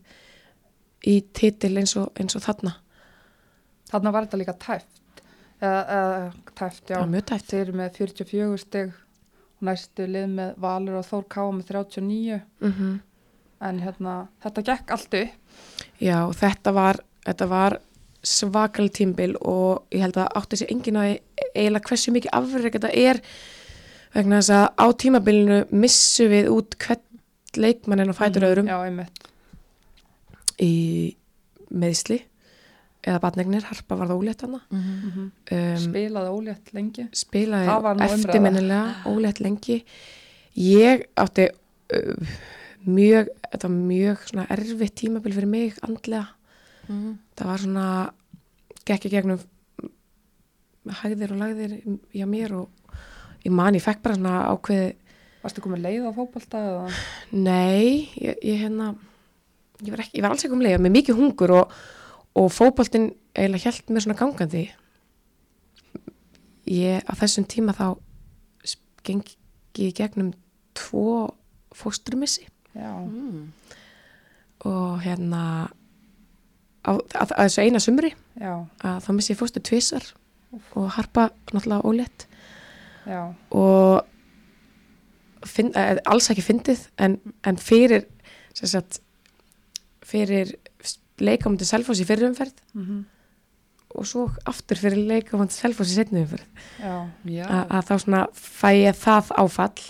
í 1.08 1.20
titil 1.36 1.76
eins 1.80 1.96
og, 2.00 2.10
eins 2.20 2.36
og 2.36 2.44
þarna. 2.44 2.76
Þarna 3.90 4.14
var 4.14 4.26
þetta 4.26 4.40
líka 4.42 4.56
tæft. 4.60 5.22
Eða, 5.60 6.32
tæft, 6.56 6.84
já. 6.92 6.98
Var 6.98 7.14
mjög 7.14 7.28
tæft. 7.32 7.52
Þeir 7.52 7.62
eru 7.62 7.78
með 7.80 8.00
44 8.00 8.58
stig 8.64 8.90
og 8.92 9.70
næstu 9.70 10.08
lið 10.08 10.34
með 10.38 10.58
Valur 10.66 11.00
og 11.00 11.08
Þór 11.08 11.30
Káa 11.32 11.54
með 11.56 11.72
39 11.72 12.42
mm 12.64 12.98
en 13.60 13.80
hérna, 13.84 14.14
þetta 14.40 14.62
gekk 14.70 14.92
allt 14.96 15.16
upp. 15.20 15.56
Já, 16.00 16.18
þetta 16.40 16.72
var, 16.72 17.02
þetta 17.26 17.48
var 17.52 17.74
svakal 18.24 18.90
tímbil 18.92 19.36
og 19.42 19.86
ég 19.96 20.02
held 20.04 20.18
að 20.20 20.34
átti 20.36 20.58
sér 20.60 20.72
enginn 20.74 20.98
að 21.00 21.20
eiginlega 21.56 21.88
hversu 21.90 22.12
mikið 22.12 22.34
afreg 22.36 22.74
þetta 22.76 22.92
er 23.00 23.22
vegna 24.16 24.40
þess 24.42 24.50
að 24.58 24.66
á 24.76 24.86
tímabilinu 25.04 25.60
missum 25.72 26.32
við 26.34 26.50
út 26.52 26.76
hvern 26.84 27.06
leikmannin 27.58 28.10
og 28.12 28.18
fætur 28.18 28.46
öðrum. 28.46 28.68
Já, 28.70 28.78
einmitt. 28.86 29.24
Í 30.60 31.16
meðsli 31.72 32.20
eða 33.08 33.22
batnegnir, 33.24 33.64
Harpa 33.64 33.96
var 33.96 34.10
það 34.10 34.20
ólétt 34.20 34.42
hana 34.44 34.60
Mhm. 34.70 35.32
um, 35.52 35.78
Spilaði 35.80 36.30
ólétt 36.36 36.74
lengi. 36.74 37.08
spilaði 37.14 37.68
eftirminnilega 38.04 38.96
ólétt 39.08 39.40
lengi. 39.40 39.84
Ég 40.58 41.06
átti 41.16 41.48
uh, 41.94 42.28
mjög, 42.86 43.30
þetta 43.52 43.68
var 43.70 43.78
mjög 43.78 44.18
svona 44.28 44.48
erfitt 44.50 44.96
tímabil 44.96 45.34
fyrir 45.34 45.48
mig 45.48 45.74
andlega 45.82 46.28
Mhm. 46.90 47.18
það 47.38 47.46
var 47.52 47.62
svona 47.64 47.86
gekk 48.90 49.06
í 49.06 49.12
gegnum 49.14 49.40
hæðir 50.90 51.32
og 51.36 51.42
lagðir 51.44 51.74
hjá 52.16 52.26
mér 52.26 52.56
og 52.64 52.70
ég 53.46 53.52
man, 53.54 53.76
ég 53.78 53.84
fekk 53.86 54.02
bara 54.02 54.16
svona 54.18 54.40
ákveði 54.56 54.96
Varstu 55.44 55.62
komið 55.64 55.84
leið 55.86 56.08
á 56.10 56.12
fótbolta 56.18 56.60
eða? 56.60 56.88
Nei, 57.32 58.10
ég, 58.20 58.36
ég 58.44 58.58
hérna 58.60 58.90
ég 59.86 59.94
var, 59.94 60.02
ekki, 60.04 60.18
ég 60.18 60.26
var 60.26 60.34
alls 60.34 60.44
ekki 60.44 60.58
um 60.58 60.64
leið 60.66 60.82
með 60.84 60.92
mikið 60.98 61.16
hungur 61.22 61.54
og, 61.62 61.72
og 62.36 62.50
fótboltinn 62.52 63.14
eiginlega 63.38 63.70
hjælt 63.70 63.88
mér 63.94 64.04
svona 64.04 64.18
gangandi 64.20 64.66
ég 66.70 67.06
á 67.08 67.14
þessum 67.22 67.48
tíma 67.50 67.74
þá 67.78 67.96
gengi 69.06 69.38
í 69.80 69.94
gegnum 69.96 70.34
tvo 70.76 71.30
fóstrumissi 71.76 72.48
Já, 72.76 72.92
Mm. 73.02 73.52
og 74.66 75.00
hérna 75.02 75.70
á, 76.90 76.92
að, 76.98 77.34
að 77.36 77.44
þessu 77.46 77.66
eina 77.66 77.82
sumri. 77.84 78.14
Já, 78.40 78.54
að 78.82 78.98
þá 79.06 79.12
missi 79.18 79.34
ég 79.34 79.40
fóstur 79.40 79.66
tvisar 79.66 80.08
og 80.74 80.88
harpa 80.96 81.30
náttúrulega 81.54 81.86
ólétt. 81.86 82.26
Já. 83.06 83.22
Og 83.56 84.02
finn, 85.48 85.72
eh, 85.78 86.00
alls 86.10 86.30
ekki 86.34 86.46
fyndið 86.46 86.88
en, 87.02 87.20
en 87.48 87.62
fyrir 87.62 88.08
sagt, 88.58 89.00
fyrir 90.04 90.56
leikamöndi 91.22 91.68
Selfoss 91.68 92.02
í 92.02 92.08
fyrir 92.08 92.30
umferð 92.32 92.58
mm 92.74 93.06
og 93.98 94.06
svo 94.08 94.28
aftur 94.50 94.78
fyrir 94.78 95.02
leikamöndi 95.10 95.56
Selfoss 95.56 95.94
í 95.94 95.98
setni 95.98 96.24
umferð. 96.24 96.46
Já, 96.78 96.96
Já. 97.26 97.46
A, 97.48 97.62
að 97.80 97.88
þá 97.88 97.94
svona 98.04 98.22
fæ 98.38 98.70
ég 98.78 99.00
það 99.00 99.32
áfall 99.42 99.88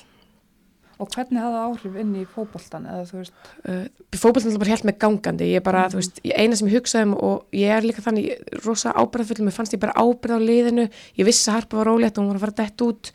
og 1.00 1.08
hvernig 1.14 1.40
hafði 1.40 1.56
það 1.56 1.66
áhrif 1.70 1.98
inn 2.02 2.12
í 2.20 2.26
fótboltan 2.28 2.88
eða 2.92 3.04
þú 3.08 3.20
veist, 3.22 3.36
uh, 3.72 3.84
fótbollin 4.20 4.60
bara 4.60 4.74
helt 4.74 4.88
með 4.90 4.98
gangandi. 5.00 5.48
Ég 5.54 5.64
bara, 5.64 5.86
þú 5.92 6.02
veist, 6.02 6.20
eina 6.28 6.58
sem 6.60 6.68
ég 6.68 6.76
hugsaði 6.76 7.08
um 7.08 7.14
og 7.16 7.56
ég 7.56 7.72
er 7.72 7.88
líka 7.88 8.04
þannig 8.04 8.58
rosa 8.66 8.92
ábyrðafull 8.98 9.46
mér 9.48 9.56
fannst 9.56 9.76
ég 9.78 9.82
bara 9.84 9.96
ábyrð 9.96 10.36
á 10.36 10.40
liðinu. 10.44 10.88
Ég 11.16 11.30
vissi 11.30 11.48
að 11.48 11.60
Harpa 11.60 11.80
var 11.80 11.92
ólétt 11.94 12.20
og 12.20 12.26
hún 12.26 12.34
var 12.34 12.42
að 12.42 12.46
fara 12.46 12.58
detta 12.60 12.90
út. 12.90 13.12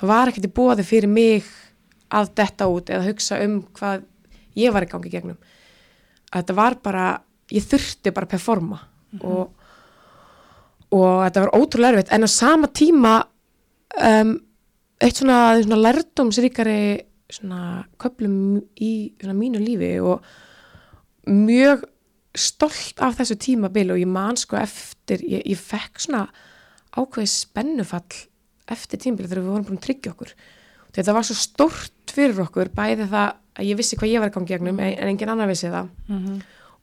Það 0.00 0.10
var 0.10 0.32
ekkert 0.32 0.48
í 0.48 0.52
bóði 0.58 0.86
fyrir 0.88 1.12
mig 1.12 1.50
að 2.10 2.32
detta 2.40 2.66
út 2.66 2.90
eða 2.90 3.06
hugsa 3.06 3.38
um 3.44 3.60
hvað 3.78 4.02
ég 4.58 4.74
var 4.74 4.86
í 4.86 4.90
gangi 4.90 5.12
gegnum. 5.12 5.38
Að 6.30 6.42
þetta 6.42 6.56
var 6.58 6.78
bara 6.82 7.06
ég 7.54 7.66
þurfti 7.66 8.14
bara 8.14 8.26
að 8.26 8.34
performa 8.34 8.80
og, 9.22 9.52
og 10.94 11.12
þetta 11.28 11.44
var 11.44 11.54
ótrúlega 11.54 11.94
erfitt. 11.94 12.10
En 12.14 12.26
á 12.26 12.30
sama 12.30 12.70
tíma 12.74 13.14
um, 14.02 14.34
eitt 15.00 15.22
svona, 15.22 15.38
svona 15.62 15.80
lærdomsríkari 15.86 16.80
svona 17.34 17.84
köplum 18.00 18.60
í 18.80 18.92
svona 19.20 19.36
mínu 19.38 19.62
lífi 19.62 19.92
og 20.02 20.24
mjög 21.30 21.84
stolt 22.36 23.02
af 23.02 23.18
þessu 23.18 23.36
tímabil 23.42 23.90
og 23.94 24.00
ég 24.00 24.10
man 24.10 24.38
sko 24.38 24.58
eftir, 24.60 25.22
ég, 25.26 25.42
ég 25.44 25.58
fekk 25.58 26.02
svona 26.04 26.28
ákveðið 26.94 27.32
spennufall 27.32 28.22
eftir 28.70 29.02
tímabil 29.02 29.26
þegar 29.26 29.42
við 29.42 29.52
vorum 29.52 29.66
búin 29.66 29.80
að 29.80 29.86
tryggja 29.88 30.14
okkur. 30.14 30.32
Þetta 30.94 31.14
var 31.14 31.26
svo 31.26 31.36
stórt 31.38 32.14
fyrir 32.14 32.42
okkur 32.46 32.70
bæði 32.74 33.06
það 33.10 33.36
að 33.60 33.66
ég 33.66 33.78
vissi 33.78 33.98
hvað 33.98 34.12
ég 34.12 34.22
var 34.22 34.30
í 34.30 34.34
gangi 34.34 34.52
gegnum 34.52 34.80
en, 34.80 34.94
en 34.94 35.10
engin 35.10 35.30
annar 35.30 35.50
vissi 35.50 35.70
það. 35.70 35.90
Mm 36.08 36.40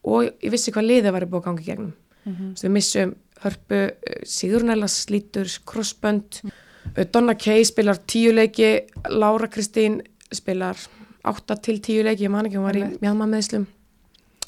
og 0.08 0.28
ég 0.44 0.52
vissi 0.52 0.72
hvað 0.74 0.86
liðið 0.88 1.14
var 1.14 1.24
í 1.24 1.28
búið 1.28 1.40
að 1.40 1.46
gangi 1.48 1.64
gegnum. 1.66 1.94
-hmm. 2.24 2.52
Svo 2.56 2.68
við 2.68 2.74
missum 2.76 3.14
hörpu, 3.42 3.80
Sigurnæla 4.24 4.88
slítur, 4.88 5.48
crossbönd, 5.66 6.40
uh, 6.44 7.04
Donna 7.12 7.34
Kay 7.34 7.64
spilar 7.64 7.98
tíu 8.06 8.32
leiki, 8.32 8.86
Lára 9.08 9.48
Kristín 9.48 10.02
spilar 10.34 10.80
átta 11.28 11.56
til 11.60 11.78
tíu 11.84 12.04
leiki, 12.06 12.26
ég 12.26 12.32
man 12.32 12.48
ekki, 12.48 12.58
hún 12.60 12.68
var 12.68 12.78
í 12.78 12.84
mjálma 13.02 13.28
meðslum. 13.30 13.66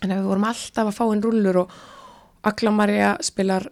En 0.01 0.15
við 0.15 0.29
vorum 0.29 0.47
alltaf 0.49 0.89
að 0.89 0.97
fá 0.97 1.05
inn 1.11 1.23
rullur 1.25 1.63
og 1.65 1.77
Agla 2.49 2.73
Maria 2.73 3.15
spilar 3.25 3.67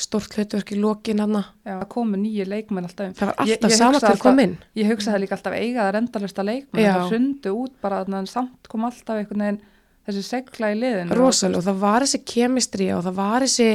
stort 0.00 0.36
hlutverk 0.36 0.70
í 0.72 0.78
lokin. 0.80 1.20
Já, 1.20 1.42
það 1.66 1.88
komu 1.92 2.20
nýju 2.20 2.46
leikmenn 2.48 2.86
alltaf. 2.86 3.10
Það 3.18 3.32
var 3.32 3.42
alltaf 3.44 3.74
ég 3.74 3.76
sama 3.76 3.98
hugsa 3.98 4.06
til 4.06 4.14
að 4.14 4.22
koma 4.22 4.46
inn. 4.46 4.54
Ég 4.78 4.92
hugsaði 4.92 5.24
líka 5.24 5.36
alltaf 5.36 5.56
eiga 5.58 5.88
það 5.88 5.98
endalista 6.00 6.46
leikmenn, 6.46 6.84
Já. 6.84 6.92
það 6.94 7.10
hrundu 7.10 7.52
út 7.64 7.74
bara 7.82 8.00
að 8.04 8.30
samt 8.30 8.70
kom 8.70 8.86
alltaf 8.88 9.20
einhvern 9.20 9.44
veginn 9.44 9.60
þessi 10.06 10.24
segla 10.26 10.72
í 10.72 10.78
liðinu. 10.78 11.16
rosalega 11.18 11.60
og 11.60 11.66
það 11.66 11.82
var 11.84 12.06
þessi 12.06 12.22
kemistri 12.32 12.88
og 12.94 13.04
það 13.06 13.18
var 13.18 13.46
þessi 13.46 13.68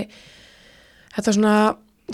þetta 1.16 1.36
svona 1.38 1.56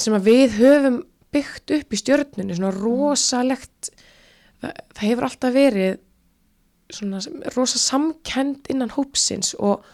sem 0.02 0.16
að 0.18 0.28
við 0.30 0.58
höfum 0.60 1.00
byggt 1.32 1.74
upp 1.78 1.96
í 1.96 2.00
stjörnunni 2.00 2.58
svona 2.58 2.74
rosalegt 2.76 3.92
það, 4.62 4.76
það 4.96 5.08
hefur 5.08 5.28
alltaf 5.28 5.56
verið 5.56 5.98
svona 6.92 7.22
rosa 7.56 7.80
samkend 7.80 8.68
innan 8.72 8.92
hópsins 8.92 9.54
og, 9.60 9.86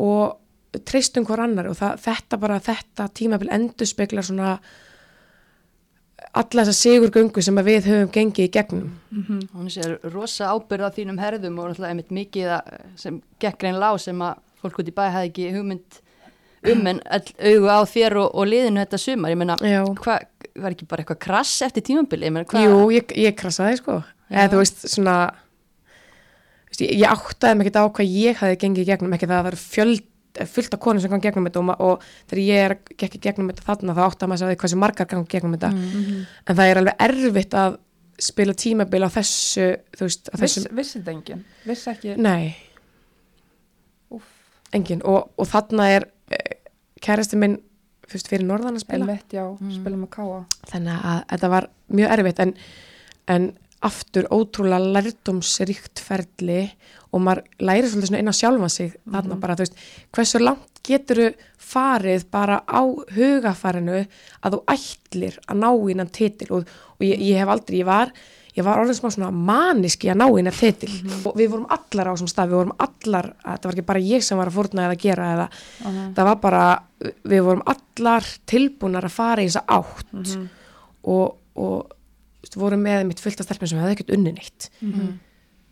og 0.00 0.80
treystum 0.86 1.26
hver 1.26 1.42
annar 1.46 1.70
og 1.70 1.78
það, 1.78 1.98
þetta 2.04 2.38
bara 2.40 2.60
þetta 2.62 3.08
tímabil 3.16 3.50
endur 3.54 3.88
speklar 3.88 4.26
svona 4.26 4.58
alla 6.36 6.62
þessa 6.62 6.76
sigurgöngu 6.76 7.42
sem 7.42 7.56
við 7.64 7.88
höfum 7.88 8.12
gengið 8.14 8.46
í 8.46 8.52
gegnum 8.54 8.90
Mm 9.10 9.40
Hún 9.54 9.70
sé 9.70 9.98
rosa 10.12 10.52
ábyrð 10.52 10.86
á 10.86 10.90
þínum 10.94 11.18
herðum 11.18 11.58
og 11.58 11.70
náttúrulega 11.70 11.90
einmitt 11.90 12.10
mikið 12.10 12.52
að, 12.58 12.76
sem 12.96 13.22
gekk 13.40 13.62
reyn 13.62 13.80
lág 13.80 13.98
sem 14.00 14.20
að 14.22 14.38
fólk 14.60 14.78
út 14.78 14.88
í 14.88 14.94
bæ 14.94 15.04
hefði 15.08 15.28
ekki 15.30 15.52
hugmynd 15.56 16.00
um 16.70 16.86
en 16.86 17.00
augu 17.40 17.68
á 17.72 17.80
þér 17.88 18.16
og, 18.20 18.34
og 18.34 18.46
liðinu 18.46 18.82
þetta 18.82 18.98
sumar. 19.00 19.32
Ég 19.32 19.40
meina, 19.40 19.56
Já. 19.64 19.84
Hvað 20.54 20.62
var 20.64 20.74
ekki 20.76 20.88
bara 20.90 21.04
eitthvað 21.04 21.20
krass 21.26 21.62
eftir 21.66 21.84
tímambili 21.86 22.28
ég 22.28 22.34
meina, 22.34 22.48
hvað- 22.50 22.66
Jú, 22.66 22.82
ég, 22.96 23.14
ég 23.16 23.36
krassaði 23.38 23.78
sko. 23.80 24.00
Eða 24.30 24.50
þú 24.52 24.60
veist 24.62 24.84
svona 24.94 25.16
þú 25.30 26.70
veist, 26.70 26.80
ég, 26.84 26.94
ég 27.00 27.10
áttaði 27.14 27.56
mig 27.56 27.66
ekkert 27.66 27.80
á 27.82 27.84
hvað 27.90 28.14
ég 28.14 28.40
hafi 28.42 28.56
gengið 28.62 28.84
í 28.84 28.88
gegnum, 28.92 29.14
ekki 29.16 29.26
það 29.30 29.38
að 29.38 29.44
það 29.44 29.52
eru 29.52 29.62
fjöld 29.66 30.06
fullt 30.46 30.74
af 30.76 30.80
konum 30.80 31.02
sem 31.02 31.10
gangi 31.10 31.26
gegnum 31.26 31.46
þetta 31.48 31.60
og, 31.60 31.80
og 31.82 32.02
þegar 32.30 32.42
ég 32.46 32.64
er 32.64 32.74
að 32.76 33.16
í 33.18 33.20
gegnum 33.24 33.48
þetta 33.50 33.64
þarna 33.66 33.94
þá 33.96 34.02
áttaði 34.06 34.28
maður 34.30 34.38
sig 34.38 34.46
á 34.46 34.50
því 34.52 34.58
hversu 34.62 34.78
margar 34.78 35.08
gangi 35.10 35.26
gegnum 35.32 35.56
þetta. 35.56 35.70
En 36.46 36.56
það 36.60 36.70
er 36.70 36.80
alveg 36.80 37.02
erfitt 37.08 37.56
að 37.58 37.78
spila 38.20 38.54
tímabil 38.54 39.00
á 39.02 39.10
þessu 39.10 39.66
þú 39.96 40.06
veist, 40.06 40.28
á 40.30 40.34
Viss, 40.38 40.54
þessum 40.54 40.76
Vissið 40.78 41.02
það 41.06 41.14
enginn? 41.16 41.44
Vissi 41.66 41.90
ekki 41.90 42.14
Nei. 42.20 42.54
Engin 44.76 45.02
og, 45.08 45.32
og 45.40 45.48
þarna 45.50 45.86
er 45.96 46.06
uh, 46.06 46.52
kærasti 47.02 47.38
minn 47.40 47.56
fyrst 48.10 48.30
fyrir 48.30 48.46
norðan 48.48 48.78
að 48.78 48.84
spila? 48.84 49.06
Einmitt, 49.06 49.34
já, 49.34 49.44
spila 49.74 49.98
með 50.00 50.12
káa 50.16 50.38
þannig 50.72 51.08
að 51.12 51.20
þetta 51.32 51.52
var 51.54 51.68
mjög 51.98 52.14
erfitt 52.16 52.42
en, 52.44 52.54
en 53.34 53.50
aftur 53.90 54.26
ótrúlega 54.34 54.92
lærdomsríkt 54.98 56.02
ferli 56.04 56.64
og 57.10 57.22
maður 57.24 57.46
læri 57.64 57.88
svolítið 57.88 58.10
svona 58.10 58.20
inn 58.22 58.32
á 58.32 58.40
sjálfa 58.40 58.68
sig 58.72 58.92
þarna 59.06 59.38
bara, 59.40 59.56
þú 59.56 59.64
veist, 59.64 59.78
hversu 60.14 60.42
langt 60.42 60.82
getur 60.86 61.22
farið 61.70 62.26
bara 62.32 62.60
á 62.68 62.82
hugafarinu 63.16 64.02
að 64.04 64.56
þú 64.56 64.60
ætlir 64.74 65.40
að 65.46 65.62
ná 65.62 65.70
innan 65.92 66.12
titil? 66.12 66.50
Og, 66.56 66.68
og 66.98 67.06
ég, 67.06 67.24
ég 67.30 67.40
hef 67.40 67.52
aldrei, 67.52 67.80
ég 67.80 67.88
var 67.88 68.12
ég 68.56 68.66
var 68.66 68.80
orðin 68.82 68.98
smá 68.98 69.10
svona 69.12 69.30
maniski 69.30 70.10
að 70.10 70.20
ná 70.22 70.26
innan 70.40 70.56
titil. 70.56 70.90
Og 71.28 71.36
við 71.38 71.52
vorum 71.52 71.68
allar 71.70 72.10
á 72.10 72.12
þessum 72.14 72.30
stað 72.32 72.50
við 72.50 72.60
vorum 72.60 72.74
allar, 72.86 73.30
þetta 73.44 73.68
var 73.70 73.76
ekki 73.76 73.86
bara 73.92 74.02
ég 74.04 74.26
sem 74.26 74.40
var 74.40 74.50
að 74.50 74.58
fórna 74.58 74.88
eða 74.88 74.98
gera 75.04 75.30
eða 75.36 75.46
það 76.16 76.28
var 76.30 76.40
bara, 76.42 76.64
við 77.30 77.44
vorum 77.46 77.64
allar 77.74 78.28
tilbúnar 78.50 79.06
að 79.08 79.16
fara 79.16 79.42
í 79.44 79.48
þessa 79.50 79.64
átt. 79.78 80.36
Og, 81.02 81.26
og 81.54 81.96
þú 82.40 82.44
veist, 82.44 82.56
vorum 82.60 82.82
með 82.84 83.06
mitt 83.08 83.20
fullt 83.20 83.40
af 83.40 83.46
stelpum 83.48 83.70
sem 83.70 83.78
hefði 83.80 83.96
ekkert 83.98 84.14
unni 84.16 84.32
neitt. 84.36 84.70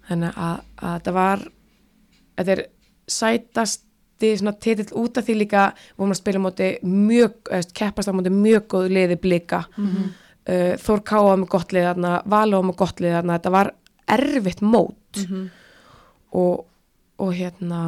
Þannig 0.08 0.38
að, 0.40 0.64
að 0.80 0.94
þetta 0.98 1.12
var 1.18 1.44
þetta 2.38 2.52
er 2.54 2.62
sætasti 3.08 4.32
svona 4.38 4.52
titill 4.60 4.88
út 4.98 5.18
af 5.18 5.26
því 5.26 5.34
líka 5.42 5.66
vorum 5.98 6.14
að 6.14 6.20
spila 6.20 6.40
á 6.40 6.46
móti 6.46 6.68
mjög, 6.82 7.36
keppast 7.74 8.10
á 8.10 8.14
móti 8.16 8.32
mjög 8.34 8.66
góð 8.72 8.88
liði 8.94 9.16
blika 9.22 9.64
uh, 10.48 10.74
Þór 10.82 11.04
Káa 11.06 11.36
með 11.36 11.48
gott 11.54 11.74
liði 11.76 11.90
þarna 11.90 12.16
Való 12.26 12.62
með 12.66 12.78
gott 12.82 13.00
liði 13.04 13.16
þarna, 13.18 13.38
þetta 13.38 13.54
var 13.54 13.72
erfitt 14.08 14.62
mót. 14.64 15.22
Og, 16.36 16.64
og 17.18 17.32
hérna 17.32 17.80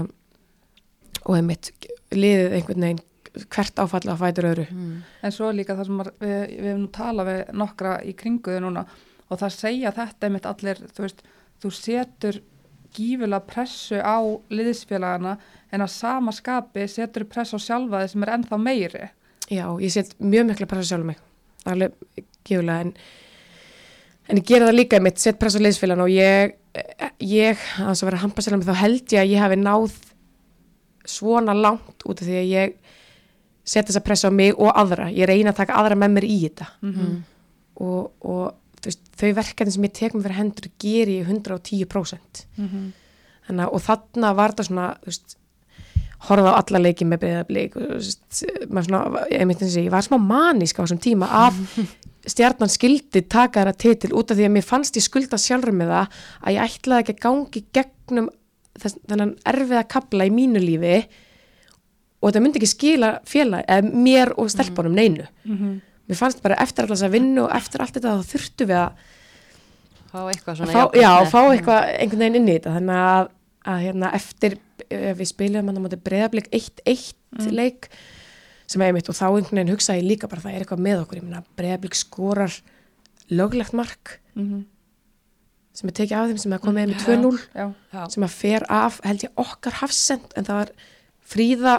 og 1.28 1.36
einmitt 1.36 1.72
liðið 2.14 2.56
einhvern 2.56 2.86
veginn 2.86 3.02
hvert 3.50 3.78
áfalla 3.78 4.14
að 4.14 4.22
fætur 4.24 4.48
öðru. 4.48 4.64
En 5.22 5.34
svo 5.34 5.50
líka 5.54 5.76
það 5.78 5.86
sem 5.86 6.00
við, 6.00 6.14
við 6.24 6.70
hefum 6.70 6.86
talað 6.94 7.30
við 7.30 7.52
nokkra 7.60 7.92
í 8.02 8.14
kringuðu 8.18 8.62
núna. 8.64 8.86
Og 9.30 9.38
það 9.38 9.54
segja 9.54 9.92
þetta 9.94 10.26
einmitt 10.26 10.48
allir, 10.50 10.80
þú 10.96 11.04
veist, 11.04 11.22
þú 11.62 11.70
setur 11.76 12.40
gífulega 12.96 13.46
pressu 13.46 14.00
á 14.02 14.18
liðsfélagana 14.50 15.36
en 15.70 15.84
að 15.84 15.92
sama 15.94 16.34
skapi 16.34 16.88
setur 16.90 17.28
pressu 17.30 17.60
á 17.60 17.60
sjálfa 17.62 18.02
þið 18.02 18.12
sem 18.14 18.26
er 18.26 18.34
ennþá 18.34 18.58
meiri. 18.58 19.10
Já, 19.50 19.66
ég 19.82 19.94
set 19.94 20.16
mjög 20.18 20.50
mikla 20.50 20.70
pressa 20.70 20.94
sjálf 20.94 21.06
mig. 21.12 21.22
Alveg 21.70 22.24
gífulega 22.46 22.86
en, 22.86 22.92
en 24.28 24.40
ég 24.40 24.46
gera 24.48 24.68
það 24.68 24.78
líka 24.78 25.00
mitt, 25.02 25.18
set 25.22 25.40
pressa 25.40 25.60
á 25.60 25.64
liðsfélagan 25.64 26.04
og 26.06 26.12
ég, 26.14 26.54
ég 27.24 27.66
að 27.80 27.90
þess 27.90 28.04
að 28.04 28.08
vera 28.10 28.20
að 28.20 28.24
hampa 28.26 28.44
sjálf 28.46 28.60
mig 28.60 28.70
þá 28.70 28.82
held 28.84 29.16
ég 29.16 29.24
að 29.24 29.34
ég 29.34 29.44
hafi 29.44 29.60
náð 29.60 29.98
svona 31.10 31.56
langt 31.56 32.06
út 32.06 32.20
af 32.20 32.26
því 32.28 32.38
að 32.38 32.50
ég 32.52 32.78
set 33.70 33.86
þessa 33.88 34.02
pressa 34.04 34.30
á 34.30 34.32
mig 34.34 34.54
og 34.56 34.70
aðra. 34.74 35.10
Ég 35.14 35.28
reyna 35.28 35.52
að 35.52 35.60
taka 35.62 35.76
aðra 35.78 35.96
með 35.98 36.16
mér 36.16 36.26
í 36.26 36.38
þetta. 36.44 36.66
Og, 37.80 38.10
og 38.20 38.46
þú 38.80 38.88
veist, 38.88 39.02
þau 39.20 39.30
verkefni 39.36 39.72
sem 39.74 39.84
ég 39.86 39.92
tek 39.96 40.14
mér 40.14 40.24
fyrir 40.26 40.38
hendur 40.38 40.70
ger 40.80 41.08
ég 41.12 41.28
110% 41.28 42.42
þannig 43.46 43.64
að 43.66 43.74
og 43.76 43.82
þarna 43.84 44.32
var 44.36 44.52
þetta 44.54 44.66
svona 44.68 44.86
veist, 45.04 45.36
horfa 46.28 46.52
á 46.52 46.60
alla 46.60 46.80
leiki 46.80 47.04
með 47.08 47.20
breyðablík 47.24 47.76
og 47.76 47.90
veist, 47.98 48.24
svona, 48.84 49.02
ég 49.30 49.44
að 49.44 49.70
segja, 49.70 49.84
ég 49.88 49.92
var 49.94 50.04
smá 50.06 50.16
manísk 50.20 50.76
á 50.80 50.84
þessum 50.84 51.00
tíma 51.00 51.28
að 51.28 51.60
stjarnan 52.28 52.70
skildi 52.72 53.22
taka 53.30 53.62
þeirra 53.62 53.76
titil 53.80 54.12
út 54.16 54.32
af 54.32 54.38
því 54.38 54.46
að 54.48 54.54
mér 54.56 54.66
fannst 54.66 54.98
ég 54.98 55.04
skulda 55.06 55.38
sjálfur 55.40 55.72
með 55.76 55.92
það 55.94 56.20
að 56.40 56.54
ég 56.56 56.64
ætlaði 56.66 57.04
ekki 57.04 57.14
að 57.16 57.22
gangi 57.24 57.62
gegnum 57.78 58.30
þess, 58.80 58.98
þennan 59.08 59.34
erfiða 59.52 59.84
kapla 59.94 60.26
í 60.28 60.34
mínu 60.34 60.60
lífi 60.62 60.96
og 62.20 62.28
þetta 62.28 62.42
myndi 62.44 62.60
ekki 62.60 62.70
skila 62.74 63.12
félag, 63.28 63.64
eða 63.64 64.02
mér 64.04 64.34
og 64.36 64.50
stelpunum 64.52 64.96
neinu. 64.96 65.24
Mér 66.10 66.18
fannst 66.18 66.42
bara 66.44 66.58
eftir 66.60 66.84
alltaf 66.84 67.06
að 67.06 67.14
vinna 67.16 67.46
og 67.46 67.54
eftir 67.56 67.80
allt 67.80 67.96
þetta 67.96 68.16
þá 68.18 68.30
þurftu 68.34 68.66
við 68.68 68.80
að 68.82 69.04
fá 70.10 70.18
eitthvað 70.26 70.50
að 70.52 70.56
svona 70.58 70.72
fá, 70.74 70.82
já, 70.98 71.10
fá 71.30 71.40
eitthvað 71.52 71.84
einhvern 71.94 72.24
veginn 72.24 72.38
inn 72.40 72.48
í 72.48 72.56
þetta. 72.58 72.74
Þannig 72.76 73.02
að, 73.06 73.28
að 73.72 73.84
hérna, 73.86 74.12
eftir 74.18 74.56
við 74.90 75.28
spilum 75.30 75.70
hann 75.70 75.78
á 75.78 75.84
móti 75.84 76.00
breyðablik 76.02 76.50
1-1 76.52 77.54
leik 77.54 77.88
sem 78.70 78.82
er 78.84 78.90
einmitt 78.92 79.08
og 79.10 79.16
þá 79.18 79.24
einhvern 79.28 79.58
veginn 79.58 79.72
hugsaði 79.74 80.04
líka 80.06 80.28
bara 80.30 80.44
það 80.44 80.54
er 80.56 80.64
eitthvað 80.64 80.82
með 80.86 81.00
okkur, 81.04 81.18
ég 81.20 81.26
meina 81.26 81.42
breyðablik 81.58 81.96
skorar 81.98 82.54
löglegt 83.30 83.74
mark 83.78 84.16
sem 85.80 85.88
er 85.90 85.94
tekið 85.96 86.16
af 86.18 86.30
þeim 86.30 86.38
sem 86.42 86.52
er 86.56 86.62
komið 86.62 86.90
með 86.90 87.04
2-0 87.06 87.38
Já, 87.54 87.66
Já. 87.94 88.02
sem 88.14 88.24
að 88.26 88.34
fer 88.34 88.64
af, 88.74 89.00
held 89.06 89.22
ég, 89.26 89.32
okkar 89.38 89.76
hafsend 89.80 90.34
en 90.36 90.46
það 90.48 90.60
var, 90.60 90.72
Fríða 91.30 91.74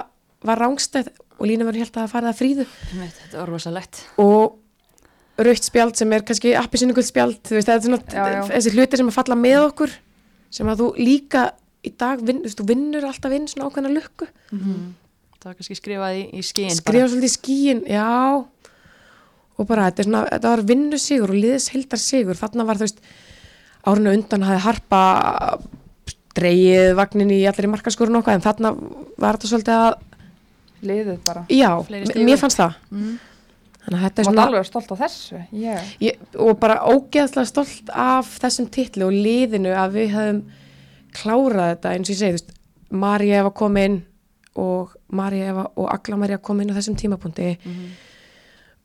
var 0.47 0.61
rángstæð 0.63 1.09
og 1.41 1.47
Lína 1.49 1.65
var 1.67 1.75
helt 1.79 1.91
að 1.97 2.03
það 2.05 2.11
farið 2.13 2.29
að 2.29 2.37
Fríðu. 2.39 2.65
Þetta 2.93 3.39
var 3.41 3.49
rosalegt. 3.49 3.99
Og 4.21 5.41
rautt 5.41 5.65
spjald 5.65 5.97
sem 5.97 6.11
er 6.13 6.23
kannski 6.27 6.51
appisinugult 6.59 7.07
spjald, 7.07 7.39
þú 7.47 7.55
veist, 7.57 7.67
það 7.67 7.75
er 7.79 7.85
svona 7.87 7.99
Já, 8.13 8.23
já. 8.35 8.41
þessi 8.51 8.73
hlutir 8.75 9.01
sem 9.01 9.09
að 9.09 9.17
falla 9.17 9.37
með 9.41 9.59
okkur 9.65 9.95
sem 10.53 10.69
að 10.71 10.83
þú 10.83 10.89
líka 11.01 11.43
í 11.81 11.91
dag 11.97 12.21
vinn, 12.21 12.43
þú, 12.43 12.47
veist, 12.47 12.59
þú 12.61 12.67
vinnur 12.69 13.07
alltaf 13.09 13.33
inn 13.37 13.47
svona 13.49 13.67
ákveðna 13.71 13.93
lukku 13.95 14.27
það 15.41 15.49
var 15.49 15.57
kannski 15.57 15.77
skrifað 15.79 16.17
í, 16.19 16.23
í 16.37 16.45
skíin 16.45 16.77
skrifa 16.77 17.09
svolítið 17.09 17.27
í 17.27 17.33
skíin, 17.33 17.83
já 17.89 18.07
og 19.61 19.67
bara 19.69 19.89
þetta 19.89 20.03
er 20.03 20.09
svona, 20.09 20.23
þetta 20.29 20.53
var 20.53 20.63
vinnu 20.71 20.99
sigur 21.01 21.33
og 21.33 21.39
liðis 21.41 21.69
heildar 21.73 22.01
sigur, 22.01 22.37
þarna 22.39 22.65
var 22.67 22.79
þú 22.79 22.87
veist 22.87 23.01
árinu 23.89 24.13
undan 24.13 24.45
hafði 24.45 24.61
harpa 24.67 25.01
dreigið 26.37 26.93
vagnin 26.97 27.33
í 27.33 27.41
allir 27.49 27.67
í 27.67 27.71
markaskorun 27.73 28.21
okkar 28.21 28.37
en 28.37 28.45
þarna 28.45 28.71
var 29.19 29.37
þetta 29.37 29.51
svolítið 29.51 29.81
að 29.81 29.91
liðið 30.91 31.19
bara. 31.25 31.43
já, 31.51 31.69
mér 31.89 32.39
fannst 32.41 32.61
það 32.61 32.77
mm. 32.89 33.17
þannig 33.83 33.97
að 33.97 34.05
þetta 34.05 34.21
er 34.23 34.29
svona 34.29 34.41
var 34.41 34.53
alveg 34.53 34.69
stolt 34.69 34.93
á 34.93 34.95
þessu. 35.01 35.41
Yeah. 35.51 35.91
ég, 36.01 36.23
og 36.37 36.55
bara 36.61 36.79
ógeðslega 36.87 37.49
stolt 37.49 37.91
af 37.93 38.31
þessum 38.41 38.69
titli 38.73 39.05
og 39.05 39.13
liðinu 39.13 39.75
að 39.77 39.99
við 39.99 40.15
höfum 40.15 40.41
klárað 41.17 41.75
þetta 41.75 41.93
eins 41.97 42.07
og 42.07 42.15
ég 42.15 42.21
segi, 42.21 42.31
þú 42.31 42.39
veist, 42.39 42.57
Marja 42.91 43.43
var 43.45 43.53
komin 43.55 44.01
og 44.59 44.95
Marja 45.15 45.51
Eva 45.53 45.67
og 45.75 45.87
Agla 45.93 46.17
Marja 46.17 46.37
kom 46.43 46.59
inn 46.61 46.73
á 46.73 46.77
þessum 46.79 46.97
tímapunkti. 46.99 47.53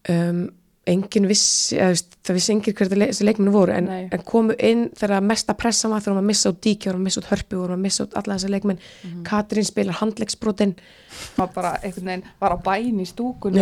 Um, 0.08 0.46
engin 0.86 1.24
vissi 1.26 1.74
eða, 1.82 1.96
það 2.22 2.36
vissi 2.36 2.52
engin 2.54 2.74
hver 2.78 2.90
þessi 2.92 3.24
leikmennu 3.26 3.50
voru 3.50 3.72
en, 3.74 3.88
en 4.14 4.20
komu 4.22 4.54
inn 4.62 4.84
þegar 4.94 5.24
mesta 5.26 5.56
pressa 5.58 5.88
var 5.90 6.04
þegar 6.04 6.20
maður 6.20 6.28
missa 6.28 6.52
út 6.52 6.60
díki, 6.62 6.86
vorum 6.86 7.00
að 7.02 7.08
missa 7.08 7.22
út 7.24 7.26
hörpu 7.32 7.58
vorum 7.58 7.74
að 7.74 7.82
missa 7.88 8.04
út 8.06 8.14
alla 8.20 8.36
þessa 8.36 8.50
leikmenn. 8.54 8.78
Katrín 9.26 9.66
spilar 9.66 9.98
handleggsbrotin. 9.98 10.76
Maður 11.40 11.52
bara 11.56 11.72
einhvern 11.80 12.06
veginn 12.12 12.22
var 12.38 12.54
á 12.54 12.58
bæn 12.68 13.00
í 13.02 13.06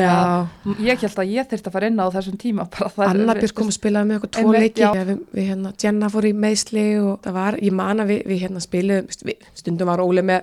að- 0.04 0.84
Ég 0.84 1.00
held 1.06 1.16
að 1.24 1.32
ég 1.32 1.48
þyrfti 1.48 1.70
að 1.70 1.76
fara 1.78 1.86
inn 1.88 2.02
á 2.04 2.06
þessum 2.12 2.36
tíma. 2.44 2.68
bara 2.76 2.90
það 2.92 3.08
Anna 3.14 3.34
Björk 3.40 3.54
kom 3.54 3.68
að 3.72 3.78
spilaði 3.78 4.10
með 4.12 4.20
okkur 4.20 4.30
tvo 4.36 4.52
leiki. 4.52 4.82
við, 5.08 5.18
við 5.32 5.48
hérna, 5.48 5.72
Jenna 5.80 6.10
fór 6.12 6.28
í 6.28 6.34
meðsli 6.44 6.84
og 7.00 7.22
það 7.24 7.32
var, 7.40 7.56
ég 7.64 7.72
man 7.72 8.04
að 8.04 8.12
við, 8.12 8.20
við 8.26 8.44
hérna 8.44 8.60
spiluðum 8.60 9.08
við, 9.24 9.48
stundum 9.54 9.88
var 9.88 10.04
Óli 10.04 10.20
með 10.20 10.42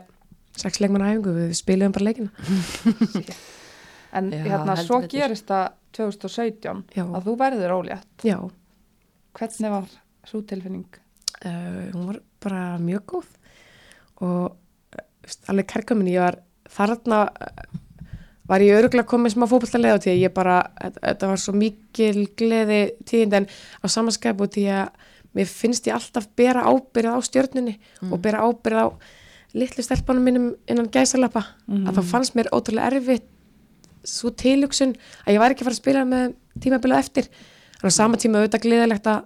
sex 0.61 0.79
leikmann 0.83 1.05
æfingu, 1.07 1.33
við 1.37 1.53
spiluðum 1.57 1.95
bara 1.97 2.07
leikina 2.09 2.31
En 4.11 4.27
Já, 4.27 4.41
hérna, 4.43 4.73
svo 4.75 4.97
betur. 4.99 5.13
gerist 5.21 5.45
það 5.47 5.69
2017 5.95 6.81
Já. 6.97 7.03
að 7.15 7.27
þú 7.29 7.35
verður 7.39 7.73
ólétt. 7.77 8.09
já, 8.27 8.37
Hvernig 9.39 9.71
var 9.71 9.85
svo 10.27 10.41
tilfinning? 10.43 10.83
uh, 11.45 11.85
hún 11.95 12.09
var 12.09 12.17
bara 12.43 12.63
mjög 12.83 13.05
góð 13.13 13.29
og 14.21 14.51
uh, 14.51 15.05
veist, 15.23 15.47
alveg 15.49 15.69
kærkomin, 15.71 16.09
ég 16.11 16.19
var 16.21 16.37
þarna 16.69 17.21
uh, 17.31 17.79
var 18.51 18.59
ég 18.65 18.75
öruglega 18.81 19.07
komið 19.07 19.37
smá 19.37 19.47
fótballtalega 19.47 19.95
á 19.95 20.01
því 20.03 20.11
að 20.11 20.19
ég 20.25 20.35
bara, 20.35 20.57
þetta, 20.99 21.31
var 21.31 21.39
svo 21.39 21.55
mikil 21.55 22.27
gleði 22.37 22.81
tíðind 23.07 23.37
en 23.39 23.47
á 23.79 23.85
samanskap 23.87 24.43
og 24.43 24.51
því 24.51 24.65
að 24.75 25.07
mér 25.39 25.47
finnst 25.47 25.87
ég 25.87 25.95
alltaf 25.95 26.27
bera 26.35 26.67
ábyrð 26.67 27.15
á 27.15 27.19
stjörnunni 27.23 27.77
og 28.11 28.19
bera 28.19 28.43
ábyrð 28.43 28.83
á 28.83 28.87
litlu 29.57 29.83
stelpunum 29.83 30.23
mínum 30.23 30.45
innan 30.71 30.87
gæsalappa 30.93 31.41
að 31.89 31.97
þá 31.97 32.01
fannst 32.11 32.35
mér 32.37 32.49
ótrúlega 32.55 32.87
erfitt 32.91 33.27
svo 34.07 34.31
tilugsun 34.31 34.93
að 35.27 35.33
ég 35.35 35.39
væri 35.41 35.53
ekki 35.55 35.61
að 35.63 35.67
fara 35.69 35.75
að 35.75 35.81
spila 35.81 36.03
með 36.05 36.33
tímabilið 36.63 36.97
eftir. 36.97 37.27
En 37.81 37.89
á 37.89 37.91
sama 37.93 38.17
tíma 38.17 38.39
auðvitað 38.41 38.63
gleðilegt 38.65 39.07
að, 39.11 39.21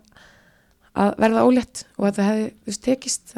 að 0.96 1.14
verða 1.24 1.46
ólétt 1.48 1.86
og 1.98 2.08
að 2.10 2.18
það 2.18 2.30
hefði 2.32 2.50
þú 2.50 2.72
veist, 2.72 2.84
tekist. 2.84 3.36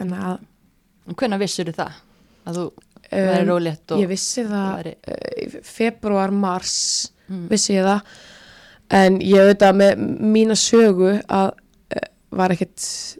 Hvernig 1.18 1.40
vissur 1.44 1.72
það? 1.76 2.00
Að 2.48 2.58
þú 2.60 2.66
verður 3.12 3.42
um, 3.44 3.48
rólétt 3.52 3.92
og 3.96 4.02
ég 4.02 4.10
vissi 4.12 4.44
það 4.48 4.72
væri- 4.78 4.98
í 5.44 5.62
februar, 5.64 6.32
mars 6.32 6.74
vissi 7.52 7.74
ég 7.78 7.86
það. 7.88 8.18
En 8.98 9.20
ég 9.22 9.40
auðvitað 9.44 9.78
með 9.82 10.04
mína 10.34 10.56
sögu 10.56 11.14
að 11.28 11.50
var 12.32 12.54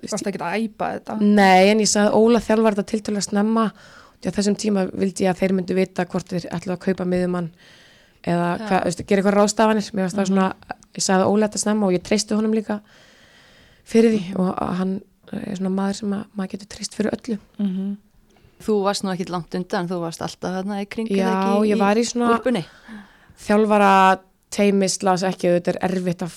Þú 0.02 0.12
varst 0.12 0.30
ekki 0.32 0.42
að 0.44 0.64
æpa 0.66 0.90
þetta. 0.98 1.18
Nei, 1.24 1.70
en 1.72 1.82
ég 1.84 1.90
sagði 1.92 2.20
Óla 2.20 2.42
þjálfar 2.44 2.76
þetta 2.78 2.92
tiltölulega 2.92 3.28
snemma. 3.30 3.66
Og 4.18 4.34
þessum 4.36 4.58
tíma 4.60 4.88
vildi 4.92 5.28
ég 5.28 5.32
að 5.32 5.44
þeir 5.44 5.54
myndu 5.58 5.78
vita 5.78 6.06
hvort 6.10 6.34
þeir 6.34 6.48
ætlu 6.58 6.74
að 6.74 6.82
kaupa 6.88 7.06
miðumann 7.08 7.52
eða 8.28 8.48
hvað, 8.64 8.82
veist, 8.88 9.04
gera 9.08 9.22
eitthvað 9.22 9.38
ráðstafanir. 9.38 9.92
Mér 9.94 10.08
varst 10.08 10.18
það 10.20 10.32
svona, 10.32 10.48
ég 10.98 11.06
sagði 11.06 11.30
Óla 11.30 11.48
þetta 11.48 11.64
snemma. 11.64 11.88
Og 11.88 11.96
ég 11.96 12.04
treysti 12.04 12.36
honum 12.36 12.58
líka 12.58 12.82
fyrir 13.88 14.18
því. 14.18 14.24
Og 14.42 14.50
að 14.52 14.74
hann 14.82 14.98
er 15.38 15.56
svona 15.60 15.74
maður 15.78 16.02
sem 16.02 16.18
að, 16.18 16.26
maður 16.34 16.54
getur 16.56 16.72
treyst 16.76 16.98
fyrir 16.98 17.16
öllu. 17.18 17.40
Mm 17.62 17.96
Þú 18.58 18.74
varst 18.82 19.04
nú 19.06 19.12
ekkit 19.14 19.30
langt 19.30 19.54
undan, 19.54 19.86
þú 19.86 20.00
varst 20.02 20.22
alltaf 20.26 20.56
þarna 20.56 20.80
í 20.82 20.88
kring 20.90 21.12
Já, 21.14 21.28
ekki 21.30 21.68
ég 21.70 21.78
var 21.78 21.96
í 21.96 22.02
svona- 22.02 22.40
þjálfara 23.38 24.20
teimist 24.50 25.04
las 25.06 25.22
ekki 25.28 25.52
þetta 25.60 25.76
er 25.76 25.80
erfitt 25.92 26.24
að 26.26 26.34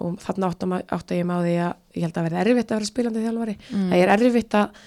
og 0.00 0.16
þarna 0.22 0.50
ma- 0.70 0.80
átta 0.96 1.16
ég 1.18 1.26
má 1.28 1.36
því 1.44 1.54
að 1.66 1.74
ég 1.98 2.06
held 2.06 2.16
að 2.20 2.26
verða 2.28 2.42
erfitt 2.44 2.70
að 2.72 2.78
vera 2.80 2.88
spilandi 2.90 3.24
þjálfari. 3.26 3.54
Mm. 3.70 3.88
það 3.90 4.02
er 4.04 4.12
erfitt 4.16 4.56
að 4.60 4.80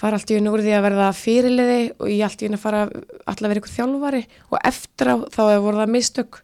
fara 0.00 0.16
allt 0.20 0.30
í 0.30 0.36
unni 0.38 0.52
úr 0.54 0.62
því 0.64 0.74
að 0.76 0.84
verða 0.86 1.08
fyrirliði 1.18 1.80
og 1.98 2.06
ég 2.12 2.22
allt 2.24 2.42
í 2.44 2.46
unni 2.48 2.58
að 2.60 2.62
fara 2.64 2.82
alltaf 2.86 3.42
að 3.44 3.48
vera 3.50 3.62
ykkur 3.62 3.74
þjálfari. 3.74 4.22
Og 4.50 4.58
eftir 4.70 5.10
á 5.10 5.14
þá 5.28 5.40
hefur 5.50 5.64
voru 5.66 5.80
það 5.82 5.92
mistök 5.96 6.40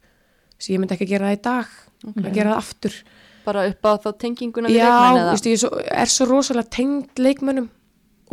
sem 0.59 0.75
ég 0.75 0.83
myndi 0.83 0.97
ekki 0.97 1.09
gera 1.13 1.31
það 1.31 1.39
í 1.39 1.43
dag 1.47 1.77
að 2.17 2.35
gera 2.37 2.51
það 2.53 2.59
aftur. 2.61 2.99
Bara 3.47 3.63
upp 3.71 3.87
á 3.87 3.93
þá 4.03 4.09
tenginguna 4.25 4.69
við 4.73 4.81
Já, 4.81 4.91
leikmenn 4.91 5.21
eða? 5.23 5.33
veist, 5.37 5.47
ég 5.47 5.61
svo, 5.63 5.71
er 6.03 6.11
svo 6.11 6.27
rosalega 6.27 6.73
tengd 6.77 7.23
leikmönnum 7.23 7.69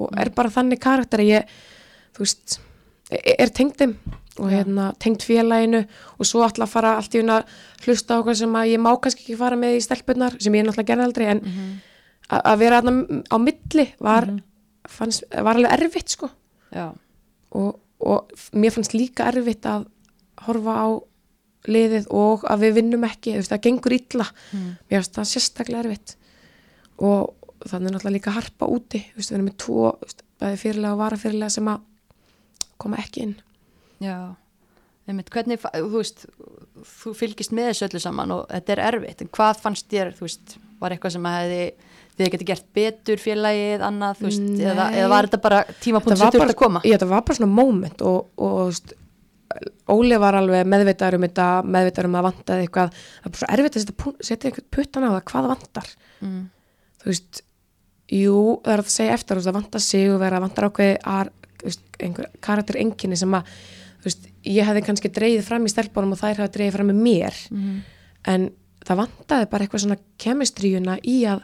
og 0.02 0.16
er 0.18 0.32
bara 0.34 0.50
þannig 0.50 0.80
karakter 0.82 1.22
að 1.22 1.30
ég, 1.30 1.52
þú 2.18 2.24
veist, 2.26 2.56
er, 3.14 3.36
er 3.46 3.52
tengd 3.54 3.78
þeim 3.78 3.94
og 4.42 4.50
hérna 4.50 4.90
tengd 5.02 5.22
félaginu 5.26 5.84
og 6.18 6.26
svo 6.26 6.42
að 6.46 6.66
fara 6.70 6.96
allt 6.98 7.14
í 7.14 7.22
unna 7.22 7.42
hlusta 7.84 8.18
á 8.18 8.24
hvað 8.26 8.40
sem 8.40 8.56
að 8.58 8.72
ég 8.72 8.82
má 8.82 8.90
kannski 8.98 9.28
ekki 9.28 9.38
fara 9.38 9.60
með 9.60 9.78
í 9.78 9.84
stelpunnar 9.86 10.38
sem 10.42 10.56
ég 10.58 10.66
náttúrulega 10.66 10.90
gerði 10.90 11.08
aldrei 11.08 11.28
en 11.36 11.44
að 12.34 12.42
að 12.50 12.60
vera 12.64 12.82
þarna 12.82 13.22
á 13.30 13.38
milli 13.44 13.86
var, 14.02 14.30
fannst, 14.90 15.26
var 15.30 15.60
alveg 15.60 15.76
erfitt 15.78 16.16
sko. 16.16 16.30
Og, 17.54 17.72
og 18.02 18.34
mér 18.58 18.74
fannst 18.74 18.96
líka 18.98 19.28
erfitt 19.30 19.68
að 19.70 19.86
horfa 20.48 20.78
á 20.82 20.88
liðið 21.70 22.10
og 22.12 22.44
að 22.50 22.66
við 22.66 22.76
vinnum 22.80 23.06
ekki, 23.08 23.38
það 23.46 23.64
gengur 23.68 23.96
illa. 23.96 24.28
Mér 24.90 25.00
finnst 25.04 25.16
það 25.20 25.32
sérstaklega 25.36 25.86
erfitt. 25.86 26.18
Og 26.98 27.36
þannig 27.70 27.94
náttúrulega 27.94 28.18
líka 28.18 28.36
harpa 28.36 28.68
úti, 28.68 29.06
þú 29.14 29.22
veist, 29.22 29.30
við 29.30 29.38
erum 29.38 29.50
með 29.52 29.58
tvo 29.64 29.94
bæði 30.42 30.60
fyrirlega 30.60 30.96
og 30.96 31.04
varafyrirlega 31.04 31.54
sem 31.54 31.70
að 31.72 31.86
koma 32.82 33.00
ekki 33.00 33.28
inn 33.28 33.36
já. 34.04 34.18
Einmitt, 35.04 35.28
hvernig, 35.36 35.60
þú 35.60 35.88
veist, 35.98 36.22
þú 36.88 37.12
fylgist 37.20 37.52
með 37.52 37.66
þessu 37.74 37.88
öllu 37.90 38.00
saman 38.00 38.32
og 38.38 38.44
þetta 38.48 38.72
er 38.78 38.82
erfitt, 38.86 39.24
en 39.26 39.32
hvað 39.36 39.58
fannst 39.60 39.90
þér, 39.92 40.14
þú 40.16 40.24
veist, 40.30 40.54
var 40.80 40.96
eitthvað 40.96 41.16
sem 41.18 41.26
að 41.28 41.36
hefði, 41.42 41.66
þið 42.16 42.30
geti 42.36 42.48
gert 42.48 42.68
betur 42.78 43.20
félagið, 43.20 43.84
annað, 43.84 44.22
þú 44.22 44.28
veist, 44.30 44.46
eða, 44.64 44.86
eða 44.96 45.10
var 45.12 45.28
þetta 45.28 45.42
bara 45.44 45.60
tímapunkt 45.84 46.22
sem 46.22 46.32
þurft 46.38 46.54
að 46.56 46.60
koma? 46.62 46.84
Já, 46.88 46.94
þetta 46.96 47.10
var 47.12 47.26
bara 47.28 47.38
svona 47.42 47.58
moment 47.58 48.06
og, 48.08 48.30
og 48.40 48.56
þú 48.62 48.68
veist, 48.72 48.96
Óli 49.94 50.18
var 50.18 50.34
alveg 50.40 50.64
meðvitaður 50.66 51.20
um 51.20 51.26
þetta, 51.28 51.48
meðvitaður 51.76 52.08
um 52.10 52.16
að 52.18 52.24
vantaði 52.26 52.64
eitthvað, 52.66 52.96
það 52.96 53.28
er 53.28 53.34
bara 53.36 53.42
svo 53.44 53.50
erfitt 53.54 53.76
að 53.78 53.84
setja, 54.30 54.50
eitthvað 54.50 54.70
puttan 54.78 55.06
á 55.06 55.10
það, 55.12 55.24
hvað 55.34 55.50
vantar 55.52 55.92
Mm. 56.24 56.42
þú 57.04 57.10
veist, 57.12 57.44
jú, 58.16 58.38
það 58.64 58.74
er 58.78 58.82
að 58.86 58.92
segja 58.96 59.14
eftir, 59.20 59.36
þú 59.36 59.42
veist, 59.42 59.50
það 59.52 59.58
vantar 59.60 59.84
sig 59.84 60.08
og 60.14 60.20
vera, 60.24 60.40
vantar 60.40 60.70
ákveði 60.70 60.94
einhver 62.00 62.30
karakter 62.44 62.80
enginni 62.80 63.18
sem 63.20 63.36
að, 63.36 63.52
ég 64.46 64.66
hefði 64.68 64.84
kannski 64.86 65.10
dreigið 65.14 65.44
fram 65.48 65.66
í 65.66 65.72
stelpunum 65.72 66.12
og 66.16 66.20
þær 66.20 66.42
hefði 66.42 66.54
dreigið 66.58 66.76
fram 66.78 66.90
í 66.90 66.98
mér, 67.04 67.36
Mhm. 67.52 67.80
en 68.26 68.50
það 68.86 68.98
vantaði 69.08 69.50
bara 69.50 69.66
eitthvað 69.66 69.84
svona 69.86 69.98
kemistríuna 70.20 70.98
í 71.04 71.22
að 71.26 71.42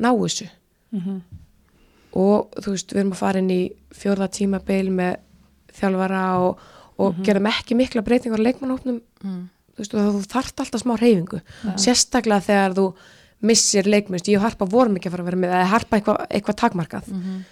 ná 0.00 0.10
þessu. 0.16 0.48
Og 2.18 2.48
þú 2.64 2.72
veist, 2.72 2.92
við 2.94 3.02
erum 3.02 3.12
að 3.12 3.20
fara 3.20 3.38
inn 3.42 3.50
í 3.52 3.60
fjórða 3.94 4.28
tímabil 4.32 4.88
með 4.90 5.16
þjálfara 5.78 6.22
og, 6.40 6.58
og 6.98 7.20
gerum 7.26 7.46
ekki 7.50 7.76
mikla 7.78 8.02
breytingar 8.02 8.40
á 8.40 8.46
leikmannhópnum 8.48 9.00
Mm. 9.22 9.48
þú 9.74 9.78
veist, 9.82 9.92
þú 9.92 10.20
þarft 10.30 10.60
alltaf 10.62 10.80
smá 10.82 10.94
reyfingu 10.98 11.40
sérstaklega 11.76 12.40
þegar 12.46 12.74
þú 12.78 12.94
missir 13.42 13.82
leikmennst, 13.86 14.26
ég 14.30 14.40
Harpa 14.40 14.64
vorum 14.66 14.96
ekki 14.96 15.08
að 15.10 15.14
fara 15.16 15.22
að 15.22 15.30
vera 15.30 15.36
með 15.42 15.52
eða 15.54 15.66
Harpa 15.72 15.96
eitthvað, 16.00 16.26
eitthvað 16.30 16.56
takmarkað. 16.62 17.08
Mhm. 17.12 17.44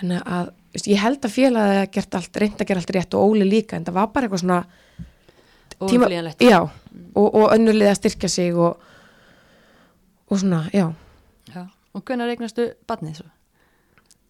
þannig 0.00 0.22
að 0.24 0.50
veist, 0.74 0.88
ég 0.90 0.98
held 1.02 1.20
að 1.24 1.34
félagið 1.34 1.78
hafi 1.80 1.92
gert 1.96 2.14
allt, 2.18 2.36
reynd 2.42 2.60
að 2.60 2.68
gera 2.70 2.82
allt 2.82 2.92
rétt 2.96 3.14
og 3.18 3.30
Óli 3.30 3.46
líka 3.48 3.76
en 3.78 3.84
það 3.86 3.96
var 4.00 4.10
bara 4.14 4.26
eitthvað 4.28 4.42
svona 4.44 4.58
tíma- 5.84 6.10
já, 6.40 6.60
og, 7.14 7.28
og 7.34 7.52
önnulið 7.54 7.90
að 7.90 7.98
styrkja 8.00 8.28
sig 8.28 8.54
og, 8.56 8.78
og 10.30 10.38
svona, 10.42 10.64
já 10.74 10.92
Já. 11.54 11.66
Og 11.94 12.02
hvernig 12.04 12.26
regnastu 12.32 12.70
badnið 12.88 13.18
svo? 13.20 13.26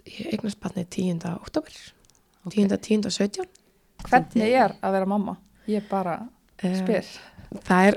ég 0.04 0.32
eignast 0.34 0.58
barnið 0.60 0.88
10. 0.90 1.20
oktober 1.40 1.76
10. 2.50 2.76
10. 2.76 3.10
17 3.10 3.46
Hvernig 4.04 4.50
er 4.52 4.74
að 4.84 4.92
vera 4.98 5.06
mamma? 5.08 5.36
Ég 5.70 5.86
bara 5.88 6.18
Eh, 6.62 6.74
spyr. 6.78 7.06
það 7.64 7.86
er 7.88 7.96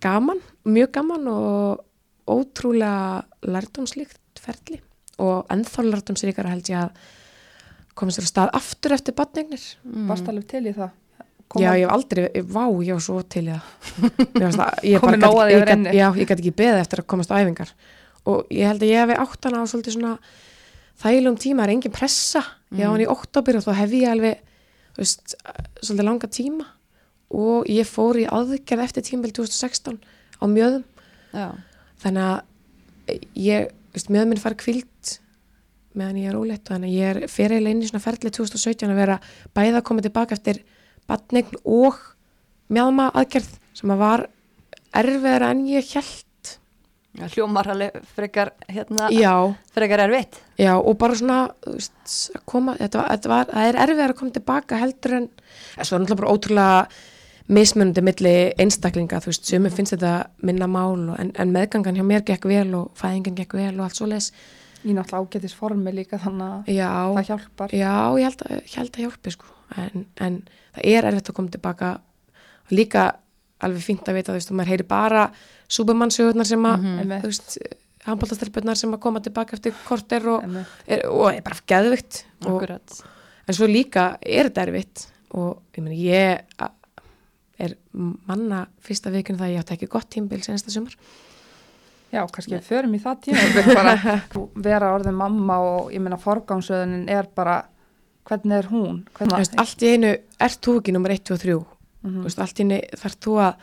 gaman, 0.00 0.40
mjög 0.66 0.90
gaman 0.92 1.28
og 1.28 1.84
ótrúlega 2.28 3.22
lærdomslíkt 3.48 4.18
ferli 4.42 4.80
og 5.18 5.46
ennþá 5.50 5.84
lærdomsríkara 5.86 6.50
held 6.52 6.68
ég 6.68 6.82
að 6.82 6.90
komast 7.98 8.20
þér 8.20 8.26
að 8.26 8.32
stað 8.32 8.56
aftur 8.58 8.94
eftir 8.96 9.16
badningnir 9.18 9.66
Mm. 9.84 10.08
Varst 10.10 10.28
alveg 10.30 10.46
til 10.50 10.64
í 10.66 10.72
það? 10.76 10.90
Já, 11.56 11.70
ég 11.78 11.86
hef 11.86 11.92
aldrei, 11.94 12.24
vá, 12.44 12.64
ég 12.84 12.92
var 12.98 13.04
svo 13.04 13.22
til 13.24 13.46
í 13.48 13.54
það. 13.54 13.62
Ég 15.96 16.18
gæti 16.28 16.42
ekki 16.42 16.52
beðið 16.58 16.82
eftir 16.82 17.00
að 17.02 17.08
komast 17.08 17.32
á 17.32 17.40
æfingar. 17.40 17.72
Og 18.28 18.50
ég 18.52 18.68
held 18.68 18.84
að 18.84 18.90
ég 18.92 19.00
hefi 19.00 19.16
átt 19.22 19.48
hana 19.48 19.62
á 19.64 19.70
svolítið 19.70 19.96
svona 19.96 20.12
þægilegum 21.00 21.38
tíma, 21.40 21.62
það 21.62 21.68
er 21.68 21.72
engin 21.76 21.94
pressa. 21.96 22.42
Ég 22.76 22.84
á 22.84 22.92
hann 22.92 23.04
í 23.06 23.08
oktober 23.08 23.56
og 23.56 23.64
þá 23.64 23.72
hef 23.78 23.94
ég 23.96 24.12
alveg 24.12 24.42
veist, 24.98 25.34
svolítið 25.80 26.04
langa 26.10 26.28
tíma. 26.36 26.68
Og 27.32 27.68
ég 27.72 27.88
fór 27.88 28.20
í 28.20 28.26
aðgerð 28.28 28.84
eftir 28.84 29.06
tímabil 29.08 29.32
2016 29.40 29.96
á 30.40 30.44
mjöðum. 30.44 30.84
Já. 31.32 31.48
þannig 32.02 32.24
að 32.24 33.24
ég, 33.36 33.72
veist, 33.94 34.08
mjöðum 34.12 34.30
minn 34.32 34.40
fara 34.42 34.56
kvilt 34.58 35.18
meðan 35.98 36.20
ég 36.22 36.30
er 36.30 36.38
óleitt 36.38 36.64
og 36.68 36.74
þannig 36.76 36.92
að 36.92 36.98
ég 36.98 37.10
er 37.14 37.32
fyrir 37.32 37.68
í 37.68 37.88
svona 37.88 38.04
ferli 38.04 38.32
2017 38.34 38.92
að 38.92 39.00
vera 39.02 39.18
bæða 39.56 39.80
að 39.80 39.86
koma 39.90 40.04
tilbaka 40.04 40.38
eftir 40.38 40.62
batningn 41.08 41.60
og 41.64 41.98
mjöðma 42.72 43.10
aðgerð 43.16 43.52
sem 43.76 43.92
að 43.94 44.02
var 44.02 44.26
erfiðara 44.96 45.52
en 45.54 45.66
ég 45.68 45.92
held 45.96 46.24
Já, 47.18 47.24
Hljómar 47.32 47.66
frekar, 48.14 48.52
hérna, 48.68 49.08
já, 49.10 49.32
frekar 49.74 49.98
erfitt. 50.04 50.36
já 50.60 50.76
og 50.76 50.98
bara 51.00 51.16
svona 51.18 51.38
að 51.64 52.42
koma, 52.46 52.76
þetta 52.78 53.00
var, 53.00 53.08
þetta 53.16 53.30
var 53.32 53.48
það 53.50 53.68
er 53.68 53.78
erfiðara 53.82 54.14
að 54.14 54.18
koma 54.20 54.34
tilbaka 54.36 54.78
heldur 54.78 55.14
en 55.16 55.26
þessu 55.74 55.94
var 55.96 56.02
náttúrulega 56.04 56.20
bara 56.20 56.34
ótrúlega 56.36 56.86
mismunandi 57.48 58.04
milli 58.04 58.34
einstaklinga, 58.60 59.22
þú 59.24 59.32
veist, 59.32 59.48
sumum 59.48 59.72
finnst 59.72 59.96
þetta 59.96 60.12
minna 60.44 60.68
mál, 60.70 61.08
og, 61.08 61.16
en, 61.18 61.32
en 61.34 61.54
meðgangan 61.56 61.96
hjá 61.96 62.04
mér 62.06 62.26
gekk 62.28 62.44
vel 62.50 62.68
og 62.76 62.90
fæðingin 63.00 63.38
gekk 63.40 63.56
vel 63.56 63.72
og 63.78 63.86
allt 63.88 63.98
svo 63.98 64.10
leis 64.10 64.30
Í 64.86 64.94
náttúrulega 64.94 65.26
ágætis 65.26 65.54
formi 65.58 65.90
líka 65.92 66.18
þannig 66.22 66.52
að 66.52 66.68
já, 66.76 66.90
það 67.16 67.26
hjálpar. 67.32 67.72
Já, 67.74 67.94
ég 68.18 68.28
held 68.28 68.44
að, 68.46 68.52
ég 68.62 68.76
held 68.78 68.92
að 68.94 69.02
hjálpi 69.04 69.32
sko. 69.34 69.48
en, 69.76 70.04
en 70.22 70.36
það 70.76 70.86
er 70.92 71.08
erfitt 71.10 71.30
að 71.32 71.36
koma 71.40 71.50
tilbaka 71.56 71.88
og 72.68 72.72
líka 72.78 73.02
alveg 73.66 73.82
fínt 73.82 74.06
að 74.08 74.14
vita, 74.20 74.30
þú 74.32 74.38
veist, 74.38 74.50
og 74.52 74.56
maður 74.60 74.70
heyri 74.70 74.86
bara 74.88 75.24
súbumannsögurnar 75.68 76.46
sem 76.46 76.62
að 76.70 76.86
Einmitt. 77.02 77.24
þú 77.24 77.30
veist, 77.32 77.58
handbóltastelpurnar 78.06 78.78
sem 78.78 78.94
að 78.94 79.00
koma 79.02 79.20
tilbaka 79.24 79.56
eftir 79.58 79.74
korter 79.88 80.28
og 80.30 80.44
Einmitt. 80.46 80.74
er, 80.86 81.02
og 81.10 81.32
er 81.34 81.42
bara 81.42 81.58
geðvikt 81.74 82.20
og, 82.46 82.52
Akkurat. 82.54 83.00
en 83.48 83.58
svo 83.58 83.66
líka 83.66 84.12
er 84.22 84.48
þetta 84.48 84.66
erfitt 84.68 85.08
og 85.34 85.58
ég 85.74 85.82
meni 85.84 85.98
ég 86.06 86.68
er 87.58 87.74
manna 87.92 88.62
fyrsta 88.86 89.10
vikun 89.10 89.36
það 89.40 89.48
að 89.48 89.54
ég 89.56 89.64
átti 89.64 89.74
ekki 89.74 89.90
gott 89.90 90.08
tímbil 90.14 90.38
senasta 90.46 90.70
sumar 90.70 90.94
Já, 92.12 92.22
kannski 92.32 92.54
við 92.56 92.62
förum 92.68 92.94
í 92.96 93.00
það 93.02 93.18
tíma 93.26 93.46
við 93.54 93.66
bara 93.74 93.94
vera 94.68 94.92
orðin 94.96 95.18
mamma 95.18 95.58
og 95.60 95.90
ég 95.92 96.00
meina 96.00 96.16
forgangsöðunin 96.20 97.08
er 97.12 97.26
bara 97.36 97.58
hvernig 98.28 98.58
er 98.62 98.68
hún? 98.72 99.02
Þú 99.12 99.18
Hvernig, 99.18 99.38
veist, 99.42 99.58
allt 99.60 99.82
í 99.84 99.90
einu 99.96 100.14
ert 100.40 100.60
þú 100.64 100.76
ekki 100.80 100.94
nummer 100.96 101.12
1, 101.16 101.24
2 101.32 101.34
og 101.38 101.42
3 101.46 101.58
Mhm. 101.98 102.20
Þú 102.20 102.28
veist, 102.28 102.38
allt 102.38 102.60
í 102.60 102.62
einu 102.64 102.76
þarf 103.00 103.14
þú 103.24 103.32
að 103.42 103.54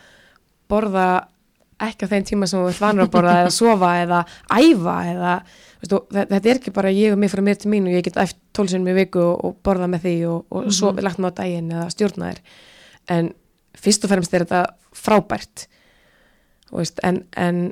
borða 0.68 1.04
ekki 1.86 2.04
á 2.04 2.10
þeim 2.12 2.24
tíma 2.28 2.46
sem 2.50 2.60
þú 2.60 2.66
ert 2.68 2.80
vanur 2.82 3.06
að 3.06 3.12
borða 3.14 3.36
eða 3.42 3.52
sofa 3.56 3.88
eða 4.02 4.18
æfa 4.52 4.96
eða 5.12 5.30
þú 5.46 5.80
veist, 5.80 5.94
og 5.96 6.10
þe- 6.12 6.26
þetta 6.34 6.50
er 6.52 6.60
ekki 6.60 6.72
bara 6.76 6.90
ég 6.92 7.12
og 7.14 7.18
mig 7.22 7.30
frá 7.32 7.40
mér 7.46 7.56
til 7.62 7.70
mín 7.72 7.88
og 7.88 7.96
ég 7.96 8.04
get 8.04 8.18
æft 8.20 8.36
tólsunum 8.56 8.90
í 8.92 8.96
viku 8.98 9.22
og, 9.24 9.40
og 9.48 9.56
borða 9.64 9.88
með 9.88 10.04
því 10.04 10.14
og, 10.28 10.44
og 10.52 10.68
svo 10.72 10.92
lagt 11.00 11.18
mig 11.18 11.32
á 11.32 11.38
daginn 11.40 11.72
eða 11.72 11.88
stjórna 11.96 12.28
þér. 12.30 12.40
En 13.16 13.32
fyrst 13.76 14.04
og 14.04 14.12
fremst 14.12 14.34
er 14.36 14.44
þetta 14.44 14.62
frábært. 14.96 15.66
Þú 16.70 16.76
veist, 16.82 17.00
en, 17.08 17.22
en 17.36 17.62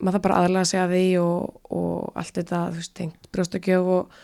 maður 0.00 0.16
þarf 0.18 0.24
bara 0.26 0.38
aðlaga 0.42 0.68
sig 0.70 0.80
að 0.80 0.94
því 0.96 1.04
og, 1.22 1.58
og 1.78 2.16
allt 2.20 2.38
þetta, 2.40 2.60
þú 2.74 2.80
veist, 2.80 2.94
tengt 2.98 3.28
brjóstakjöf 3.34 3.90
og 3.98 4.16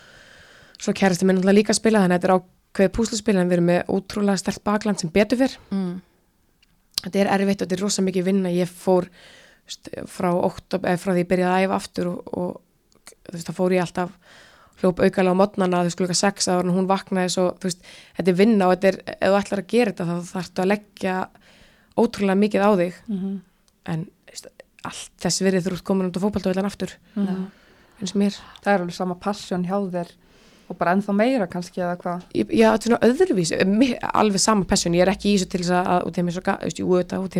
svo 0.81 0.93
kærasti 0.97 1.27
minn 1.27 1.37
náttúrulega 1.39 1.59
líka 1.59 1.73
að 1.75 1.79
spila 1.81 2.01
þannig 2.03 2.17
að 2.17 2.21
þetta 2.21 2.31
er 2.31 2.37
ákveðið 2.39 2.93
púslaspil 2.97 3.35
en 3.37 3.49
við 3.51 3.57
erum 3.57 3.69
með 3.71 3.91
ótrúlega 3.95 4.41
stert 4.41 4.63
bakland 4.67 4.99
sem 5.01 5.11
betur 5.13 5.39
fyrr 5.43 5.57
Mm. 5.71 6.01
þetta 7.05 7.19
er 7.23 7.31
erfitt 7.37 7.61
og 7.61 7.67
þetta 7.67 7.77
er 7.77 7.81
rosa 7.85 8.01
mikið 8.05 8.23
vinna. 8.27 8.49
Ég 8.53 8.69
fór 8.69 9.07
veist, 9.65 9.89
frá, 10.11 10.29
oktob, 10.33 10.85
eða 10.85 10.99
frá 11.01 11.13
því 11.15 11.23
ég 11.23 11.29
byrjaði 11.31 11.51
að 11.55 11.65
æfa 11.67 11.75
aftur 11.81 12.07
og, 12.11 12.31
og 12.33 13.11
þú 13.29 13.35
veist, 13.35 13.47
það 13.47 13.57
fór 13.61 13.75
ég 13.77 13.81
alltaf 13.85 14.11
hljóp 14.81 14.99
aukalega 15.05 15.33
á 15.37 15.41
modnana 15.41 15.81
þú 15.83 15.89
veist, 15.89 15.97
klukka 15.99 16.17
sex 16.17 16.47
að 16.49 16.71
hún 16.73 16.87
vaknaði 16.89 17.29
svo, 17.35 17.47
þú 17.61 17.69
veist, 17.69 17.83
þetta 18.17 18.31
er 18.33 18.37
vinna 18.41 18.67
og 18.67 18.73
þetta 18.75 18.89
er, 18.91 18.99
ef 19.17 19.29
þú 19.29 19.39
ætlar 19.41 19.61
að 19.61 19.67
gera 19.75 19.91
þetta 19.93 20.07
þá 20.09 20.31
þarftu 20.35 20.63
að 20.63 20.71
leggja 20.71 21.15
ótrúlega 22.01 22.39
mikið 22.41 22.65
á 22.65 22.71
þig. 22.81 23.01
En 23.91 24.01
þú 24.05 24.05
veist, 24.05 24.20
allt 24.87 25.11
þess 25.21 25.43
verið 25.45 25.67
þú 25.67 25.75
ert 25.77 25.85
komin 25.87 26.09
út 26.09 26.17
á 26.17 26.23
fótballtöðlan 26.23 26.69
aftur. 26.69 26.95
Eins 28.01 28.15
og 28.15 28.19
mér. 28.21 28.37
Það 28.63 28.73
er 28.73 28.83
alveg 28.85 28.97
sama 28.97 29.15
passion 29.21 29.65
hjá 29.67 29.77
þér 29.93 30.13
og 30.71 30.77
bara 30.79 30.93
ennþá 30.95 31.13
meira 31.15 31.47
kannski 31.51 31.81
eða 31.83 31.97
hvað. 31.99 32.21
Já, 32.31 32.69
þetta 32.71 32.77
er 32.77 32.85
svona 32.85 33.07
öðruvísi, 33.09 33.57
alveg 34.21 34.39
sama 34.39 34.63
passion, 34.69 34.93
ég 34.95 35.03
er 35.03 35.11
ekki 35.11 35.33
í 35.33 35.35
þessu 35.35 35.49
til 35.51 35.59
þess 35.65 35.73
að, 35.75 36.05
út 36.07 36.19
af 36.21 36.23
mér 36.23 36.35
svo, 36.37 36.85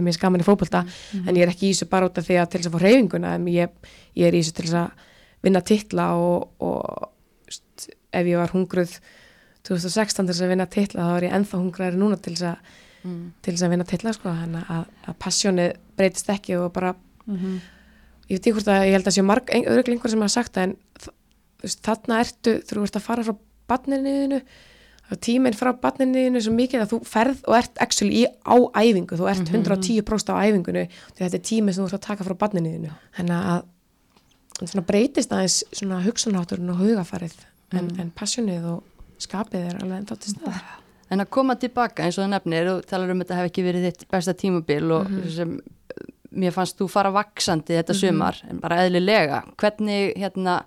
er 0.02 0.20
gaman 0.20 0.44
í 0.44 0.48
fótbolta, 0.48 0.82
en 1.22 1.38
ég 1.40 1.46
er 1.46 1.52
ekki 1.54 1.70
í 1.70 1.72
þessu 1.72 1.88
bara 1.94 2.10
út 2.10 2.20
af 2.20 2.28
því 2.28 2.40
að 2.42 2.50
til 2.52 2.60
þess 2.60 2.68
að 2.68 2.76
fá 2.76 2.84
reyfinguna, 2.84 3.32
en 3.38 3.48
ég, 3.48 3.94
ég 4.20 4.28
er 4.28 4.36
í 4.36 4.42
þessu 4.44 4.58
til 4.58 4.66
þess 4.68 4.80
að 4.82 5.08
vinna 5.48 5.62
titla 5.72 6.08
og, 6.20 6.50
og 6.60 7.08
veist, 7.48 7.88
ef 8.12 8.32
ég 8.34 8.42
var 8.42 8.52
hungruð 8.52 8.98
2016 9.70 10.26
til 10.26 10.34
þess 10.34 10.44
að 10.44 10.52
vinna 10.52 10.68
titla, 10.76 11.08
þá 11.08 11.16
er 11.16 11.28
ég 11.30 11.38
ennþá 11.40 11.62
hungraður 11.62 12.02
núna 12.02 12.20
til 12.20 12.36
þess 12.36 12.50
að, 12.52 12.76
til 13.48 13.54
þess 13.56 13.64
að 13.64 13.74
vinna 13.78 13.88
titla, 13.88 14.16
sko, 14.18 14.36
þannig 14.42 14.76
að, 14.76 14.92
að 15.08 15.18
passionið 15.24 15.72
breytist 15.96 16.36
ekki 16.36 16.60
og 16.60 16.68
bara, 16.76 16.92
ég 18.32 18.38
veit 18.38 18.42
ekki 18.42 18.56
hvort 18.56 18.72
að 18.72 18.88
ég 18.88 18.96
held 18.96 19.08
að 19.08 19.16
sé 19.18 19.24
marg, 19.28 19.50
auðvitað 19.52 19.94
einhver 19.96 20.14
sem 20.14 20.22
hafa 20.26 20.36
sagt 20.36 20.58
það, 20.58 20.64
en 20.64 21.74
þarna 21.86 22.20
ertu, 22.24 22.58
þú 22.68 22.84
ert 22.86 23.00
að 23.00 23.08
fara 23.08 23.26
frá 23.28 23.36
barninniðinu, 23.72 24.42
tíminn 25.20 25.58
frá 25.58 25.74
barninniðinu 25.76 26.40
er 26.40 26.46
svo 26.46 26.54
mikið 26.56 26.86
að 26.86 26.94
þú 26.94 27.00
ferð 27.12 27.42
og 27.50 27.58
ert 27.58 27.82
actually 27.84 28.22
í, 28.22 28.26
á 28.48 28.56
æfingu, 28.80 29.18
þú 29.20 29.28
ert 29.28 29.52
110% 29.52 30.32
á 30.32 30.36
æfingunni, 30.48 30.86
því 31.12 31.26
þetta 31.26 31.40
er 31.40 31.46
tíminn 31.50 31.76
sem 31.76 31.84
þú 31.84 31.90
ert 31.90 32.00
að 32.00 32.06
taka 32.08 32.28
frá 32.28 32.38
barninniðinu. 32.46 32.94
Þannig 33.18 33.50
að 33.52 33.66
svona 34.62 34.86
breytist 34.88 35.34
aðeins 35.36 35.58
svona 35.74 36.00
hugsunátturinn 36.06 36.72
og 36.72 36.80
hugafarið, 36.80 37.36
en, 37.76 37.92
en 38.00 38.14
passionið 38.16 38.70
og 38.72 39.20
skapið 39.22 39.68
er 39.68 39.82
alveg 39.82 40.00
ennþá 40.00 40.18
til 40.22 40.36
staðar. 40.38 40.72
En 41.12 41.20
að 41.20 41.32
koma 41.36 41.58
tilbaka 41.60 42.06
eins 42.06 42.16
og 42.16 42.24
það 42.24 42.34
nefnir 42.38 42.72
og 42.72 42.86
talar 42.88 43.12
um 43.12 43.20
að 43.20 43.26
þetta 43.26 43.40
hef 43.42 43.50
ekki 43.50 43.66
verið 43.66 43.88
þitt 43.90 44.06
besta 44.14 44.36
tímabil 44.38 44.94
og 44.96 45.10
sem 45.34 45.58
mér 46.32 46.54
fannst 46.56 46.80
þú 46.80 46.88
fara 46.92 47.12
vaksandi 47.14 47.76
þetta 47.76 47.96
sumar, 47.98 48.38
en 48.50 48.60
bara 48.64 48.82
eðlilega. 48.86 49.42
Hvernig 49.60 50.14
hérna 50.20 50.62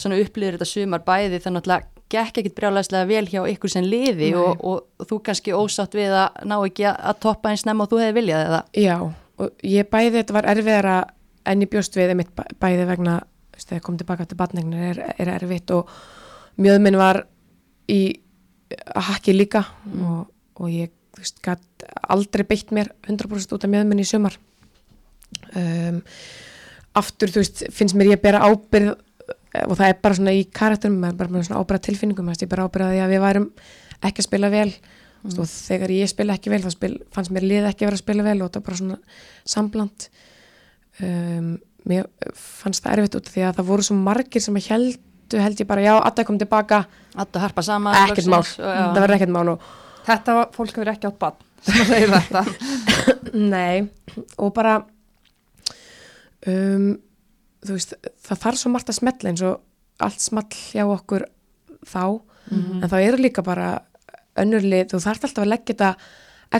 svona 0.00 0.20
upplýður 0.22 0.56
þetta 0.58 0.68
sumar 0.70 1.04
bæði 1.04 1.40
þannig 1.44 1.68
að 1.68 1.88
gekk 2.10 2.40
ekkit 2.40 2.56
brjálæslega 2.56 3.08
vel 3.08 3.26
hjá 3.30 3.40
ykkur 3.52 3.70
sem 3.70 3.86
liði 3.86 4.32
og, 4.38 4.62
og, 4.66 4.86
og 4.98 5.08
þú 5.10 5.18
kannski 5.28 5.54
ósátt 5.54 5.94
við 5.94 6.14
að 6.18 6.40
ná 6.50 6.56
ekki 6.58 6.86
að, 6.90 7.18
toppa 7.22 7.52
eins 7.52 7.66
nefn 7.68 7.84
og 7.84 7.90
þú 7.92 8.00
hefði 8.02 8.16
viljað 8.18 8.46
eða? 8.48 8.60
Já, 8.82 8.96
og 9.40 9.66
ég 9.66 9.90
bæði 9.92 10.14
þetta 10.16 10.36
var 10.36 10.48
erfiðara 10.50 10.96
en 11.50 11.64
ég 11.64 11.70
bjóst 11.72 11.98
við 11.98 12.14
bæ- 12.18 12.48
bæði 12.62 12.88
vegna, 12.90 13.20
þegar 13.60 13.84
kom 13.86 14.00
tilbaka 14.00 14.26
til 14.26 14.40
batningnir 14.40 14.90
er, 14.90 15.14
er 15.22 15.32
erfitt 15.36 15.70
og 15.76 15.90
mjöðminn 16.60 16.98
var 16.98 17.22
í 17.90 18.00
að 18.90 19.06
hakki 19.10 19.34
líka 19.36 19.64
og, 20.02 20.26
og 20.58 20.70
ég, 20.72 20.90
veist, 21.18 21.40
aldrei 22.10 22.46
beitt 22.46 22.74
mér 22.74 22.90
100% 23.06 23.54
út 23.54 23.66
af 23.66 23.70
mjöðminn 23.70 24.02
í 24.02 24.08
sumar 24.08 24.38
um, 25.56 26.00
aftur, 27.00 27.32
þú 27.32 27.42
veist, 27.42 27.64
finnst 27.74 27.98
mér 27.98 28.14
ég 28.14 28.22
bera 28.22 28.42
ábyrð 28.46 28.92
eh, 28.92 29.66
og 29.66 29.76
það 29.78 29.86
er 29.88 30.00
bara 30.02 30.18
svona 30.18 30.34
í 30.36 30.46
karakterum, 30.46 31.02
er 31.06 31.18
bara 31.18 31.32
með 31.32 31.48
svona 31.48 31.62
ábyrða 31.62 31.84
tilfinningum, 31.88 32.32
ég 32.34 32.50
bera 32.50 32.66
ábyrða 32.66 32.94
því 32.94 33.04
að 33.04 33.14
við 33.14 33.24
værum 33.26 33.50
ekki 34.00 34.24
að 34.24 34.28
spila 34.30 34.52
vel. 34.52 34.70
Mm. 35.20 35.34
og 35.36 35.48
þegar 35.52 35.92
ég 35.92 36.08
spila 36.08 36.32
ekki 36.38 36.48
vel 36.48 36.62
þá 36.64 36.70
spil, 36.72 36.94
fannst 37.12 37.32
mér 37.36 37.44
lið 37.44 37.66
ekki 37.68 37.84
að 37.84 37.90
vera 37.90 37.98
að 37.98 38.00
spila 38.06 38.22
vel 38.24 38.38
og 38.38 38.46
þetta 38.46 38.60
var 38.60 38.66
bara 38.70 38.78
svona 38.78 38.94
sambland. 39.52 40.06
Um, 41.04 41.50
mér 41.90 42.08
fannst 42.36 42.84
það 42.84 42.94
erfitt 42.94 43.18
út 43.18 43.28
af 43.28 43.34
því 43.34 43.44
að 43.44 43.58
það 43.58 43.68
voru 43.68 43.84
svo 43.84 43.96
margir 44.00 44.44
sem 44.44 44.56
að 44.56 44.70
heldu 44.72 45.42
held 45.44 45.60
ég 45.60 45.68
bara 45.68 45.84
já, 45.84 45.92
að 45.98 46.14
það 46.16 46.26
kom 46.30 46.40
tilbaka. 46.40 46.80
Alltaf 47.20 47.44
harpa 47.44 47.64
saman 47.66 47.98
ekkert 48.00 48.32
mál, 48.32 48.40
og, 48.40 48.50
það 48.56 49.00
verður 49.02 49.16
ekkert 49.18 49.34
mál 49.36 49.52
og 49.52 49.68
Þetta 50.00 50.36
var, 50.36 50.48
fólk 50.54 50.72
hefur 50.74 50.90
ekki 50.94 51.08
átt 51.10 51.20
bann 51.20 51.46
sem 51.60 51.82
að 51.82 51.90
segja 51.90 52.08
þetta. 52.14 52.42
nei, 53.54 54.16
og 54.40 54.52
bara 54.56 54.78
um, 56.48 56.88
þú 57.60 57.76
veist 57.76 57.94
það 58.24 58.42
þarf 58.46 58.60
svo 58.60 58.72
margt 58.72 58.92
að 58.92 59.00
smetla 59.00 59.32
eins 59.32 59.44
og 59.44 59.60
allt 60.00 60.24
small 60.24 60.48
hjá 60.48 60.84
okkur 60.86 61.26
þá, 61.84 62.04
en 62.80 62.88
þá 62.88 62.96
eru 63.00 63.20
líka 63.20 63.44
bara 63.44 63.82
önnurlið, 64.40 64.92
þú 64.92 65.00
þarf 65.04 65.26
alltaf 65.26 65.44
að 65.44 65.52
leggja 65.52 65.74
þetta 65.74 65.90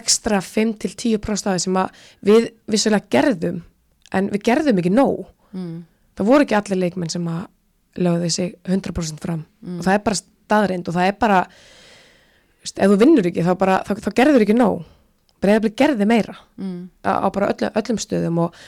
ekstra 0.01 0.39
5-10% 0.45 1.51
af 1.51 1.57
því 1.57 1.63
sem 1.65 1.79
að 1.81 2.03
við 2.27 2.49
vissulega 2.71 3.11
gerðum 3.11 3.63
en 4.15 4.29
við 4.31 4.45
gerðum 4.51 4.83
ekki 4.83 4.93
nóg. 4.93 5.25
Mm. 5.51 5.81
það 6.15 6.29
voru 6.29 6.45
ekki 6.47 6.55
allir 6.55 6.79
leikmenn 6.79 7.11
sem 7.11 7.25
að 7.27 7.41
lögðu 7.99 8.29
sig 8.31 8.53
100% 8.69 9.23
fram. 9.23 9.43
Og 9.79 9.83
það 9.87 9.97
er 9.97 10.05
bara 10.07 10.19
staðreind 10.21 10.91
og 10.91 10.95
það 10.95 11.09
er 11.11 11.17
bara 11.19 11.41
veist, 12.61 12.77
ef 12.79 12.93
þú 12.93 12.99
vinnur 13.01 13.29
ekki 13.31 13.47
þá, 13.47 13.51
bara, 13.59 13.81
þá, 13.87 13.93
þá 14.05 14.11
gerður 14.21 14.45
ekki 14.47 14.57
nóg. 14.59 14.85
Breyðabli 15.41 15.73
gerði 15.81 16.07
meira. 16.07 16.37
Mm. 16.61 16.91
á, 17.03 17.13
á 17.25 17.27
bara 17.33 17.51
öllu, 17.55 17.73
öllum 17.81 18.01
stöðum 18.03 18.41
og 18.45 18.63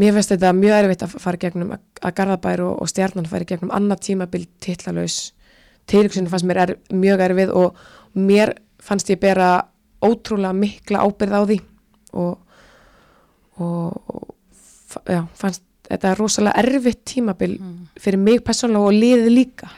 mér 0.00 0.14
finnst 0.16 0.32
þetta 0.34 0.52
mjög 0.56 0.78
erfitt 0.78 1.04
að 1.06 1.16
fara 1.22 1.40
gegnum 1.40 1.74
að, 1.76 1.82
að 2.02 2.14
Garðabær 2.18 2.64
og, 2.66 2.74
og 2.82 2.90
Stjarnan 2.90 3.28
í 3.28 3.48
gegnum 3.50 3.74
annað 3.74 4.04
tímabil 4.08 4.46
titlalös 4.64 5.18
tilhugsin 5.90 6.30
fannst 6.32 6.48
mér 6.48 6.62
er, 6.64 6.74
mjög 6.92 7.24
erfið 7.28 7.52
og 7.54 7.78
mér 8.14 8.56
fannst 8.82 9.10
ég 9.12 9.20
bera 9.22 9.68
ótrúlega 10.04 10.56
mikla 10.56 11.04
ábyrð 11.04 11.36
á 11.36 11.42
því 11.44 11.60
og, 12.12 12.34
og, 13.60 14.16
og 14.94 15.04
já, 15.08 15.22
fannst 15.36 15.64
þetta 15.84 16.10
er 16.10 16.20
rosalega 16.20 16.64
erfitt 16.64 17.04
tímabil 17.08 17.56
fyrir 18.00 18.20
mig 18.20 18.44
persónulega 18.44 18.88
og 18.88 18.98
liðið 18.98 19.32
líka 19.32 19.70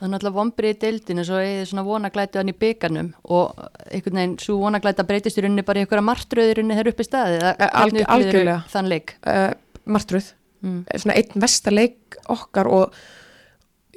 Það 0.00 0.06
er 0.06 0.12
náttúrulega 0.14 0.36
vombrið 0.38 0.70
í 0.72 0.78
deildinu 0.80 1.22
svo 1.28 1.38
eða 1.44 1.64
svona 1.68 1.82
vonaglætu 1.84 2.38
hann 2.40 2.48
í 2.48 2.56
byggarnum 2.56 3.08
og 3.36 3.58
einhvern 3.92 4.16
veginn 4.16 4.36
svo 4.40 4.54
vonaglæta 4.62 5.04
breytist 5.04 5.36
í 5.36 5.42
rauninni 5.44 5.64
bara 5.68 5.82
í 5.82 5.84
einhverja 5.84 6.04
martröður 6.06 6.54
í 6.54 6.54
rauninni 6.56 6.78
þegar 6.78 6.92
uppi 6.94 7.04
staðið 7.04 7.36
eða 7.42 7.50
Eh, 7.60 7.70
alg- 7.82 8.06
algjörlega. 8.16 8.54
þann 8.72 8.88
leik 8.88 9.14
uh, 9.26 9.50
martröð 9.86 10.32
Mm. 10.62 10.84
svona 10.96 11.14
einn 11.16 11.40
vestaleik 11.40 12.16
okkar 12.28 12.66
og 12.68 12.92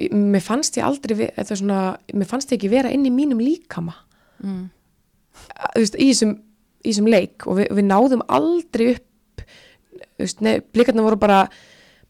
í- 0.00 0.08
mér 0.12 0.40
fannst 0.40 0.76
ég 0.78 0.84
aldrei 0.84 1.30
er 1.36 1.44
svona, 1.44 1.98
mér 2.14 2.24
fannst 2.26 2.48
ég 2.52 2.56
ekki 2.56 2.70
vera 2.72 2.88
inn 2.90 3.04
í 3.04 3.10
mínum 3.12 3.38
líkama 3.40 3.92
Mm. 4.42 4.70
þú 5.76 5.80
veist, 5.80 5.94
í 6.00 6.08
þessum, 6.12 6.32
í 6.84 6.88
þessum 6.92 7.08
leik 7.10 7.46
og 7.46 7.56
við, 7.58 7.68
við 7.70 7.84
náðum 7.84 8.22
aldrei 8.28 8.94
upp 8.96 9.44
blikarnir 10.72 11.04
voru 11.04 11.16
bara 11.20 11.48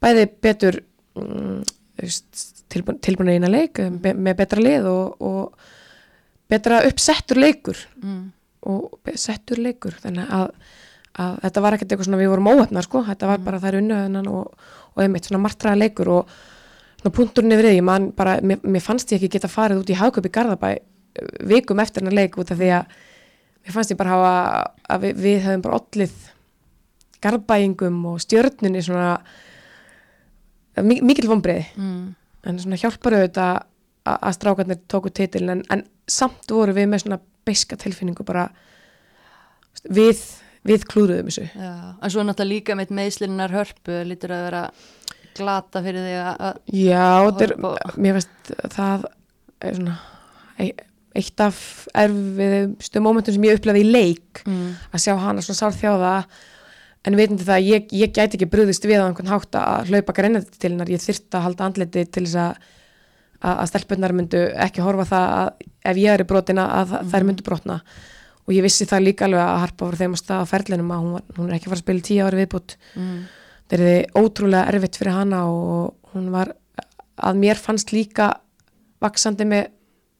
bæði 0.02 0.28
betur 0.40 0.80
þú 1.16 1.64
veist, 1.98 2.53
tilbúin, 2.74 2.98
tilbúin 3.04 3.30
að 3.32 3.38
eina 3.38 3.50
leik 3.54 3.80
be, 4.02 4.12
með 4.14 4.36
betra 4.42 4.62
lið 4.64 4.88
og, 4.90 5.20
og 5.24 5.68
betra 6.50 6.82
uppsettur 6.88 7.40
leikur. 7.40 7.78
Mm. 8.02 8.24
og 8.64 9.10
settur 9.20 9.58
leikur 9.60 9.92
þannig 10.00 10.30
að, 10.32 10.50
að 11.20 11.34
þetta 11.44 11.62
var 11.64 11.74
ekkert 11.76 11.90
eitthvað 11.92 12.06
svona 12.08 12.20
við 12.22 12.30
vorum 12.32 12.46
óhefnar 12.52 12.86
sko, 12.86 13.02
þetta 13.04 13.28
var 13.28 13.42
bara 13.44 13.58
þær 13.60 13.76
unnaðunan 13.82 14.28
og, 14.32 14.54
og 14.94 15.02
einmitt 15.04 15.26
svona 15.28 15.42
martraða 15.44 15.80
leikur 15.82 16.08
og 16.14 16.30
svona 17.02 17.12
punkturinn 17.18 17.52
yfir 17.56 17.68
því, 17.68 17.82
man 17.84 18.06
bara, 18.16 18.38
mér, 18.40 18.62
mér 18.64 18.80
fannst 18.84 19.12
ég 19.12 19.20
ekki 19.20 19.34
geta 19.36 19.50
farið 19.52 19.82
út 19.82 19.92
í 19.92 19.98
Hagköp 20.00 20.28
í 20.30 20.32
Garðabæ 20.32 20.70
eh, 20.72 20.80
vikum 21.50 21.82
eftir 21.84 22.00
hennar 22.04 22.16
leik 22.16 22.38
út 22.40 22.52
af 22.54 22.60
því 22.62 22.70
að 22.78 22.94
mér 23.64 23.76
fannst 23.76 23.92
ég 23.92 24.00
bara 24.00 24.14
hafa 24.16 24.32
að 24.96 25.04
við, 25.04 25.20
við 25.26 25.38
hefum 25.44 25.66
bara 25.68 25.80
ollið 25.82 26.16
Garðbæingum 27.24 28.00
og 28.14 28.18
stjörnunni 28.24 28.82
svona 28.84 29.12
mi- 30.84 31.00
mikil 31.04 31.28
vonbreiði 31.30 31.66
Mm. 31.76 32.14
En 32.46 32.58
svona 32.60 32.78
hjálpar 32.80 33.16
auðvitað 33.18 33.52
að, 34.04 34.18
að 34.18 34.36
strákarnir 34.38 34.80
tóku 34.92 35.12
titilin 35.16 35.54
en, 35.56 35.62
en 35.72 35.84
samt 36.10 36.50
voru 36.52 36.74
við 36.76 36.88
með 36.92 37.04
svona 37.06 37.20
beiska 37.44 37.76
tilfinningu 37.80 38.24
bara 38.28 38.46
við, 39.94 40.20
við 40.66 40.86
klúruðum 40.90 41.28
þessu 41.30 41.46
Já, 41.50 41.72
en 42.00 42.12
svo 42.12 42.24
náttúrulega 42.24 42.52
líka 42.54 42.76
með 42.78 42.94
meðslinnar 42.98 43.54
hörpu 43.54 44.00
lítur 44.08 44.34
að 44.36 44.46
vera 44.48 44.64
glata 45.34 45.82
fyrir 45.84 46.04
því 46.06 46.16
að- 46.22 46.42
að 46.48 46.58
Já, 46.78 47.06
er, 47.44 47.54
á- 47.58 47.96
mér 47.98 48.18
veist 48.20 48.52
það 48.76 49.06
er 49.64 49.78
svona 49.80 49.96
e- 50.62 50.74
eitt 51.14 51.40
af 51.44 51.58
erfiðustu 51.94 53.00
mómentum 53.02 53.34
sem 53.36 53.44
ég 53.46 53.58
upplegaði 53.60 53.84
í 53.84 53.90
leik 53.94 54.42
mm. 54.46 54.70
að 54.92 55.02
sjá 55.04 55.14
hana 55.22 55.42
svona 55.44 55.60
sárþjáða 55.62 56.14
en 57.04 57.18
veitandi 57.18 57.44
það 57.44 57.58
að 57.58 57.68
ég, 57.68 57.92
ég 57.92 58.14
gæti 58.16 58.38
ekki 58.38 58.48
brúðist 58.52 58.86
við 58.88 59.02
á 59.02 59.06
einhvern 59.08 59.32
hátt 59.32 59.58
að 59.60 59.90
hlaupa 59.92 60.16
greinandi 60.16 60.56
til 60.56 60.72
hennar, 60.72 60.90
ég 60.90 61.02
þyrfti 61.02 61.36
að 61.36 61.46
halda 61.48 61.68
andliti 61.68 62.04
til 62.08 62.24
þess 62.24 62.40
að 62.40 62.56
að, 63.44 63.54
að 63.60 63.70
stelpunnar 63.70 64.14
myndu 64.16 64.42
ekki 64.64 64.84
horfa 64.84 65.06
það 65.10 65.32
að 65.36 65.64
ef 65.90 66.00
ég 66.00 66.14
er 66.14 66.24
í 66.24 66.28
brotina 66.28 66.66
að 66.80 66.94
mm 66.96 67.10
þær 67.12 67.26
myndu 67.28 67.44
brotna. 67.46 67.78
Og 68.44 68.52
ég 68.52 68.64
vissi 68.64 68.84
það 68.88 69.06
líka 69.06 69.24
alveg 69.24 69.40
að 69.40 69.60
harpa 69.62 69.86
voru 69.86 69.96
þeim 70.00 70.14
að 70.16 70.20
staða 70.20 70.44
á 70.44 70.50
ferlinum 70.50 70.90
að 70.92 71.04
hún, 71.04 71.22
hún 71.38 71.46
er 71.48 71.56
ekki 71.56 71.70
fara 71.70 71.78
að 71.78 71.84
spila 71.84 72.04
tíu 72.08 72.26
ári 72.26 72.40
viðbútt 72.42 72.76
Mm. 72.94 73.22
það 73.70 73.78
er 73.78 73.84
þið 73.84 74.20
ótrúlega 74.20 74.68
erfitt 74.72 74.98
fyrir 75.00 75.16
hana 75.16 75.38
og 75.48 76.12
hún 76.12 76.26
var 76.30 76.50
að 77.16 77.40
mér 77.40 77.56
fannst 77.56 77.92
líka 77.94 78.26
vaksandi 79.00 79.46
með 79.48 79.70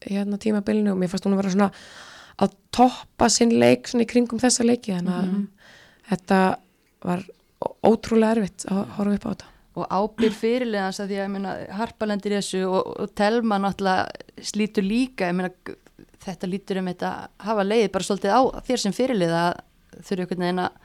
hérna 0.05 0.39
tímabilinu 0.41 0.91
og 0.91 0.97
mér 0.97 1.11
fannst 1.11 1.27
hún 1.27 1.35
að 1.35 1.41
vera 1.43 1.53
svona 1.53 1.69
að 2.41 2.55
toppa 2.75 3.29
sinn 3.29 3.53
leik 3.61 3.87
svona 3.87 4.03
í 4.03 4.09
kringum 4.09 4.41
þessa 4.41 4.65
leiki. 4.65 4.97
Þannig 4.97 5.13
að 5.13 5.29
þetta 6.09 6.39
var 7.05 7.23
ótrúlega 7.85 8.35
erfitt 8.37 8.65
að 8.71 8.81
horfa 8.97 9.15
upp 9.19 9.25
á 9.25 9.31
þetta. 9.33 9.51
Og 9.75 9.87
ábyr 9.91 10.31
fyrirliðans 10.31 11.01
að 11.03 11.09
því 11.11 11.17
að 11.19 11.31
meina, 11.33 11.53
harpalendir 11.75 12.35
þessu 12.37 12.61
og, 12.69 12.91
og 13.03 13.09
telma 13.19 13.57
náttúrulega 13.59 14.45
slítur 14.51 14.85
líka 14.87 15.31
g- 15.35 15.75
þetta 16.25 16.47
lítur 16.49 16.79
um 16.79 16.87
þetta 16.89 17.09
að 17.11 17.47
hafa 17.49 17.65
leiði 17.67 17.89
bara 17.93 18.07
svolítið 18.07 18.31
á 18.35 18.41
þér 18.69 18.81
sem 18.85 18.95
fyrirlið 18.95 19.33
að 19.35 19.57
þurfa 20.07 20.23
einhvern 20.25 20.45
veginn 20.45 20.63
að 20.63 20.79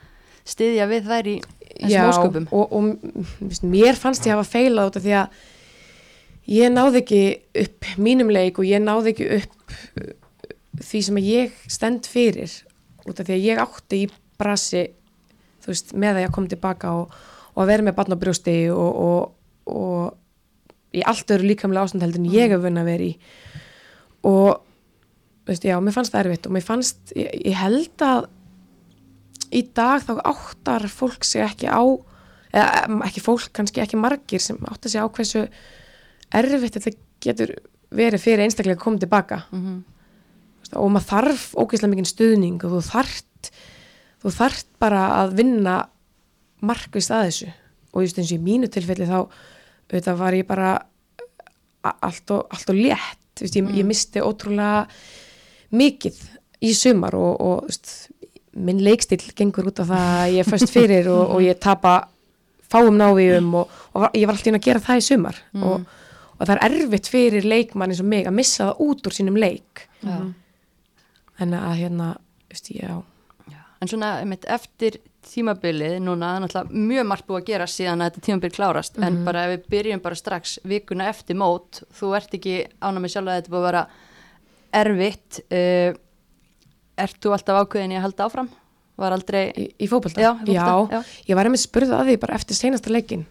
styðja 0.51 0.89
við 0.91 1.07
þær 1.07 1.29
í 1.31 1.35
þessum 1.71 2.11
ósköpum. 2.11 2.45
og, 2.51 2.75
og 2.75 3.47
veist, 3.47 3.65
mér 3.71 3.97
fannst 3.99 4.27
ég 4.27 4.35
hafa 4.35 4.47
feilað 4.51 4.91
út 4.91 4.99
af 4.99 5.05
því 5.05 5.15
að 5.21 5.41
ég 6.51 6.71
náði 6.73 7.01
ekki 7.03 7.21
upp 7.63 7.89
mínum 8.01 8.31
leik 8.33 8.59
og 8.59 8.67
ég 8.67 8.81
náði 8.83 9.13
ekki 9.13 9.27
upp 9.37 9.75
uh, 10.01 10.11
því 10.81 11.01
sem 11.07 11.19
ég 11.23 11.59
stend 11.71 12.09
fyrir 12.09 12.53
út 13.07 13.19
af 13.21 13.27
því 13.27 13.37
að 13.37 13.45
ég 13.47 13.61
átti 13.63 14.03
í 14.03 14.09
brasi 14.41 14.83
þú 15.61 15.73
veist, 15.73 15.93
með 15.93 16.19
að 16.19 16.25
ég 16.25 16.33
kom 16.35 16.49
tilbaka 16.51 16.95
og, 17.01 17.13
og 17.53 17.63
að 17.63 17.71
vera 17.73 17.87
með 17.87 17.97
barn 17.99 18.15
á 18.15 18.21
brjósti 18.21 18.57
og, 18.73 18.99
og, 19.05 19.31
og 19.71 20.97
í 20.97 21.05
allt 21.07 21.31
öru 21.31 21.47
líkamlega 21.47 21.87
ástand 21.87 22.05
heldur 22.05 22.23
en 22.23 22.33
ég 22.33 22.51
hef 22.51 22.63
vunna 22.63 22.83
að 22.83 22.91
vera 22.91 23.07
í. 23.07 23.13
Og 24.27 24.61
veist, 25.47 25.65
já, 25.65 25.77
mér 25.81 25.95
fannst 25.95 26.13
það 26.13 26.25
erfitt 26.25 26.47
og 26.47 26.55
mér 26.55 26.65
fannst, 26.67 27.01
ég, 27.17 27.31
ég 27.47 27.57
held 27.59 28.05
að 28.05 28.29
í 29.51 29.65
dag 29.75 30.03
þá 30.05 30.13
áttar 30.31 30.87
fólk 30.91 31.27
sig 31.27 31.43
ekki 31.43 31.71
á 31.71 31.81
eða 32.51 32.99
ekki 33.07 33.23
fólk, 33.23 33.49
kannski 33.55 33.83
ekki 33.83 33.99
margir 33.99 34.43
sem 34.43 34.59
áttar 34.67 34.91
sig 34.91 35.03
á 35.03 35.07
hversu 35.07 35.45
erfitt 36.35 36.77
þetta 36.77 36.93
getur 37.23 37.55
verið 37.91 38.23
fyrir 38.23 38.45
einstaklega 38.45 38.79
að 38.79 38.83
koma 38.83 39.01
tilbaka. 39.01 39.43
Mhm. 39.51 39.81
Veist, 40.61 40.75
og 40.77 40.91
maður 40.91 41.09
þarf 41.09 41.45
ógeðslega 41.55 41.91
mikinn 41.91 42.11
stuðning 42.11 42.63
og 42.63 42.75
þú 42.75 42.81
þarft 42.87 43.27
þú 44.21 44.33
þarft 44.35 44.69
bara 44.81 45.05
að 45.21 45.35
vinna 45.39 45.77
markvist 46.61 47.13
að 47.13 47.25
þessu. 47.29 47.49
Og 47.91 48.05
just 48.05 48.19
eins 48.21 48.31
og 48.31 48.37
í 48.37 48.45
mínu 48.45 48.69
tilfelli 48.71 49.07
þá 49.09 49.17
auðvitað 49.21 50.21
var 50.21 50.37
ég 50.37 50.47
bara 50.47 50.69
allt 51.81 52.33
og, 52.35 52.45
allt 52.53 52.71
og 52.71 52.77
létt. 52.77 53.17
Veist, 53.41 53.57
ég, 53.57 53.69
ég 53.79 53.87
misti 53.87 54.21
ótrúlega 54.21 54.85
mikið 55.73 56.19
í 56.61 56.73
sumar 56.77 57.15
og, 57.17 57.31
og 57.41 57.69
veist, 57.69 57.93
minn 58.51 58.81
leikstil 58.83 59.21
gengur 59.35 59.71
út 59.71 59.81
af 59.81 59.89
það 59.89 60.09
að 60.19 60.33
ég 60.35 60.43
er 60.43 60.51
föst 60.51 60.73
fyrir 60.75 61.09
og, 61.11 61.23
og 61.37 61.45
ég 61.45 61.59
tapa 61.63 61.95
fáum 62.71 62.95
návíum 62.99 63.49
og, 63.59 63.71
og 63.97 64.15
ég 64.15 64.27
var 64.27 64.37
alltaf 64.37 64.51
inn 64.51 64.59
að 64.59 64.67
gera 64.69 64.83
það 64.83 65.01
í 65.01 65.07
sumar. 65.07 65.41
Og, 65.59 65.87
og 66.37 66.43
það 66.45 66.55
er 66.55 66.65
erfitt 66.69 67.09
fyrir 67.11 67.47
leikmann 67.47 67.91
eins 67.91 68.03
og 68.03 68.11
mig 68.11 68.29
að 68.29 68.37
missa 68.37 68.69
það 68.69 68.85
út 68.87 69.09
úr 69.09 69.17
sínum 69.17 69.39
leik. 69.41 69.87
Já. 70.01 70.17
en 71.41 71.53
að 71.57 71.75
hérna, 71.77 72.07
veist 72.49 72.71
ég, 72.73 72.85
Já. 72.85 73.10
En 73.81 73.89
svona 73.89 74.11
einmitt, 74.21 74.45
eftir 74.51 74.99
tímabilið 75.25 75.97
núna, 76.01 76.35
er 76.37 76.43
náttúrulega 76.43 76.83
mjög 76.91 77.07
margt 77.09 77.27
búið 77.29 77.39
að 77.41 77.47
gera 77.49 77.67
síðan 77.69 78.01
að 78.03 78.11
þetta 78.11 78.23
tímabil 78.27 78.51
klárast. 78.55 78.97
En 79.01 79.19
bara 79.25 79.43
ef 79.47 79.51
við 79.55 79.67
byrjum 79.73 80.01
bara 80.03 80.17
strax 80.17 80.55
vikuna 80.69 81.09
eftir 81.09 81.37
mót 81.37 81.81
þú 81.97 82.13
ert 82.17 82.33
ekki 82.37 82.55
ána 82.81 83.01
með 83.03 83.13
sjálf 83.15 83.31
að 83.33 83.39
þetta 83.39 83.53
búið 83.53 83.61
að 83.61 83.67
vera 83.69 83.83
erfitt 84.81 85.41
uh, 85.51 85.99
ert 87.01 87.19
þú 87.23 87.33
alltaf 87.35 87.61
ákveðin 87.65 87.95
í 87.95 87.99
að 87.99 88.05
halda 88.07 88.27
áfram? 88.29 88.49
Var 89.01 89.15
aldrei 89.15 89.43
í, 89.57 89.65
í 89.81 89.89
fótbolta, 89.89 90.21
Já, 90.21 90.31
fótbolta, 90.37 90.99
já. 91.01 91.21
ég 91.31 91.37
var 91.39 91.49
einmitt 91.49 91.63
spurð 91.63 91.93
að 91.97 92.11
því 92.11 92.17
bara 92.21 92.37
eftir 92.37 92.57
seinasta 92.57 92.93
leikin 92.93 93.25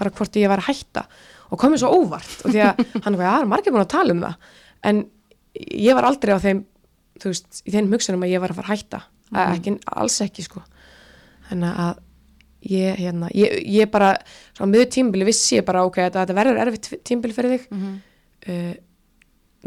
bara 0.00 0.12
hvort 0.16 0.36
ég 0.40 0.48
var 0.48 0.62
að 0.62 0.70
hætta. 0.70 1.04
Og 1.52 1.60
komið 1.60 1.82
svo 1.82 1.90
óvart 2.00 2.44
og 2.46 2.54
því 2.54 2.60
að 2.64 2.78
hann 3.04 3.18
var, 3.20 3.26
já, 3.26 3.48
margir 3.50 3.74
búin 3.74 3.84
að 3.84 3.90
tala 3.92 4.14
um 4.16 4.22
það. 4.24 4.52
En 4.88 5.02
ég 5.60 5.96
var 5.98 6.08
aldrei 6.08 6.32
á 6.32 6.40
þeim 6.40 6.62
þú 7.20 7.32
veist, 7.34 7.60
í 7.68 7.74
þeim 7.74 7.90
hugsunum 7.92 8.24
að 8.24 8.32
ég 8.32 8.40
var 8.40 8.54
að 8.54 8.60
fara 8.62 8.70
að 8.70 8.78
hætta 8.78 9.02
mm. 9.30 9.56
ekki, 9.56 9.74
alls 9.96 10.20
ekki 10.26 10.42
sko 10.46 10.62
þannig 11.50 11.80
að 11.86 11.98
ég, 12.70 12.96
hérna, 13.00 13.28
ég, 13.34 13.54
ég 13.72 13.90
bara 13.90 14.12
á 14.60 14.62
miður 14.68 14.90
tímbili 14.92 15.24
vissi 15.28 15.56
ég 15.58 15.64
bara 15.64 15.84
ok, 15.88 15.96
þetta, 16.06 16.24
þetta 16.26 16.36
verður 16.40 16.58
erfitt 16.66 16.90
tímbili 17.08 17.36
fyrir 17.36 17.54
þig 17.58 17.68
Mhm. 17.70 17.94
uh, 18.48 18.74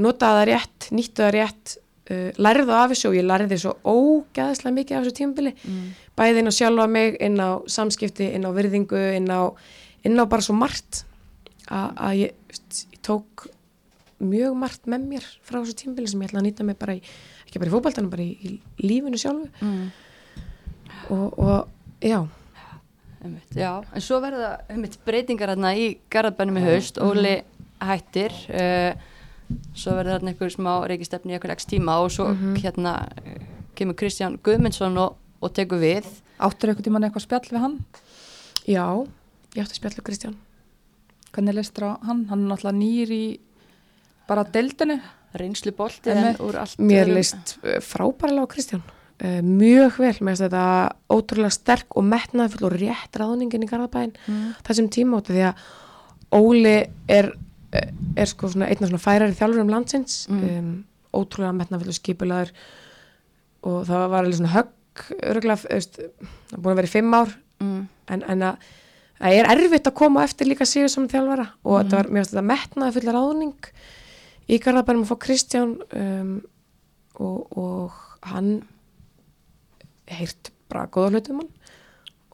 notaði 0.03 0.39
það 0.41 0.47
rétt, 0.49 0.87
nýttu 0.91 1.21
það 1.23 1.31
rétt 1.37 1.73
uh, 2.09 2.29
lærðu 2.41 2.73
af 2.77 2.91
þessu 2.93 3.09
og 3.11 3.15
ég 3.17 3.25
lærði 3.29 3.57
svo 3.61 3.73
ógæðslega 3.85 4.75
mikið 4.77 4.97
af 4.97 5.03
þessu 5.05 5.17
tímabili 5.19 5.53
Mm. 5.63 5.89
bæði 6.17 6.39
inn 6.43 6.49
á 6.49 6.53
sjálfa 6.59 6.87
mig, 6.89 7.17
inn 7.21 7.37
á 7.39 7.49
samskipti 7.67 8.29
inn 8.33 8.45
á 8.45 8.51
virðingu, 8.53 9.01
inn 9.17 9.29
á 9.29 9.41
inn 10.03 10.17
á 10.19 10.25
bara 10.29 10.41
svo 10.41 10.53
margt 10.57 11.03
að 11.69 12.15
ég, 12.19 12.31
ég 12.51 12.99
tók 13.05 13.47
mjög 14.19 14.55
margt 14.55 14.85
með 14.87 15.05
mér 15.09 15.25
frá 15.43 15.61
þessu 15.61 15.75
tímabili 15.83 16.07
sem 16.11 16.21
ég 16.21 16.29
ætla 16.29 16.41
að 16.41 16.47
nýta 16.49 16.63
mig 16.67 16.77
bara 16.79 16.95
í 16.97 17.01
ekki 17.53 17.61
bara 17.61 17.69
í 17.69 17.75
fótboltanum, 17.75 18.09
bara 18.09 18.25
í, 18.25 18.33
í 18.33 18.87
lífinu 18.89 19.19
sjálfu 19.21 19.49
mm. 19.61 19.83
og, 21.13 21.37
og 21.37 22.01
já, 22.01 22.23
Einmitt, 23.23 23.55
já, 23.55 23.69
en 23.93 24.03
svo 24.03 24.17
verða 24.19 24.57
einmitt, 24.67 24.97
breytingar 25.05 25.53
hérna 25.53 25.69
í 25.79 25.93
Garðabænum 26.11 26.57
í 26.59 26.63
haust, 26.65 26.97
Óli 26.99 27.37
hættir, 27.79 28.33
uh, 28.51 28.91
svo 29.71 29.93
verður 29.95 30.17
hérna 30.17 30.33
einhver 30.33 30.51
smá 30.51 30.71
reykistefni 30.91 31.31
í 31.31 31.37
einhver 31.37 31.53
x 31.55 31.69
tíma 31.71 32.01
og 32.03 32.11
svo 32.11 32.33
hérna 32.57 32.97
uh, 33.21 33.37
kemur 33.79 33.95
Kristján 34.01 34.35
Guðmundsson 34.43 34.99
og, 34.99 35.15
og 35.39 35.53
tekur 35.55 35.79
við. 35.79 36.09
Áttur 36.35 36.73
einhvern 36.73 36.89
tímann 36.89 37.07
eitthvað 37.07 37.27
spjall 37.29 37.47
við 37.53 37.63
hann? 37.63 37.77
já 38.63 38.83
ég 39.53 39.63
átti 39.63 39.75
að 39.75 39.79
spjallu 39.79 40.03
Kristján 40.07 40.35
Hvernig 41.33 41.55
leistur 41.57 41.87
á 41.89 41.91
hann? 42.05 42.27
Hann 42.29 42.45
er 42.45 42.51
náttúrulega 42.51 42.77
nýr 42.77 43.11
í 43.11 43.23
bara 44.27 44.43
deildinu. 44.45 44.99
Reynslu 45.39 45.71
bolti 45.77 46.11
en 46.13 46.35
úr 46.43 46.57
allt 46.61 46.77
Mér 46.79 47.07
leist 47.11 47.57
uh, 47.63 47.79
frábærlega 47.83 48.45
á 48.45 48.51
Kristján 48.53 48.83
uh, 48.83 49.39
mjög 49.41 49.97
vel, 50.03 50.13
finnst 50.19 50.43
þetta 50.45 50.65
ótrúlega 51.13 51.51
sterk 51.55 51.97
og 51.97 52.05
metnaðfull 52.09 52.67
og 52.69 52.75
rétt 52.77 53.19
ráðningin 53.21 53.65
í 53.65 53.69
Garðabæn 53.71 54.13
Mm. 54.27 54.53
þessum 54.67 54.89
af 55.17 55.33
því 55.33 55.47
að 55.49 55.65
Óli 56.33 56.77
er, 57.07 57.27
uh, 57.29 57.89
er 58.17 58.25
sko 58.31 58.47
svona 58.49 58.69
einna 58.71 58.87
svona 58.89 59.01
færari 59.03 59.35
þjálfur 59.37 59.61
um 59.65 59.69
landsins 59.73 60.27
Mm. 60.29 60.43
um, 60.57 60.85
ótrúlega 61.13 61.53
metnaðfull 61.57 61.93
og 61.93 61.99
skipulaður 61.99 62.53
og 63.63 63.83
það 63.87 64.07
var 64.09 64.23
alveg 64.23 64.39
svona 64.39 64.53
högg 64.57 65.03
örgulega, 65.23 65.67
það 66.51 66.61
búin 66.61 66.73
að 66.73 66.79
vera 66.81 66.89
í 66.89 66.95
fimm 66.95 67.13
ár 67.17 67.35
Mm. 67.63 67.83
en, 68.11 68.23
en 68.27 68.41
að 68.41 68.57
það 69.23 69.35
er 69.39 69.47
erfitt 69.53 69.87
að 69.87 69.93
koma 69.95 70.23
eftir 70.25 70.47
líka 70.49 70.65
síður 70.67 70.89
sem 70.91 71.05
þjálfara 71.07 71.45
og 71.63 71.77
þetta 71.83 71.99
var, 72.01 72.09
metnaði 72.49 72.95
fulla 72.97 73.13
ráðning 73.15 73.69
í 74.49 74.59
Garðabænum 74.59 75.05
að 75.05 75.11
fá 75.13 75.17
Kristján 75.23 75.75
um, 75.95 76.33
og, 77.15 77.57
og 77.57 77.91
hann 78.33 78.63
heyrt 80.11 80.51
bara 80.71 80.87
góða 80.91 81.13
hlutum 81.15 81.41
hann 81.43 81.51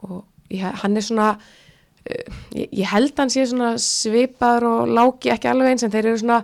og 0.08 0.24
ég, 0.54 0.64
hann 0.82 0.98
er 0.98 1.06
svona 1.06 1.28
uh, 1.36 2.40
ég, 2.56 2.70
ég 2.82 2.88
held 2.94 3.14
hann 3.20 3.30
sé 3.34 3.46
svona 3.50 3.74
svipaður 3.82 4.68
og 4.72 4.94
láki 4.96 5.34
ekki 5.36 5.52
alveg 5.52 5.74
eins 5.76 5.86
en 5.86 5.94
þeir 5.94 6.10
eru 6.14 6.22
svona 6.24 6.42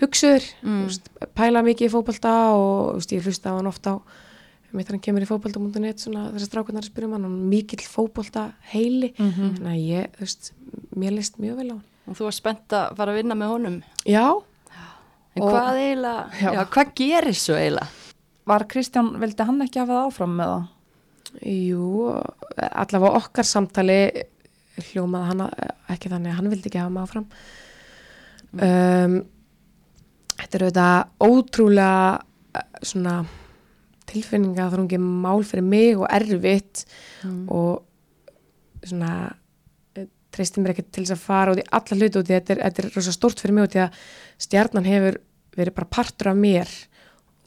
hugsuður, 0.00 0.46
Mm. 0.64 0.86
mm. 0.86 1.28
pæla 1.36 1.60
mikið 1.66 1.90
í 1.90 1.92
fótbolta 1.92 2.30
og 2.56 2.94
veist, 2.96 3.10
ég 3.12 3.24
hlusta 3.26 3.52
á 3.52 3.56
hann 3.58 3.68
ofta 3.68 3.98
á 3.98 4.00
mitt 4.72 4.88
hann 4.88 5.00
kemur 5.02 5.24
í 5.24 5.28
fótbolta.net 5.28 5.98
svona 6.00 6.28
þessar 6.30 6.46
strákunar 6.48 6.84
að 6.86 6.92
spyrja 6.92 7.08
um 7.10 7.16
hann 7.18 7.26
hann 7.26 7.48
mikill 7.50 7.82
fótbolta 7.84 8.46
heili 8.72 9.10
Mhm. 9.18 9.58
þannig 9.58 9.72
að 9.74 9.88
ég, 9.90 10.14
veist, 10.20 10.52
mér 10.96 11.16
leist 11.18 11.36
mjög 11.42 11.56
vel 11.60 11.70
á 11.72 11.76
hann 11.76 11.86
Og 12.10 12.16
þú 12.16 12.24
var 12.26 12.32
spennt 12.34 12.72
að 12.74 12.96
fara 12.96 13.12
að 13.12 13.18
vinna 13.20 13.34
með 13.38 13.48
honum. 13.52 13.82
já, 14.08 14.24
En 15.36 15.42
Og- 15.42 15.52
hvað 15.54 15.76
eiginlega, 15.78 16.22
Já. 16.40 16.52
já, 16.56 16.64
hvað 16.74 16.94
gerir 16.98 17.34
svo 17.38 17.54
eiginlega? 17.54 17.88
Var 18.50 18.64
Kristján, 18.66 19.12
vildi 19.20 19.44
hann 19.46 19.60
ekki 19.62 19.78
hafa 19.80 19.92
það 19.92 20.06
áfram 20.10 20.36
með 20.40 20.52
það? 20.54 20.68
jú 21.46 21.84
allavega 22.58 23.18
okkar 23.20 23.46
samtali 23.46 23.98
hljómaði 24.90 25.26
hann 25.28 25.42
að- 25.44 25.74
ekki 25.94 26.08
þannig 26.10 26.32
að 26.32 26.38
hann 26.40 26.48
vildi 26.50 26.66
ekki 26.70 26.80
hafa 26.80 26.90
maður 26.90 27.12
fram 27.12 27.26
um, 28.52 29.14
þetta 30.40 30.58
er 30.58 30.64
auðvitað 30.66 31.28
ótrúlega 31.28 32.22
eh, 32.56 32.64
svona 32.82 33.14
tilfinninga 34.10 34.66
þrungi 34.72 34.98
mál 34.98 35.44
fyrir 35.46 35.62
mig 35.70 35.96
og 36.00 36.08
erfitt 36.10 36.84
Mm. 37.22 37.46
og 37.52 37.82
svona 38.82 39.34
treysti 40.34 40.62
mér 40.62 40.74
ekki 40.74 40.86
til 40.88 41.04
þess 41.04 41.16
að 41.16 41.24
fara 41.24 41.54
út 41.54 41.60
í 41.62 41.66
alla 41.78 41.98
hluti 41.98 42.20
út 42.20 42.30
í 42.30 42.34
þetta. 42.36 42.54
Er, 42.54 42.62
þetta 42.66 42.82
er 42.82 42.88
rosa 42.96 43.14
stórt 43.14 43.42
fyrir 43.42 43.56
mig 43.56 43.68
út 43.68 43.76
í 43.76 43.82
að 43.84 44.00
stjarnan 44.46 44.88
hefur 44.88 45.20
verið 45.58 45.76
bara 45.76 45.92
partur 45.98 46.32
af 46.32 46.40
mér. 46.40 46.72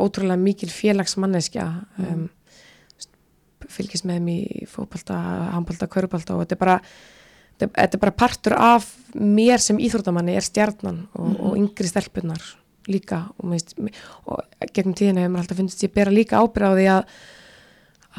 Ótrúlega 0.01 0.41
mikil 0.41 0.71
félagsmanneskja 0.73 1.67
um, 2.03 2.23
fylgist 3.71 4.07
með 4.09 4.23
mér 4.25 4.63
í 4.63 4.65
fótbalta, 4.69 5.17
handbalta, 5.53 5.89
körbalta 5.91 6.35
og 6.35 6.43
þetta 6.43 6.57
er 6.57 6.63
bara 6.63 6.79
þetta, 7.61 7.85
er 7.85 8.01
bara 8.01 8.15
partur 8.23 8.57
af 8.57 8.89
mér 9.13 9.61
sem 9.63 9.79
íþróttamanni 9.79 10.35
er 10.37 10.45
stjarnan 10.45 11.05
og, 11.13 11.31
og 11.37 11.55
yngri 11.59 11.87
stelpunar 11.89 12.43
líka. 12.89 13.23
Og, 13.39 13.55
og 14.27 14.67
gegnum 14.73 14.97
tíðina 14.97 15.23
hefur 15.23 15.35
maður 15.35 15.45
alltaf 15.45 15.61
finnst 15.61 15.85
ég 15.85 15.95
bera 15.95 16.13
líka 16.13 16.41
ábyrð 16.41 16.67
á 16.67 16.71
því 16.73 16.89
að 16.97 17.15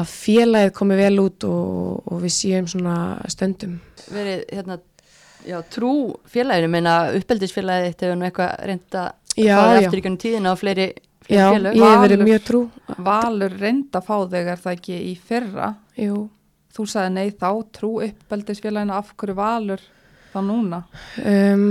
að 0.00 0.08
félagið 0.10 0.72
komi 0.74 0.96
vel 0.98 1.14
út 1.22 1.44
og, 1.46 2.02
og 2.10 2.22
við 2.24 2.32
séum 2.34 2.66
svona 2.70 2.96
stöndum 3.30 3.76
Verið, 4.10 4.40
hérna, 4.50 4.78
já, 5.46 5.58
trú 5.70 5.92
félaginu, 6.30 6.70
meina 6.72 6.94
uppeldisfélagið 7.14 7.90
þitt 7.92 8.04
hefur 8.06 8.18
nú 8.20 8.26
eitthvað 8.28 8.54
reynda 8.70 9.04
Já, 9.38 9.56
fáið 9.58 9.74
já. 9.80 9.86
eftir 9.88 10.00
í 10.00 10.14
tíðina 10.24 10.52
og 10.54 10.60
fleiri 10.60 10.88
Já, 11.24 11.46
félög. 11.54 11.76
ég 11.78 11.84
hef 11.88 12.02
verið 12.04 12.20
mjög 12.26 12.42
trú. 12.44 12.58
Valur 13.06 13.54
reynd 13.62 13.96
að 13.96 14.04
fá 14.10 14.16
þig 14.34 14.50
er 14.52 14.60
það 14.60 14.74
ekki 14.76 14.98
í 15.08 15.14
fyrra 15.30 15.70
Jú, 15.96 16.18
þú 16.76 16.86
sagði 16.90 17.14
nei 17.14 17.30
þá 17.32 17.48
trú 17.78 17.92
uppeldisfélagina 18.04 18.98
af 19.00 19.14
hverju 19.16 19.38
Valur 19.38 19.86
þá 20.34 20.38
núna 20.44 20.82
um, 21.22 21.64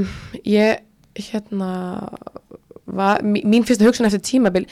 ég, 0.48 0.80
hérna, 1.20 1.70
var, 2.88 3.22
mí- 3.22 3.44
mín 3.46 3.66
fyrsta 3.68 3.86
hugsun 3.86 4.08
eftir 4.08 4.24
tímabil 4.26 4.66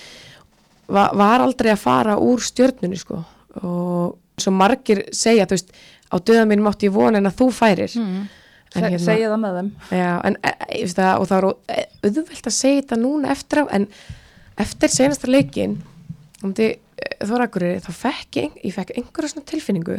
var, 0.91 1.13
var 1.15 1.43
aldrei 1.45 1.71
að 1.75 1.83
fara 1.83 2.17
úr 2.19 2.41
stjörnunni, 2.43 2.97
sko. 2.99 3.21
Og 3.61 4.17
svo 4.41 4.53
margir 4.55 5.03
segja, 5.15 5.47
þú 5.49 5.57
veist, 5.57 5.73
á 6.11 6.15
döða 6.17 6.45
mínum 6.49 6.69
átti 6.71 6.87
ég 6.87 6.95
von 6.95 7.17
en 7.19 7.29
að 7.29 7.37
þú 7.41 7.49
færir. 7.55 7.97
Mm. 7.99 8.29
Hérna- 8.71 9.01
segja 9.03 9.31
það 9.33 9.41
með 9.41 9.57
þeim. 9.57 9.71
Já, 9.91 10.11
en 10.23 10.37
e, 10.39 10.53
e, 10.69 10.85
það, 10.87 11.11
og 11.19 11.27
það 11.27 11.37
er 11.37 11.47
e, 11.75 11.85
auðvelt 12.07 12.47
að 12.47 12.55
segja 12.55 12.81
þetta 12.81 12.99
núna 13.01 13.33
eftir 13.33 13.59
á, 13.59 13.63
en 13.75 13.87
eftir 14.61 14.93
senasta 14.93 15.31
leikin, 15.31 15.81
Þórakurri, 17.21 17.79
þá 17.81 17.91
fekk 17.97 18.37
ég, 18.37 18.57
ég 18.65 18.73
fekk 18.75 18.91
einhverja 18.97 19.31
svona 19.31 19.47
tilfinningu 19.49 19.95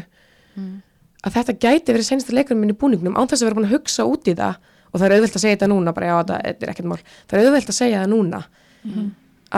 að 1.23 1.37
þetta 1.37 1.55
gæti 1.63 1.95
verið 1.95 2.07
senasta 2.07 2.35
leikurinn 2.35 2.61
minn 2.63 2.75
í 2.75 2.79
búningnum 2.79 3.17
án 3.17 3.29
þess 3.31 3.43
að 3.43 3.49
vera 3.49 3.59
búin 3.59 3.69
að 3.69 3.75
hugsa 3.77 4.07
út 4.09 4.29
í 4.31 4.35
það. 4.39 4.59
Og 4.93 5.01
það 5.01 5.07
er 5.07 5.15
auðvelt 5.17 5.37
að 5.39 5.45
segja 5.45 5.57
þetta 5.57 5.69
núna, 5.73 5.95
bara 5.97 6.09
já, 6.09 6.15
þetta 6.21 6.39
er 6.43 6.73
það 6.77 7.37
er 7.39 7.43
auðvelt 7.47 7.71
að 7.73 7.79
segja 7.79 8.01
það 8.03 8.11
núna. 8.13 8.41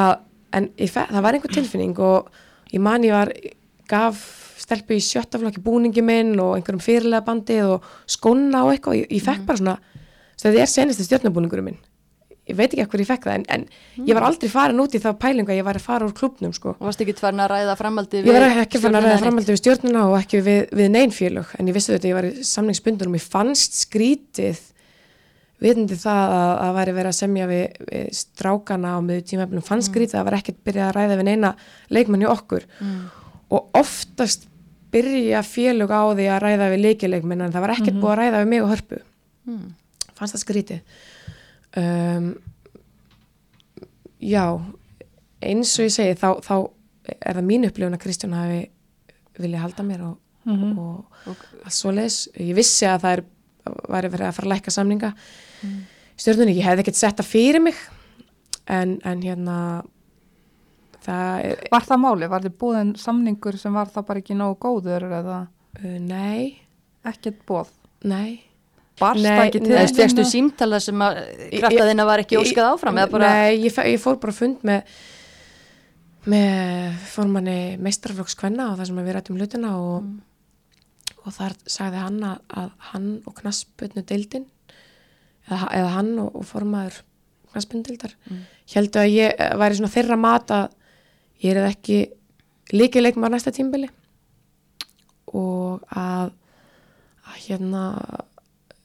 Að, 0.05 0.13
en 0.55 0.69
ég 0.79 0.93
það 0.95 1.23
var 1.27 1.39
einhver 1.39 1.55
tilfinning 1.55 2.03
og 2.05 2.29
ég 2.71 2.85
man 2.85 3.07
ég 3.07 3.17
var, 3.17 3.33
gaf 3.91 4.23
stelpu 4.65 4.97
í 4.97 5.03
sjötta 5.03 5.41
flokki 5.41 5.63
búningi 5.65 6.05
minn 6.05 6.37
og 6.41 6.57
einhverjum 6.59 6.83
fyrirlega 6.83 7.27
bandið 7.27 7.75
og 7.77 7.89
skóna 8.11 8.65
og 8.65 8.75
eitthvað, 8.75 9.03
ég, 9.03 9.11
ég 9.19 9.25
fekk 9.25 9.49
bara 9.49 9.61
svona 9.61 9.77
svo 10.35 10.51
þetta 10.51 10.63
er 10.63 10.71
senasti 10.71 11.07
stjórnabúningurum 11.09 11.69
minn. 11.71 11.83
Ég 12.45 12.57
veit 12.59 12.69
ekki 12.69 12.83
ekkur 12.85 13.01
ég 13.01 13.09
fekk 13.09 13.25
það 13.25 13.39
en, 13.39 13.45
en 13.55 14.05
ég 14.05 14.17
var 14.17 14.27
aldrei 14.27 14.51
farin 14.53 14.81
út 14.83 14.93
í 14.93 15.01
þá 15.01 15.15
pælingu 15.17 15.55
að 15.55 15.63
ég 15.63 15.65
var 15.65 15.79
að 15.79 15.87
fara 15.87 16.05
úr 16.05 16.13
klubnum 16.17 16.53
sko. 16.53 16.75
og 16.77 16.91
varst 16.91 17.01
ekki 17.01 17.15
tverna 17.17 17.47
að 17.47 17.55
ræða 17.55 17.77
framaldi 17.79 18.21
ég 18.21 18.37
var 18.37 18.61
ekki 18.67 18.83
farin 18.83 18.99
að 18.99 19.07
ræða 19.07 19.23
framhaldi 19.23 19.55
við 19.55 19.61
stjórnuna 19.63 20.03
og 20.11 20.17
ekki 20.19 20.43
við, 20.45 20.61
við 20.77 20.91
neinn 20.93 21.15
félög 21.15 21.55
en 21.57 21.71
ég 21.71 21.79
vissi 21.79 21.95
þetta, 21.95 22.11
ég 22.11 22.19
var 22.19 22.29
í 22.29 22.45
samningsbundunum. 22.45 23.17
Ég 23.17 23.25
fannst 23.33 23.81
skrítið 23.87 24.61
vitandi 25.65 25.97
það 25.97 26.37
að, 26.37 26.53
að 26.67 26.77
væri 26.77 26.97
verið 26.99 27.15
að 27.15 27.19
semja 27.23 27.49
við, 27.49 27.83
við 27.89 28.09
strákana 28.21 28.93
á 28.93 28.99
miður 29.01 29.27
tímafélum 29.31 29.65
fannst 29.65 29.89
skrítið 29.89 30.13
að 30.13 30.19
það 30.21 30.29
var 30.29 30.39
ekkert 30.43 30.65
byrjað 30.69 30.91
að 30.91 30.97
ræða 30.99 31.19
við 31.21 31.29
neina 31.31 31.55
leikmann 31.97 32.27
hjá 32.27 32.33
okkur 32.35 32.67
og 33.51 33.71
oftast 33.75 34.47
byrja 34.95 35.41
félög 35.43 35.91
á 35.91 36.03
því 36.15 36.27
að 36.31 36.43
ræða 36.45 36.71
við 36.73 36.83
leikileikmenn 36.85 37.41
en 37.45 37.53
það 37.53 37.61
var 37.67 37.73
ekkert 37.75 37.99
búið 38.01 38.13
að 38.13 38.19
ræða 38.23 38.43
við 38.45 38.49
mig 38.55 38.63
og 38.63 38.71
hörpu 38.75 39.01
Mm. 39.45 39.75
fannst 40.17 40.35
það 40.35 40.41
skrítið 40.41 40.81
um, 41.77 42.29
já 44.25 44.45
eins 45.45 45.73
og 45.79 45.85
ég 45.85 45.93
segi 45.93 46.15
þá, 46.17 46.29
þá 46.41 46.55
er 47.21 47.37
það 47.37 47.45
mín 47.51 47.67
upplifun 47.69 47.97
að 47.99 48.03
Kristján 48.07 48.37
hafi 48.39 48.61
viljað 49.37 49.65
halda 49.67 49.85
mér 49.85 50.05
og, 50.07 50.15
Mhm. 50.45 50.79
og, 50.79 51.05
allt 51.65 51.73
svoleiðis 51.77 52.29
ég 52.37 52.55
vissi 52.57 52.85
að 52.89 53.01
það 53.05 53.13
er, 53.19 53.23
væri 53.89 54.09
verið 54.13 54.27
að 54.29 54.35
fara 54.37 54.47
að 54.49 54.53
lækka 54.55 54.71
samninga 54.75 55.13
mm. 55.65 55.79
stjórnunni, 56.21 56.57
ég 56.57 56.65
hefði 56.69 56.85
ekkert 56.85 56.97
sett 57.01 57.17
það 57.17 57.31
fyrir 57.31 57.61
mig 57.65 57.75
en, 58.69 58.99
en 59.05 59.23
hérna 59.23 59.57
það 61.05 61.45
er, 61.51 61.63
Var 61.75 61.87
það 61.91 62.03
máli? 62.05 62.31
Var 62.33 62.47
þið 62.47 62.57
búðin 62.65 62.95
samningur 63.01 63.61
sem 63.61 63.77
var 63.77 63.93
það 63.93 64.09
bara 64.11 64.25
ekki 64.25 64.39
nógu 64.39 64.59
góður 64.65 65.07
eða 65.11 65.39
uh, 65.45 65.97
nei 66.01 66.61
ekkert 67.05 67.41
bóð? 67.49 67.73
nei 68.05 68.43
Barst 69.01 69.25
Nei, 69.25 69.33
það 69.33 69.49
ekki 69.49 69.61
til 69.61 69.73
nei. 69.73 69.75
Eða 69.75 69.89
þín 69.91 69.99
fegstu 69.99 70.25
símtala 70.31 70.79
sem 70.83 71.01
að 71.03 71.17
Ég- 71.25 71.59
kraftaðina 71.59 72.07
var 72.07 72.23
ekki 72.23 72.39
óskað 72.39 72.69
áfram 72.71 73.01
eða 73.01 73.11
bara 73.11 73.31
Nei, 73.35 73.57
ég, 73.65 73.79
ég 73.91 74.03
fór 74.03 74.21
bara 74.23 74.35
fund 74.37 74.63
með 74.67 74.95
með 76.31 77.01
formanni 77.13 77.59
meistarflokks 77.85 78.37
kvenna 78.41 78.71
og 78.71 78.79
það 78.79 78.89
sem 78.89 79.01
við 79.03 79.17
rættum 79.17 79.41
hlutina 79.41 79.73
og, 79.77 80.07
og 81.21 81.35
þar 81.37 81.57
sagði 81.69 82.01
hann 82.01 82.23
að, 82.25 82.39
að 82.49 82.71
hann 82.93 83.11
og 83.29 83.35
knasputnu 83.41 84.05
deildin 84.09 84.47
eða, 85.51 85.67
eða 85.69 85.91
hann 85.99 86.15
og, 86.23 86.31
og 86.41 86.47
formaður 86.49 87.03
knasputnu 87.53 87.85
deildar 87.91 88.15
mm. 88.31 88.41
heldur 88.73 89.05
að 89.05 89.13
ég 89.13 89.45
væri 89.61 89.79
svona 89.81 89.93
þeirra 89.99 90.21
mat 90.23 90.55
að 90.55 90.79
ég 91.45 91.53
er 91.55 91.69
ekki 91.69 91.99
líkileikmar 92.75 93.33
næsta 93.35 93.53
tímbili 93.55 93.91
og 95.35 95.83
að, 95.91 96.31
að 97.29 97.39
hérna 97.49 97.83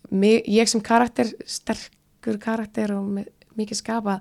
mig, 0.10 0.42
ég 0.50 0.70
sem 0.70 0.82
karakter 0.84 1.30
sterkur 1.48 2.40
karakter 2.42 2.96
og 2.98 3.06
með, 3.20 3.30
mikið 3.60 3.80
skapa 3.84 4.18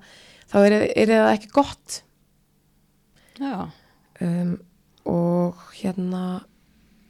þá 0.51 0.59
er, 0.67 0.77
er 0.93 1.13
það 1.15 1.33
ekki 1.37 1.51
gott. 1.55 1.99
Já, 3.39 3.69
um, 4.25 4.55
og 5.09 5.61
hérna 5.79 6.23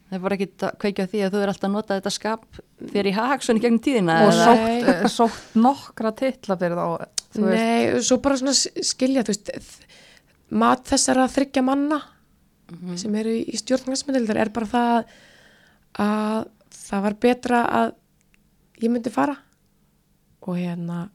það 0.09 0.22
var 0.24 0.34
ekki 0.36 0.48
að 0.64 0.74
kveikja 0.80 1.06
því 1.10 1.22
að 1.26 1.34
þú 1.34 1.40
er 1.42 1.50
alltaf 1.52 1.68
að 1.68 1.74
nota 1.74 1.96
þetta 1.98 2.12
skap 2.14 2.60
þér 2.94 3.09
í 3.10 3.14
hag 3.16 3.42
svona 3.44 3.60
í 3.60 3.64
gegnum 3.64 3.82
tíðina 3.84 4.18
og 4.24 4.30
eða- 4.32 4.46
sótt, 4.48 5.09
sótt 5.16 5.56
nokkra 5.60 6.12
titla 6.16 6.56
fyrir 6.60 6.78
þá 6.78 6.86
þú 7.34 7.42
veist. 7.44 7.59
nei, 7.59 8.02
svo 8.06 8.16
bara 8.24 8.38
svona 8.40 8.55
skilja 8.56 9.24
þú 9.26 9.34
veist, 9.34 9.50
mat 10.50 10.86
þessara 10.88 11.28
þryggja 11.30 11.64
manna 11.64 12.00
sem 13.00 13.14
eru 13.16 13.32
í 13.32 13.56
stjórnarknarsmyndildar 13.56 14.40
er 14.42 14.50
bara 14.52 14.68
það 14.68 15.12
að 16.04 16.48
það 16.88 17.04
var 17.04 17.16
betra 17.22 17.60
að 17.78 17.94
ég 18.82 18.92
myndi 18.92 19.12
fara. 19.12 19.36
Og 20.44 20.58
hérna 20.60 21.08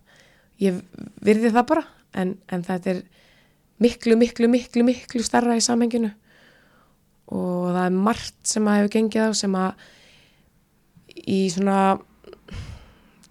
ég 0.62 0.82
virði 1.24 1.54
það 1.54 1.70
bara 1.70 1.86
en, 2.20 2.36
en 2.50 2.66
þetta 2.66 2.94
er 2.94 3.02
miklu, 3.82 4.18
miklu, 4.20 4.50
miklu, 4.52 4.86
miklu 4.86 5.24
starra 5.26 5.58
í 5.58 5.64
samhenginu. 5.64 6.12
Og 7.34 7.70
það 7.72 7.86
er 7.86 8.02
margt 8.10 8.40
sem 8.50 8.68
að 8.68 8.82
hefur 8.82 8.96
gengið 8.98 9.30
á 9.30 9.32
sem 9.38 9.58
að 9.58 9.86
í 11.24 11.40
svona 11.54 11.80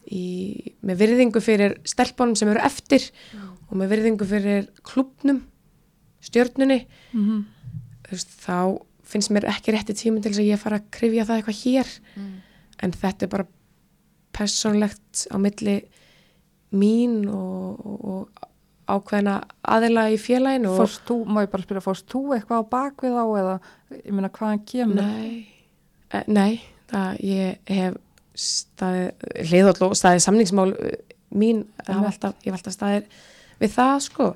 í, 0.06 0.24
með 0.86 1.02
virðingu 1.02 1.42
fyrir 1.42 1.78
stelpunum 1.88 2.38
sem 2.38 2.50
eru 2.52 2.62
eftir 2.64 3.10
og 3.68 3.74
með 3.80 3.96
virðingu 3.96 4.28
fyrir 4.28 4.68
klubnum 4.86 5.42
stjörnunni. 6.22 6.86
Mhm. 7.12 7.44
þú 8.06 8.16
veist, 8.16 8.32
þá 8.44 8.56
finnst 9.12 9.30
mér 9.32 9.48
ekki 9.48 9.72
rétti 9.72 9.94
tíminn 9.96 10.22
til 10.22 10.32
þess 10.32 10.42
að 10.42 10.50
ég 10.52 10.60
fara 10.60 10.78
að 10.78 10.88
krifja 10.90 11.24
það 11.28 11.40
eitthvað 11.40 11.62
hér. 11.64 11.88
En 12.82 12.92
þetta 12.92 13.26
er 13.26 13.28
bara 13.28 13.46
persónlegt 14.32 15.26
á 15.28 15.36
milli 15.38 15.82
mín 16.72 17.28
og, 17.28 17.80
og, 17.84 18.04
og 18.04 18.48
ákveðina 18.92 19.36
aðila 19.62 20.06
í 20.12 20.18
félaginu 20.20 20.72
og 20.72 20.80
Fórst 20.82 21.04
þú, 21.08 21.18
má 21.28 21.42
ég 21.44 21.50
bara 21.52 21.64
spyrja, 21.66 21.84
fórst 21.84 22.08
þú 22.10 22.22
eitthvað 22.36 22.64
á 22.64 22.72
bakvið 22.72 23.18
á 23.18 23.26
eða, 23.40 23.56
ég 23.98 24.16
meina, 24.16 24.30
hvaðan 24.32 24.64
kemur? 24.68 25.04
Nei, 25.04 25.68
eh, 26.10 26.24
nei 26.26 26.62
það, 26.90 27.20
ég 27.28 27.74
hef 27.76 28.00
staðið, 28.42 29.28
hliðall 29.50 29.88
og 29.88 29.94
staðið 30.00 30.24
samningsmál 30.26 30.68
eh, 30.72 30.98
mín, 31.36 31.64
ég 31.86 32.02
hef 32.02 32.56
alltaf 32.56 32.76
staðið 32.76 33.22
við 33.62 33.74
það 33.76 33.94
sko 34.08 34.32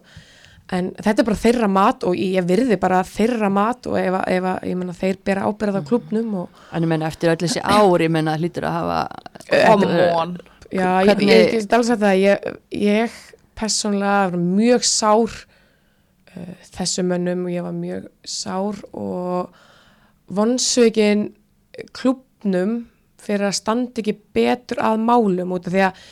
en 0.74 0.88
þetta 0.98 1.22
er 1.22 1.26
bara 1.28 1.38
þeirra 1.38 1.68
mat 1.70 2.05
og 2.09 2.16
ég 2.18 2.43
virði 2.48 2.76
bara 2.82 3.02
þeirra 3.06 3.51
mat 3.55 3.86
og 3.86 3.98
ef, 4.01 4.14
að- 4.18 4.28
ef 4.34 4.48
að, 4.51 4.56
ég 4.66 4.76
menna 4.80 4.94
þeir 4.98 5.18
bera 5.24 5.44
ábyrðað 5.47 5.78
á 5.78 5.88
klubnum 5.90 6.34
og 6.43 6.62
En 6.72 6.82
ég 6.82 6.90
menna 6.90 7.06
eftir 7.06 7.30
öll 7.30 7.38
þessi 7.44 7.62
ár, 7.62 8.02
ég 8.02 8.10
menna 8.10 8.34
hlýtur 8.40 8.66
að 8.66 8.78
hafa 8.80 8.98
Come 9.47 10.09
on. 10.16 10.36
já, 10.72 10.88
ég, 11.06 11.22
ég, 11.22 11.28
ég, 11.28 11.55
ég, 11.55 11.68
það, 11.70 12.16
ég, 12.18 12.48
ég 12.82 13.20
persónlega 13.56 14.30
var 14.32 14.40
mjög 14.43 14.82
sár 14.84 15.30
uh, 16.36 16.51
þessum 16.74 17.12
mönnum 17.14 17.47
og 17.47 17.55
ég 17.55 17.62
var 17.68 17.76
mjög 17.78 18.09
sár 18.26 18.82
og 18.93 19.55
vonsveikin 20.34 21.28
klubnum 21.94 22.80
fyrir 23.22 23.47
að 23.48 23.56
standa 23.60 24.02
ekki 24.02 24.16
betur 24.34 24.82
að 24.82 24.98
málum 25.06 25.55
út 25.56 25.68
af 25.70 25.74
því 25.76 25.84
að 25.86 26.02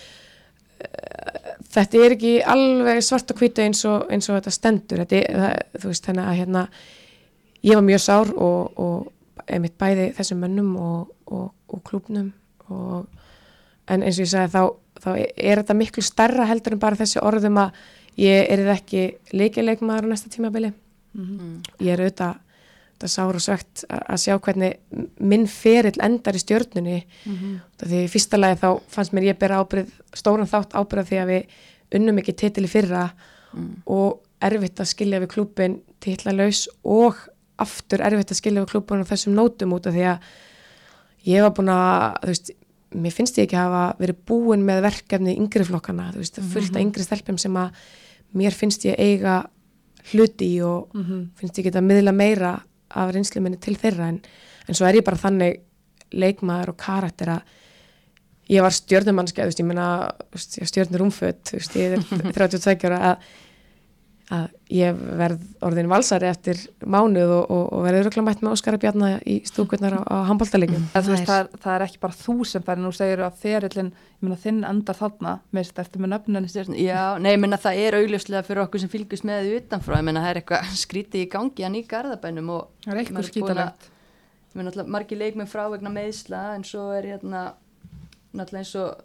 uh, 0.87 1.44
þetta 1.75 2.03
er 2.05 2.15
ekki 2.17 2.35
alveg 2.55 3.01
svart 3.05 3.33
og 3.33 3.41
hvita 3.41 3.65
eins 3.65 3.83
og, 3.89 4.07
eins 4.13 4.29
og 4.31 4.39
þetta 4.39 4.55
stendur. 4.55 5.03
Þetta 5.05 5.19
er, 5.21 5.41
það, 5.75 5.89
veist, 5.89 6.07
þannig 6.09 6.29
að 6.29 6.39
hérna 6.41 6.63
ég 7.65 7.79
var 7.79 7.87
mjög 7.89 8.05
sár 8.05 8.33
og, 8.35 8.81
og 8.81 9.45
einmitt 9.45 9.77
bæði 9.81 10.11
þessum 10.17 10.45
mönnum 10.45 10.73
og, 10.81 11.13
og, 11.27 11.53
og 11.75 13.07
en 13.91 14.05
eins 14.05 14.19
og 14.19 14.25
ég 14.25 14.31
sagði 14.31 14.53
þá, 14.55 14.63
þá 15.03 15.11
er 15.19 15.61
þetta 15.61 15.77
miklu 15.77 16.05
starra 16.05 16.47
heldur 16.49 16.77
en 16.77 16.83
bara 16.83 16.99
þessi 16.99 17.21
orðum 17.21 17.61
að 17.61 17.83
ég 18.21 18.49
er 18.55 18.65
ekki 18.73 19.05
leikileikmaður 19.35 20.09
á 20.09 20.13
næsta 20.13 20.31
tímabili. 20.33 20.73
Ég 21.83 21.93
er 21.95 22.05
auðvitað 22.05 22.41
þetta 22.95 23.09
sár 23.11 23.35
og 23.35 23.43
svegt 23.43 23.85
að 23.91 24.03
að 24.15 24.23
sjá 24.23 24.35
hvernig 24.39 24.77
minn 25.21 25.47
ferill 25.51 25.99
endar 26.01 26.35
í 26.35 26.39
stjörnunni 26.43 27.05
Mhm. 27.27 27.61
því 27.83 28.05
í 28.05 28.09
fyrsta 28.11 28.39
lagi 28.39 28.61
þá 28.61 28.81
fannst 28.89 29.13
mér 29.13 29.25
ég 29.35 29.39
bera 29.39 29.61
ábyrð 29.65 29.91
stóran 30.15 30.47
þátt 30.49 30.73
ábyrða 30.79 31.05
því 31.11 31.17
að 31.23 31.31
við 31.35 31.45
unnum 32.01 32.19
ekki 32.19 32.33
titil 32.37 32.65
í 32.65 32.69
fyrra 32.71 33.11
og 33.87 34.21
erfitt 34.43 34.81
að 34.81 34.91
skilja 34.91 35.21
við 35.21 35.29
klúbin 35.35 35.81
titlalauðs 36.01 36.69
og 36.85 37.15
aftur 37.59 38.01
erfitt 38.03 38.31
að 38.33 38.41
skilja 38.41 38.65
við 38.65 38.73
klúbin 38.73 39.05
á 39.07 39.11
þessum 39.11 39.35
nótum 39.35 39.73
út 39.77 39.87
af 39.87 39.95
því 39.95 40.05
að 40.11 40.19
ég 41.27 41.41
var 41.43 41.51
búin 41.57 41.71
að, 41.71 42.19
þú 42.23 42.27
veist, 42.33 42.51
mér 42.95 43.13
finnst 43.15 43.39
ég 43.39 43.47
ekki 43.47 43.57
hafa 43.57 43.97
verið 43.99 44.17
búin 44.27 44.65
með 44.67 44.83
verkefni 44.83 45.37
yngri 45.39 45.65
flokkana, 45.65 46.13
þú 46.13 46.19
veist, 46.23 46.41
fullt 46.53 46.75
af 46.77 46.83
yngri 46.83 47.03
stelpum 47.07 47.39
sem 47.39 47.55
að 47.57 47.71
mér 48.35 48.53
finnst 48.53 48.85
ég 48.85 48.99
eiga 48.99 49.47
hluti 50.13 50.61
og 50.63 50.91
Mhm. 50.95 51.31
finnst 51.39 51.57
ég 51.59 51.65
geta 51.65 51.79
að 51.81 51.89
miðla 51.89 52.13
meira 52.15 52.63
af 53.01 53.13
reynslu 53.15 53.43
minni 53.43 53.61
til 53.63 53.77
þeirra 53.81 54.11
en, 54.13 54.21
en 54.69 54.79
svo 54.79 54.89
er 54.89 55.01
ég 55.01 55.07
bara 55.07 55.21
þannig 55.21 55.61
leikmaður 56.15 56.75
og 56.75 56.81
karakter 56.81 57.35
að 57.37 57.55
ég 58.53 58.65
var 58.65 58.75
veist, 59.49 59.61
ég 59.63 59.69
meina 59.69 59.89
stjörnur 60.37 61.07
umföt 61.07 61.41
þú 61.49 61.61
veist, 61.61 61.79
ég 61.81 61.97
er 61.97 62.05
32 62.37 62.91
ára 62.91 63.01
að, 63.13 63.31
að 64.33 64.45
ég 64.73 65.01
verð 65.21 65.43
orðin 65.69 65.89
valsari 65.93 66.25
eftir 66.31 66.57
mánuð 66.81 67.29
og, 67.35 67.51
og, 67.53 67.65
og 67.77 67.83
verður 67.85 68.07
örugglega 68.07 68.25
mætt 68.31 68.41
með 68.47 68.55
Óskara 68.57 68.79
Bjarna 68.81 69.11
í 69.29 69.35
stúkurnar 69.45 69.99
á, 69.99 70.03
á 70.09 70.17
handbóltalegjum 70.31 70.87
Það, 70.95 71.11
veist, 71.13 71.27
það, 71.29 71.41
er, 71.43 71.61
það 71.67 71.75
er 71.77 71.85
ekki 71.87 72.01
bara 72.07 72.17
þú 72.23 72.37
sem 72.49 72.65
fær 72.65 72.81
nú 72.81 72.93
segir 72.97 73.21
að 73.27 73.37
ferillin, 73.43 73.91
ég 73.93 74.25
meina 74.25 74.39
þinn 74.41 74.63
endar 74.71 74.97
þarna. 74.97 75.35
Mist 75.59 75.79
eftir 75.85 76.01
með 76.01 76.15
nöfnunni 76.15 76.49
Stjörn, 76.55 76.79
já, 76.81 77.03
nei, 77.21 77.31
ég 77.35 77.43
menna 77.45 77.61
það 77.61 77.83
er 77.85 77.99
augljóslega 78.01 78.45
fyrir 78.49 78.65
okkur 78.65 78.81
sem 78.87 78.93
fylgjast 78.97 79.29
með 79.29 79.45
því 79.45 79.57
utanfrá, 79.61 79.99
ég 80.01 80.09
menna 80.09 80.25
það 80.25 80.33
er 80.33 80.41
eitthvað 80.41 80.75
skrítið 80.87 81.27
í 81.27 81.31
gangi 81.37 81.67
hann 81.69 81.77
í 81.77 81.85
garðabænum 81.93 82.53
og 82.57 82.71
Það 82.87 82.95
er 82.97 83.03
eitthvað 83.05 83.21
að- 83.27 83.33
skítalegt 83.33 83.91
ég 84.55 84.57
menna 84.63 84.71
alltaf 84.73 84.93
margir 84.97 85.19
leikmenn 85.21 85.51
frá 85.51 85.67
vegna 85.73 85.91
meðsla 85.93 86.47
en 86.55 86.65
svo 86.65 86.89
er 86.97 87.11
hérna 87.13 87.51
náttúrulega 88.35 88.63
eins 88.65 88.75
og 88.81 89.05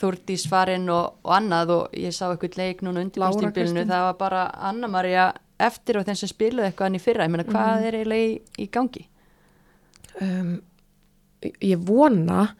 Þúrdís 0.00 0.46
farinn 0.48 0.88
og, 0.88 1.18
og 1.24 1.32
annað 1.36 1.70
og 1.74 1.96
ég 2.00 2.12
sá 2.16 2.30
eitthvað 2.32 2.56
leik 2.56 2.80
núna 2.82 3.02
undir 3.04 3.20
Lára 3.20 3.32
bústinbílinu, 3.36 3.82
Kristín. 3.82 3.90
það 3.92 4.04
var 4.08 4.14
bara 4.18 4.44
Anna-Maria 4.70 5.26
eftir 5.60 5.98
og 6.00 6.06
þeim 6.06 6.16
sem 6.16 6.28
spiluðu 6.28 6.64
eitthvað 6.70 6.88
hann 6.88 6.96
í 6.98 7.02
fyrra, 7.04 7.24
ég 7.26 7.30
menna 7.34 7.44
hvað 7.44 7.74
Mhm. 7.76 7.84
er 7.86 7.98
eiginlega 7.98 8.30
í, 8.30 8.40
í 8.64 8.70
gangi? 8.70 9.04
um, 10.20 10.62
ég 11.60 11.76
vona 11.84 12.54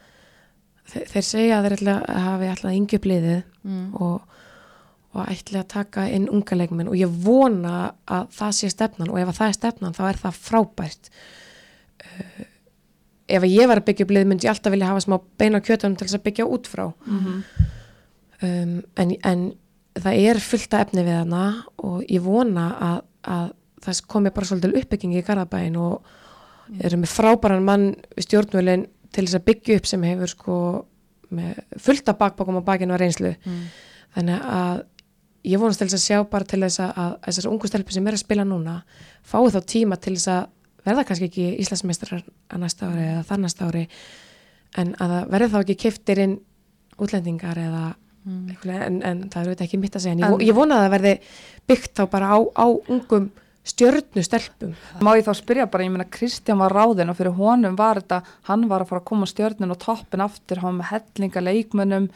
þeir, 0.91 1.07
þeir 1.15 1.23
segja 1.25 1.59
að 1.63 1.69
þeir 1.71 2.07
hafi 2.27 2.49
alltaf 2.53 2.73
yngi 2.75 2.99
bliðið 3.01 3.43
Mm. 3.65 3.95
og, 3.97 4.21
og 5.15 5.27
ætla 5.33 5.63
að 5.63 5.69
taka 5.69 6.03
inn 6.13 6.29
unga 6.29 6.57
leikmenn 6.59 6.89
og 6.89 6.95
ég 7.01 7.09
vona 7.25 7.95
að 8.07 8.27
það 8.37 8.51
sé 8.59 8.69
stefnan 8.71 9.09
og 9.09 9.19
ef 9.23 9.29
að 9.29 9.39
það 9.39 9.49
er 9.49 9.53
stefnan 9.57 9.95
þá 9.97 10.03
er 10.11 10.19
það 10.21 10.41
frábært 10.51 11.09
uh, 12.05 12.45
ef 13.29 13.43
að 13.43 13.55
ég 13.55 13.69
var 13.71 13.81
að 13.81 13.87
byggja 13.89 14.05
upp 14.05 14.11
lið 14.17 14.27
myndi 14.29 14.47
ég 14.47 14.53
alltaf 14.55 14.73
vilja 14.75 14.87
hafa 14.91 15.01
smá 15.07 15.17
beina 15.41 15.61
kjötunum 15.65 15.97
til 15.97 16.07
þess 16.07 16.19
að 16.19 16.25
byggja 16.29 16.47
út 16.47 16.67
frá 16.69 16.87
Mhm. 17.07 17.45
um, 18.43 18.83
en, 18.97 19.15
en 19.25 19.45
það 19.95 20.19
er 20.29 20.41
fullt 20.43 20.75
af 20.75 20.87
efni 20.89 21.05
við 21.07 21.19
hana 21.23 21.45
og 21.79 22.03
ég 22.11 22.21
vona 22.25 22.67
að, 22.81 22.99
að 23.25 23.53
það 23.85 24.01
komi 24.11 24.33
bara 24.35 24.49
svolítið 24.49 24.79
uppbyggingi 24.81 25.21
í 25.21 25.27
Garðabæin 25.27 25.77
og 25.81 26.03
eru 26.81 26.97
með 27.03 27.13
frábæran 27.13 27.65
mann 27.67 27.91
stjórnvölinn 28.19 28.87
til 29.15 29.27
þess 29.27 29.39
að 29.39 29.45
byggja 29.51 29.77
upp 29.79 29.87
sem 29.87 30.03
hefur 30.09 30.33
sko 30.33 30.57
með 31.35 31.61
fullt 31.83 32.09
af 32.11 32.19
bakbakum 32.19 32.59
á 32.61 32.63
bakinu 32.67 32.95
og 32.97 33.01
reynslu 33.03 33.35
Mm. 33.45 33.63
þannig 34.17 34.41
að 34.49 34.83
ég 35.45 35.61
vonast 35.61 35.79
til 35.83 35.89
þess 35.89 35.99
að 36.01 36.07
sjá 36.09 36.19
bara 36.31 36.45
til 36.49 36.61
þess 36.65 36.81
að, 36.81 36.93
að 36.97 37.15
þessar 37.29 37.51
ungu 37.53 37.69
stelpur 37.69 37.93
sem 37.93 38.07
er 38.09 38.17
að 38.17 38.23
spila 38.25 38.45
núna 38.49 38.77
fái 39.23 39.51
þá 39.53 39.61
tíma 39.69 39.97
til 40.01 40.15
þess 40.17 40.29
að 40.33 40.47
verða 40.85 41.05
kannski 41.09 41.29
ekki 41.31 41.47
Íslandsmeistrar 41.65 42.23
að 42.25 42.63
næsta 42.65 42.89
ári 42.91 43.05
eða 43.11 43.27
þar 43.31 43.43
næsta 43.45 43.69
ári 43.71 43.85
en 44.79 44.95
að 44.99 45.15
það 45.15 45.29
verði 45.35 45.51
þá 45.53 45.59
ekki 45.63 45.77
keftir 45.87 46.23
inn 46.27 46.41
útlendingar 46.99 47.61
eða 47.69 47.85
Mm. 48.25 48.55
en, 48.73 48.95
en 49.05 49.19
það 49.29 49.35
er 49.37 49.49
auðvitað 49.51 49.65
ekki 49.67 49.79
mitt 49.83 49.97
að 49.99 50.01
segja 50.01 50.15
en 50.17 50.23
ég, 50.41 50.47
ég 50.49 50.55
vona 50.57 50.79
að 50.79 50.85
það 50.87 50.93
verði 50.95 51.11
byggt 51.69 51.91
þá 51.99 52.05
bara 52.09 52.29
á, 52.33 52.39
á 52.57 52.67
ungum 52.89 53.27
stjörnustelpum 53.69 54.71
Má 55.05 55.11
ég 55.19 55.27
þá 55.27 55.35
spyrja 55.37 55.67
bara, 55.69 55.85
ég 55.85 55.93
meina 55.93 56.07
Kristján 56.09 56.63
var 56.63 56.73
ráðinn 56.73 57.13
og 57.13 57.19
fyrir 57.19 57.35
honum 57.37 57.77
var 57.77 58.01
þetta, 58.01 58.23
hann 58.49 58.65
var 58.71 58.81
að 58.81 58.95
fara 58.95 59.03
að 59.03 59.09
koma 59.11 59.29
stjörnun 59.29 59.75
og 59.75 59.81
toppin 59.85 60.25
aftur, 60.25 60.63
hann 60.65 60.79
með 60.79 60.89
hellinga 60.95 61.43
leikmönnum, 61.45 62.07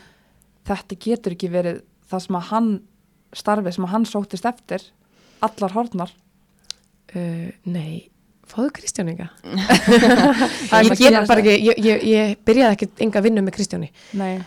þetta 0.68 0.98
getur 1.04 1.36
ekki 1.36 1.50
verið 1.52 1.82
það 2.08 2.24
sem 2.24 2.38
að 2.40 2.48
hann 2.54 2.70
starfið 3.42 3.76
sem 3.76 3.86
að 3.88 3.92
hann 3.98 4.08
sóttist 4.08 4.48
eftir, 4.48 4.86
allar 5.44 5.76
hortnar. 5.76 6.14
uh, 7.12 7.50
Nei, 7.68 8.08
fáðu 8.50 8.72
Kristján 8.78 9.12
enga 9.12 9.28
Það 10.70 10.78
er 10.78 10.88
ég 10.88 11.02
get 11.02 11.18
að 11.18 11.28
bara 11.30 11.44
ekki, 11.44 11.56
ég, 11.66 11.82
ég, 11.84 12.06
ég 12.08 12.34
byrjaði 12.48 12.78
ekki 12.78 12.90
enga 13.06 13.22
vinnu 13.24 13.44
með 13.44 13.56
Kristjáni. 13.58 13.90
Nei, 14.18 14.40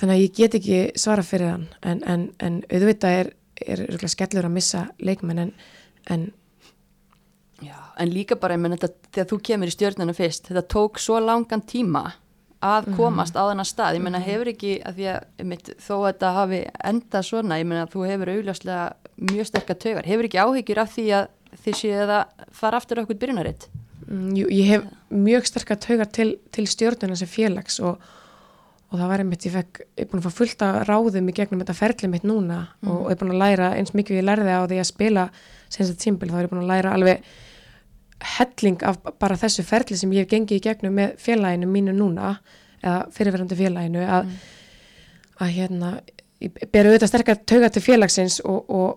þannig 0.00 0.14
að 0.14 0.22
ég 0.22 0.36
get 0.38 0.58
ekki 0.58 0.80
svara 0.98 1.26
fyrir 1.26 1.52
hann. 1.54 1.68
En, 1.82 2.02
en, 2.08 2.28
en 2.44 2.60
auðvitað 2.68 3.18
er, 3.22 3.32
er, 3.66 4.08
skellur 4.10 4.48
að 4.48 4.56
missa 4.58 4.86
leikmenn 5.02 5.46
en, 5.46 5.54
en 6.12 6.28
Já, 7.58 7.74
en 7.98 8.12
líka 8.14 8.36
bara, 8.38 8.54
ég 8.54 8.62
menn 8.62 8.76
þetta, 8.76 9.10
þegar 9.10 9.28
þú 9.32 9.36
kemur 9.48 9.70
í 9.70 9.74
stjörnuna 9.74 10.14
fyrst, 10.14 10.46
þetta 10.46 10.62
tók 10.70 11.00
svo 11.02 11.18
langan 11.18 11.64
tíma 11.66 12.04
að 12.62 12.88
komast 12.98 13.36
á 13.38 13.46
þennan 13.46 13.66
stað, 13.66 13.98
ég 13.98 14.04
menna 14.04 14.20
hefur 14.22 14.50
ekki, 14.50 14.76
að 14.86 14.98
því 14.98 15.08
að 15.12 15.26
einmitt, 15.42 15.70
þó 15.82 15.92
að 15.96 16.06
þetta 16.08 16.30
hafi 16.34 16.60
endað 16.90 17.26
svona, 17.28 17.58
ég 17.60 17.68
menna 17.68 17.84
að 17.86 17.92
þú 17.94 18.04
hefur 18.08 18.32
augljóslega 18.34 18.86
mjög 19.30 19.48
sterkar 19.50 19.78
taugar, 19.78 20.08
hefur 20.08 20.28
ekki 20.28 20.40
áhyggjur 20.42 20.80
af 20.82 20.94
því 20.94 21.06
að 21.18 21.28
þið 21.64 21.78
séu 21.82 22.00
að 22.06 22.46
fara 22.54 22.80
aftur 22.80 23.02
okkur 23.02 23.20
byrjunaritt? 23.20 23.68
mm, 24.08 24.36
jú, 24.36 24.46
ég 24.52 24.70
hef 24.72 24.86
mjög 25.12 25.48
sterkar 25.48 25.80
taugar 25.82 26.08
til, 26.12 26.36
til 26.54 26.68
stjórnuna 26.70 27.16
sem 27.18 27.30
félags 27.30 27.78
og, 27.84 27.98
og 28.88 28.94
það 29.00 29.10
var 29.12 29.24
einmitt, 29.24 29.46
ég 29.48 29.54
fekk, 29.54 29.82
ég 29.98 30.04
er 30.04 30.10
búin 30.10 30.22
að 30.22 30.28
fá 30.28 30.38
fullt 30.40 30.64
að 30.66 30.78
ráðum 30.88 31.30
í 31.30 31.36
gegnum 31.36 31.62
þetta 31.62 31.76
ferli 31.76 32.12
mitt 32.12 32.26
núna 32.28 32.60
og, 32.86 32.94
og 32.94 33.08
ég 33.08 33.16
er 33.16 33.22
búin 33.22 33.34
að 33.34 33.42
læra 33.44 33.72
eins 33.78 33.94
mikið 33.96 34.16
og 34.16 34.20
ég 34.20 34.28
lærði 34.28 34.54
á 34.56 34.62
því 34.64 34.80
að 34.82 34.90
spila 34.90 35.26
senst 35.68 35.94
að 35.94 36.00
tímbil, 36.04 36.30
þá 36.32 36.38
er 36.38 36.46
ég 36.46 36.52
búin 36.52 36.64
að 36.64 36.72
læra 36.72 36.94
alveg 36.96 37.32
helling 38.38 38.86
af 38.88 39.02
bara 39.20 39.38
þessu 39.38 39.64
ferli 39.66 39.98
sem 39.98 40.12
ég 40.16 40.24
hef 40.24 40.32
gengið 40.32 40.58
í 40.58 40.64
gegnum 40.64 40.96
með 40.98 41.18
félaginu 41.22 41.68
mínu 41.70 41.94
núna, 41.94 42.38
eða 42.82 43.02
fyrirverandi 43.14 43.58
félaginu 43.58 44.06
að, 44.06 44.32
að 45.38 45.52
hérna, 45.54 45.92
ég 46.42 46.56
ber 46.72 46.88
auðvitað 46.88 47.12
sterkar 47.12 47.38
taugar 47.46 47.70
til 47.74 47.84
félagsins 47.84 48.40
og, 48.42 48.64
og 48.66 48.88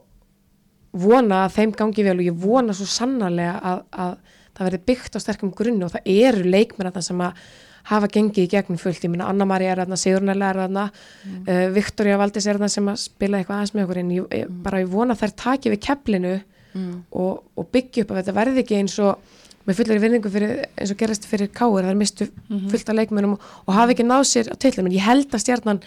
vona 0.91 1.45
að 1.45 1.57
þeim 1.57 1.73
gangi 1.80 2.05
vel 2.05 2.18
og 2.18 2.27
ég 2.27 2.38
vona 2.45 2.76
svo 2.76 2.88
sannarlega 2.89 3.57
að, 3.72 3.84
að 3.91 4.15
það 4.51 4.68
verði 4.68 4.81
byggt 4.91 5.18
á 5.18 5.19
sterkum 5.23 5.51
grunni 5.55 5.85
og 5.88 5.93
það 5.93 6.09
eru 6.11 6.47
leikmenn 6.47 6.89
þarna 6.89 7.05
sem 7.05 7.22
að 7.23 7.43
hafa 7.91 8.07
gengið 8.13 8.45
í 8.45 8.49
gegnum 8.51 8.77
fullt, 8.77 9.01
ég 9.01 9.09
minna 9.09 9.26
Anna-Maria 9.31 9.72
er 9.73 9.80
þarna, 9.81 9.97
Sigurnæla 9.97 10.49
er 10.51 10.59
þarna 10.61 10.84
mm. 10.91 11.38
uh, 11.47 11.63
Viktoria 11.73 12.19
Valdís 12.22 12.45
er 12.45 12.59
þarna 12.59 12.69
sem 12.69 12.91
að 12.91 12.99
spila 13.01 13.39
eitthvað 13.39 13.57
aðeins 13.57 13.73
með 13.73 13.88
okkur 13.88 14.01
en 14.03 14.11
ég, 14.13 14.27
ég, 14.38 14.51
bara 14.68 14.81
ég 14.84 14.91
vona 14.91 15.15
að 15.15 15.23
þær 15.23 15.34
taki 15.41 15.73
við 15.73 15.81
keflinu 15.88 16.35
Mm. 16.72 17.01
og, 17.11 17.41
og 17.59 17.68
byggja 17.68 18.05
upp 18.05 18.13
að 18.13 18.22
þetta 18.22 18.34
verði 18.38 18.61
ekki 18.63 18.77
eins 18.80 18.93
og 19.03 19.39
með 19.68 19.81
fullari 19.81 20.01
vinningu 20.01 20.30
fyrir, 20.31 20.53
eins 20.80 20.93
og 20.93 20.99
gerast 21.01 21.26
fyrir 21.27 21.49
káir, 21.51 21.84
þær 21.84 21.97
mistu 21.99 22.27
fullt 22.72 22.91
af 22.93 22.95
leikmennum 22.95 23.34
og, 23.35 23.49
og 23.65 23.76
hafi 23.76 23.95
ekki 23.97 24.05
náð 24.07 24.23
sér 24.30 24.49
á 24.49 24.55
tillum 24.55 24.88
en 24.88 24.95
ég 24.95 25.03
held 25.03 25.35
að 25.35 25.43
stjarnan 25.43 25.81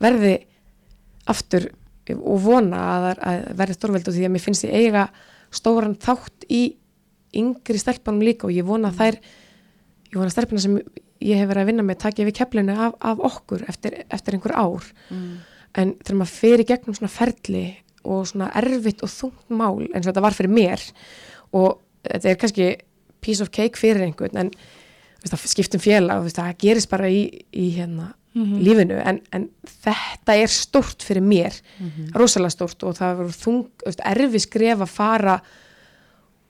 verði 0.00 0.32
aftur 1.28 1.68
og 2.10 2.40
vona 2.42 2.80
að 2.96 3.04
að 3.14 3.44
verði 3.60 3.76
stórveld 3.78 4.08
og 4.10 4.16
því 4.16 4.24
að 4.26 4.32
mér 4.34 4.42
finnst 4.42 4.64
ég 4.66 4.74
eiga 4.74 5.04
stóran 5.54 5.94
þátt 6.02 6.46
í 6.50 6.62
yngri 7.38 7.78
stelpunum 7.80 8.24
líka 8.26 8.48
og 8.48 8.52
ég 8.56 8.66
vona 8.66 8.90
að 8.90 8.98
þær 8.98 9.16
ég 10.12 10.18
vona 10.18 10.26
að 10.28 10.34
stelpuna 10.34 10.64
sem 10.64 10.74
ég 11.22 11.38
hef 11.38 11.48
verið 11.48 11.62
að 11.62 11.70
vinna 11.70 11.86
með 11.86 12.00
taki 12.02 12.26
við 12.26 12.36
keflinu 12.40 12.74
af, 12.74 12.96
af 13.00 13.22
okkur 13.22 13.62
eftir, 13.70 14.02
eftir 14.10 14.34
einhver 14.36 14.56
ár 14.58 14.88
Mm. 15.10 15.38
en 15.78 15.94
þegar 16.02 16.18
maður 16.18 16.32
fer 16.42 16.60
í 16.60 16.66
gegnum 16.68 16.94
svona 16.98 17.12
ferli 17.12 17.64
og 18.04 18.26
svona 18.26 18.50
erfitt 18.58 19.02
og 19.06 19.08
þungt 19.08 19.52
mál 19.54 19.86
eins 19.94 20.02
og 20.06 20.10
þetta 20.10 20.24
var 20.24 20.34
fyrir 20.34 20.52
mér 20.52 20.82
og 21.54 21.78
þetta 22.02 22.28
er 22.32 22.40
kannski 22.42 22.66
piece 23.22 23.42
of 23.44 23.52
cake 23.54 23.78
fyrir 23.78 24.02
einhvern 24.02 24.36
en 24.36 24.50
veist, 25.22 25.46
skiptum 25.52 25.80
félag 25.80 26.18
og 26.18 26.26
veist, 26.26 26.40
það 26.40 26.58
gerist 26.58 26.90
bara 26.90 27.08
í, 27.08 27.22
í 27.54 27.70
hérna 27.76 28.10
lífinu 28.32 28.96
en, 29.04 29.18
en 29.32 29.48
þetta 29.84 30.34
er 30.40 30.48
stórt 30.48 31.02
fyrir 31.04 31.20
mér 31.22 31.52
rosalega 32.16 32.50
stórt 32.54 32.82
og 32.88 32.94
það 32.96 33.16
var 33.18 33.34
þung, 33.36 33.66
erfið 34.12 34.40
skref 34.46 34.80
að 34.86 34.88
fara 34.88 35.34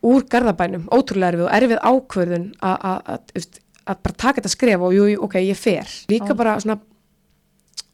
úr 0.03 0.23
garðabænum, 0.31 0.85
ótrúlega 0.95 1.33
erfið 1.33 1.45
og 1.49 1.53
erfið 1.59 1.83
ákvörðun 1.91 2.47
að- 2.63 2.81
að 2.87 3.01
að, 3.09 3.47
að 3.87 4.03
bara 4.03 4.15
taka 4.19 4.41
þetta 4.41 4.49
skref 4.55 4.81
og 4.81 4.95
jú, 4.95 5.05
jú, 5.11 5.21
ok, 5.27 5.35
ég 5.43 5.57
fer. 5.59 5.87
Líka 6.09 6.31
Já. 6.31 6.37
bara 6.39 6.57
svona 6.61 6.79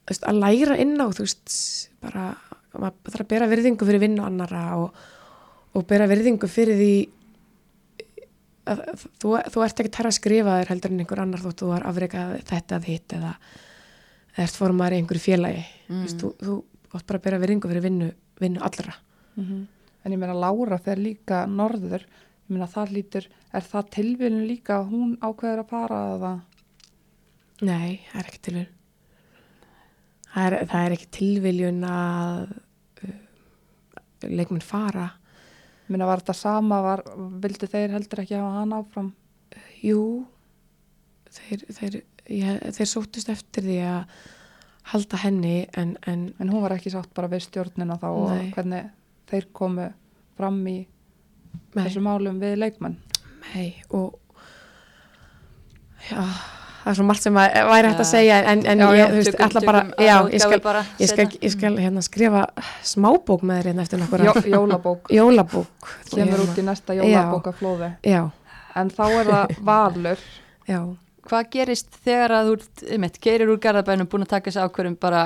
veist, 0.09 0.23
að 0.25 0.39
læra 0.41 0.77
inn 0.81 0.97
á 1.01 1.07
þú 1.09 1.25
veist, 1.25 1.57
bara 2.01 2.27
maður 2.79 3.13
þarf 3.13 3.25
að 3.25 3.29
bera 3.29 3.49
virðingu 3.49 3.87
fyrir 3.89 4.01
vinnu 4.05 4.25
annara 4.25 4.77
og, 4.77 4.93
og 5.75 5.87
bera 5.89 6.07
virðingu 6.09 6.49
fyrir 6.49 6.77
því 6.77 6.93
að, 8.69 8.83
að, 8.85 9.07
þú, 9.23 9.33
þú 9.53 9.65
ert 9.65 9.81
ekki 9.83 9.93
tæra 9.97 10.11
að 10.13 10.19
skrifa 10.19 10.59
þér 10.61 10.71
heldur 10.75 10.93
en 10.95 11.01
einhver 11.05 11.23
annar 11.25 11.41
þótt 11.45 11.63
þú 11.65 11.71
er 11.77 11.87
afreikað 11.89 12.35
þetta 12.51 12.77
að 12.79 12.89
hitt 12.93 13.15
eða 13.17 13.33
ert 14.37 14.57
formar 14.59 14.93
í 14.93 15.01
einhverju 15.01 15.25
félagi 15.25 15.65
mm. 15.89 16.03
veist, 16.05 16.21
þú, 16.21 16.33
þú 16.39 16.97
átt 16.97 17.07
bara 17.07 17.21
að 17.21 17.25
bera 17.25 17.43
virðingu 17.43 17.71
fyrir 17.71 17.85
vinnu, 17.85 18.13
vinnu 18.41 18.63
allra 18.65 18.95
Mhm. 19.39 19.67
En 20.05 20.13
ég 20.13 20.19
meina 20.19 20.35
Lára 20.35 20.79
fer 20.83 20.99
líka 20.99 21.45
norður, 21.47 22.03
ég 22.03 22.55
meina 22.55 22.67
það 22.71 22.95
lítur, 22.97 23.29
er 23.55 23.67
það 23.67 23.91
tilvílun 23.97 24.47
líka 24.49 24.79
að 24.79 24.91
hún 24.93 25.13
ákveður 25.23 25.63
að 25.63 25.71
fara 25.71 26.01
eða? 26.15 26.33
Nei, 27.63 28.01
það 28.11 28.21
er 28.21 28.31
ekki 28.31 28.43
tilviljun. 28.47 28.75
Það 30.29 30.47
er, 30.47 30.57
það 30.71 30.87
er 30.87 30.97
ekki 30.97 31.09
tilviljun 31.19 31.81
að 31.91 32.53
uh, 33.09 33.15
leikmenn 34.29 34.65
fara. 34.65 35.07
Ég 35.87 35.95
meina 35.95 36.09
var 36.09 36.23
þetta 36.23 36.37
sama, 36.39 36.83
var, 36.85 37.05
vildu 37.43 37.71
þeir 37.71 37.95
heldur 37.97 38.23
ekki 38.23 38.39
hafa 38.39 38.59
hann 38.59 38.77
áfram? 38.77 39.13
Jú, 39.83 40.03
þeir, 41.39 41.65
þeir, 41.79 42.01
ég, 42.29 42.61
þeir 42.77 42.91
sóttust 42.91 43.31
eftir 43.33 43.65
því 43.67 43.79
að 43.89 44.21
halda 44.93 45.21
henni 45.21 45.57
en, 45.77 45.97
en 46.09 46.29
En 46.41 46.49
hún 46.53 46.63
var 46.65 46.77
ekki 46.77 46.93
sátt 46.93 47.11
bara 47.17 47.29
við 47.29 47.45
stjórnina 47.49 47.99
þá 48.01 48.09
og 48.09 48.31
Nei. 48.33 48.53
hvernig 48.55 48.87
þeir 49.29 49.49
komu 49.53 49.91
fram 50.39 50.61
í 50.67 50.79
Nei. 51.75 51.83
þessum 51.85 52.07
málum 52.09 52.39
við 52.41 52.57
leikmenn. 52.63 52.97
Nei, 53.53 53.83
og 53.97 54.17
já, 56.09 56.23
það 56.85 56.91
er 56.93 56.99
svo 56.99 57.07
margt 57.09 57.25
sem 57.27 57.39
að, 57.41 57.57
væri 57.69 57.91
hægt 57.91 58.03
að 58.05 58.09
segja 58.11 58.39
en, 58.53 58.63
en 58.69 58.83
Já, 58.83 58.87
ég, 58.89 58.99
já, 58.99 59.07
þú 59.09 59.19
veist, 59.19 59.41
ætla 59.47 59.63
bara, 59.65 59.83
tökum 59.89 60.07
já, 60.07 60.17
ég 60.33 60.45
skal, 60.45 60.83
ég 61.03 61.13
skal, 61.13 61.27
ég 61.49 61.55
skal 61.55 61.73
hérna 61.81 62.05
skrifa 62.05 62.45
smábók 62.93 63.45
með 63.49 63.61
þér 63.61 63.71
hérna 63.73 63.87
eftir 63.87 64.25
Jó, 64.29 64.33
jólabók, 64.55 65.11
jólabók 65.19 65.93
kemur 66.13 66.45
út 66.45 66.61
í 66.61 66.67
næsta 66.67 66.97
jólabók 66.99 67.51
af 67.53 67.61
flóði. 67.61 67.93
Já, 68.07 68.23
En 68.79 68.93
þá 68.95 69.05
er 69.11 69.31
það 69.33 69.55
valur. 69.67 70.21
Hvað 71.29 71.49
gerist 71.53 71.91
þegar 72.05 72.33
að 72.39 72.47
þú 72.49 72.93
einmitt, 72.95 73.19
keirir 73.21 73.51
úr 73.53 73.59
garðabænum 73.61 74.09
búin 74.09 74.25
að 74.25 74.31
taka 74.35 74.51
þessi 74.51 74.63
ákvörðum 74.65 74.99
bara 75.01 75.23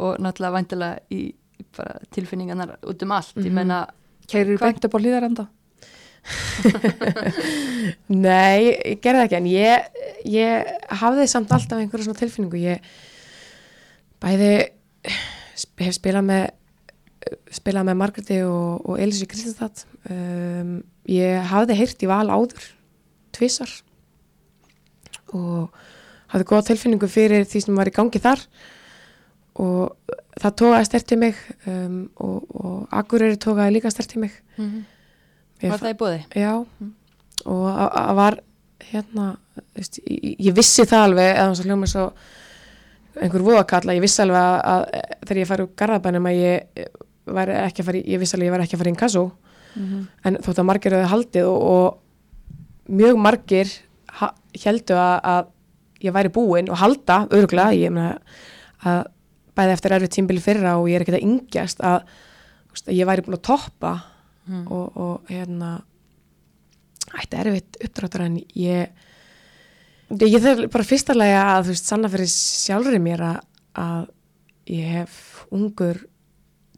og 0.00 0.20
náttúrulega 0.22 0.54
væntilega 0.56 1.00
í 1.12 1.22
tilfinningarnar 2.14 2.76
út 2.88 3.02
um 3.04 3.12
allt, 3.16 3.34
ég 3.36 3.50
Mhm. 3.50 3.54
meina 3.54 3.80
Keirir 4.30 4.56
Hvað- 4.58 4.72
beint 4.78 4.84
upp 4.84 4.94
á 4.94 4.98
hlýðarenda. 5.02 5.48
Nei, 8.10 8.76
ég 8.92 9.00
gerði 9.02 9.24
ekki 9.26 9.36
en 9.38 9.48
ég, 9.50 9.86
ég 10.28 10.70
hafði 11.00 11.26
samt 11.30 11.52
alltaf 11.54 11.78
einhverja 11.80 12.06
svona 12.06 12.20
tilfinningu 12.20 12.60
ég 12.60 12.80
bæði 14.22 14.50
hef 15.80 15.96
spilað 15.96 16.26
með 16.28 16.44
spilað 17.56 17.88
með 17.88 17.98
Margreti 18.00 18.38
og, 18.46 18.84
og 18.88 19.00
Elisi 19.00 19.26
Kristinsdad 19.28 19.82
um, 20.10 20.76
ég 21.10 21.40
hafði 21.50 21.76
heyrt 21.80 22.04
í 22.04 22.08
val 22.10 22.26
áður 22.32 22.68
tvisar 23.36 23.72
og 25.36 25.80
hafði 26.30 26.48
góða 26.50 26.66
tilfinningu 26.70 27.10
fyrir 27.10 27.46
því 27.48 27.64
sem 27.64 27.80
var 27.80 27.90
í 27.90 27.94
gangi 27.94 28.22
þar. 28.22 28.44
Og 29.60 30.14
það 30.40 30.56
tókaði 30.62 30.88
stert 30.88 31.12
í 31.12 31.18
mig 31.20 31.40
um, 31.68 31.96
og, 32.22 32.54
og 32.54 32.94
Akureyri 33.00 33.38
tókaði 33.40 33.76
líka 33.76 33.92
stert 33.92 34.14
í 34.16 34.22
mig. 34.22 34.36
Ég 35.60 35.72
var 35.72 35.82
það 35.82 35.92
í 35.92 35.98
bóði? 36.00 36.20
Já, 36.38 36.52
og 37.44 37.66
að 37.70 37.90
að 38.00 38.14
var 38.20 38.38
hérna, 38.90 39.26
veist, 39.76 40.00
ég, 40.06 40.36
ég 40.48 40.56
vissi 40.56 40.86
það 40.88 41.06
alveg, 41.08 41.32
eða 41.34 41.48
hans 41.50 41.60
að 41.60 41.68
hljóma 41.68 41.90
svo 41.90 42.06
einhver 43.20 43.44
voðakalla, 43.44 43.96
ég 43.98 44.04
vissi 44.04 44.22
alveg 44.24 44.40
að, 44.40 44.56
að 44.72 44.84
þegar 45.26 45.40
ég 45.42 45.50
fari 45.50 45.66
úr 45.66 45.72
garðabænum 45.82 46.28
að 46.30 46.38
ég 46.38 46.88
var 47.30 47.52
ekki 47.66 47.82
að 47.82 47.90
fara, 47.90 48.02
ég 48.14 48.22
vissi 48.22 48.36
alveg 48.36 48.46
að 48.46 48.48
ég 48.48 48.54
var 48.54 48.64
ekki 48.64 48.76
að 48.76 48.82
fara 48.82 48.90
í 48.90 48.94
inkasso, 48.94 49.24
en 50.24 50.38
þótt 50.46 50.62
að 50.62 50.68
margir 50.70 50.96
hefði 50.96 51.10
haldið 51.12 51.50
og, 51.50 51.66
og 51.74 52.94
mjög 53.00 53.20
margir 53.26 53.74
heldu 54.58 54.98
að, 54.98 55.16
að 55.34 56.04
ég 56.06 56.16
væri 56.16 56.32
búin 56.32 56.70
og 56.72 56.80
halda, 56.80 57.22
örgulega, 57.36 57.76
ég 57.76 57.92
meina 57.94 58.18
að 58.88 59.02
bæði 59.58 59.74
eftir 59.74 59.94
erfið 59.96 60.14
tímbili 60.14 60.42
fyrra 60.42 60.78
og 60.80 60.88
ég 60.88 60.96
er 60.96 61.04
ekkert 61.04 61.18
að 61.20 61.26
yngjast 61.26 61.82
að, 61.84 62.06
að 62.86 62.94
ég 62.96 63.08
væri 63.10 63.26
búin 63.26 63.36
að 63.36 63.46
toppa 63.50 63.98
Mm. 64.50 64.66
og, 64.66 64.96
og 64.96 65.30
hérna 65.30 65.76
ætti 67.20 67.38
erfitt 67.38 67.76
uppdráttur 67.84 68.24
en 68.24 68.38
ég 68.58 68.88
ég 70.10 70.42
þarf 70.42 70.64
bara 70.72 70.86
fyrstalega 70.86 71.42
að 71.52 71.68
þú 71.68 71.74
veist 71.74 71.90
sanna 71.90 72.10
fyrir 72.10 72.30
sjálfur 72.32 72.96
mér 73.02 73.22
að, 73.28 73.36
að 73.78 74.08
ég 74.74 74.96
hef 74.96 75.20
ungur 75.54 76.00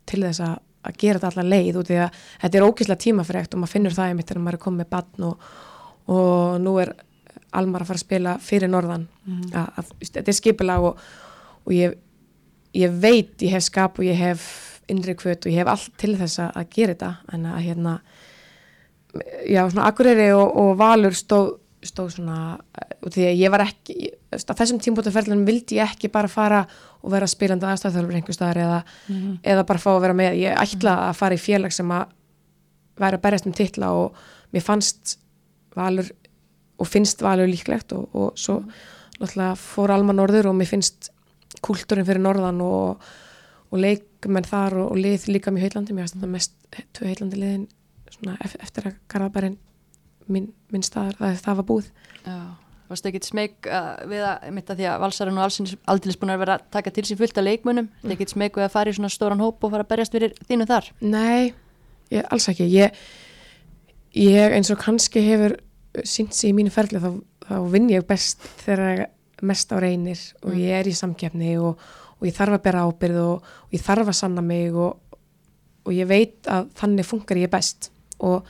til 0.09 0.21
þess 0.27 0.43
að, 0.45 0.59
að 0.85 0.99
gera 1.01 1.23
þetta 1.23 1.31
allar 1.31 1.51
leið 1.55 1.81
út 1.81 1.93
í 1.95 2.01
að 2.03 2.21
þetta 2.43 2.61
er 2.61 2.67
ókysla 2.67 2.99
tímafrekt 3.07 3.55
og 3.55 3.63
maður 3.63 3.75
finnur 3.77 3.97
það 3.97 4.11
einmitt 4.11 4.29
þegar 4.29 4.45
maður 4.45 4.59
er 4.59 4.65
komið 4.67 4.83
með 4.83 4.93
batn 4.97 5.29
og, 5.31 5.49
og 6.13 6.61
nú 6.67 6.77
er 6.83 6.95
Almar 7.53 7.85
að 7.85 7.93
fara 7.93 8.01
að 8.01 8.07
spila 8.07 8.35
fyrir 8.43 8.71
norðan. 8.73 9.07
Að, 9.53 9.67
að, 9.67 9.89
þú 9.89 9.97
veist, 10.01 10.15
þetta 10.19 10.33
er 10.33 10.39
skipulag 10.39 10.89
og, 10.89 11.07
og 11.63 11.73
ég, 11.77 11.97
ég 12.79 13.01
veit 13.03 13.45
ég 13.45 13.57
hef 13.57 13.67
skap 13.67 14.01
og 14.01 14.07
ég 14.09 14.19
hef 14.19 14.47
innri 14.93 15.15
kvöt 15.19 15.47
og 15.47 15.53
ég 15.53 15.63
hef 15.63 15.73
allt 15.73 15.97
til 16.01 16.15
þess 16.19 16.41
að, 16.43 16.55
að 16.61 16.71
gera 16.77 16.95
þetta. 16.95 17.11
En 17.33 17.49
að 17.51 17.65
hérna 17.67 17.97
já, 19.47 19.67
svona 19.69 19.89
Akureyri 19.91 20.31
og, 20.37 20.57
og 20.63 20.73
Valur 20.81 21.17
stóð, 21.17 21.53
stóð 21.85 22.15
svona 22.17 22.39
og 23.03 23.11
því 23.13 23.29
að 23.29 23.41
ég 23.41 23.53
var 23.53 23.65
ekki 23.67 24.11
á 24.33 24.53
þessum 24.55 24.81
tímpótaferðlunum 24.83 25.45
vildi 25.49 25.81
ég 25.81 25.93
ekki 25.93 26.11
bara 26.13 26.31
fara 26.31 26.63
og 27.03 27.13
vera 27.13 27.29
spilandi 27.29 27.67
aðstæðþjálfur 27.69 28.19
einhver 28.19 28.37
staðar 28.37 28.61
eða, 28.63 28.81
eða 29.43 29.65
bara 29.69 29.83
fá 29.83 29.91
að 29.93 30.03
vera 30.07 30.17
með. 30.17 30.39
Ég 30.45 30.61
ætla 30.63 30.97
að 31.09 31.17
fara 31.19 31.37
í 31.37 31.43
félag 31.43 31.75
sem 31.75 31.91
að 31.93 32.13
væri 33.03 33.19
að 33.19 33.25
berjast 33.25 33.49
um 33.49 33.57
titla 33.57 33.93
og 33.99 34.23
mér 34.55 34.65
fannst 34.65 35.19
Valur 35.73 36.09
og 36.81 36.89
finnst 36.89 37.23
Valur 37.25 37.51
líklegt 37.51 37.93
og, 37.97 38.09
og 38.13 38.39
svo 38.39 38.61
náttúrulega 39.19 39.53
fór 39.59 39.93
Alma 39.95 40.15
Norður 40.17 40.51
og 40.51 40.57
mér 40.59 40.71
finnst 40.73 41.13
kúltúrin 41.63 42.07
fyrir 42.09 42.23
Norðan 42.23 42.63
og, 42.65 43.05
og 43.71 43.83
leikmenn 43.83 44.49
þar 44.49 44.81
og, 44.83 44.95
og 44.95 44.99
lið 45.03 45.29
líka 45.31 45.53
mjög 45.55 45.69
heillandi, 45.69 45.95
mér 45.95 46.07
finnst 46.07 46.19
þetta 46.19 46.33
mest 46.33 46.57
tvö 46.97 47.11
heillandi 47.11 47.39
liðin 47.39 47.69
svona 48.13 48.37
ef, 48.45 48.57
eftir 48.63 48.91
að 48.91 48.99
Garðabærin 49.13 49.57
minn, 50.33 50.51
minn 50.73 50.85
staðar, 50.87 51.17
það, 51.19 51.41
það 51.45 51.59
var 51.61 51.69
búið. 51.71 51.89
Já, 52.27 52.37
varstu 52.93 53.11
ekkit 53.11 53.29
smeg 53.29 53.69
uh, 53.71 53.91
við 54.11 54.25
að, 54.29 54.47
mitt 54.57 54.71
að 54.73 54.83
því 54.83 54.89
að 54.93 55.03
valsarinn 55.07 55.41
og 55.41 55.47
allsins 55.47 56.21
búin 56.21 56.35
að 56.35 56.45
vera 56.45 56.59
að 56.59 56.69
taka 56.77 56.95
til 56.95 57.05
sín 57.09 57.21
fullt 57.21 57.41
af 57.41 57.47
leikmunum 57.47 57.89
mm. 57.89 58.15
ekkit 58.15 58.35
smeg 58.35 58.57
við 58.59 58.69
að 58.69 58.75
fara 58.75 58.93
í 58.93 58.97
svona 58.99 59.13
stóran 59.13 59.43
hóp 59.43 59.65
og 59.65 59.75
fara 59.75 59.87
að 59.87 59.93
berjast 59.93 60.17
fyrir 60.17 60.37
þínu 60.49 60.69
þar? 60.71 60.91
Nei, 61.05 61.53
ég, 62.13 62.27
alls 62.29 62.49
ekki. 62.53 62.69
Ég, 62.73 63.03
ég 64.19 64.57
eins 64.57 64.73
og 64.75 64.81
kannski 64.83 65.25
hefur 65.27 65.57
sínt 66.05 66.37
sig 66.37 66.53
í 66.53 66.57
mínu 66.57 66.73
ferli 66.73 67.01
þá, 67.03 67.11
þá 67.49 67.57
vinn 67.73 67.91
ég 67.93 68.07
best 68.09 68.45
þegar 68.63 69.07
mest 69.43 69.75
á 69.75 69.77
reynir 69.83 70.21
og 70.47 70.55
ég 70.57 70.79
er 70.79 70.89
í 70.89 70.95
samkeppni 70.97 71.57
og, 71.61 71.81
og 72.21 72.27
ég 72.29 72.37
þarf 72.37 72.57
að 72.57 72.65
bera 72.65 72.87
ábyrð 72.87 73.21
og, 73.25 73.53
og 73.67 73.75
ég 73.75 73.83
þarf 73.83 74.13
að 74.13 74.19
sanna 74.21 74.45
mig 74.47 74.75
og, 74.79 75.19
og 75.83 75.95
ég 75.97 76.09
veit 76.09 76.51
að 76.51 76.71
þannig 76.79 77.09
funkar 77.09 77.41
ég 77.41 77.51
best. 77.53 77.91
Og, 78.23 78.47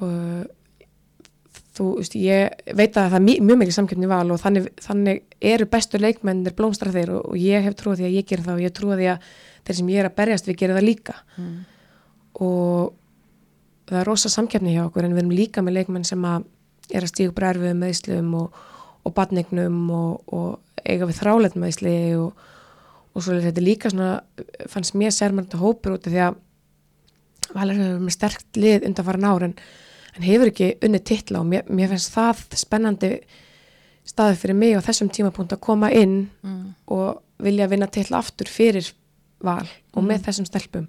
og 0.00 0.46
þú 1.74 1.88
veist, 1.98 2.16
ég 2.16 2.72
veit 2.78 2.96
að 2.96 3.10
það 3.12 3.18
er 3.18 3.24
mjög, 3.26 3.60
mikið 3.60 3.76
samkeppni 3.76 4.08
í 4.08 4.10
val 4.10 4.26
og 4.32 4.40
þannig, 4.40 4.68
þannig 4.82 5.22
eru 5.52 5.68
bestu 5.70 6.00
leikmennir 6.00 6.56
blómstra 6.56 6.92
þeir 6.94 7.16
og, 7.18 7.34
ég 7.38 7.66
hef 7.66 7.76
trúið 7.78 8.02
því 8.02 8.08
að 8.08 8.18
ég 8.18 8.28
gera 8.30 8.46
það 8.48 8.58
og 8.60 8.64
ég 8.64 8.74
trúið 8.78 9.00
því 9.02 9.08
að 9.12 9.30
þeir 9.64 9.78
sem 9.80 9.90
ég 9.92 10.02
er 10.02 10.08
að 10.08 10.18
berjast 10.20 10.48
við 10.48 10.60
gera 10.62 10.76
það 10.78 10.88
líka. 10.88 11.16
Mm. 11.36 11.56
og 12.44 12.92
það 13.88 14.00
er 14.00 14.08
rosa 14.08 14.30
samkeppni 14.32 14.74
hjá 14.76 14.84
okkur 14.86 15.06
en 15.06 15.14
við 15.14 15.24
erum 15.24 15.34
líka 15.36 15.62
með 15.64 15.78
leikmenn 15.80 16.06
sem 16.08 16.24
að 16.24 16.46
er 16.92 17.04
að 17.04 17.12
stígu 17.12 17.34
brærfið 17.36 17.76
með 17.80 17.94
Íslum 17.94 18.34
og, 18.38 18.58
og 19.04 19.14
badningnum 19.16 19.78
og, 19.94 20.34
og 20.34 20.84
eiga 20.84 21.08
við 21.08 21.20
þrálet 21.22 21.56
með 21.56 21.72
Ísli 21.74 21.94
og, 22.20 22.42
og 23.14 23.24
svo 23.24 23.36
er 23.36 23.46
þetta 23.46 23.64
líka 23.64 23.92
svona 23.92 24.10
fannst 24.72 24.96
mér 24.98 25.14
sérmærnda 25.16 25.60
hópur 25.60 25.96
út 25.96 26.08
af 26.08 26.12
því 26.14 26.24
að 26.28 26.40
Valur 27.54 27.76
hefur 27.78 28.00
með 28.02 28.14
sterkt 28.16 28.58
lið 28.58 28.86
undan 28.88 29.06
farin 29.06 29.26
ár 29.28 29.44
en, 29.46 29.52
en 30.16 30.24
hefur 30.24 30.50
ekki 30.50 30.70
unnið 30.82 31.02
titla 31.06 31.42
og 31.42 31.46
mér, 31.52 31.66
mér 31.68 31.92
finnst 31.92 32.14
það 32.14 32.40
spennandi 32.58 33.10
staði 34.08 34.38
fyrir 34.40 34.58
mig 34.58 34.74
á 34.74 34.82
þessum 34.84 35.10
tímapunkt 35.12 35.54
að 35.54 35.62
koma 35.64 35.92
inn 35.94 36.24
Mm. 36.44 36.74
og 36.92 37.20
vilja 37.44 37.68
vinna 37.70 37.86
titla 37.88 38.18
aftur 38.20 38.48
fyrir 38.50 38.88
val 39.44 39.68
og 39.94 40.04
með 40.04 40.26
þessum 40.26 40.48
stelpum. 40.48 40.88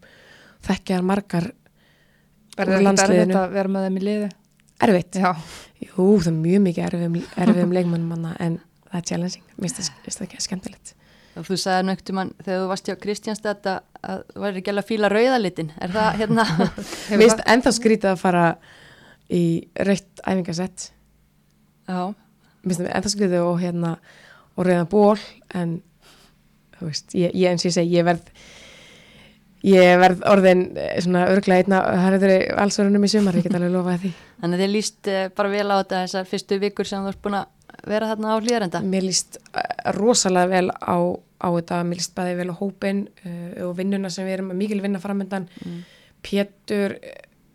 Þekkjar 0.65 1.05
margar 1.05 1.51
Er 2.57 2.69
það 2.72 2.84
landsliðinu. 2.88 3.22
erfitt 3.26 3.40
að 3.41 3.56
vera 3.57 3.69
með 3.76 3.88
þeim 3.88 3.98
í 3.99 4.03
liði? 4.06 4.30
erfitt. 4.86 5.15
Já. 5.15 5.32
Jú, 5.86 6.06
það 6.19 6.27
er 6.27 6.36
mjög 6.41 6.61
mikið 6.65 6.86
erfiðum, 6.90 7.15
erfiðum 7.45 7.73
leikmannum 7.76 8.07
manna 8.11 8.36
en 8.44 8.60
það 8.91 8.99
er 8.99 9.06
challenging, 9.10 9.44
mér 9.56 9.69
finnst 9.69 9.90
það- 9.90 10.15
það 10.15 10.26
ekki 10.27 10.41
skemmtilegt. 10.45 10.94
og 11.36 11.44
þú 11.49 11.56
sagði 11.60 11.86
nögt 11.90 12.10
um 12.10 12.18
hann 12.22 12.30
þegar 12.44 12.60
þú 12.64 12.68
varst 12.72 12.86
hjá 12.88 12.95
Kristjánstad 13.03 13.65
að, 13.68 13.80
að 14.07 14.19
þú 14.32 14.40
væri 14.45 14.60
ekki 14.61 14.72
alveg 14.72 14.84
að 14.86 14.90
fíla 14.91 15.10
rauðalitin 15.11 15.72
er 15.84 15.90
það 15.91 16.19
hérna 16.22 16.45
Mér 17.10 17.19
finnst 17.19 17.41
ennþá 17.45 17.72
skrítið 17.76 18.10
að 18.14 18.22
fara 18.22 18.44
í 19.36 19.41
rautt 19.76 20.22
æfingasett 20.23 20.86
já, 21.90 21.99
mér 22.64 22.72
finnst 22.72 22.80
það 22.86 22.94
ennþá 22.95 23.11
skrítið 23.15 23.44
og 23.49 23.60
hérna 23.60 23.91
og 24.56 24.65
reyða 24.69 24.86
ból 24.95 25.19
en 25.60 25.82
þú 26.80 26.88
veist, 26.88 27.15
ég, 27.19 27.36
ég 27.36 27.52
eins 27.52 27.65
og 27.65 27.69
ég 27.72 27.76
segi, 27.82 27.95
ég 27.99 28.07
verð 28.07 28.32
ég 29.65 29.99
verð 30.01 30.23
orðin 30.29 30.63
eh, 30.77 30.95
svona 31.03 31.25
örglega 31.33 31.63
einna 31.63 31.81
hærður 32.05 32.33
valsverðunum 32.59 33.07
í 33.07 33.11
sumar, 33.11 33.37
ég 33.39 33.47
get 33.47 33.57
alveg 33.57 33.73
lofað 33.73 34.05
því. 34.05 34.11
Þannig 34.41 34.57
að 34.57 34.63
þið 34.63 34.73
líst 34.75 35.11
eh, 35.11 35.27
bara 35.37 35.53
vel 35.53 35.67
á 35.67 35.75
þetta 35.79 36.01
þessar 36.05 36.31
fyrstu 36.31 36.59
vikur 36.61 36.89
sem 36.89 37.05
þú 37.05 37.13
ert 37.13 37.21
búin 37.25 37.39
að 37.41 37.51
vera 37.89 38.09
þarna 38.09 38.35
á 38.35 38.37
hlýðarenda 38.39 38.81
Mér 38.85 39.07
líst 39.07 39.39
eh, 39.41 39.69
rosalega 39.97 40.51
vel 40.53 40.69
á, 40.71 40.97
á 41.17 41.47
þetta, 41.57 41.79
mér 41.87 42.01
líst 42.01 42.15
bæði 42.17 42.35
vel 42.39 42.49
á 42.53 42.59
hópin 42.59 43.05
uh, 43.25 43.63
og 43.67 43.73
vinnuna 43.79 44.11
sem 44.13 44.27
við 44.27 44.37
erum 44.37 44.53
mikil 44.57 44.81
vinna 44.83 45.01
framöndan. 45.03 45.49
Mm. 45.65 45.81
Pétur 46.25 46.95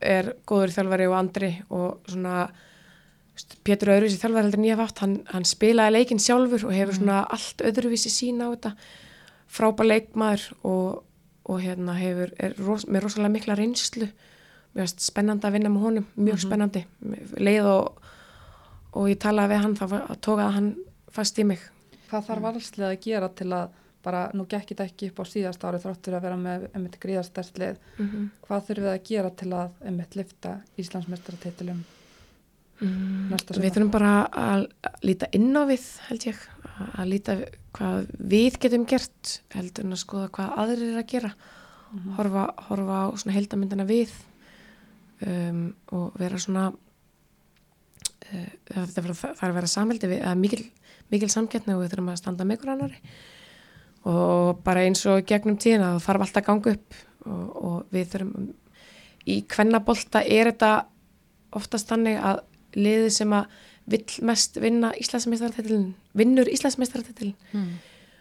er 0.01 0.35
góður 0.49 0.74
þjálfari 0.74 1.09
og 1.11 1.16
Andri 1.19 1.53
og 1.69 2.11
svona 2.11 2.49
Pétur 3.65 3.95
öðruvísi 3.95 4.20
þjálfari 4.20 4.51
heldur 4.51 4.66
hef 4.69 4.81
haft, 4.82 4.99
hann, 5.01 5.15
hann 5.31 5.47
spilaði 5.49 5.95
leikinn 5.97 6.20
sjálfur 6.20 6.66
og 6.69 6.74
hefur 6.77 6.99
svona 6.99 7.23
allt 7.32 7.62
öðruvísi 7.65 8.12
sína 8.12 8.51
á 8.51 8.53
þetta, 8.53 8.73
frábær 9.51 9.89
leikmaður 9.89 10.45
og, 10.61 11.01
og 11.51 11.59
hérna 11.65 11.97
hefur, 11.99 12.31
er 12.39 12.55
ros, 12.63 12.85
með 12.87 13.05
rosalega 13.07 13.35
mikla 13.35 13.57
reynslu, 13.59 14.07
mér 14.75 14.85
finnst 14.87 15.03
spennandi 15.11 15.49
að 15.49 15.57
vinna 15.59 15.73
með 15.75 15.85
honum, 15.89 16.07
mjög 16.17 16.41
spennandi, 16.45 16.85
leið 17.43 17.67
og, 17.73 18.01
og 18.95 19.11
ég 19.11 19.19
talaði 19.23 19.53
við 19.55 19.63
hann, 19.65 19.77
þá 19.81 19.85
var- 19.91 20.17
tók 20.23 20.39
að 20.45 20.55
hann 20.59 20.71
fast 21.11 21.39
í 21.43 21.45
mig. 21.51 21.61
Hvað 22.11 22.27
þarf 22.31 22.45
valslið 22.47 22.87
að 22.91 23.01
gera 23.05 23.29
til 23.35 23.51
að 23.57 23.77
bara 24.03 24.21
nú 24.33 24.47
gekk 24.49 24.71
þetta 24.71 24.85
ekki 24.89 25.11
upp 25.11 25.19
á 25.21 25.25
síðast 25.29 25.65
ári 25.69 25.79
þróttur 25.83 26.15
að 26.17 26.23
vera 26.25 26.37
með 26.41 26.69
einmitt 26.75 26.95
gríðarstertlið 27.03 27.77
Mhm. 27.99 28.31
hvað 28.47 28.63
þurfum 28.67 28.87
við 28.87 28.95
að 28.95 29.03
gera 29.11 29.31
til 29.31 29.51
að 29.53 29.71
einmitt 29.85 30.17
lifta 30.17 30.61
Íslandsmeistaratitilum 30.79 31.83
Mm, 32.81 33.29
Næsta 33.29 33.61
við 33.61 33.75
þurfum 33.75 33.91
bara 33.93 34.11
að 34.33 34.63
líta 35.05 35.27
inn 35.37 35.51
á 35.53 35.69
við 35.69 35.83
held 36.09 36.23
ég. 36.31 36.39
Að 36.97 37.11
líta 37.13 37.35
hvað 37.77 38.11
við 38.33 38.59
getum 38.63 38.87
gert 38.89 39.41
heldur 39.55 39.87
en 39.87 39.97
að 39.97 40.03
skoða 40.03 40.31
hvað 40.35 40.55
aðrir 40.65 40.93
er 40.93 41.01
að 41.03 41.11
gera. 41.15 41.33
Horfa, 42.17 42.45
horfa 42.69 42.99
á 43.03 43.07
svona 43.19 43.35
heldamyndina 43.35 43.87
við 43.89 44.13
um, 45.27 45.65
og 45.97 46.15
vera 46.21 46.39
svona 46.39 46.69
uh, 46.71 48.51
það, 48.71 49.01
er 49.03 49.11
að 49.49 49.57
vera 49.59 49.71
samhældi 49.71 50.11
við, 50.13 50.23
að 50.23 50.39
mikil, 50.39 50.63
mikil 51.11 51.31
samkettni 51.33 51.75
og 51.75 51.83
við 51.83 51.95
þurfum 51.95 52.13
að 52.13 52.21
standa 52.23 52.47
með 52.47 52.61
ykkur 52.61 52.75
annari 52.77 53.01
og 54.11 54.63
bara 54.65 54.87
eins 54.87 55.03
og 55.11 55.27
gegnum 55.29 55.59
tíðina 55.61 55.91
það 55.97 56.07
þarf 56.07 56.25
alltaf 56.25 56.41
að 56.41 56.47
ganga 56.47 56.75
upp 56.77 57.01
og, 57.27 57.49
og 57.71 57.81
við 57.93 58.07
þurfum 58.15 58.47
í 59.29 59.41
kvennabolta 59.51 60.23
er 60.25 60.53
þetta 60.53 60.71
oftast 61.59 61.91
þannig 61.91 62.23
að 62.23 62.41
liðið 62.79 63.13
sem 63.13 63.35
að 63.37 63.59
vill 63.90 64.05
mest 64.28 64.57
vinna 64.61 64.93
Íslandsmeistaratitilin 65.01 65.94
vinnur 66.16 66.48
Íslandsmeistaratitilin 66.51 67.35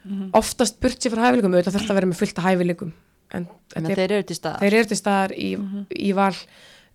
Mm. 0.09 0.29
oftast 0.33 0.77
burt 0.79 0.95
sér 1.03 1.11
frá 1.11 1.25
hæfileikum 1.27 1.51
auðvitað 1.53 1.73
þurft 1.75 1.89
að 1.91 1.97
vera 1.99 2.07
með 2.07 2.17
fullt 2.21 2.37
af 2.39 2.45
hæfileikum. 2.47 2.91
En 3.35 3.47
En 3.75 3.85
er, 3.85 3.95
þeir 3.99 4.11
eru 4.15 4.23
til 4.23 4.35
stað. 4.37 4.59
þeir 4.61 4.73
eru 4.77 4.87
til 4.87 4.97
staðar 4.97 5.33
í, 5.35 5.49
í 5.99 6.11
val. 6.15 6.35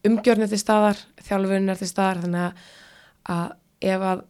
Umgjörn 0.08 0.42
er 0.42 0.48
til 0.48 0.58
staðar, 0.58 0.96
þjálfurinn 1.22 1.68
er 1.70 1.76
til 1.76 1.86
staðar 1.90 2.22
þannig 2.24 2.40
að, 2.46 2.64
að 3.28 3.52
ef 3.92 4.00
að 4.08 4.24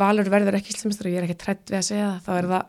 valur 0.00 0.30
verður 0.32 0.56
ekki 0.58 0.72
Íslandsmeistar 0.72 1.06
og 1.10 1.12
ég 1.12 1.20
er 1.20 1.26
ekki 1.28 1.38
trætt 1.44 1.68
við 1.70 1.78
að 1.82 1.86
segja 1.90 2.08
það 2.08 2.24
þá 2.24 2.32
er 2.38 2.48
það 2.54 2.66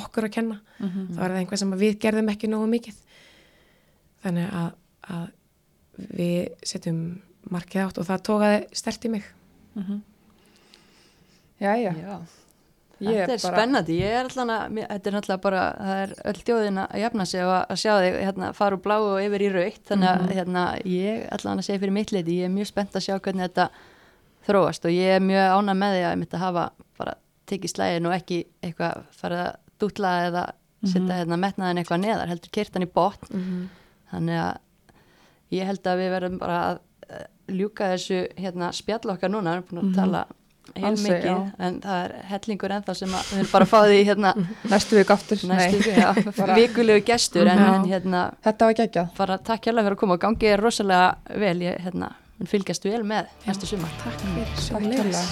okkur 0.00 0.28
að 0.28 0.34
kenna. 0.38 0.60
Þá 0.78 1.20
er 1.26 1.30
það 1.34 1.38
einhvað 1.42 1.58
sem 1.64 1.74
við 1.82 1.98
gerðum 2.06 2.30
ekki 2.32 2.50
nógu 2.52 2.70
mikið. 2.70 2.96
Þannig 4.24 4.54
að, 4.62 4.70
að 5.16 5.26
við 6.16 6.38
setjum 6.66 7.02
markið 7.50 7.82
átt 7.88 7.98
og 8.02 8.06
það 8.08 8.24
tókaði 8.30 8.62
stert 8.78 9.04
í 9.04 9.12
mig 9.16 9.26
Jæja, 11.60 11.92
Já. 11.96 12.18
Ég 12.98 13.12
Þetta 13.28 13.32
er 13.34 13.40
bara- 13.42 13.56
spennandi, 13.56 13.94
ég 14.00 14.08
er 14.08 14.24
alltaf 14.24 14.46
þetta 14.72 15.06
er 15.10 15.12
náttúrulega 15.12 15.40
bara, 15.42 15.62
það 15.76 15.98
er 16.02 16.12
öll 16.30 16.38
þjóðin 16.46 16.78
að 16.80 17.00
jafna 17.02 17.26
sig 17.26 17.42
og 17.44 17.66
að 17.68 17.76
sjá 17.82 17.92
þig 18.00 18.14
hérna 18.24 18.54
fara 18.56 18.76
úr 18.76 18.80
bláu 18.86 19.02
og 19.10 19.20
yfir 19.20 19.42
í 19.44 19.50
raukt, 19.52 19.82
þannig 19.84 20.08
að 20.08 20.32
hérna 20.32 20.62
ég 20.88 21.26
alltaf 21.30 21.52
að 21.52 21.60
segja 21.66 21.78
fyrir 21.82 21.92
mitt 21.92 22.12
leiti, 22.12 22.38
ég 22.40 22.44
er 22.48 22.54
mjög 22.54 22.66
spennt 22.70 22.96
að 22.96 23.04
sjá 23.04 23.18
hvernig 23.20 23.50
þetta 23.50 23.68
þróast 24.48 24.84
og 24.88 24.90
ég 24.96 25.16
er 25.16 25.20
mjög 25.20 25.44
ánað 25.58 25.76
með 25.82 25.92
því 25.92 26.00
að 26.06 26.12
ég 26.14 26.18
mitt 26.22 26.32
að 26.38 26.44
hafa 26.46 26.64
bara 26.96 27.14
tekið 27.46 27.70
slægin 27.74 28.06
og 28.08 28.12
ekki 28.16 28.38
eitthvað 28.62 29.04
farið 29.20 29.42
að 29.44 29.56
dútla 29.78 30.12
eða 30.30 30.44
setja 30.86 31.18
hérna 31.20 31.36
metnaðin 31.44 31.78
eitthvað 31.84 32.00
neðar, 32.00 32.28
heldur 32.32 32.50
kyrtan 32.56 32.82
í 32.82 32.92
botn, 32.96 33.28
Mhm. 33.28 33.68
þannig 34.12 34.40
að 34.40 34.56
ég 35.52 35.66
held 35.66 35.82
að 35.84 35.98
við 36.00 36.10
verðum 36.16 36.38
bara 36.38 36.58
að 36.72 37.26
ljúka 37.52 37.92
þessu 37.94 38.18
hérna 38.40 38.72
spjall 38.74 39.12
okkar 39.14 39.30
núna, 39.32 39.54
við 39.54 39.62
erum 39.62 39.68
búin 39.70 39.82
að 39.92 39.96
tala 40.00 40.22
heil 40.76 40.96
mikið, 40.98 41.26
já. 41.30 41.36
en 41.62 41.76
það 41.80 41.98
er 42.04 42.10
hellingur 42.32 42.72
ennþá 42.76 42.94
sem 42.98 43.12
að 43.14 43.22
við 43.30 43.36
viljum 43.38 43.52
bara 43.52 43.66
fá 43.70 43.76
því 43.86 44.00
hérna 44.08 44.30
næstu 44.72 44.92
vik 44.98 45.10
aftur 45.14 45.38
næstu 45.48 45.92
Bara- 46.40 46.56
vikulegu 46.58 47.04
gestur 47.06 47.46
en, 47.48 47.58
en 47.62 47.86
hérna 47.88 48.24
Þetta 48.44 48.62
var 48.70 48.74
geggjað. 48.82 49.06
bara 49.16 49.38
takk 49.38 49.62
hérlega 49.70 49.86
fyrir 49.86 49.96
að 49.96 50.02
koma 50.02 50.14
og 50.18 50.22
gangi 50.26 50.46
er 50.52 50.60
rosalega 50.60 51.38
vel, 51.38 51.58
ég 51.68 51.78
hérna 51.86 52.10
fylgjast 52.50 52.82
vel 52.84 53.04
með 53.06 53.30
næstu 53.46 53.64
sumar. 53.70 53.94
Takk 54.02 54.18
fyrir 54.26 54.48
Takk 54.66 54.90
hérlega 54.90 55.22